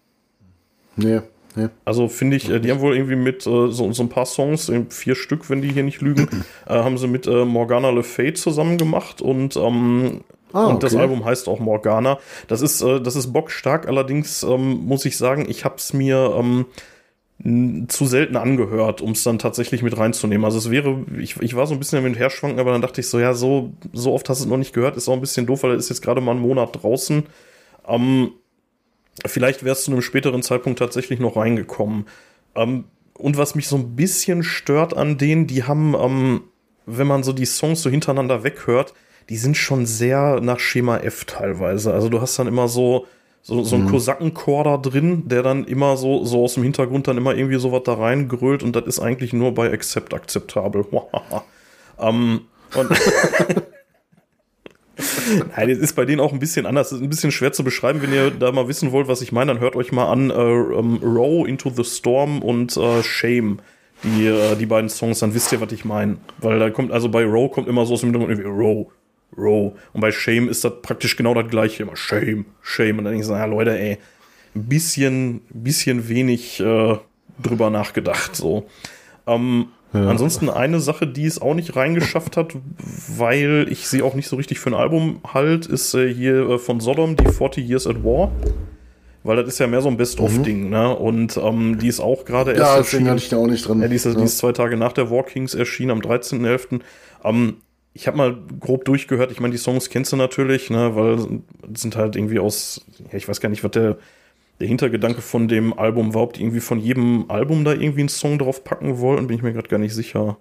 Nee. 0.96 1.22
Nee. 1.56 1.70
Also 1.86 2.08
finde 2.08 2.38
ich, 2.38 2.50
äh, 2.50 2.60
die 2.60 2.70
haben 2.70 2.82
wohl 2.82 2.96
irgendwie 2.96 3.16
mit 3.16 3.48
äh, 3.48 3.72
so, 3.72 3.92
so, 3.92 4.04
ein 4.04 4.10
paar 4.10 4.28
Songs, 4.28 4.72
vier 4.90 5.16
Stück, 5.16 5.50
wenn 5.50 5.64
die 5.64 5.72
hier 5.72 5.82
nicht 5.82 6.02
lügen, 6.02 6.28
äh, 6.68 6.74
haben 6.74 7.00
sie 7.00 7.08
mit 7.08 7.26
äh, 7.26 7.46
Morgana 7.46 7.90
Le 7.90 8.04
Fay 8.04 8.34
zusammen 8.34 8.78
gemacht 8.78 9.22
und, 9.22 9.56
ähm, 9.56 10.22
ah, 10.54 10.66
okay. 10.66 10.74
und 10.74 10.84
das 10.84 10.96
Album 10.96 11.26
heißt 11.26 11.48
auch 11.48 11.60
Morgana. 11.60 12.20
Das 12.48 12.62
ist, 12.62 12.82
äh, 12.84 13.02
das 13.02 13.16
ist 13.16 13.34
bockstark, 13.34 13.88
allerdings 13.88 14.44
ähm, 14.44 14.86
muss 14.86 15.06
ich 15.06 15.18
sagen, 15.18 15.48
ich 15.50 15.66
habe 15.66 15.78
es 15.78 15.94
mir 15.94 16.36
ähm, 16.38 16.66
zu 17.40 18.08
selten 18.08 18.36
angehört, 18.36 19.02
um 19.02 19.12
es 19.12 19.24
dann 19.24 19.38
tatsächlich 19.38 19.84
mit 19.84 19.96
reinzunehmen. 19.96 20.44
Also 20.44 20.58
es 20.58 20.72
wäre, 20.72 21.06
ich, 21.20 21.40
ich 21.40 21.56
war 21.56 21.68
so 21.68 21.76
ein 21.76 21.80
bisschen 21.80 22.04
damit 22.04 22.18
herschwanken, 22.18 22.60
aber 22.60 22.72
dann 22.72 22.82
dachte 22.82 23.00
ich 23.00 23.08
so, 23.08 23.20
ja, 23.20 23.36
so, 23.36 23.74
so 23.94 24.14
oft 24.14 24.28
hast 24.28 24.40
du 24.40 24.46
es 24.46 24.50
noch 24.50 24.58
nicht 24.58 24.74
gehört, 24.74 24.98
ist 24.98 25.08
auch 25.08 25.14
ein 25.14 25.22
bisschen 25.22 25.46
doof, 25.46 25.62
weil 25.62 25.72
er 25.72 25.78
ist 25.78 25.90
jetzt 25.90 26.02
gerade 26.02 26.20
mal 26.20 26.32
einen 26.32 26.42
Monat 26.42 26.82
draußen. 26.82 27.24
Ähm, 27.88 28.32
vielleicht 29.26 29.64
wärst 29.64 29.84
du 29.84 29.86
zu 29.86 29.92
einem 29.92 30.02
späteren 30.02 30.42
Zeitpunkt 30.42 30.80
tatsächlich 30.80 31.20
noch 31.20 31.36
reingekommen. 31.36 32.06
Ähm, 32.56 32.86
und 33.14 33.38
was 33.38 33.54
mich 33.54 33.68
so 33.68 33.76
ein 33.78 33.96
bisschen 33.96 34.44
stört 34.44 34.98
an 34.98 35.20
denen, 35.20 35.46
die 35.46 35.64
haben, 35.64 35.96
ähm, 35.96 36.42
wenn 36.88 37.08
man 37.08 37.22
so 37.22 37.34
die 37.34 37.46
Songs 37.46 37.84
so 37.84 37.90
hintereinander 37.90 38.44
weghört, 38.44 38.96
die 39.30 39.38
sind 39.38 39.58
schon 39.58 39.86
sehr 39.86 40.40
nach 40.42 40.60
Schema 40.60 40.98
F 40.98 41.26
teilweise. 41.26 41.94
Also 41.94 42.10
du 42.10 42.20
hast 42.20 42.40
dann 42.40 42.48
immer 42.48 42.68
so, 42.68 43.06
so, 43.48 43.64
so 43.64 43.78
ein 43.78 43.84
mhm. 43.84 43.92
Kosakenchor 43.92 44.66
da 44.66 44.76
drin, 44.76 45.30
der 45.30 45.42
dann 45.42 45.64
immer 45.64 45.96
so, 45.96 46.26
so 46.26 46.44
aus 46.44 46.56
dem 46.56 46.64
Hintergrund 46.64 47.08
dann 47.08 47.16
immer 47.16 47.34
irgendwie 47.34 47.58
sowas 47.58 47.84
da 47.86 47.94
reingrölt 47.94 48.62
und 48.62 48.76
das 48.76 48.86
ist 48.88 49.00
eigentlich 49.00 49.32
nur 49.32 49.54
bei 49.54 49.72
Accept 49.72 50.14
akzeptabel. 50.14 50.86
ähm, 52.00 52.42
und 52.76 52.90
Nein, 55.56 55.70
das 55.70 55.78
ist 55.78 55.96
bei 55.96 56.04
denen 56.04 56.20
auch 56.20 56.34
ein 56.34 56.40
bisschen 56.40 56.66
anders. 56.66 56.90
Das 56.90 57.00
ist 57.00 57.04
ein 57.06 57.10
bisschen 57.10 57.32
schwer 57.32 57.54
zu 57.54 57.64
beschreiben. 57.64 58.02
Wenn 58.02 58.12
ihr 58.12 58.32
da 58.32 58.52
mal 58.52 58.68
wissen 58.68 58.92
wollt, 58.92 59.08
was 59.08 59.22
ich 59.22 59.32
meine, 59.32 59.54
dann 59.54 59.62
hört 59.62 59.78
euch 59.78 59.94
mal 59.94 60.12
an 60.12 60.30
äh, 60.30 60.34
um, 60.34 60.98
Row 61.02 61.48
Into 61.48 61.70
the 61.70 61.86
Storm 61.86 62.42
und 62.42 62.76
äh, 62.76 63.02
Shame. 63.02 63.60
Die, 64.04 64.28
äh, 64.28 64.58
die 64.58 64.66
beiden 64.66 64.90
Songs, 64.90 65.20
dann 65.20 65.34
wisst 65.34 65.54
ihr, 65.54 65.62
was 65.62 65.72
ich 65.72 65.86
meine. 65.86 66.18
Weil 66.40 66.60
da 66.60 66.70
kommt, 66.70 66.92
also 66.92 67.08
bei 67.08 67.24
Row 67.24 67.50
kommt 67.50 67.70
immer 67.70 67.86
so 67.86 67.94
aus 67.94 68.02
dem 68.02 68.12
Hintergrund 68.12 68.38
irgendwie 68.38 68.50
Row, 68.50 68.88
Row. 69.36 69.74
Und 69.94 70.02
bei 70.02 70.12
Shame 70.12 70.50
ist 70.50 70.64
das 70.64 70.82
praktisch 70.82 71.16
genau 71.16 71.34
das 71.34 71.48
gleiche. 71.50 71.84
Immer 71.84 71.96
Shame, 71.96 72.46
Shame. 72.62 73.00
Und 73.00 73.06
dann 73.06 73.14
denke 73.14 73.22
ich 73.22 73.28
so, 73.28 73.34
ja 73.34 73.46
Leute, 73.46 73.78
ey, 73.78 73.98
ein 74.56 74.66
bisschen, 74.66 75.42
bisschen 75.50 76.08
wenig 76.10 76.60
äh, 76.60 76.98
drüber 77.42 77.70
nachgedacht. 77.70 78.36
So. 78.36 78.68
Ähm, 79.26 79.68
ja. 79.94 80.10
Ansonsten 80.10 80.50
eine 80.50 80.80
Sache, 80.80 81.08
die 81.08 81.26
es 81.26 81.42
auch 81.42 81.54
nicht 81.54 81.76
reingeschafft 81.76 82.38
hat, 82.38 82.56
weil 83.18 83.68
ich 83.70 83.88
sie 83.88 84.02
auch 84.02 84.16
nicht 84.16 84.28
so 84.28 84.36
richtig 84.36 84.60
für 84.60 84.70
ein 84.70 84.74
Album 84.74 85.22
halt, 85.34 85.66
ist 85.66 85.94
äh, 85.94 86.14
hier 86.14 86.50
äh, 86.50 86.58
von 86.60 86.80
Sodom, 86.80 87.16
die 87.16 87.28
40 87.30 87.68
Years 87.68 87.88
at 87.88 88.04
War. 88.04 88.32
Weil 89.24 89.38
das 89.38 89.48
ist 89.48 89.60
ja 89.60 89.68
mehr 89.68 89.82
so 89.82 89.90
ein 89.90 89.98
Best-of-Ding, 89.98 90.66
mhm. 90.66 90.70
ne? 90.70 90.96
Und 90.96 91.36
ähm, 91.38 91.80
die 91.80 91.88
ist 91.88 92.00
auch 92.00 92.24
gerade 92.24 92.52
erst. 92.52 92.62
Ja, 92.62 92.78
deswegen 92.78 93.10
hatte 93.10 93.18
ich 93.18 93.30
da 93.30 93.38
auch 93.38 93.48
nicht 93.48 93.68
drin. 93.68 93.82
Ja, 93.82 93.88
die 93.90 93.96
ist, 93.96 94.06
ja. 94.06 94.14
die 94.14 94.24
ist 94.24 94.38
zwei 94.38 94.54
Tage 94.54 94.78
nach 94.78 94.94
der 94.94 95.12
War 95.12 95.24
Kings 95.24 95.54
erschienen, 95.54 95.92
am 95.92 96.00
13.11. 96.00 96.80
Ähm, 97.26 97.58
ich 97.94 98.08
habe 98.08 98.18
mal 98.18 98.38
grob 98.60 98.86
durchgehört. 98.86 99.32
Ich 99.32 99.40
meine, 99.40 99.52
die 99.52 99.58
Songs 99.58 99.90
kennst 99.90 100.12
du 100.12 100.18
natürlich, 100.18 100.70
ne, 100.70 100.96
weil 100.96 101.42
sind 101.76 101.96
halt 101.96 102.16
irgendwie 102.16 102.40
aus, 102.40 102.86
ja, 103.12 103.18
ich 103.18 103.28
weiß 103.28 103.42
gar 103.42 103.50
nicht, 103.50 103.64
was 103.64 103.72
der, 103.72 103.98
der 104.60 104.68
Hintergedanke 104.68 105.22
von 105.22 105.48
dem 105.48 105.78
Album 105.78 106.14
war, 106.14 106.22
ob 106.24 106.34
die 106.34 106.42
irgendwie 106.42 106.60
von 106.60 106.80
jedem 106.80 107.30
Album 107.30 107.66
da 107.66 107.74
irgendwie 107.74 108.02
einen 108.02 108.10
Song 108.10 108.38
drauf 108.38 108.64
packen 108.64 109.00
wollten, 109.00 109.28
bin 109.28 109.38
ich 109.38 109.44
mir 109.44 109.54
gerade 109.54 109.68
gar 109.68 109.80
nicht 109.80 109.96
sicher. 109.96 110.38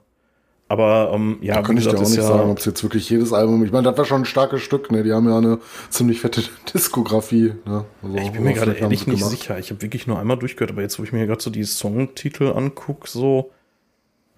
Aber 0.69 1.13
ähm, 1.15 1.39
ja, 1.41 1.55
da 1.55 1.63
kann 1.63 1.77
ich 1.77 1.85
dir 1.85 1.97
auch 1.97 2.01
nicht 2.01 2.17
ja 2.17 2.25
sagen, 2.25 2.51
ob 2.51 2.59
es 2.59 2.65
jetzt 2.65 2.83
wirklich 2.83 3.09
jedes 3.09 3.33
Album. 3.33 3.65
Ich 3.65 3.71
meine, 3.71 3.85
das 3.85 3.97
war 3.97 4.05
schon 4.05 4.23
ein 4.23 4.25
starkes 4.25 4.63
Stück, 4.63 4.91
ne? 4.91 5.05
Die 5.05 5.13
haben 5.13 5.29
ja 5.29 5.39
eine 5.39 5.61
ziemlich 5.91 6.21
fette 6.21 6.43
Diskografie. 6.75 7.55
Ne? 7.65 7.85
Also 8.03 8.17
ich 8.17 8.33
bin 8.33 8.43
mir 8.43 8.53
gerade 8.53 8.73
ehrlich 8.73 9.07
nicht 9.07 9.25
sicher. 9.25 9.59
Ich 9.59 9.71
habe 9.71 9.81
wirklich 9.81 10.09
nur 10.09 10.19
einmal 10.19 10.37
durchgehört, 10.37 10.73
aber 10.73 10.83
jetzt, 10.83 10.99
wo 10.99 11.05
ich 11.05 11.13
mir 11.13 11.25
gerade 11.27 11.41
so 11.41 11.51
die 11.51 11.65
Songtitel 11.65 12.53
angucke, 12.53 13.09
so, 13.09 13.53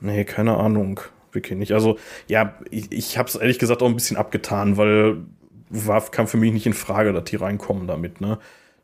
nee, 0.01 0.25
keine 0.25 0.59
Ahnung 0.59 1.01
wirklich 1.33 1.59
nicht. 1.59 1.73
Also, 1.73 1.99
ja, 2.27 2.55
ich, 2.71 2.91
ich 2.93 3.19
habe 3.19 3.29
es 3.29 3.35
ehrlich 3.35 3.59
gesagt 3.59 3.83
auch 3.83 3.89
ein 3.89 3.95
bisschen 3.95 4.17
abgetan, 4.17 4.77
weil 4.77 5.19
war, 5.71 6.01
kam 6.11 6.27
für 6.27 6.37
mich 6.39 6.53
nicht 6.53 6.67
in 6.67 6.75
Frage, 6.75 7.13
dass 7.13 7.25
die 7.25 7.37
reinkommen 7.37 7.87
damit, 7.87 8.21
ne? 8.21 8.39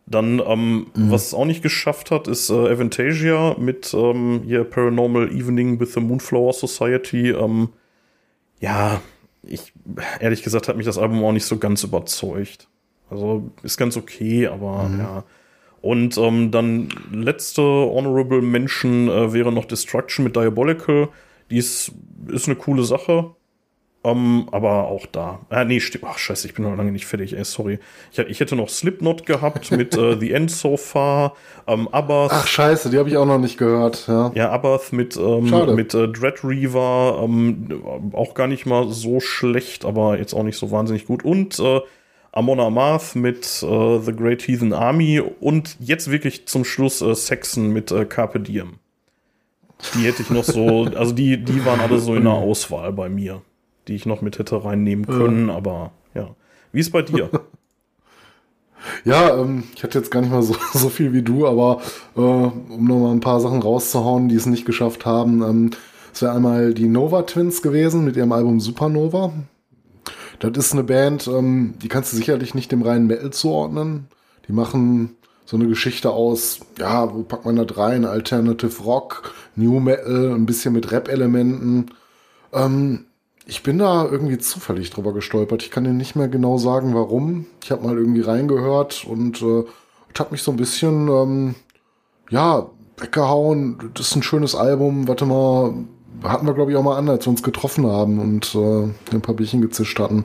Dann, 0.06 0.42
ähm, 0.46 0.86
mhm. 0.94 1.10
was 1.10 1.28
es 1.28 1.34
auch 1.34 1.46
nicht 1.46 1.62
geschafft 1.62 2.10
hat, 2.10 2.28
ist 2.28 2.50
äh, 2.50 2.52
Avantasia 2.52 3.56
mit 3.58 3.94
ähm, 3.94 4.42
hier 4.44 4.64
Paranormal 4.64 5.32
Evening 5.32 5.80
with 5.80 5.94
the 5.94 6.00
Moonflower 6.00 6.52
Society. 6.52 7.30
Ähm, 7.30 7.70
ja, 8.60 9.00
ich, 9.42 9.72
ehrlich 10.20 10.42
gesagt, 10.42 10.68
hat 10.68 10.76
mich 10.76 10.84
das 10.84 10.98
Album 10.98 11.24
auch 11.24 11.32
nicht 11.32 11.46
so 11.46 11.56
ganz 11.56 11.84
überzeugt. 11.84 12.68
Also 13.08 13.50
ist 13.62 13.78
ganz 13.78 13.96
okay, 13.96 14.46
aber 14.46 14.88
mhm. 14.88 14.98
ja. 14.98 15.24
Und 15.80 16.16
ähm, 16.18 16.50
dann 16.50 16.88
letzte 17.10 17.62
Honorable 17.62 18.42
Mention 18.42 19.08
äh, 19.08 19.32
wäre 19.32 19.52
noch 19.52 19.66
Destruction 19.66 20.24
mit 20.24 20.36
Diabolical. 20.36 21.08
Die 21.50 21.58
ist, 21.58 21.92
ist 22.28 22.46
eine 22.46 22.56
coole 22.56 22.84
Sache. 22.84 23.34
Um, 24.06 24.50
aber 24.52 24.88
auch 24.88 25.06
da. 25.06 25.40
Ah, 25.48 25.64
nee, 25.64 25.80
stimmt. 25.80 26.04
Ach, 26.06 26.18
scheiße, 26.18 26.46
ich 26.46 26.52
bin 26.52 26.66
noch 26.66 26.76
lange 26.76 26.92
nicht 26.92 27.06
fertig, 27.06 27.34
ey, 27.34 27.42
sorry. 27.42 27.78
Ich, 28.12 28.18
ich 28.18 28.38
hätte 28.38 28.54
noch 28.54 28.68
Slipknot 28.68 29.24
gehabt 29.24 29.70
mit 29.70 29.96
uh, 29.96 30.14
The 30.20 30.32
End 30.32 30.50
So 30.50 30.76
Far, 30.76 31.32
um, 31.64 31.88
Abath. 31.88 32.30
Ach, 32.30 32.46
scheiße, 32.46 32.90
die 32.90 32.98
habe 32.98 33.08
ich 33.08 33.16
auch 33.16 33.24
noch 33.24 33.38
nicht 33.38 33.56
gehört, 33.56 34.06
ja. 34.06 34.30
Ja, 34.34 34.50
Abath 34.50 34.92
mit, 34.92 35.16
um, 35.16 35.74
mit 35.74 35.94
uh, 35.94 36.06
Dread 36.06 36.44
Reaver, 36.44 37.22
um, 37.22 38.12
auch 38.12 38.34
gar 38.34 38.46
nicht 38.46 38.66
mal 38.66 38.90
so 38.90 39.20
schlecht, 39.20 39.86
aber 39.86 40.18
jetzt 40.18 40.34
auch 40.34 40.42
nicht 40.42 40.58
so 40.58 40.70
wahnsinnig 40.70 41.06
gut. 41.06 41.24
Und 41.24 41.58
uh, 41.58 41.80
Amon 42.34 42.58
Amarth 42.58 43.14
mit 43.14 43.62
äh, 43.62 43.98
The 44.00 44.12
Great 44.12 44.42
Heathen 44.42 44.72
Army 44.72 45.22
und 45.40 45.76
jetzt 45.78 46.10
wirklich 46.10 46.46
zum 46.48 46.64
Schluss 46.64 47.00
äh, 47.00 47.14
Saxon 47.14 47.70
mit 47.70 47.92
äh, 47.92 48.04
Carpe 48.06 48.40
Diem. 48.40 48.80
Die 49.94 50.06
hätte 50.06 50.22
ich 50.22 50.30
noch 50.30 50.44
so, 50.44 50.86
also 50.94 51.12
die, 51.12 51.42
die 51.42 51.64
waren 51.64 51.80
alle 51.80 51.98
so 51.98 52.14
in 52.14 52.24
der 52.24 52.32
Auswahl 52.32 52.92
bei 52.92 53.08
mir, 53.08 53.42
die 53.86 53.94
ich 53.94 54.06
noch 54.06 54.22
mit 54.22 54.38
hätte 54.38 54.64
reinnehmen 54.64 55.06
können, 55.06 55.50
aber 55.50 55.92
ja. 56.14 56.34
Wie 56.72 56.80
ist 56.80 56.90
bei 56.90 57.02
dir? 57.02 57.30
Ja, 59.04 59.36
ähm, 59.38 59.64
ich 59.74 59.82
hatte 59.82 59.98
jetzt 59.98 60.10
gar 60.10 60.20
nicht 60.20 60.30
mal 60.30 60.42
so, 60.42 60.54
so 60.74 60.90
viel 60.90 61.12
wie 61.12 61.22
du, 61.22 61.46
aber 61.46 61.80
äh, 62.16 62.20
um 62.20 62.84
noch 62.86 62.98
mal 62.98 63.12
ein 63.12 63.20
paar 63.20 63.40
Sachen 63.40 63.62
rauszuhauen, 63.62 64.28
die 64.28 64.34
es 64.34 64.46
nicht 64.46 64.66
geschafft 64.66 65.06
haben. 65.06 65.42
Ähm, 65.42 65.70
es 66.12 66.22
wäre 66.22 66.32
einmal 66.32 66.74
die 66.74 66.86
Nova 66.86 67.22
Twins 67.22 67.62
gewesen 67.62 68.04
mit 68.04 68.16
ihrem 68.16 68.32
Album 68.32 68.60
Supernova. 68.60 69.32
Das 70.38 70.52
ist 70.56 70.72
eine 70.72 70.84
Band, 70.84 71.26
ähm, 71.28 71.74
die 71.82 71.88
kannst 71.88 72.12
du 72.12 72.16
sicherlich 72.16 72.54
nicht 72.54 72.72
dem 72.72 72.82
reinen 72.82 73.06
Metal 73.06 73.30
zuordnen. 73.30 74.08
Die 74.48 74.52
machen 74.52 75.16
so 75.44 75.56
eine 75.56 75.66
Geschichte 75.66 76.10
aus, 76.10 76.60
ja, 76.78 77.14
wo 77.14 77.22
packt 77.22 77.44
man 77.44 77.56
das 77.56 77.76
rein? 77.76 78.04
Alternative 78.04 78.82
Rock, 78.82 79.34
New 79.56 79.78
Metal, 79.80 80.32
ein 80.32 80.46
bisschen 80.46 80.72
mit 80.72 80.90
Rap-Elementen. 80.90 81.90
Ähm, 82.52 83.06
ich 83.46 83.62
bin 83.62 83.78
da 83.78 84.04
irgendwie 84.04 84.38
zufällig 84.38 84.90
drüber 84.90 85.12
gestolpert. 85.12 85.62
Ich 85.62 85.70
kann 85.70 85.84
dir 85.84 85.92
nicht 85.92 86.16
mehr 86.16 86.28
genau 86.28 86.56
sagen, 86.56 86.94
warum. 86.94 87.46
Ich 87.62 87.70
habe 87.70 87.84
mal 87.84 87.96
irgendwie 87.96 88.22
reingehört 88.22 89.04
und 89.04 89.42
äh, 89.42 89.64
habe 90.18 90.30
mich 90.30 90.42
so 90.42 90.50
ein 90.50 90.56
bisschen, 90.56 91.08
ähm, 91.08 91.54
ja, 92.30 92.70
weggehauen. 92.98 93.90
Das 93.94 94.08
ist 94.08 94.16
ein 94.16 94.22
schönes 94.22 94.54
Album. 94.54 95.08
Warte 95.08 95.26
mal, 95.26 95.74
hatten 96.22 96.46
wir, 96.46 96.54
glaube 96.54 96.70
ich, 96.70 96.76
auch 96.76 96.82
mal 96.82 96.96
an, 96.96 97.08
als 97.08 97.26
wir 97.26 97.30
uns 97.30 97.42
getroffen 97.42 97.86
haben 97.86 98.18
und 98.18 98.54
äh, 98.54 98.88
ein 99.12 99.20
paar 99.20 99.34
Bierchen 99.34 99.60
gezischt 99.60 99.98
hatten. 99.98 100.24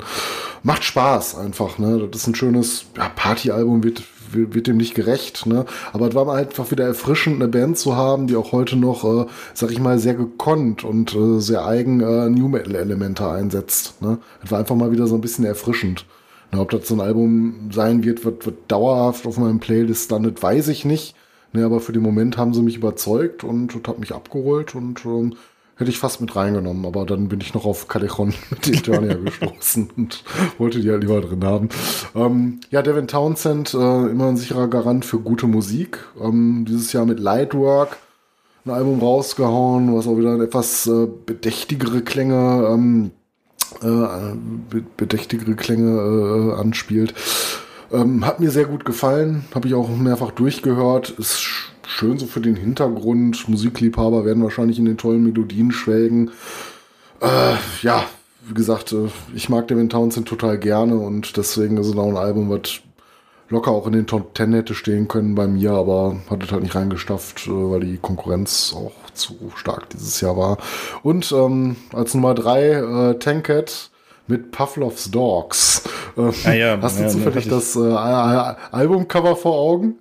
Macht 0.64 0.84
Spaß 0.84 1.38
einfach, 1.38 1.78
ne? 1.78 2.08
Das 2.12 2.22
ist 2.22 2.28
ein 2.28 2.36
schönes 2.36 2.86
ja, 2.96 3.10
Partyalbum, 3.10 3.84
wird, 3.84 4.04
wird 4.34 4.68
dem 4.68 4.78
nicht 4.78 4.96
gerecht, 4.96 5.46
ne? 5.46 5.66
Aber 5.94 6.08
es 6.08 6.16
war 6.16 6.26
mal 6.26 6.38
einfach 6.38 6.72
wieder 6.72 6.86
erfrischend, 6.86 7.36
eine 7.36 7.48
Band 7.48 7.78
zu 7.78 7.96
haben, 7.96 8.28
die 8.28 8.36
auch 8.36 8.52
heute 8.52 8.76
noch, 8.76 9.04
äh, 9.04 9.26
sag 9.54 9.72
ich 9.72 9.80
mal, 9.80 10.00
sehr 10.00 10.14
gekonnt 10.14 10.84
und 10.84 11.16
äh, 11.16 11.40
sehr 11.40 11.66
eigen 11.66 12.00
äh, 12.02 12.30
New 12.30 12.48
Metal-Elemente 12.48 13.28
einsetzt. 13.28 14.02
Ne? 14.02 14.20
Es 14.44 14.52
war 14.52 14.60
einfach 14.60 14.76
mal 14.76 14.92
wieder 14.92 15.08
so 15.08 15.16
ein 15.16 15.22
bisschen 15.22 15.46
erfrischend. 15.46 16.06
Na, 16.52 16.62
ob 16.62 16.72
das 16.72 16.88
so 16.88 16.96
ein 16.96 17.02
Album 17.02 17.70
sein 17.72 18.04
wird, 18.04 18.26
wird, 18.26 18.46
wird 18.46 18.58
dauerhaft 18.68 19.28
auf 19.28 19.38
meinem 19.38 19.60
Playlist 19.60 20.10
landet, 20.12 20.42
weiß 20.42 20.68
ich 20.70 20.86
nicht. 20.86 21.16
Ne, 21.52 21.66
aber 21.66 21.80
für 21.80 21.94
den 21.94 22.04
Moment 22.04 22.38
haben 22.38 22.54
sie 22.54 22.62
mich 22.62 22.78
überzeugt 22.78 23.44
und, 23.44 23.76
und 23.76 23.88
hat 23.88 24.00
mich 24.00 24.14
abgeholt 24.14 24.76
und 24.76 25.04
ähm, 25.06 25.34
hätte 25.80 25.90
ich 25.90 25.98
fast 25.98 26.20
mit 26.20 26.36
reingenommen, 26.36 26.86
aber 26.86 27.06
dann 27.06 27.30
bin 27.30 27.40
ich 27.40 27.54
noch 27.54 27.66
auf 27.66 27.88
Callejon 27.88 28.34
mit 28.50 28.68
Eternia 28.68 29.16
gestoßen 29.26 29.90
und 29.96 30.24
wollte 30.58 30.82
die 30.82 30.92
halt 30.92 31.02
lieber 31.02 31.22
drin 31.22 31.44
haben. 31.44 31.70
Ähm, 32.14 32.60
ja, 32.70 32.82
Devin 32.82 33.08
Townsend, 33.08 33.74
äh, 33.74 33.78
immer 33.78 34.28
ein 34.28 34.38
sicherer 34.38 34.68
Garant 34.68 35.06
für 35.06 35.20
gute 35.20 35.48
Musik. 35.48 36.00
Ähm, 36.22 36.66
dieses 36.68 36.92
Jahr 36.94 37.06
mit 37.06 37.20
Lightwork 37.20 37.98
ein 38.66 38.72
Album 38.72 39.00
rausgehauen, 39.00 39.96
was 39.96 40.06
auch 40.06 40.18
wieder 40.18 40.40
etwas 40.42 40.86
äh, 40.86 41.08
bedächtigere 41.26 42.02
Klänge, 42.02 42.68
ähm, 42.70 43.12
äh, 43.82 44.36
bedächtigere 44.98 45.56
Klänge 45.56 46.54
äh, 46.56 46.60
anspielt. 46.60 47.14
Ähm, 47.92 48.26
hat 48.26 48.42
mir 48.42 48.52
sehr 48.52 48.66
gut 48.66 48.84
gefallen, 48.84 49.46
habe 49.56 49.68
ich 49.68 49.74
auch 49.74 49.90
mehrfach 49.90 50.32
durchgehört. 50.32 51.10
Ist 51.12 51.48
schön 51.90 52.18
so 52.18 52.28
für 52.28 52.40
den 52.40 52.56
Hintergrund. 52.56 53.50
Musikliebhaber 53.50 54.24
werden 54.24 54.44
wahrscheinlich 54.44 54.80
in 54.80 54.86
den 54.86 54.98
tollen 54.98 55.24
Melodien 55.24 55.72
schwelgen. 55.72 56.32
Äh, 57.20 57.56
ja, 57.82 58.06
wie 58.48 58.54
gesagt, 58.54 58.94
äh, 58.94 59.10
ich 59.36 59.50
mag 59.50 59.68
Devin 59.68 59.90
Townsend 59.90 60.28
total 60.28 60.58
gerne 60.58 60.98
und 60.98 61.36
deswegen 61.36 61.78
ist 61.78 61.88
es 61.88 61.98
auch 61.98 62.08
ein 62.08 62.18
Album, 62.18 62.50
was 62.50 62.82
locker 63.50 63.72
auch 63.72 63.88
in 63.88 63.94
den 63.94 64.08
Top 64.08 64.36
Ten 64.36 64.54
hätte 64.54 64.76
stehen 64.76 65.08
können 65.08 65.34
bei 65.34 65.48
mir, 65.48 65.72
aber 65.72 66.18
hat 66.30 66.44
es 66.44 66.52
halt 66.52 66.62
nicht 66.62 66.76
reingestafft, 66.76 67.48
äh, 67.48 67.52
weil 67.52 67.82
die 67.82 67.98
Konkurrenz 67.98 68.74
auch 68.76 68.94
zu 69.14 69.52
stark 69.56 69.90
dieses 69.90 70.22
Jahr 70.22 70.38
war. 70.38 70.58
Und 71.02 71.32
ähm, 71.32 71.76
als 71.92 72.14
Nummer 72.14 72.36
drei 72.36 72.70
äh, 72.70 73.20
Tankett 73.20 73.90
mit 74.28 74.52
Pavlovs 74.52 75.10
Dogs. 75.10 75.84
Ähm, 76.16 76.34
ah, 76.46 76.54
ja, 76.54 76.78
hast 76.80 77.00
du 77.00 77.04
ja, 77.04 77.10
zufällig 77.10 77.50
das 77.50 77.76
äh, 77.76 77.80
Albumcover 77.82 79.36
vor 79.36 79.56
Augen? 79.56 79.96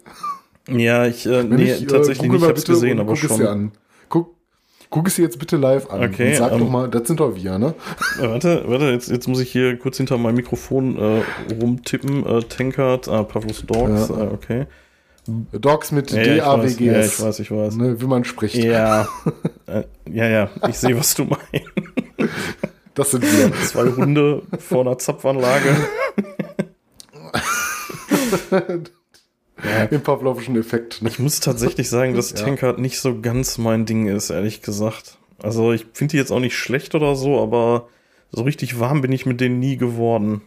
Ja, 0.68 1.06
ich, 1.06 1.26
äh, 1.26 1.44
nee, 1.44 1.72
ich, 1.72 1.82
äh, 1.82 1.86
tatsächlich 1.86 2.30
nicht, 2.30 2.42
ich 2.42 2.48
hab's 2.48 2.64
gesehen, 2.64 3.00
aber 3.00 3.16
schon. 3.16 3.46
an. 3.46 3.72
Guck, 4.08 4.34
guck 4.90 5.06
es 5.08 5.16
dir 5.16 5.22
jetzt 5.22 5.38
bitte 5.38 5.56
live 5.56 5.88
an. 5.90 6.02
Okay, 6.04 6.30
und 6.30 6.36
sag 6.36 6.52
ähm, 6.52 6.58
doch 6.60 6.70
mal, 6.70 6.88
das 6.88 7.06
sind 7.06 7.20
doch 7.20 7.34
wir, 7.34 7.58
ne? 7.58 7.74
Warte, 8.18 8.64
warte, 8.66 8.86
jetzt, 8.86 9.08
jetzt 9.10 9.28
muss 9.28 9.40
ich 9.40 9.50
hier 9.50 9.78
kurz 9.78 9.96
hinter 9.96 10.18
meinem 10.18 10.36
Mikrofon 10.36 10.96
äh, 10.98 11.22
rumtippen. 11.54 12.26
Äh, 12.26 12.42
Tankard, 12.42 13.08
ah, 13.08 13.22
Pavlos 13.22 13.64
Dogs, 13.66 14.08
Ja. 14.08 14.22
äh, 14.24 14.28
okay. 14.32 14.66
Dogs 15.52 15.92
mit 15.92 16.10
Ja, 16.10 16.22
D-A-W-G-S. 16.22 16.80
ja, 16.80 17.00
ich 17.00 17.20
weiß, 17.20 17.40
ich 17.40 17.50
weiß. 17.50 17.76
Ne, 17.76 18.00
wie 18.00 18.06
man 18.06 18.24
spricht. 18.24 18.54
Ja, 18.56 19.06
äh, 19.66 19.82
ja, 20.10 20.26
ja, 20.26 20.50
ich 20.68 20.76
sehe, 20.76 20.96
was 20.98 21.14
du 21.14 21.24
meinst. 21.24 21.68
Das 22.94 23.10
sind 23.10 23.22
wir. 23.22 23.52
Zwei 23.64 23.90
Hunde 23.94 24.42
vor 24.58 24.80
einer 24.80 24.96
Zapfanlage. 24.98 25.76
Im 29.90 30.00
Pavlovischen 30.02 30.56
Effekt. 30.56 31.02
Ne? 31.02 31.08
Ich 31.08 31.18
muss 31.18 31.40
tatsächlich 31.40 31.88
sagen, 31.88 32.14
dass 32.14 32.30
Ja. 32.36 32.36
Tankard 32.44 32.78
nicht 32.78 33.00
so 33.00 33.20
ganz 33.20 33.58
mein 33.58 33.86
Ding 33.86 34.06
ist, 34.06 34.30
ehrlich 34.30 34.62
gesagt. 34.62 35.18
Also 35.42 35.72
ich 35.72 35.86
finde 35.92 36.12
die 36.12 36.16
jetzt 36.16 36.30
auch 36.32 36.40
nicht 36.40 36.56
schlecht 36.56 36.94
oder 36.94 37.14
so, 37.16 37.40
aber 37.40 37.88
so 38.30 38.42
richtig 38.42 38.78
warm 38.80 39.00
bin 39.00 39.12
ich 39.12 39.26
mit 39.26 39.40
denen 39.40 39.58
nie 39.58 39.76
geworden. 39.76 40.42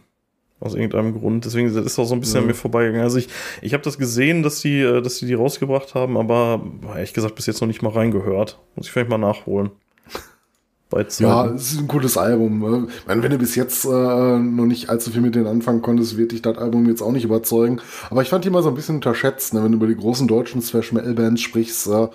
Aus 0.60 0.74
irgendeinem 0.74 1.18
Grund. 1.18 1.44
Deswegen 1.44 1.74
das 1.74 1.84
ist 1.84 1.98
auch 1.98 2.04
so 2.04 2.14
ein 2.14 2.20
bisschen 2.20 2.36
Ja. 2.36 2.40
an 2.42 2.46
mir 2.46 2.54
vorbeigegangen. 2.54 3.02
Also 3.02 3.18
ich, 3.18 3.28
ich 3.62 3.74
habe 3.74 3.82
das 3.82 3.98
gesehen, 3.98 4.44
dass 4.44 4.60
die, 4.60 4.80
äh, 4.80 5.02
dass 5.02 5.18
die 5.18 5.26
die 5.26 5.34
rausgebracht 5.34 5.94
haben, 5.96 6.16
aber 6.16 6.62
ehrlich 6.94 7.12
gesagt 7.14 7.34
bis 7.34 7.46
jetzt 7.46 7.60
noch 7.60 7.66
nicht 7.68 7.82
mal 7.82 7.90
reingehört. 7.92 8.60
Muss 8.76 8.86
ich 8.86 8.92
vielleicht 8.92 9.10
mal 9.10 9.18
nachholen. 9.18 9.70
Ja, 11.20 11.46
es 11.46 11.72
ist 11.72 11.80
ein 11.80 11.88
gutes 11.88 12.16
Album. 12.16 12.88
Ich 13.00 13.06
meine, 13.06 13.22
wenn 13.22 13.30
du 13.30 13.38
bis 13.38 13.54
jetzt 13.54 13.84
äh, 13.84 13.88
noch 13.88 14.66
nicht 14.66 14.90
allzu 14.90 15.10
viel 15.10 15.22
mit 15.22 15.34
denen 15.34 15.46
anfangen 15.46 15.82
konntest, 15.82 16.16
wird 16.16 16.32
dich 16.32 16.42
das 16.42 16.58
Album 16.58 16.86
jetzt 16.86 17.02
auch 17.02 17.12
nicht 17.12 17.24
überzeugen. 17.24 17.80
Aber 18.10 18.22
ich 18.22 18.28
fand 18.28 18.44
die 18.44 18.50
mal 18.50 18.62
so 18.62 18.68
ein 18.68 18.74
bisschen 18.74 18.96
unterschätzt, 18.96 19.54
ne? 19.54 19.64
wenn 19.64 19.72
du 19.72 19.78
über 19.78 19.86
die 19.86 19.96
großen 19.96 20.28
deutschen 20.28 20.60
Thrash 20.62 20.92
Metal 20.92 21.14
Bands 21.14 21.40
sprichst. 21.40 21.86
Äh, 21.88 22.08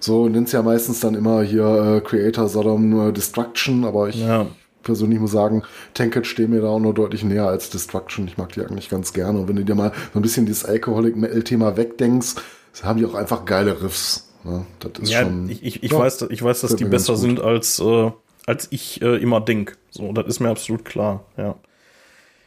so 0.00 0.28
nennst 0.28 0.52
ja 0.52 0.62
meistens 0.62 1.00
dann 1.00 1.14
immer 1.14 1.42
hier 1.42 1.96
äh, 1.96 2.00
Creator 2.00 2.48
Sodom 2.48 3.08
äh, 3.08 3.12
Destruction, 3.12 3.84
aber 3.84 4.08
ich 4.08 4.20
Ja. 4.20 4.46
persönlich 4.84 5.18
muss 5.18 5.32
sagen, 5.32 5.62
Tankett 5.94 6.26
stehen 6.26 6.50
mir 6.50 6.60
da 6.60 6.68
auch 6.68 6.78
noch 6.80 6.92
deutlich 6.92 7.24
näher 7.24 7.46
als 7.48 7.70
Destruction. 7.70 8.28
Ich 8.28 8.38
mag 8.38 8.52
die 8.52 8.60
eigentlich 8.60 8.88
ganz 8.88 9.12
gerne. 9.12 9.40
Und 9.40 9.48
wenn 9.48 9.56
du 9.56 9.64
dir 9.64 9.74
mal 9.74 9.92
so 10.12 10.18
ein 10.20 10.22
bisschen 10.22 10.46
dieses 10.46 10.64
Alcoholic 10.64 11.16
Metal 11.16 11.42
Thema 11.42 11.76
wegdenkst, 11.76 12.36
haben 12.82 12.98
die 12.98 13.06
auch 13.06 13.14
einfach 13.14 13.44
geile 13.44 13.82
Riffs. 13.82 14.27
Ne? 14.48 14.66
Das 14.80 14.92
ist 15.02 15.10
Ja, 15.10 15.22
schon. 15.22 15.48
ich, 15.48 15.62
ich, 15.62 15.82
ich, 15.82 15.90
ja, 15.92 15.98
weiß, 15.98 16.22
ich 16.30 16.42
weiß, 16.42 16.60
dass 16.62 16.76
die 16.76 16.84
besser 16.84 17.16
sind, 17.16 17.40
als, 17.40 17.78
äh, 17.80 18.10
als 18.46 18.68
ich 18.70 19.02
äh, 19.02 19.16
immer 19.16 19.40
denk. 19.40 19.76
So, 19.90 20.12
das 20.12 20.26
ist 20.26 20.40
mir 20.40 20.50
absolut 20.50 20.84
klar, 20.84 21.24
ja. 21.36 21.54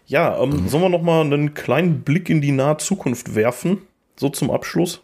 Ja, 0.08 0.38
ähm, 0.42 0.50
Mhm. 0.50 0.68
sollen 0.68 0.84
wir 0.84 0.90
noch 0.90 1.02
mal 1.04 1.22
einen 1.22 1.54
kleinen 1.54 2.02
Blick 2.02 2.30
in 2.30 2.42
die 2.42 2.52
nahe 2.52 2.78
Zukunft 2.78 3.36
werfen? 3.36 3.80
So 4.18 4.30
zum 4.30 4.52
Abschluss? 4.52 5.02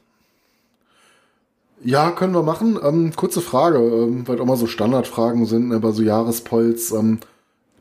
Ja, 1.84 2.12
können 2.12 2.34
wir 2.34 2.44
machen. 2.44 2.80
Ähm, 2.84 3.16
kurze 3.16 3.42
Frage, 3.42 3.78
ähm, 3.78 4.28
weil 4.28 4.42
auch 4.42 4.46
mal 4.46 4.58
so 4.58 4.68
Standardfragen 4.68 5.46
sind, 5.46 5.70
ne, 5.70 5.80
bei 5.80 5.92
so 5.92 6.02
Jahrespolz. 6.02 6.92
Ähm, 6.92 7.20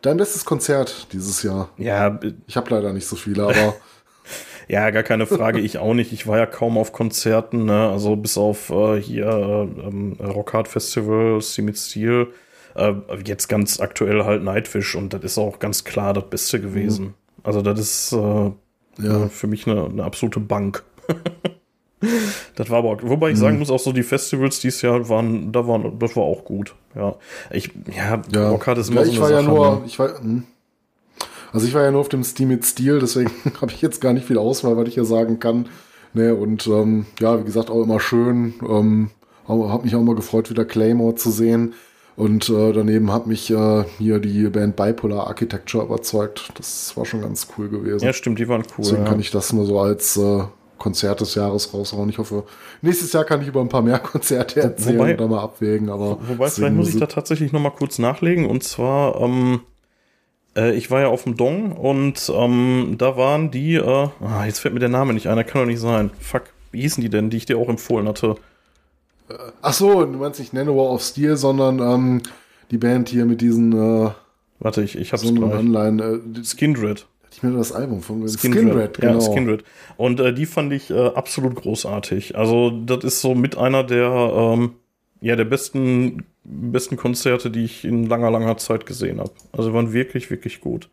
dein 0.02 0.18
bestes 0.18 0.44
Konzert 0.44 1.08
dieses 1.12 1.42
Jahr? 1.42 1.70
Ja, 1.78 2.08
äh, 2.22 2.34
Ich 2.46 2.56
habe 2.56 2.70
leider 2.70 2.92
nicht 2.92 3.06
so 3.06 3.16
viele, 3.16 3.44
aber 3.44 3.74
ja, 4.68 4.90
gar 4.90 5.02
keine 5.02 5.26
Frage. 5.26 5.60
ich 5.60 5.78
auch 5.78 5.94
nicht. 5.94 6.12
Ich 6.12 6.26
war 6.26 6.38
ja 6.38 6.46
kaum 6.46 6.78
auf 6.78 6.92
Konzerten, 6.92 7.66
ne? 7.66 7.88
also 7.90 8.16
bis 8.16 8.36
auf 8.38 8.70
äh, 8.70 9.00
hier 9.00 9.26
äh, 9.26 9.86
ähm, 9.86 10.16
Rockhard 10.20 10.68
Festival, 10.68 11.40
Stil. 11.40 12.28
Äh, 12.74 12.94
jetzt 13.24 13.48
ganz 13.48 13.80
aktuell 13.80 14.24
halt 14.24 14.42
Nightwish 14.42 14.94
und 14.94 15.12
das 15.12 15.22
ist 15.22 15.38
auch 15.38 15.58
ganz 15.58 15.84
klar 15.84 16.12
das 16.12 16.28
Beste 16.28 16.60
gewesen. 16.60 17.14
Also 17.42 17.62
das 17.62 17.80
ist 17.80 18.12
äh, 18.12 18.16
ja. 18.16 18.52
Ja, 18.98 19.28
für 19.28 19.46
mich 19.46 19.66
eine, 19.66 19.84
eine 19.84 20.04
absolute 20.04 20.40
Bank. 20.40 20.82
das 22.54 22.70
war 22.70 22.78
aber 22.78 22.90
auch, 22.90 22.98
wobei 23.02 23.30
ich 23.30 23.38
sagen 23.38 23.58
muss, 23.58 23.70
auch 23.70 23.78
so 23.78 23.92
die 23.92 24.02
Festivals 24.02 24.60
dieses 24.60 24.82
Jahr 24.82 25.08
waren, 25.08 25.52
da 25.52 25.66
waren, 25.66 25.98
das 25.98 26.16
war 26.16 26.24
auch 26.24 26.44
gut. 26.44 26.74
Ja, 26.94 27.16
ich, 27.50 27.70
ja, 27.94 28.22
ja. 28.32 28.50
Rockhard 28.50 28.78
ist 28.78 28.88
ja 28.88 28.94
immer 28.94 29.06
ich 29.06 29.16
so 29.16 29.20
war 29.20 29.28
eine 29.28 29.36
ja 29.36 29.42
Sache, 29.42 29.54
nur, 29.54 29.70
ne? 29.76 29.82
ich 29.86 29.98
war, 29.98 30.18
hm. 30.18 30.44
Also 31.56 31.66
ich 31.66 31.72
war 31.72 31.82
ja 31.82 31.90
nur 31.90 32.02
auf 32.02 32.10
dem 32.10 32.22
Steam 32.22 32.48
mit 32.48 32.66
Stil, 32.66 32.98
deswegen 32.98 33.30
habe 33.62 33.72
ich 33.72 33.80
jetzt 33.80 34.02
gar 34.02 34.12
nicht 34.12 34.26
viel 34.26 34.36
Auswahl, 34.36 34.76
was 34.76 34.88
ich 34.88 34.94
hier 34.94 35.06
sagen 35.06 35.40
kann. 35.40 35.70
Ne, 36.12 36.34
und 36.34 36.66
ähm, 36.66 37.06
ja, 37.18 37.40
wie 37.40 37.44
gesagt, 37.44 37.70
auch 37.70 37.82
immer 37.82 37.98
schön. 37.98 38.54
Ähm, 38.68 39.10
habe 39.48 39.82
mich 39.82 39.96
auch 39.96 40.02
mal 40.02 40.14
gefreut, 40.14 40.50
wieder 40.50 40.66
Claymore 40.66 41.14
zu 41.14 41.30
sehen. 41.30 41.72
Und 42.14 42.50
äh, 42.50 42.72
daneben 42.72 43.10
hat 43.10 43.26
mich 43.26 43.50
äh, 43.50 43.84
hier 43.96 44.18
die 44.18 44.48
Band 44.50 44.76
Bipolar 44.76 45.28
Architecture 45.28 45.84
überzeugt. 45.84 46.50
Das 46.56 46.94
war 46.94 47.06
schon 47.06 47.22
ganz 47.22 47.48
cool 47.56 47.70
gewesen. 47.70 48.04
Ja, 48.04 48.12
stimmt, 48.12 48.38
die 48.38 48.48
waren 48.48 48.62
cool. 48.62 48.84
Deswegen 48.84 49.04
ja. 49.04 49.08
kann 49.08 49.20
ich 49.20 49.30
das 49.30 49.54
nur 49.54 49.64
so 49.64 49.80
als 49.80 50.18
äh, 50.18 50.42
Konzert 50.76 51.22
des 51.22 51.34
Jahres 51.36 51.72
raushauen. 51.72 52.10
Ich 52.10 52.18
hoffe, 52.18 52.44
nächstes 52.82 53.14
Jahr 53.14 53.24
kann 53.24 53.40
ich 53.40 53.48
über 53.48 53.62
ein 53.62 53.70
paar 53.70 53.82
mehr 53.82 53.98
Konzerte 54.00 54.60
erzählen 54.60 54.98
Wobei- 54.98 55.14
oder 55.14 55.28
mal 55.28 55.40
abwägen. 55.40 55.88
Aber 55.88 56.18
Wobei, 56.26 56.50
vielleicht 56.50 56.74
muss 56.74 56.90
ich 56.90 57.00
da 57.00 57.06
tatsächlich 57.06 57.52
noch 57.52 57.60
mal 57.60 57.70
kurz 57.70 57.98
nachlegen. 57.98 58.44
Und 58.44 58.62
zwar, 58.62 59.18
ähm, 59.22 59.60
Äh, 60.56 60.74
ich 60.74 60.90
war 60.90 61.00
ja 61.00 61.08
auf 61.08 61.24
dem 61.24 61.36
Dong 61.36 61.72
und 61.72 62.32
ähm, 62.34 62.96
da 62.98 63.16
waren 63.16 63.50
die, 63.50 63.74
äh, 63.74 64.08
ah, 64.20 64.44
jetzt 64.46 64.58
fällt 64.58 64.74
mir 64.74 64.80
der 64.80 64.88
Name 64.88 65.12
nicht 65.12 65.28
ein, 65.28 65.36
der 65.36 65.44
kann 65.44 65.60
doch 65.60 65.66
nicht 65.66 65.80
sein. 65.80 66.10
Fuck, 66.20 66.44
wie 66.72 66.80
hießen 66.80 67.02
die 67.02 67.10
denn, 67.10 67.30
die 67.30 67.36
ich 67.36 67.46
dir 67.46 67.58
auch 67.58 67.68
empfohlen 67.68 68.08
hatte? 68.08 68.36
Ach 69.60 69.72
so, 69.72 70.04
du 70.04 70.18
meinst 70.18 70.38
nicht 70.40 70.52
Nanowar 70.52 70.92
of 70.92 71.02
Steel, 71.02 71.36
sondern 71.36 71.80
ähm, 71.80 72.22
die 72.70 72.78
Band 72.78 73.08
hier 73.08 73.26
mit 73.26 73.40
diesen 73.40 73.72
äh, 73.72 74.10
Warte, 74.58 74.82
ich, 74.82 74.96
ich 74.96 75.12
hab's 75.12 75.22
so 75.22 75.34
gleich. 75.34 75.52
online. 75.52 76.02
Äh, 76.02 76.44
Skindred. 76.44 77.06
hatte 77.24 77.32
ich 77.32 77.42
mir 77.42 77.52
das 77.52 77.72
Album 77.72 78.00
von 78.02 78.26
Skindred, 78.28 78.98
genau. 78.98 79.14
ja, 79.14 79.20
Skindred. 79.20 79.64
Und 79.96 80.20
äh, 80.20 80.32
die 80.32 80.46
fand 80.46 80.72
ich 80.72 80.90
äh, 80.90 81.08
absolut 81.08 81.56
großartig. 81.56 82.36
Also 82.36 82.70
das 82.70 83.04
ist 83.04 83.20
so 83.20 83.34
mit 83.34 83.58
einer 83.58 83.84
der 83.84 84.10
ähm, 84.10 84.74
ja 85.20 85.36
der 85.36 85.44
besten 85.44 86.24
besten 86.44 86.96
Konzerte, 86.96 87.50
die 87.50 87.64
ich 87.64 87.84
in 87.84 88.06
langer 88.06 88.30
langer 88.30 88.56
Zeit 88.56 88.86
gesehen 88.86 89.18
habe. 89.20 89.32
Also 89.52 89.72
waren 89.72 89.92
wirklich 89.92 90.30
wirklich 90.30 90.60
gut. 90.60 90.88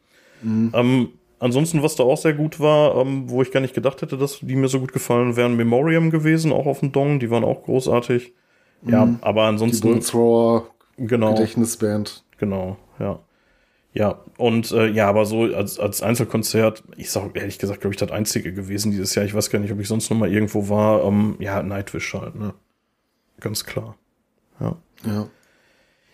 Ähm, 0.73 1.09
ansonsten 1.39 1.83
was 1.83 1.95
da 1.95 2.03
auch 2.03 2.17
sehr 2.17 2.33
gut 2.33 2.59
war, 2.59 2.97
ähm, 2.97 3.29
wo 3.29 3.41
ich 3.41 3.51
gar 3.51 3.59
nicht 3.61 3.73
gedacht 3.75 4.01
hätte, 4.01 4.17
dass 4.17 4.39
die 4.41 4.55
mir 4.55 4.67
so 4.67 4.79
gut 4.79 4.93
gefallen 4.93 5.35
wären, 5.35 5.55
Memoriam 5.55 6.09
gewesen, 6.09 6.51
auch 6.51 6.65
auf 6.65 6.79
dem 6.79 6.91
Dong. 6.91 7.19
Die 7.19 7.29
waren 7.29 7.43
auch 7.43 7.63
großartig. 7.63 8.33
Ja, 8.85 9.15
aber 9.21 9.43
Die 9.43 9.47
ansonsten 9.47 9.87
Bullthrower 9.87 10.67
genau 10.97 11.33
Gedächtnisband. 11.33 12.23
Genau, 12.37 12.77
ja. 12.99 13.19
Ja, 13.93 14.21
und 14.37 14.71
äh, 14.71 14.87
ja, 14.87 15.07
aber 15.07 15.25
so 15.25 15.43
als, 15.43 15.79
als 15.79 16.01
Einzelkonzert, 16.01 16.83
ich 16.97 17.11
sag 17.11 17.35
ehrlich 17.37 17.59
gesagt, 17.59 17.81
glaube 17.81 17.93
ich, 17.93 17.99
das 17.99 18.11
einzige 18.11 18.51
gewesen 18.51 18.91
dieses 18.91 19.13
Jahr. 19.13 19.23
Ich 19.23 19.35
weiß 19.35 19.51
gar 19.51 19.59
nicht, 19.59 19.71
ob 19.71 19.79
ich 19.79 19.87
sonst 19.87 20.09
noch 20.09 20.17
mal 20.17 20.31
irgendwo 20.31 20.67
war. 20.67 21.03
Ähm, 21.03 21.35
ja, 21.39 21.61
Nightwish 21.61 22.13
halt, 22.15 22.33
ne? 22.35 22.55
Ganz 23.39 23.65
klar. 23.65 23.95
Ja, 24.59 24.75
Ja. 25.05 25.27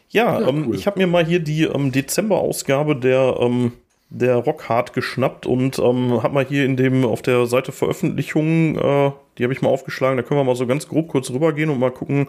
ja, 0.10 0.40
Ja, 0.40 0.48
ähm, 0.50 0.66
cool. 0.68 0.76
ich 0.76 0.88
habe 0.88 1.00
mir 1.00 1.08
mal 1.08 1.26
hier 1.26 1.40
die 1.40 1.64
ähm, 1.64 1.92
Dezember-Ausgabe 1.92 2.96
der, 2.96 3.38
ähm, 3.40 3.74
der 4.10 4.36
Rockhard 4.38 4.94
geschnappt 4.94 5.46
und 5.46 5.78
ähm, 5.80 6.24
habe 6.24 6.34
mal 6.34 6.46
hier 6.46 6.66
in 6.66 6.76
dem 6.78 7.06
auf 7.06 7.22
der 7.22 7.46
Seite 7.46 7.72
Veröffentlichungen, 7.72 8.76
äh, 8.76 9.12
die 9.38 9.44
habe 9.44 9.54
ich 9.54 9.62
mal 9.62 9.70
aufgeschlagen, 9.70 10.18
da 10.18 10.24
können 10.24 10.40
wir 10.40 10.44
mal 10.46 10.56
so 10.56 10.66
ganz 10.68 10.88
grob 10.88 11.10
kurz 11.10 11.30
rübergehen 11.30 11.70
und 11.70 11.80
mal 11.80 11.92
gucken, 11.92 12.28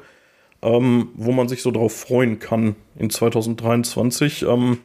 ähm, 0.62 1.08
wo 1.14 1.32
man 1.32 1.48
sich 1.48 1.62
so 1.62 1.70
drauf 1.70 1.94
freuen 1.96 2.38
kann 2.38 2.76
in 2.98 3.08
2023. 3.10 4.42
Ähm, 4.42 4.78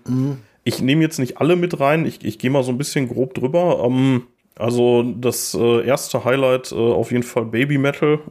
Ich 0.64 0.82
nehme 0.82 1.02
jetzt 1.04 1.20
nicht 1.20 1.40
alle 1.42 1.56
mit 1.58 1.80
rein, 1.82 2.06
ich, 2.06 2.24
ich 2.24 2.40
gehe 2.40 2.50
mal 2.50 2.64
so 2.64 2.72
ein 2.72 2.78
bisschen 2.78 3.08
grob 3.10 3.34
drüber. 3.34 3.84
Ähm, 3.86 4.24
also 4.58 5.04
das 5.04 5.54
äh, 5.54 5.86
erste 5.86 6.24
Highlight 6.24 6.72
äh, 6.72 6.76
auf 6.76 7.12
jeden 7.12 7.24
Fall 7.24 7.44
Baby 7.46 7.78
Metal. 7.78 8.20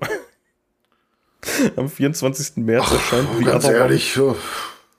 Am 1.76 1.88
24. 1.88 2.56
März 2.64 2.90
erscheint 2.92 3.28
The 3.38 3.44
Ganz 3.44 3.64
Other 3.64 3.74
One. 3.74 3.82
ehrlich, 3.84 4.16
äh, 4.16 4.32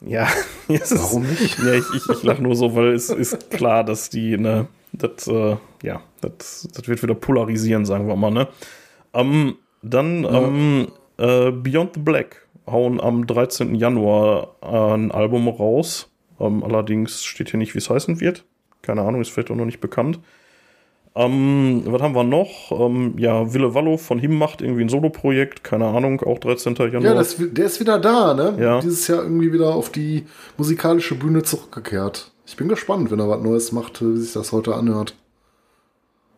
Ja, 0.10 0.28
es 0.68 0.92
ist, 0.92 1.00
warum 1.02 1.24
nicht? 1.24 1.58
ja, 1.60 1.74
ich, 1.74 1.86
ich, 1.96 2.10
ich 2.10 2.24
lache 2.24 2.42
nur 2.42 2.56
so, 2.56 2.76
weil 2.76 2.94
es 2.94 3.10
ist 3.10 3.50
klar, 3.52 3.84
dass 3.84 4.10
die, 4.10 4.38
ne, 4.38 4.68
das, 4.94 5.28
äh, 5.28 5.58
ja, 5.84 6.02
das, 6.22 6.68
das 6.74 6.88
wird 6.88 7.02
wieder 7.04 7.16
polarisieren, 7.16 7.86
sagen 7.86 8.08
wir 8.08 8.16
mal, 8.16 8.32
ne. 8.32 8.48
Ähm, 9.14 9.56
dann 9.82 10.24
ähm, 10.26 10.88
äh, 11.18 11.52
Beyond 11.52 11.96
the 11.96 12.00
Black 12.02 12.48
hauen 12.68 13.00
am 13.00 13.28
13. 13.28 13.76
Januar 13.76 14.56
ein 14.62 15.12
Album 15.12 15.48
raus. 15.48 16.10
Ähm, 16.40 16.64
allerdings 16.64 17.24
steht 17.24 17.52
hier 17.52 17.60
nicht, 17.60 17.76
wie 17.76 17.78
es 17.78 17.90
heißen 17.90 18.20
wird. 18.20 18.44
Keine 18.82 19.02
Ahnung, 19.04 19.22
ist 19.22 19.30
vielleicht 19.30 19.52
auch 19.52 19.56
noch 19.56 19.66
nicht 19.66 19.80
bekannt. 19.80 20.20
Ähm, 21.18 21.84
was 21.86 22.02
haben 22.02 22.14
wir 22.14 22.26
noch? 22.26 22.72
Ähm, 22.72 23.14
ja, 23.18 23.54
Wille 23.54 23.74
Wallo 23.74 23.98
von 23.98 24.20
Him 24.20 24.38
macht 24.38 24.62
irgendwie 24.62 24.82
ein 24.82 24.90
Soloprojekt, 24.90 25.64
keine 25.64 25.86
Ahnung, 25.86 26.22
auch 26.22 26.40
13. 26.40 26.76
Januar. 26.76 27.02
Ja, 27.04 27.14
das, 27.14 27.38
der 27.40 27.66
ist 27.66 27.80
wieder 27.80 28.00
da, 28.00 28.34
ne? 28.34 28.58
Ja. 28.60 28.80
Dieses 28.82 29.08
Jahr 29.08 29.24
irgendwie 29.24 29.54
wieder 29.54 29.74
auf 29.74 29.90
die 29.90 30.26
musikalische 30.58 31.16
Bühne 31.16 31.44
zurückgekehrt. 31.44 32.32
Ich 32.46 32.58
bin 32.58 32.68
gespannt, 32.68 33.12
wenn 33.12 33.20
er 33.20 33.30
was 33.30 33.42
Neues 33.42 33.72
macht, 33.72 34.02
wie 34.02 34.18
sich 34.18 34.34
das 34.34 34.52
heute 34.52 34.76
anhört. 34.76 35.16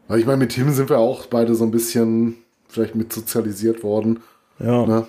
Weil 0.07 0.19
ich 0.19 0.25
meine, 0.25 0.37
mit 0.37 0.51
Tim 0.51 0.71
sind 0.71 0.89
wir 0.89 0.99
auch 0.99 1.25
beide 1.25 1.55
so 1.55 1.63
ein 1.65 1.71
bisschen 1.71 2.37
vielleicht 2.67 2.95
mit 2.95 3.11
sozialisiert 3.11 3.83
worden. 3.83 4.21
ja. 4.59 4.85
Ne? 4.85 5.07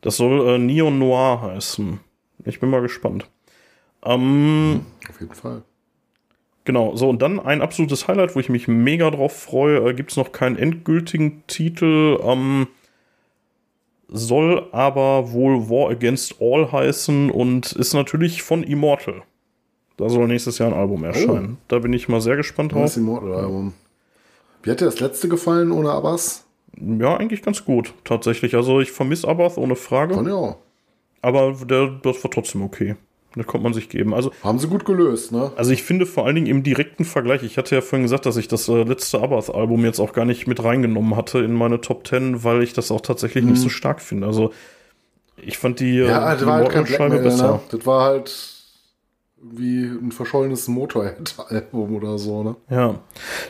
Das 0.00 0.18
soll 0.18 0.46
äh, 0.46 0.58
Neon 0.58 0.98
Noir 0.98 1.40
heißen. 1.40 1.98
Ich 2.44 2.60
bin 2.60 2.68
mal 2.68 2.82
gespannt. 2.82 3.26
Ähm, 4.04 4.84
Auf 5.08 5.18
jeden 5.18 5.32
Fall. 5.32 5.62
Genau, 6.64 6.96
so 6.96 7.08
und 7.08 7.22
dann 7.22 7.40
ein 7.40 7.62
absolutes 7.62 8.08
Highlight, 8.08 8.34
wo 8.34 8.40
ich 8.40 8.48
mich 8.48 8.68
mega 8.68 9.10
drauf 9.10 9.32
freue. 9.36 9.90
Äh, 9.90 9.94
Gibt 9.94 10.10
es 10.10 10.16
noch 10.16 10.32
keinen 10.32 10.56
endgültigen 10.56 11.42
Titel. 11.46 12.18
Ähm, 12.22 12.66
soll 14.08 14.68
aber 14.72 15.32
wohl 15.32 15.68
War 15.68 15.90
Against 15.90 16.36
All 16.40 16.70
heißen 16.70 17.30
und 17.30 17.72
ist 17.72 17.94
natürlich 17.94 18.42
von 18.42 18.62
Immortal. 18.62 19.22
Da 19.96 20.08
soll 20.08 20.26
nächstes 20.26 20.58
Jahr 20.58 20.72
ein 20.72 20.78
Album 20.78 21.04
erscheinen. 21.04 21.58
Da 21.68 21.78
bin 21.78 21.92
ich 21.92 22.08
mal 22.08 22.20
sehr 22.20 22.36
gespannt 22.36 22.72
Das 22.72 22.78
drauf. 22.78 22.96
Immortal-Album. 22.96 23.72
Wie 24.62 24.70
hat 24.70 24.80
dir 24.80 24.86
das 24.86 25.00
letzte 25.00 25.28
gefallen 25.28 25.70
ohne 25.70 25.90
Abbas? 25.90 26.44
Ja, 26.76 27.16
eigentlich 27.16 27.42
ganz 27.42 27.64
gut, 27.64 27.94
tatsächlich. 28.02 28.56
Also 28.56 28.80
ich 28.80 28.90
vermisse 28.90 29.28
Abath 29.28 29.56
ohne 29.58 29.76
Frage, 29.76 30.20
ich 30.20 30.32
auch. 30.32 30.56
aber 31.22 31.52
der, 31.64 31.88
das 32.02 32.22
war 32.24 32.30
trotzdem 32.30 32.62
okay. 32.62 32.96
Das 33.36 33.46
konnte 33.46 33.64
man 33.64 33.74
sich 33.74 33.88
geben. 33.88 34.14
Also 34.14 34.30
Haben 34.42 34.58
sie 34.58 34.68
gut 34.68 34.84
gelöst, 34.84 35.32
ne? 35.32 35.50
Also 35.56 35.72
ich 35.72 35.82
finde 35.82 36.06
vor 36.06 36.24
allen 36.26 36.36
Dingen 36.36 36.46
im 36.46 36.62
direkten 36.62 37.04
Vergleich, 37.04 37.42
ich 37.42 37.58
hatte 37.58 37.74
ja 37.74 37.80
vorhin 37.80 38.04
gesagt, 38.04 38.26
dass 38.26 38.36
ich 38.36 38.46
das 38.48 38.68
äh, 38.68 38.82
letzte 38.84 39.20
Abath-Album 39.20 39.84
jetzt 39.84 39.98
auch 39.98 40.12
gar 40.12 40.24
nicht 40.24 40.46
mit 40.46 40.62
reingenommen 40.62 41.16
hatte 41.16 41.40
in 41.40 41.52
meine 41.52 41.80
Top 41.80 42.06
10, 42.06 42.44
weil 42.44 42.62
ich 42.62 42.72
das 42.74 42.90
auch 42.92 43.00
tatsächlich 43.00 43.44
nicht 43.44 43.60
so 43.60 43.68
stark 43.68 44.00
finde. 44.00 44.26
Also 44.28 44.52
ich 45.36 45.58
fand 45.58 45.80
die, 45.80 45.98
äh, 45.98 46.04
Mhm. 46.04 46.08
Ja, 46.10 46.30
das 46.30 46.38
die 46.40 46.46
war 46.46 46.54
halt 46.58 46.68
Black 46.70 46.90
Metal, 46.90 47.18
besser. 47.20 47.52
ne? 47.54 47.60
Das 47.70 47.86
war 47.86 48.04
halt 48.04 48.50
wie 49.46 49.84
ein 49.84 50.10
verschollenes 50.12 50.68
Motorhead-Album 50.68 51.96
oder 51.96 52.18
so, 52.18 52.42
ne? 52.42 52.56
Ja. 52.70 53.00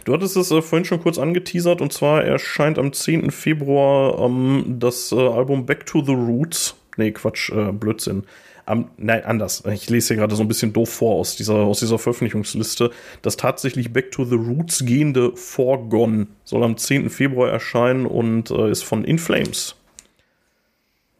Du 0.04 0.12
hattest 0.12 0.36
es 0.36 0.50
äh, 0.50 0.60
vorhin 0.62 0.84
schon 0.84 1.00
kurz 1.02 1.18
angeteasert 1.18 1.80
und 1.80 1.92
zwar 1.92 2.24
erscheint 2.24 2.78
am 2.78 2.92
10. 2.92 3.30
Februar 3.30 4.18
ähm, 4.18 4.76
das 4.80 5.12
äh, 5.12 5.16
Album 5.16 5.66
Back 5.66 5.86
to 5.86 6.02
the 6.04 6.14
Roots. 6.14 6.74
Nee, 6.96 7.12
Quatsch, 7.12 7.50
äh, 7.50 7.70
Blödsinn. 7.72 8.24
Am, 8.66 8.90
nein, 8.96 9.24
anders. 9.24 9.62
Ich 9.72 9.90
lese 9.90 10.08
hier 10.08 10.16
gerade 10.16 10.34
so 10.34 10.42
ein 10.42 10.48
bisschen 10.48 10.72
doof 10.72 10.88
vor 10.88 11.16
aus 11.16 11.36
dieser, 11.36 11.54
aus 11.54 11.80
dieser 11.80 11.98
Veröffentlichungsliste. 11.98 12.90
Das 13.20 13.36
tatsächlich 13.36 13.92
Back 13.92 14.10
to 14.10 14.24
the 14.24 14.36
Roots 14.36 14.84
gehende 14.84 15.36
Forgone 15.36 16.28
soll 16.44 16.64
am 16.64 16.76
10. 16.76 17.10
Februar 17.10 17.50
erscheinen 17.50 18.06
und 18.06 18.50
äh, 18.50 18.70
ist 18.70 18.84
von 18.84 19.04
In 19.04 19.18
Flames. 19.18 19.74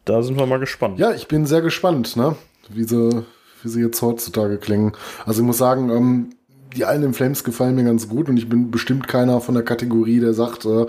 Da 0.05 0.23
sind 0.23 0.37
wir 0.37 0.45
mal 0.45 0.59
gespannt. 0.59 0.99
Ja, 0.99 1.11
ich 1.11 1.27
bin 1.27 1.45
sehr 1.45 1.61
gespannt, 1.61 2.15
ne? 2.15 2.35
Wie 2.69 2.83
sie, 2.83 3.23
wie 3.61 3.69
sie 3.69 3.81
jetzt 3.81 4.01
heutzutage 4.01 4.57
klingen. 4.57 4.93
Also 5.25 5.41
ich 5.41 5.45
muss 5.45 5.57
sagen, 5.57 5.89
ähm, 5.89 6.29
die 6.75 6.85
allen 6.85 7.03
in 7.03 7.13
Flames 7.13 7.43
gefallen 7.43 7.75
mir 7.75 7.83
ganz 7.83 8.09
gut 8.09 8.27
und 8.27 8.37
ich 8.37 8.49
bin 8.49 8.71
bestimmt 8.71 9.07
keiner 9.07 9.39
von 9.41 9.55
der 9.55 9.63
Kategorie, 9.63 10.19
der 10.19 10.33
sagt, 10.33 10.65
äh, 10.65 10.85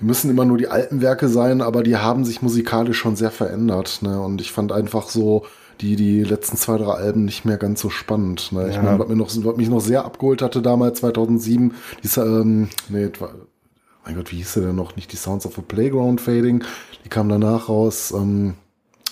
müssen 0.00 0.30
immer 0.30 0.44
nur 0.44 0.58
die 0.58 0.68
alten 0.68 1.00
Werke 1.00 1.28
sein, 1.28 1.60
aber 1.60 1.82
die 1.82 1.96
haben 1.96 2.24
sich 2.24 2.40
musikalisch 2.40 2.98
schon 2.98 3.16
sehr 3.16 3.30
verändert, 3.30 3.98
ne? 4.02 4.20
Und 4.20 4.40
ich 4.40 4.52
fand 4.52 4.72
einfach 4.72 5.08
so 5.08 5.44
die, 5.80 5.96
die 5.96 6.22
letzten 6.24 6.56
zwei, 6.56 6.76
drei 6.78 6.92
Alben 6.92 7.24
nicht 7.24 7.44
mehr 7.44 7.56
ganz 7.56 7.80
so 7.80 7.90
spannend. 7.90 8.52
Ne? 8.52 8.68
Ich 8.68 8.76
Ja. 8.76 8.82
meine, 8.82 8.98
was, 8.98 9.08
mir 9.08 9.16
noch, 9.16 9.28
was 9.28 9.56
mich 9.56 9.68
noch 9.68 9.80
sehr 9.80 10.04
abgeholt 10.04 10.42
hatte 10.42 10.62
damals, 10.62 11.00
2007, 11.00 11.74
diese, 12.02 12.22
ähm, 12.22 12.68
nee, 12.88 13.08
mein 14.04 14.14
Gott, 14.16 14.32
wie 14.32 14.36
hieß 14.36 14.54
der 14.54 14.64
denn 14.64 14.76
noch? 14.76 14.96
Nicht 14.96 15.12
die 15.12 15.16
Sounds 15.16 15.44
of 15.46 15.58
a 15.58 15.62
Playground 15.66 16.20
Fading, 16.20 16.64
die 17.04 17.08
kam 17.08 17.28
danach 17.28 17.68
raus. 17.68 18.12
Ähm, 18.16 18.54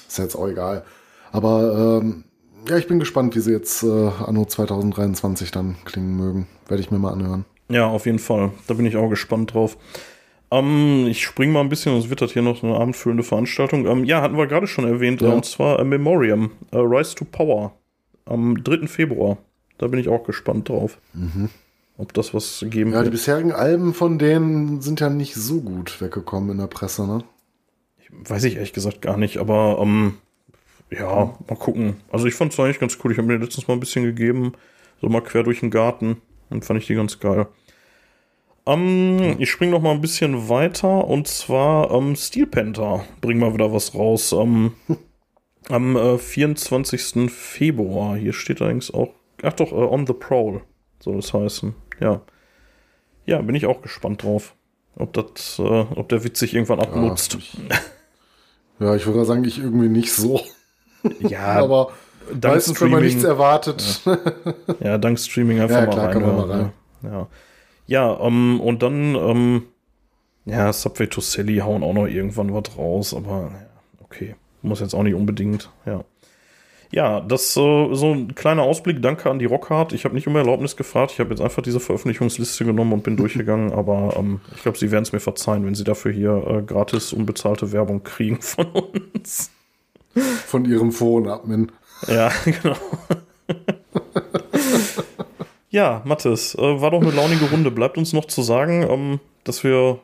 ist 0.09 0.19
ja 0.19 0.25
jetzt 0.25 0.37
auch 0.37 0.49
egal. 0.49 0.85
Aber 1.33 2.01
ähm, 2.03 2.25
ja, 2.69 2.77
ich 2.79 2.87
bin 2.89 2.99
gespannt, 2.99 3.35
wie 3.37 3.41
sie 3.41 3.53
jetzt 3.53 3.83
äh, 3.83 4.11
anno 4.27 4.45
2023 4.45 5.51
dann 5.51 5.77
klingen 5.85 6.17
mögen. 6.17 6.47
Werde 6.69 6.81
ich 6.83 6.91
mir 6.91 6.99
mal 6.99 7.13
anhören. 7.13 7.45
Ja, 7.69 7.87
auf 7.87 8.07
jeden 8.07 8.19
Fall. 8.19 8.53
Da 8.69 8.75
bin 8.75 8.87
ich 8.87 8.97
auch 8.97 9.09
gespannt 9.09 9.53
drauf. 9.55 9.77
Ähm, 10.51 11.07
ich 11.09 11.23
spring 11.25 11.51
mal 11.53 11.61
ein 11.61 11.69
bisschen, 11.69 11.93
sonst 11.95 12.09
wird 12.11 12.23
das 12.23 12.33
hier 12.33 12.43
noch 12.43 12.63
eine 12.63 12.77
abendfüllende 12.77 13.23
Veranstaltung. 13.25 13.87
Ähm, 13.87 14.05
ja, 14.05 14.23
hatten 14.23 14.37
wir 14.37 14.47
gerade 14.47 14.67
schon 14.67 14.85
erwähnt, 14.85 15.21
Ja. 15.21 15.31
äh, 15.31 15.35
und 15.35 15.45
zwar 15.45 15.81
äh, 15.81 15.85
Memoriam, 15.85 16.53
äh, 16.73 16.79
Rise 16.79 17.15
to 17.17 17.25
Power, 17.25 17.73
am 18.27 18.63
3. 18.63 18.87
Februar. 18.87 19.39
Da 19.79 19.89
bin 19.89 20.01
ich 20.01 20.09
auch 20.09 20.25
gespannt 20.25 20.69
drauf. 20.69 20.99
Ob 21.99 22.13
das 22.15 22.33
was 22.33 22.65
geben 22.71 22.91
Mhm. 22.91 22.95
Ja, 22.95 23.01
die 23.01 23.07
wird. 23.07 23.15
bisherigen 23.15 23.53
Alben 23.53 23.93
von 23.93 24.19
denen 24.19 24.81
sind 24.81 25.01
ja 25.01 25.11
nicht 25.11 25.35
so 25.35 25.61
gut 25.61 26.01
weggekommen 26.01 26.51
in 26.51 26.59
der 26.59 26.67
Presse, 26.67 27.07
ne? 27.07 27.25
Weiß 28.11 28.45
ich 28.45 28.55
ehrlich 28.55 28.73
gesagt 28.73 29.03
gar 29.03 29.17
nicht, 29.19 29.39
aber 29.39 29.79
ähm, 29.83 30.15
ja, 30.91 31.37
mal 31.49 31.57
gucken. 31.59 31.97
Also 32.11 32.27
ich 32.27 32.35
fand 32.35 32.53
es 32.53 32.61
eigentlich 32.61 32.79
ganz 32.79 32.97
cool. 33.05 33.13
Ich 33.13 33.19
habe 33.19 33.27
mir 33.29 33.37
letztens 33.37 33.67
mal 33.69 33.75
ein 33.75 33.81
bisschen 33.81 34.05
gegeben, 34.05 34.53
so 35.01 35.09
mal 35.09 35.21
quer 35.21 35.43
durch 35.43 35.61
den 35.61 35.71
Garten 35.71 36.17
und 36.49 36.65
fand 36.65 36.81
ich 36.81 36.87
die 36.87 36.95
ganz 36.95 37.19
geil. 37.19 37.49
Ähm, 38.67 39.37
ich 39.39 39.51
spring 39.51 39.71
noch 39.71 39.81
mal 39.81 39.93
ein 39.93 40.01
bisschen 40.01 40.49
weiter 40.49 41.07
und 41.07 41.29
zwar 41.29 41.91
ähm, 41.93 42.17
Steel 42.17 42.47
Panther 42.47 43.05
bringen 43.21 43.41
wir 43.41 43.55
wieder 43.55 43.73
was 43.73 43.95
raus. 43.95 44.33
Ähm, 44.33 44.73
am 45.69 45.97
äh, 45.97 46.19
24. 46.19 47.31
Februar. 47.31 48.17
Hier 48.17 48.33
steht 48.33 48.61
allerdings 48.61 48.93
auch, 48.93 49.11
ach 49.43 49.53
doch, 49.53 49.73
äh, 49.73 49.75
On 49.77 50.07
the 50.07 50.13
Prowl 50.13 50.63
soll 51.01 51.19
es 51.19 51.33
heißen. 51.33 51.75
Ja. 52.01 52.23
Ja, 53.25 53.41
bin 53.43 53.55
ich 53.57 53.67
auch 53.67 53.83
gespannt 53.83 54.23
drauf. 54.23 54.55
Ob 54.97 55.13
das, 55.13 55.59
äh, 55.59 55.63
ob 55.63 56.09
der 56.09 56.25
Witz 56.25 56.39
sich 56.39 56.55
irgendwann 56.55 56.81
abnutzt. 56.81 57.35
ich, 57.39 57.57
ja, 58.81 58.95
ich 58.95 59.05
würde 59.07 59.25
sagen, 59.25 59.45
ich 59.45 59.59
irgendwie 59.59 59.89
nicht 59.89 60.13
so. 60.13 60.41
Ja, 61.21 61.39
Aber 61.63 61.93
dank 62.33 62.55
Meistens, 62.55 62.81
wenn 62.81 62.91
man 62.91 62.99
Streaming- 62.99 63.15
nichts 63.15 63.23
erwartet. 63.25 64.01
Ja, 64.81 64.99
dank 64.99 65.21
Streaming 65.21 65.61
einfach 65.61 65.77
Ja, 65.83 65.87
mal 65.87 65.93
klar, 65.93 66.07
rein. 66.07 66.13
kann 66.15 66.23
man 66.23 66.31
ja, 66.31 66.37
mal 66.47 66.51
rein. 66.51 66.73
Ja, 67.05 67.11
ja 67.11 67.27
ähm, 68.21 68.61
und 68.61 68.83
dann, 68.83 69.15
ähm, 69.15 69.63
ja, 70.45 70.73
Subway 70.73 71.07
to 71.07 71.21
Sally 71.21 71.59
hauen 71.59 71.83
auch 71.83 71.95
noch 71.95 72.07
irgendwann 72.07 72.53
was 72.53 72.77
raus, 72.77 73.15
aber 73.15 73.51
ja, 73.53 73.69
okay, 74.03 74.35
muss 74.63 74.81
jetzt 74.81 74.95
auch 74.95 75.03
nicht 75.03 75.15
unbedingt, 75.15 75.71
ja. 75.85 76.05
Ja, 76.93 77.21
das 77.21 77.57
äh, 77.57 77.95
so 77.95 78.13
ein 78.13 78.35
kleiner 78.35 78.63
Ausblick. 78.63 79.03
Danke 79.03 79.29
an 79.31 79.39
die 79.39 79.45
Rockhard. 79.45 79.93
Ich 79.93 80.05
habe 80.05 80.15
nicht 80.15 80.27
um 80.29 80.37
Erlaubnis 80.37 80.77
gefragt. 80.77 81.13
Ich 81.13 81.21
habe 81.21 81.31
jetzt 81.31 81.41
einfach 81.41 81.63
diese 81.63 81.81
Veröffentlichungsliste 81.81 82.65
genommen 82.65 82.93
und 82.93 83.03
bin 83.03 83.17
durchgegangen. 83.19 83.73
Aber 83.73 84.15
ähm, 84.17 84.41
ich 84.55 84.63
glaube, 84.63 84.79
Sie 84.79 84.91
werden 84.91 85.03
es 85.03 85.13
mir 85.13 85.21
verzeihen, 85.21 85.67
wenn 85.67 85.75
Sie 85.75 85.85
dafür 85.85 86.13
hier 86.13 86.45
äh, 86.47 86.63
gratis 86.63 87.13
unbezahlte 87.13 87.73
Werbung 87.73 88.03
kriegen 88.03 88.41
von 88.41 88.67
uns. 88.67 89.51
Von 90.47 90.65
ihrem 90.65 90.93
Foren-Admin. 90.93 91.73
Ja, 92.07 92.31
genau. 92.45 92.77
Ja, 95.77 96.01
Mathis, 96.07 96.55
äh, 96.55 96.81
war 96.81 96.91
doch 96.91 97.03
eine 97.03 97.11
launige 97.11 97.51
Runde. 97.51 97.71
Bleibt 97.71 97.99
uns 97.99 98.15
noch 98.15 98.25
zu 98.25 98.41
sagen, 98.41 98.83
ähm, 98.89 99.21
dass 99.45 99.63
wir 99.63 99.99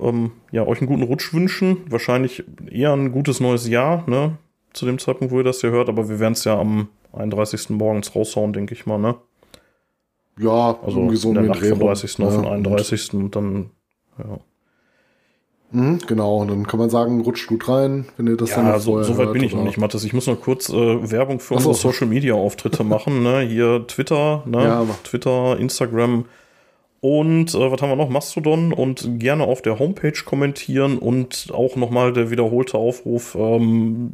ähm, 0.00 0.32
ja, 0.52 0.66
euch 0.66 0.78
einen 0.80 0.88
guten 0.88 1.02
Rutsch 1.02 1.34
wünschen. 1.34 1.82
Wahrscheinlich 1.90 2.44
eher 2.70 2.94
ein 2.94 3.12
gutes 3.12 3.38
neues 3.38 3.68
Jahr, 3.68 4.08
ne? 4.08 4.38
Zu 4.72 4.86
dem 4.86 4.98
Zeitpunkt, 4.98 5.30
wo 5.32 5.38
ihr 5.38 5.44
das 5.44 5.60
hier 5.60 5.70
hört. 5.70 5.90
Aber 5.90 6.08
wir 6.08 6.18
werden 6.18 6.32
es 6.32 6.44
ja 6.44 6.58
am 6.58 6.88
31. 7.12 7.68
morgens 7.70 8.14
raushauen, 8.14 8.54
denke 8.54 8.72
ich 8.72 8.86
mal, 8.86 8.96
ne? 8.96 9.16
Ja, 10.38 10.78
Also 10.82 11.14
so 11.14 11.28
in 11.28 11.34
der 11.34 11.42
den 11.42 11.50
Nacht 11.50 11.60
vom 11.60 11.78
rum. 11.78 11.86
30. 11.88 12.20
auf 12.20 12.34
den 12.34 12.44
Ja, 12.44 12.50
31. 12.50 13.12
Und 13.14 13.36
dann, 13.36 13.70
ja. 14.18 14.38
Mhm, 15.70 15.98
genau, 16.06 16.38
und 16.38 16.48
dann 16.48 16.66
kann 16.66 16.78
man 16.80 16.88
sagen, 16.88 17.20
rutscht 17.20 17.46
gut 17.46 17.68
rein, 17.68 18.06
wenn 18.16 18.26
ihr 18.26 18.36
das 18.36 18.50
dann 18.50 18.66
Ja, 18.66 18.72
noch 18.72 18.80
so, 18.80 19.02
so 19.02 19.18
weit 19.18 19.32
bin 19.34 19.42
ich 19.42 19.54
noch 19.54 19.64
nicht, 19.64 19.76
Mathis. 19.76 20.02
Ich 20.04 20.14
muss 20.14 20.26
noch 20.26 20.40
kurz 20.40 20.70
äh, 20.70 21.10
Werbung 21.10 21.40
für 21.40 21.58
so. 21.60 21.68
unsere 21.70 21.74
Social 21.74 22.06
Media 22.06 22.34
Auftritte 22.34 22.84
machen. 22.84 23.22
Ne? 23.22 23.40
Hier 23.40 23.86
Twitter, 23.86 24.42
ne? 24.46 24.62
Ja. 24.64 24.86
Twitter, 25.04 25.58
Instagram 25.58 26.24
und 27.00 27.54
äh, 27.54 27.70
was 27.70 27.80
haben 27.80 27.90
wir 27.90 27.96
noch? 27.96 28.08
Mastodon 28.08 28.72
und 28.72 29.20
gerne 29.20 29.44
auf 29.44 29.62
der 29.62 29.78
Homepage 29.78 30.18
kommentieren 30.24 30.98
und 30.98 31.48
auch 31.52 31.76
nochmal 31.76 32.12
der 32.12 32.30
wiederholte 32.30 32.76
Aufruf. 32.76 33.36
Ähm, 33.38 34.12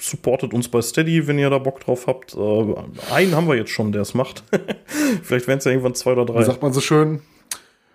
supportet 0.00 0.54
uns 0.54 0.68
bei 0.68 0.80
Steady, 0.80 1.26
wenn 1.26 1.38
ihr 1.38 1.50
da 1.50 1.58
Bock 1.58 1.80
drauf 1.80 2.06
habt. 2.06 2.34
Äh, 2.36 2.74
einen 3.12 3.34
haben 3.34 3.48
wir 3.48 3.56
jetzt 3.56 3.70
schon, 3.70 3.92
der 3.92 4.02
es 4.02 4.14
macht. 4.14 4.44
Vielleicht 5.22 5.46
werden 5.48 5.58
es 5.58 5.64
ja 5.64 5.72
irgendwann 5.72 5.94
zwei 5.94 6.12
oder 6.12 6.26
Wie 6.28 6.32
drei. 6.32 6.44
sagt 6.44 6.62
man 6.62 6.72
so 6.72 6.80
schön, 6.80 7.20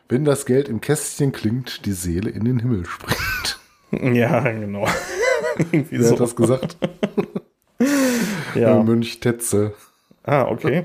wenn 0.10 0.26
das 0.26 0.45
Geld 0.45 0.69
im 0.69 0.82
Kästchen 0.82 1.32
klingt, 1.32 1.86
die 1.86 1.94
Seele 1.94 2.30
in 2.30 2.45
den 2.45 2.60
Himmel 2.60 2.86
springt. 2.86 3.19
Ja, 4.02 4.41
genau. 4.41 4.88
Wer 5.72 6.03
so. 6.03 6.11
hat 6.11 6.19
das 6.19 6.36
gesagt? 6.36 6.76
ja. 8.56 8.84
Mönch 8.84 9.22
Tetzel. 9.22 9.73
Ah, 10.23 10.48
okay. 10.49 10.84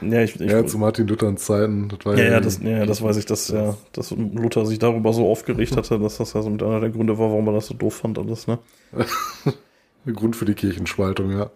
Ja, 0.00 0.22
ich, 0.22 0.40
ich, 0.40 0.50
Ja, 0.50 0.64
zu 0.64 0.78
Martin 0.78 1.06
Luthers 1.06 1.44
Zeiten. 1.44 1.88
Das 1.88 2.06
war 2.06 2.16
Ja, 2.16 2.24
ja, 2.24 2.40
das, 2.40 2.60
ja, 2.62 2.86
das 2.86 3.02
weiß 3.02 3.16
ich, 3.16 3.26
dass, 3.26 3.48
ja, 3.48 3.76
dass 3.92 4.10
Luther 4.10 4.64
sich 4.64 4.78
darüber 4.78 5.12
so 5.12 5.28
aufgeregt 5.28 5.76
hatte, 5.76 5.98
dass 5.98 6.16
das 6.16 6.32
ja 6.32 6.40
so 6.40 6.48
mit 6.48 6.62
einer 6.62 6.80
der 6.80 6.90
Gründe 6.90 7.18
war, 7.18 7.30
warum 7.30 7.46
er 7.48 7.54
das 7.54 7.66
so 7.66 7.74
doof 7.74 7.96
fand, 7.96 8.18
alles, 8.18 8.46
ne? 8.46 8.58
Grund 10.06 10.36
für 10.36 10.44
die 10.44 10.54
Kirchenspaltung, 10.54 11.32
ja. 11.32 11.50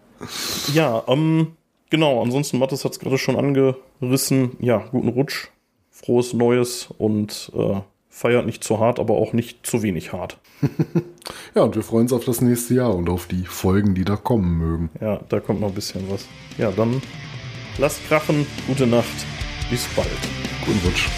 Ja, 0.73 1.03
ähm, 1.07 1.53
genau, 1.89 2.21
ansonsten, 2.21 2.59
Mathis 2.59 2.85
hat 2.85 2.91
es 2.91 2.99
gerade 2.99 3.17
schon 3.17 3.37
angerissen. 3.37 4.51
Ja, 4.59 4.85
guten 4.91 5.09
Rutsch, 5.09 5.49
frohes 5.97 6.33
Neues 6.33 6.89
und 6.97 7.51
äh, 7.55 7.81
feiert 8.09 8.45
nicht 8.45 8.63
zu 8.63 8.79
hart, 8.79 8.99
aber 8.99 9.15
auch 9.15 9.33
nicht 9.33 9.65
zu 9.65 9.81
wenig 9.83 10.13
hart. 10.13 10.37
Ja, 11.55 11.63
und 11.63 11.75
wir 11.75 11.83
freuen 11.83 12.03
uns 12.03 12.13
auf 12.13 12.23
das 12.23 12.39
nächste 12.39 12.75
Jahr 12.75 12.95
und 12.95 13.09
auf 13.09 13.27
die 13.27 13.43
Folgen, 13.43 13.95
die 13.95 14.05
da 14.05 14.15
kommen 14.15 14.57
mögen. 14.57 14.89
Ja, 15.01 15.19
da 15.27 15.39
kommt 15.39 15.59
noch 15.59 15.69
ein 15.69 15.73
bisschen 15.73 16.09
was. 16.09 16.25
Ja, 16.57 16.71
dann 16.71 17.01
lasst 17.79 18.07
krachen, 18.07 18.45
gute 18.65 18.87
Nacht, 18.87 19.25
bis 19.69 19.87
bald. 19.95 20.07
Guten 20.65 20.79
Rutsch. 20.85 21.09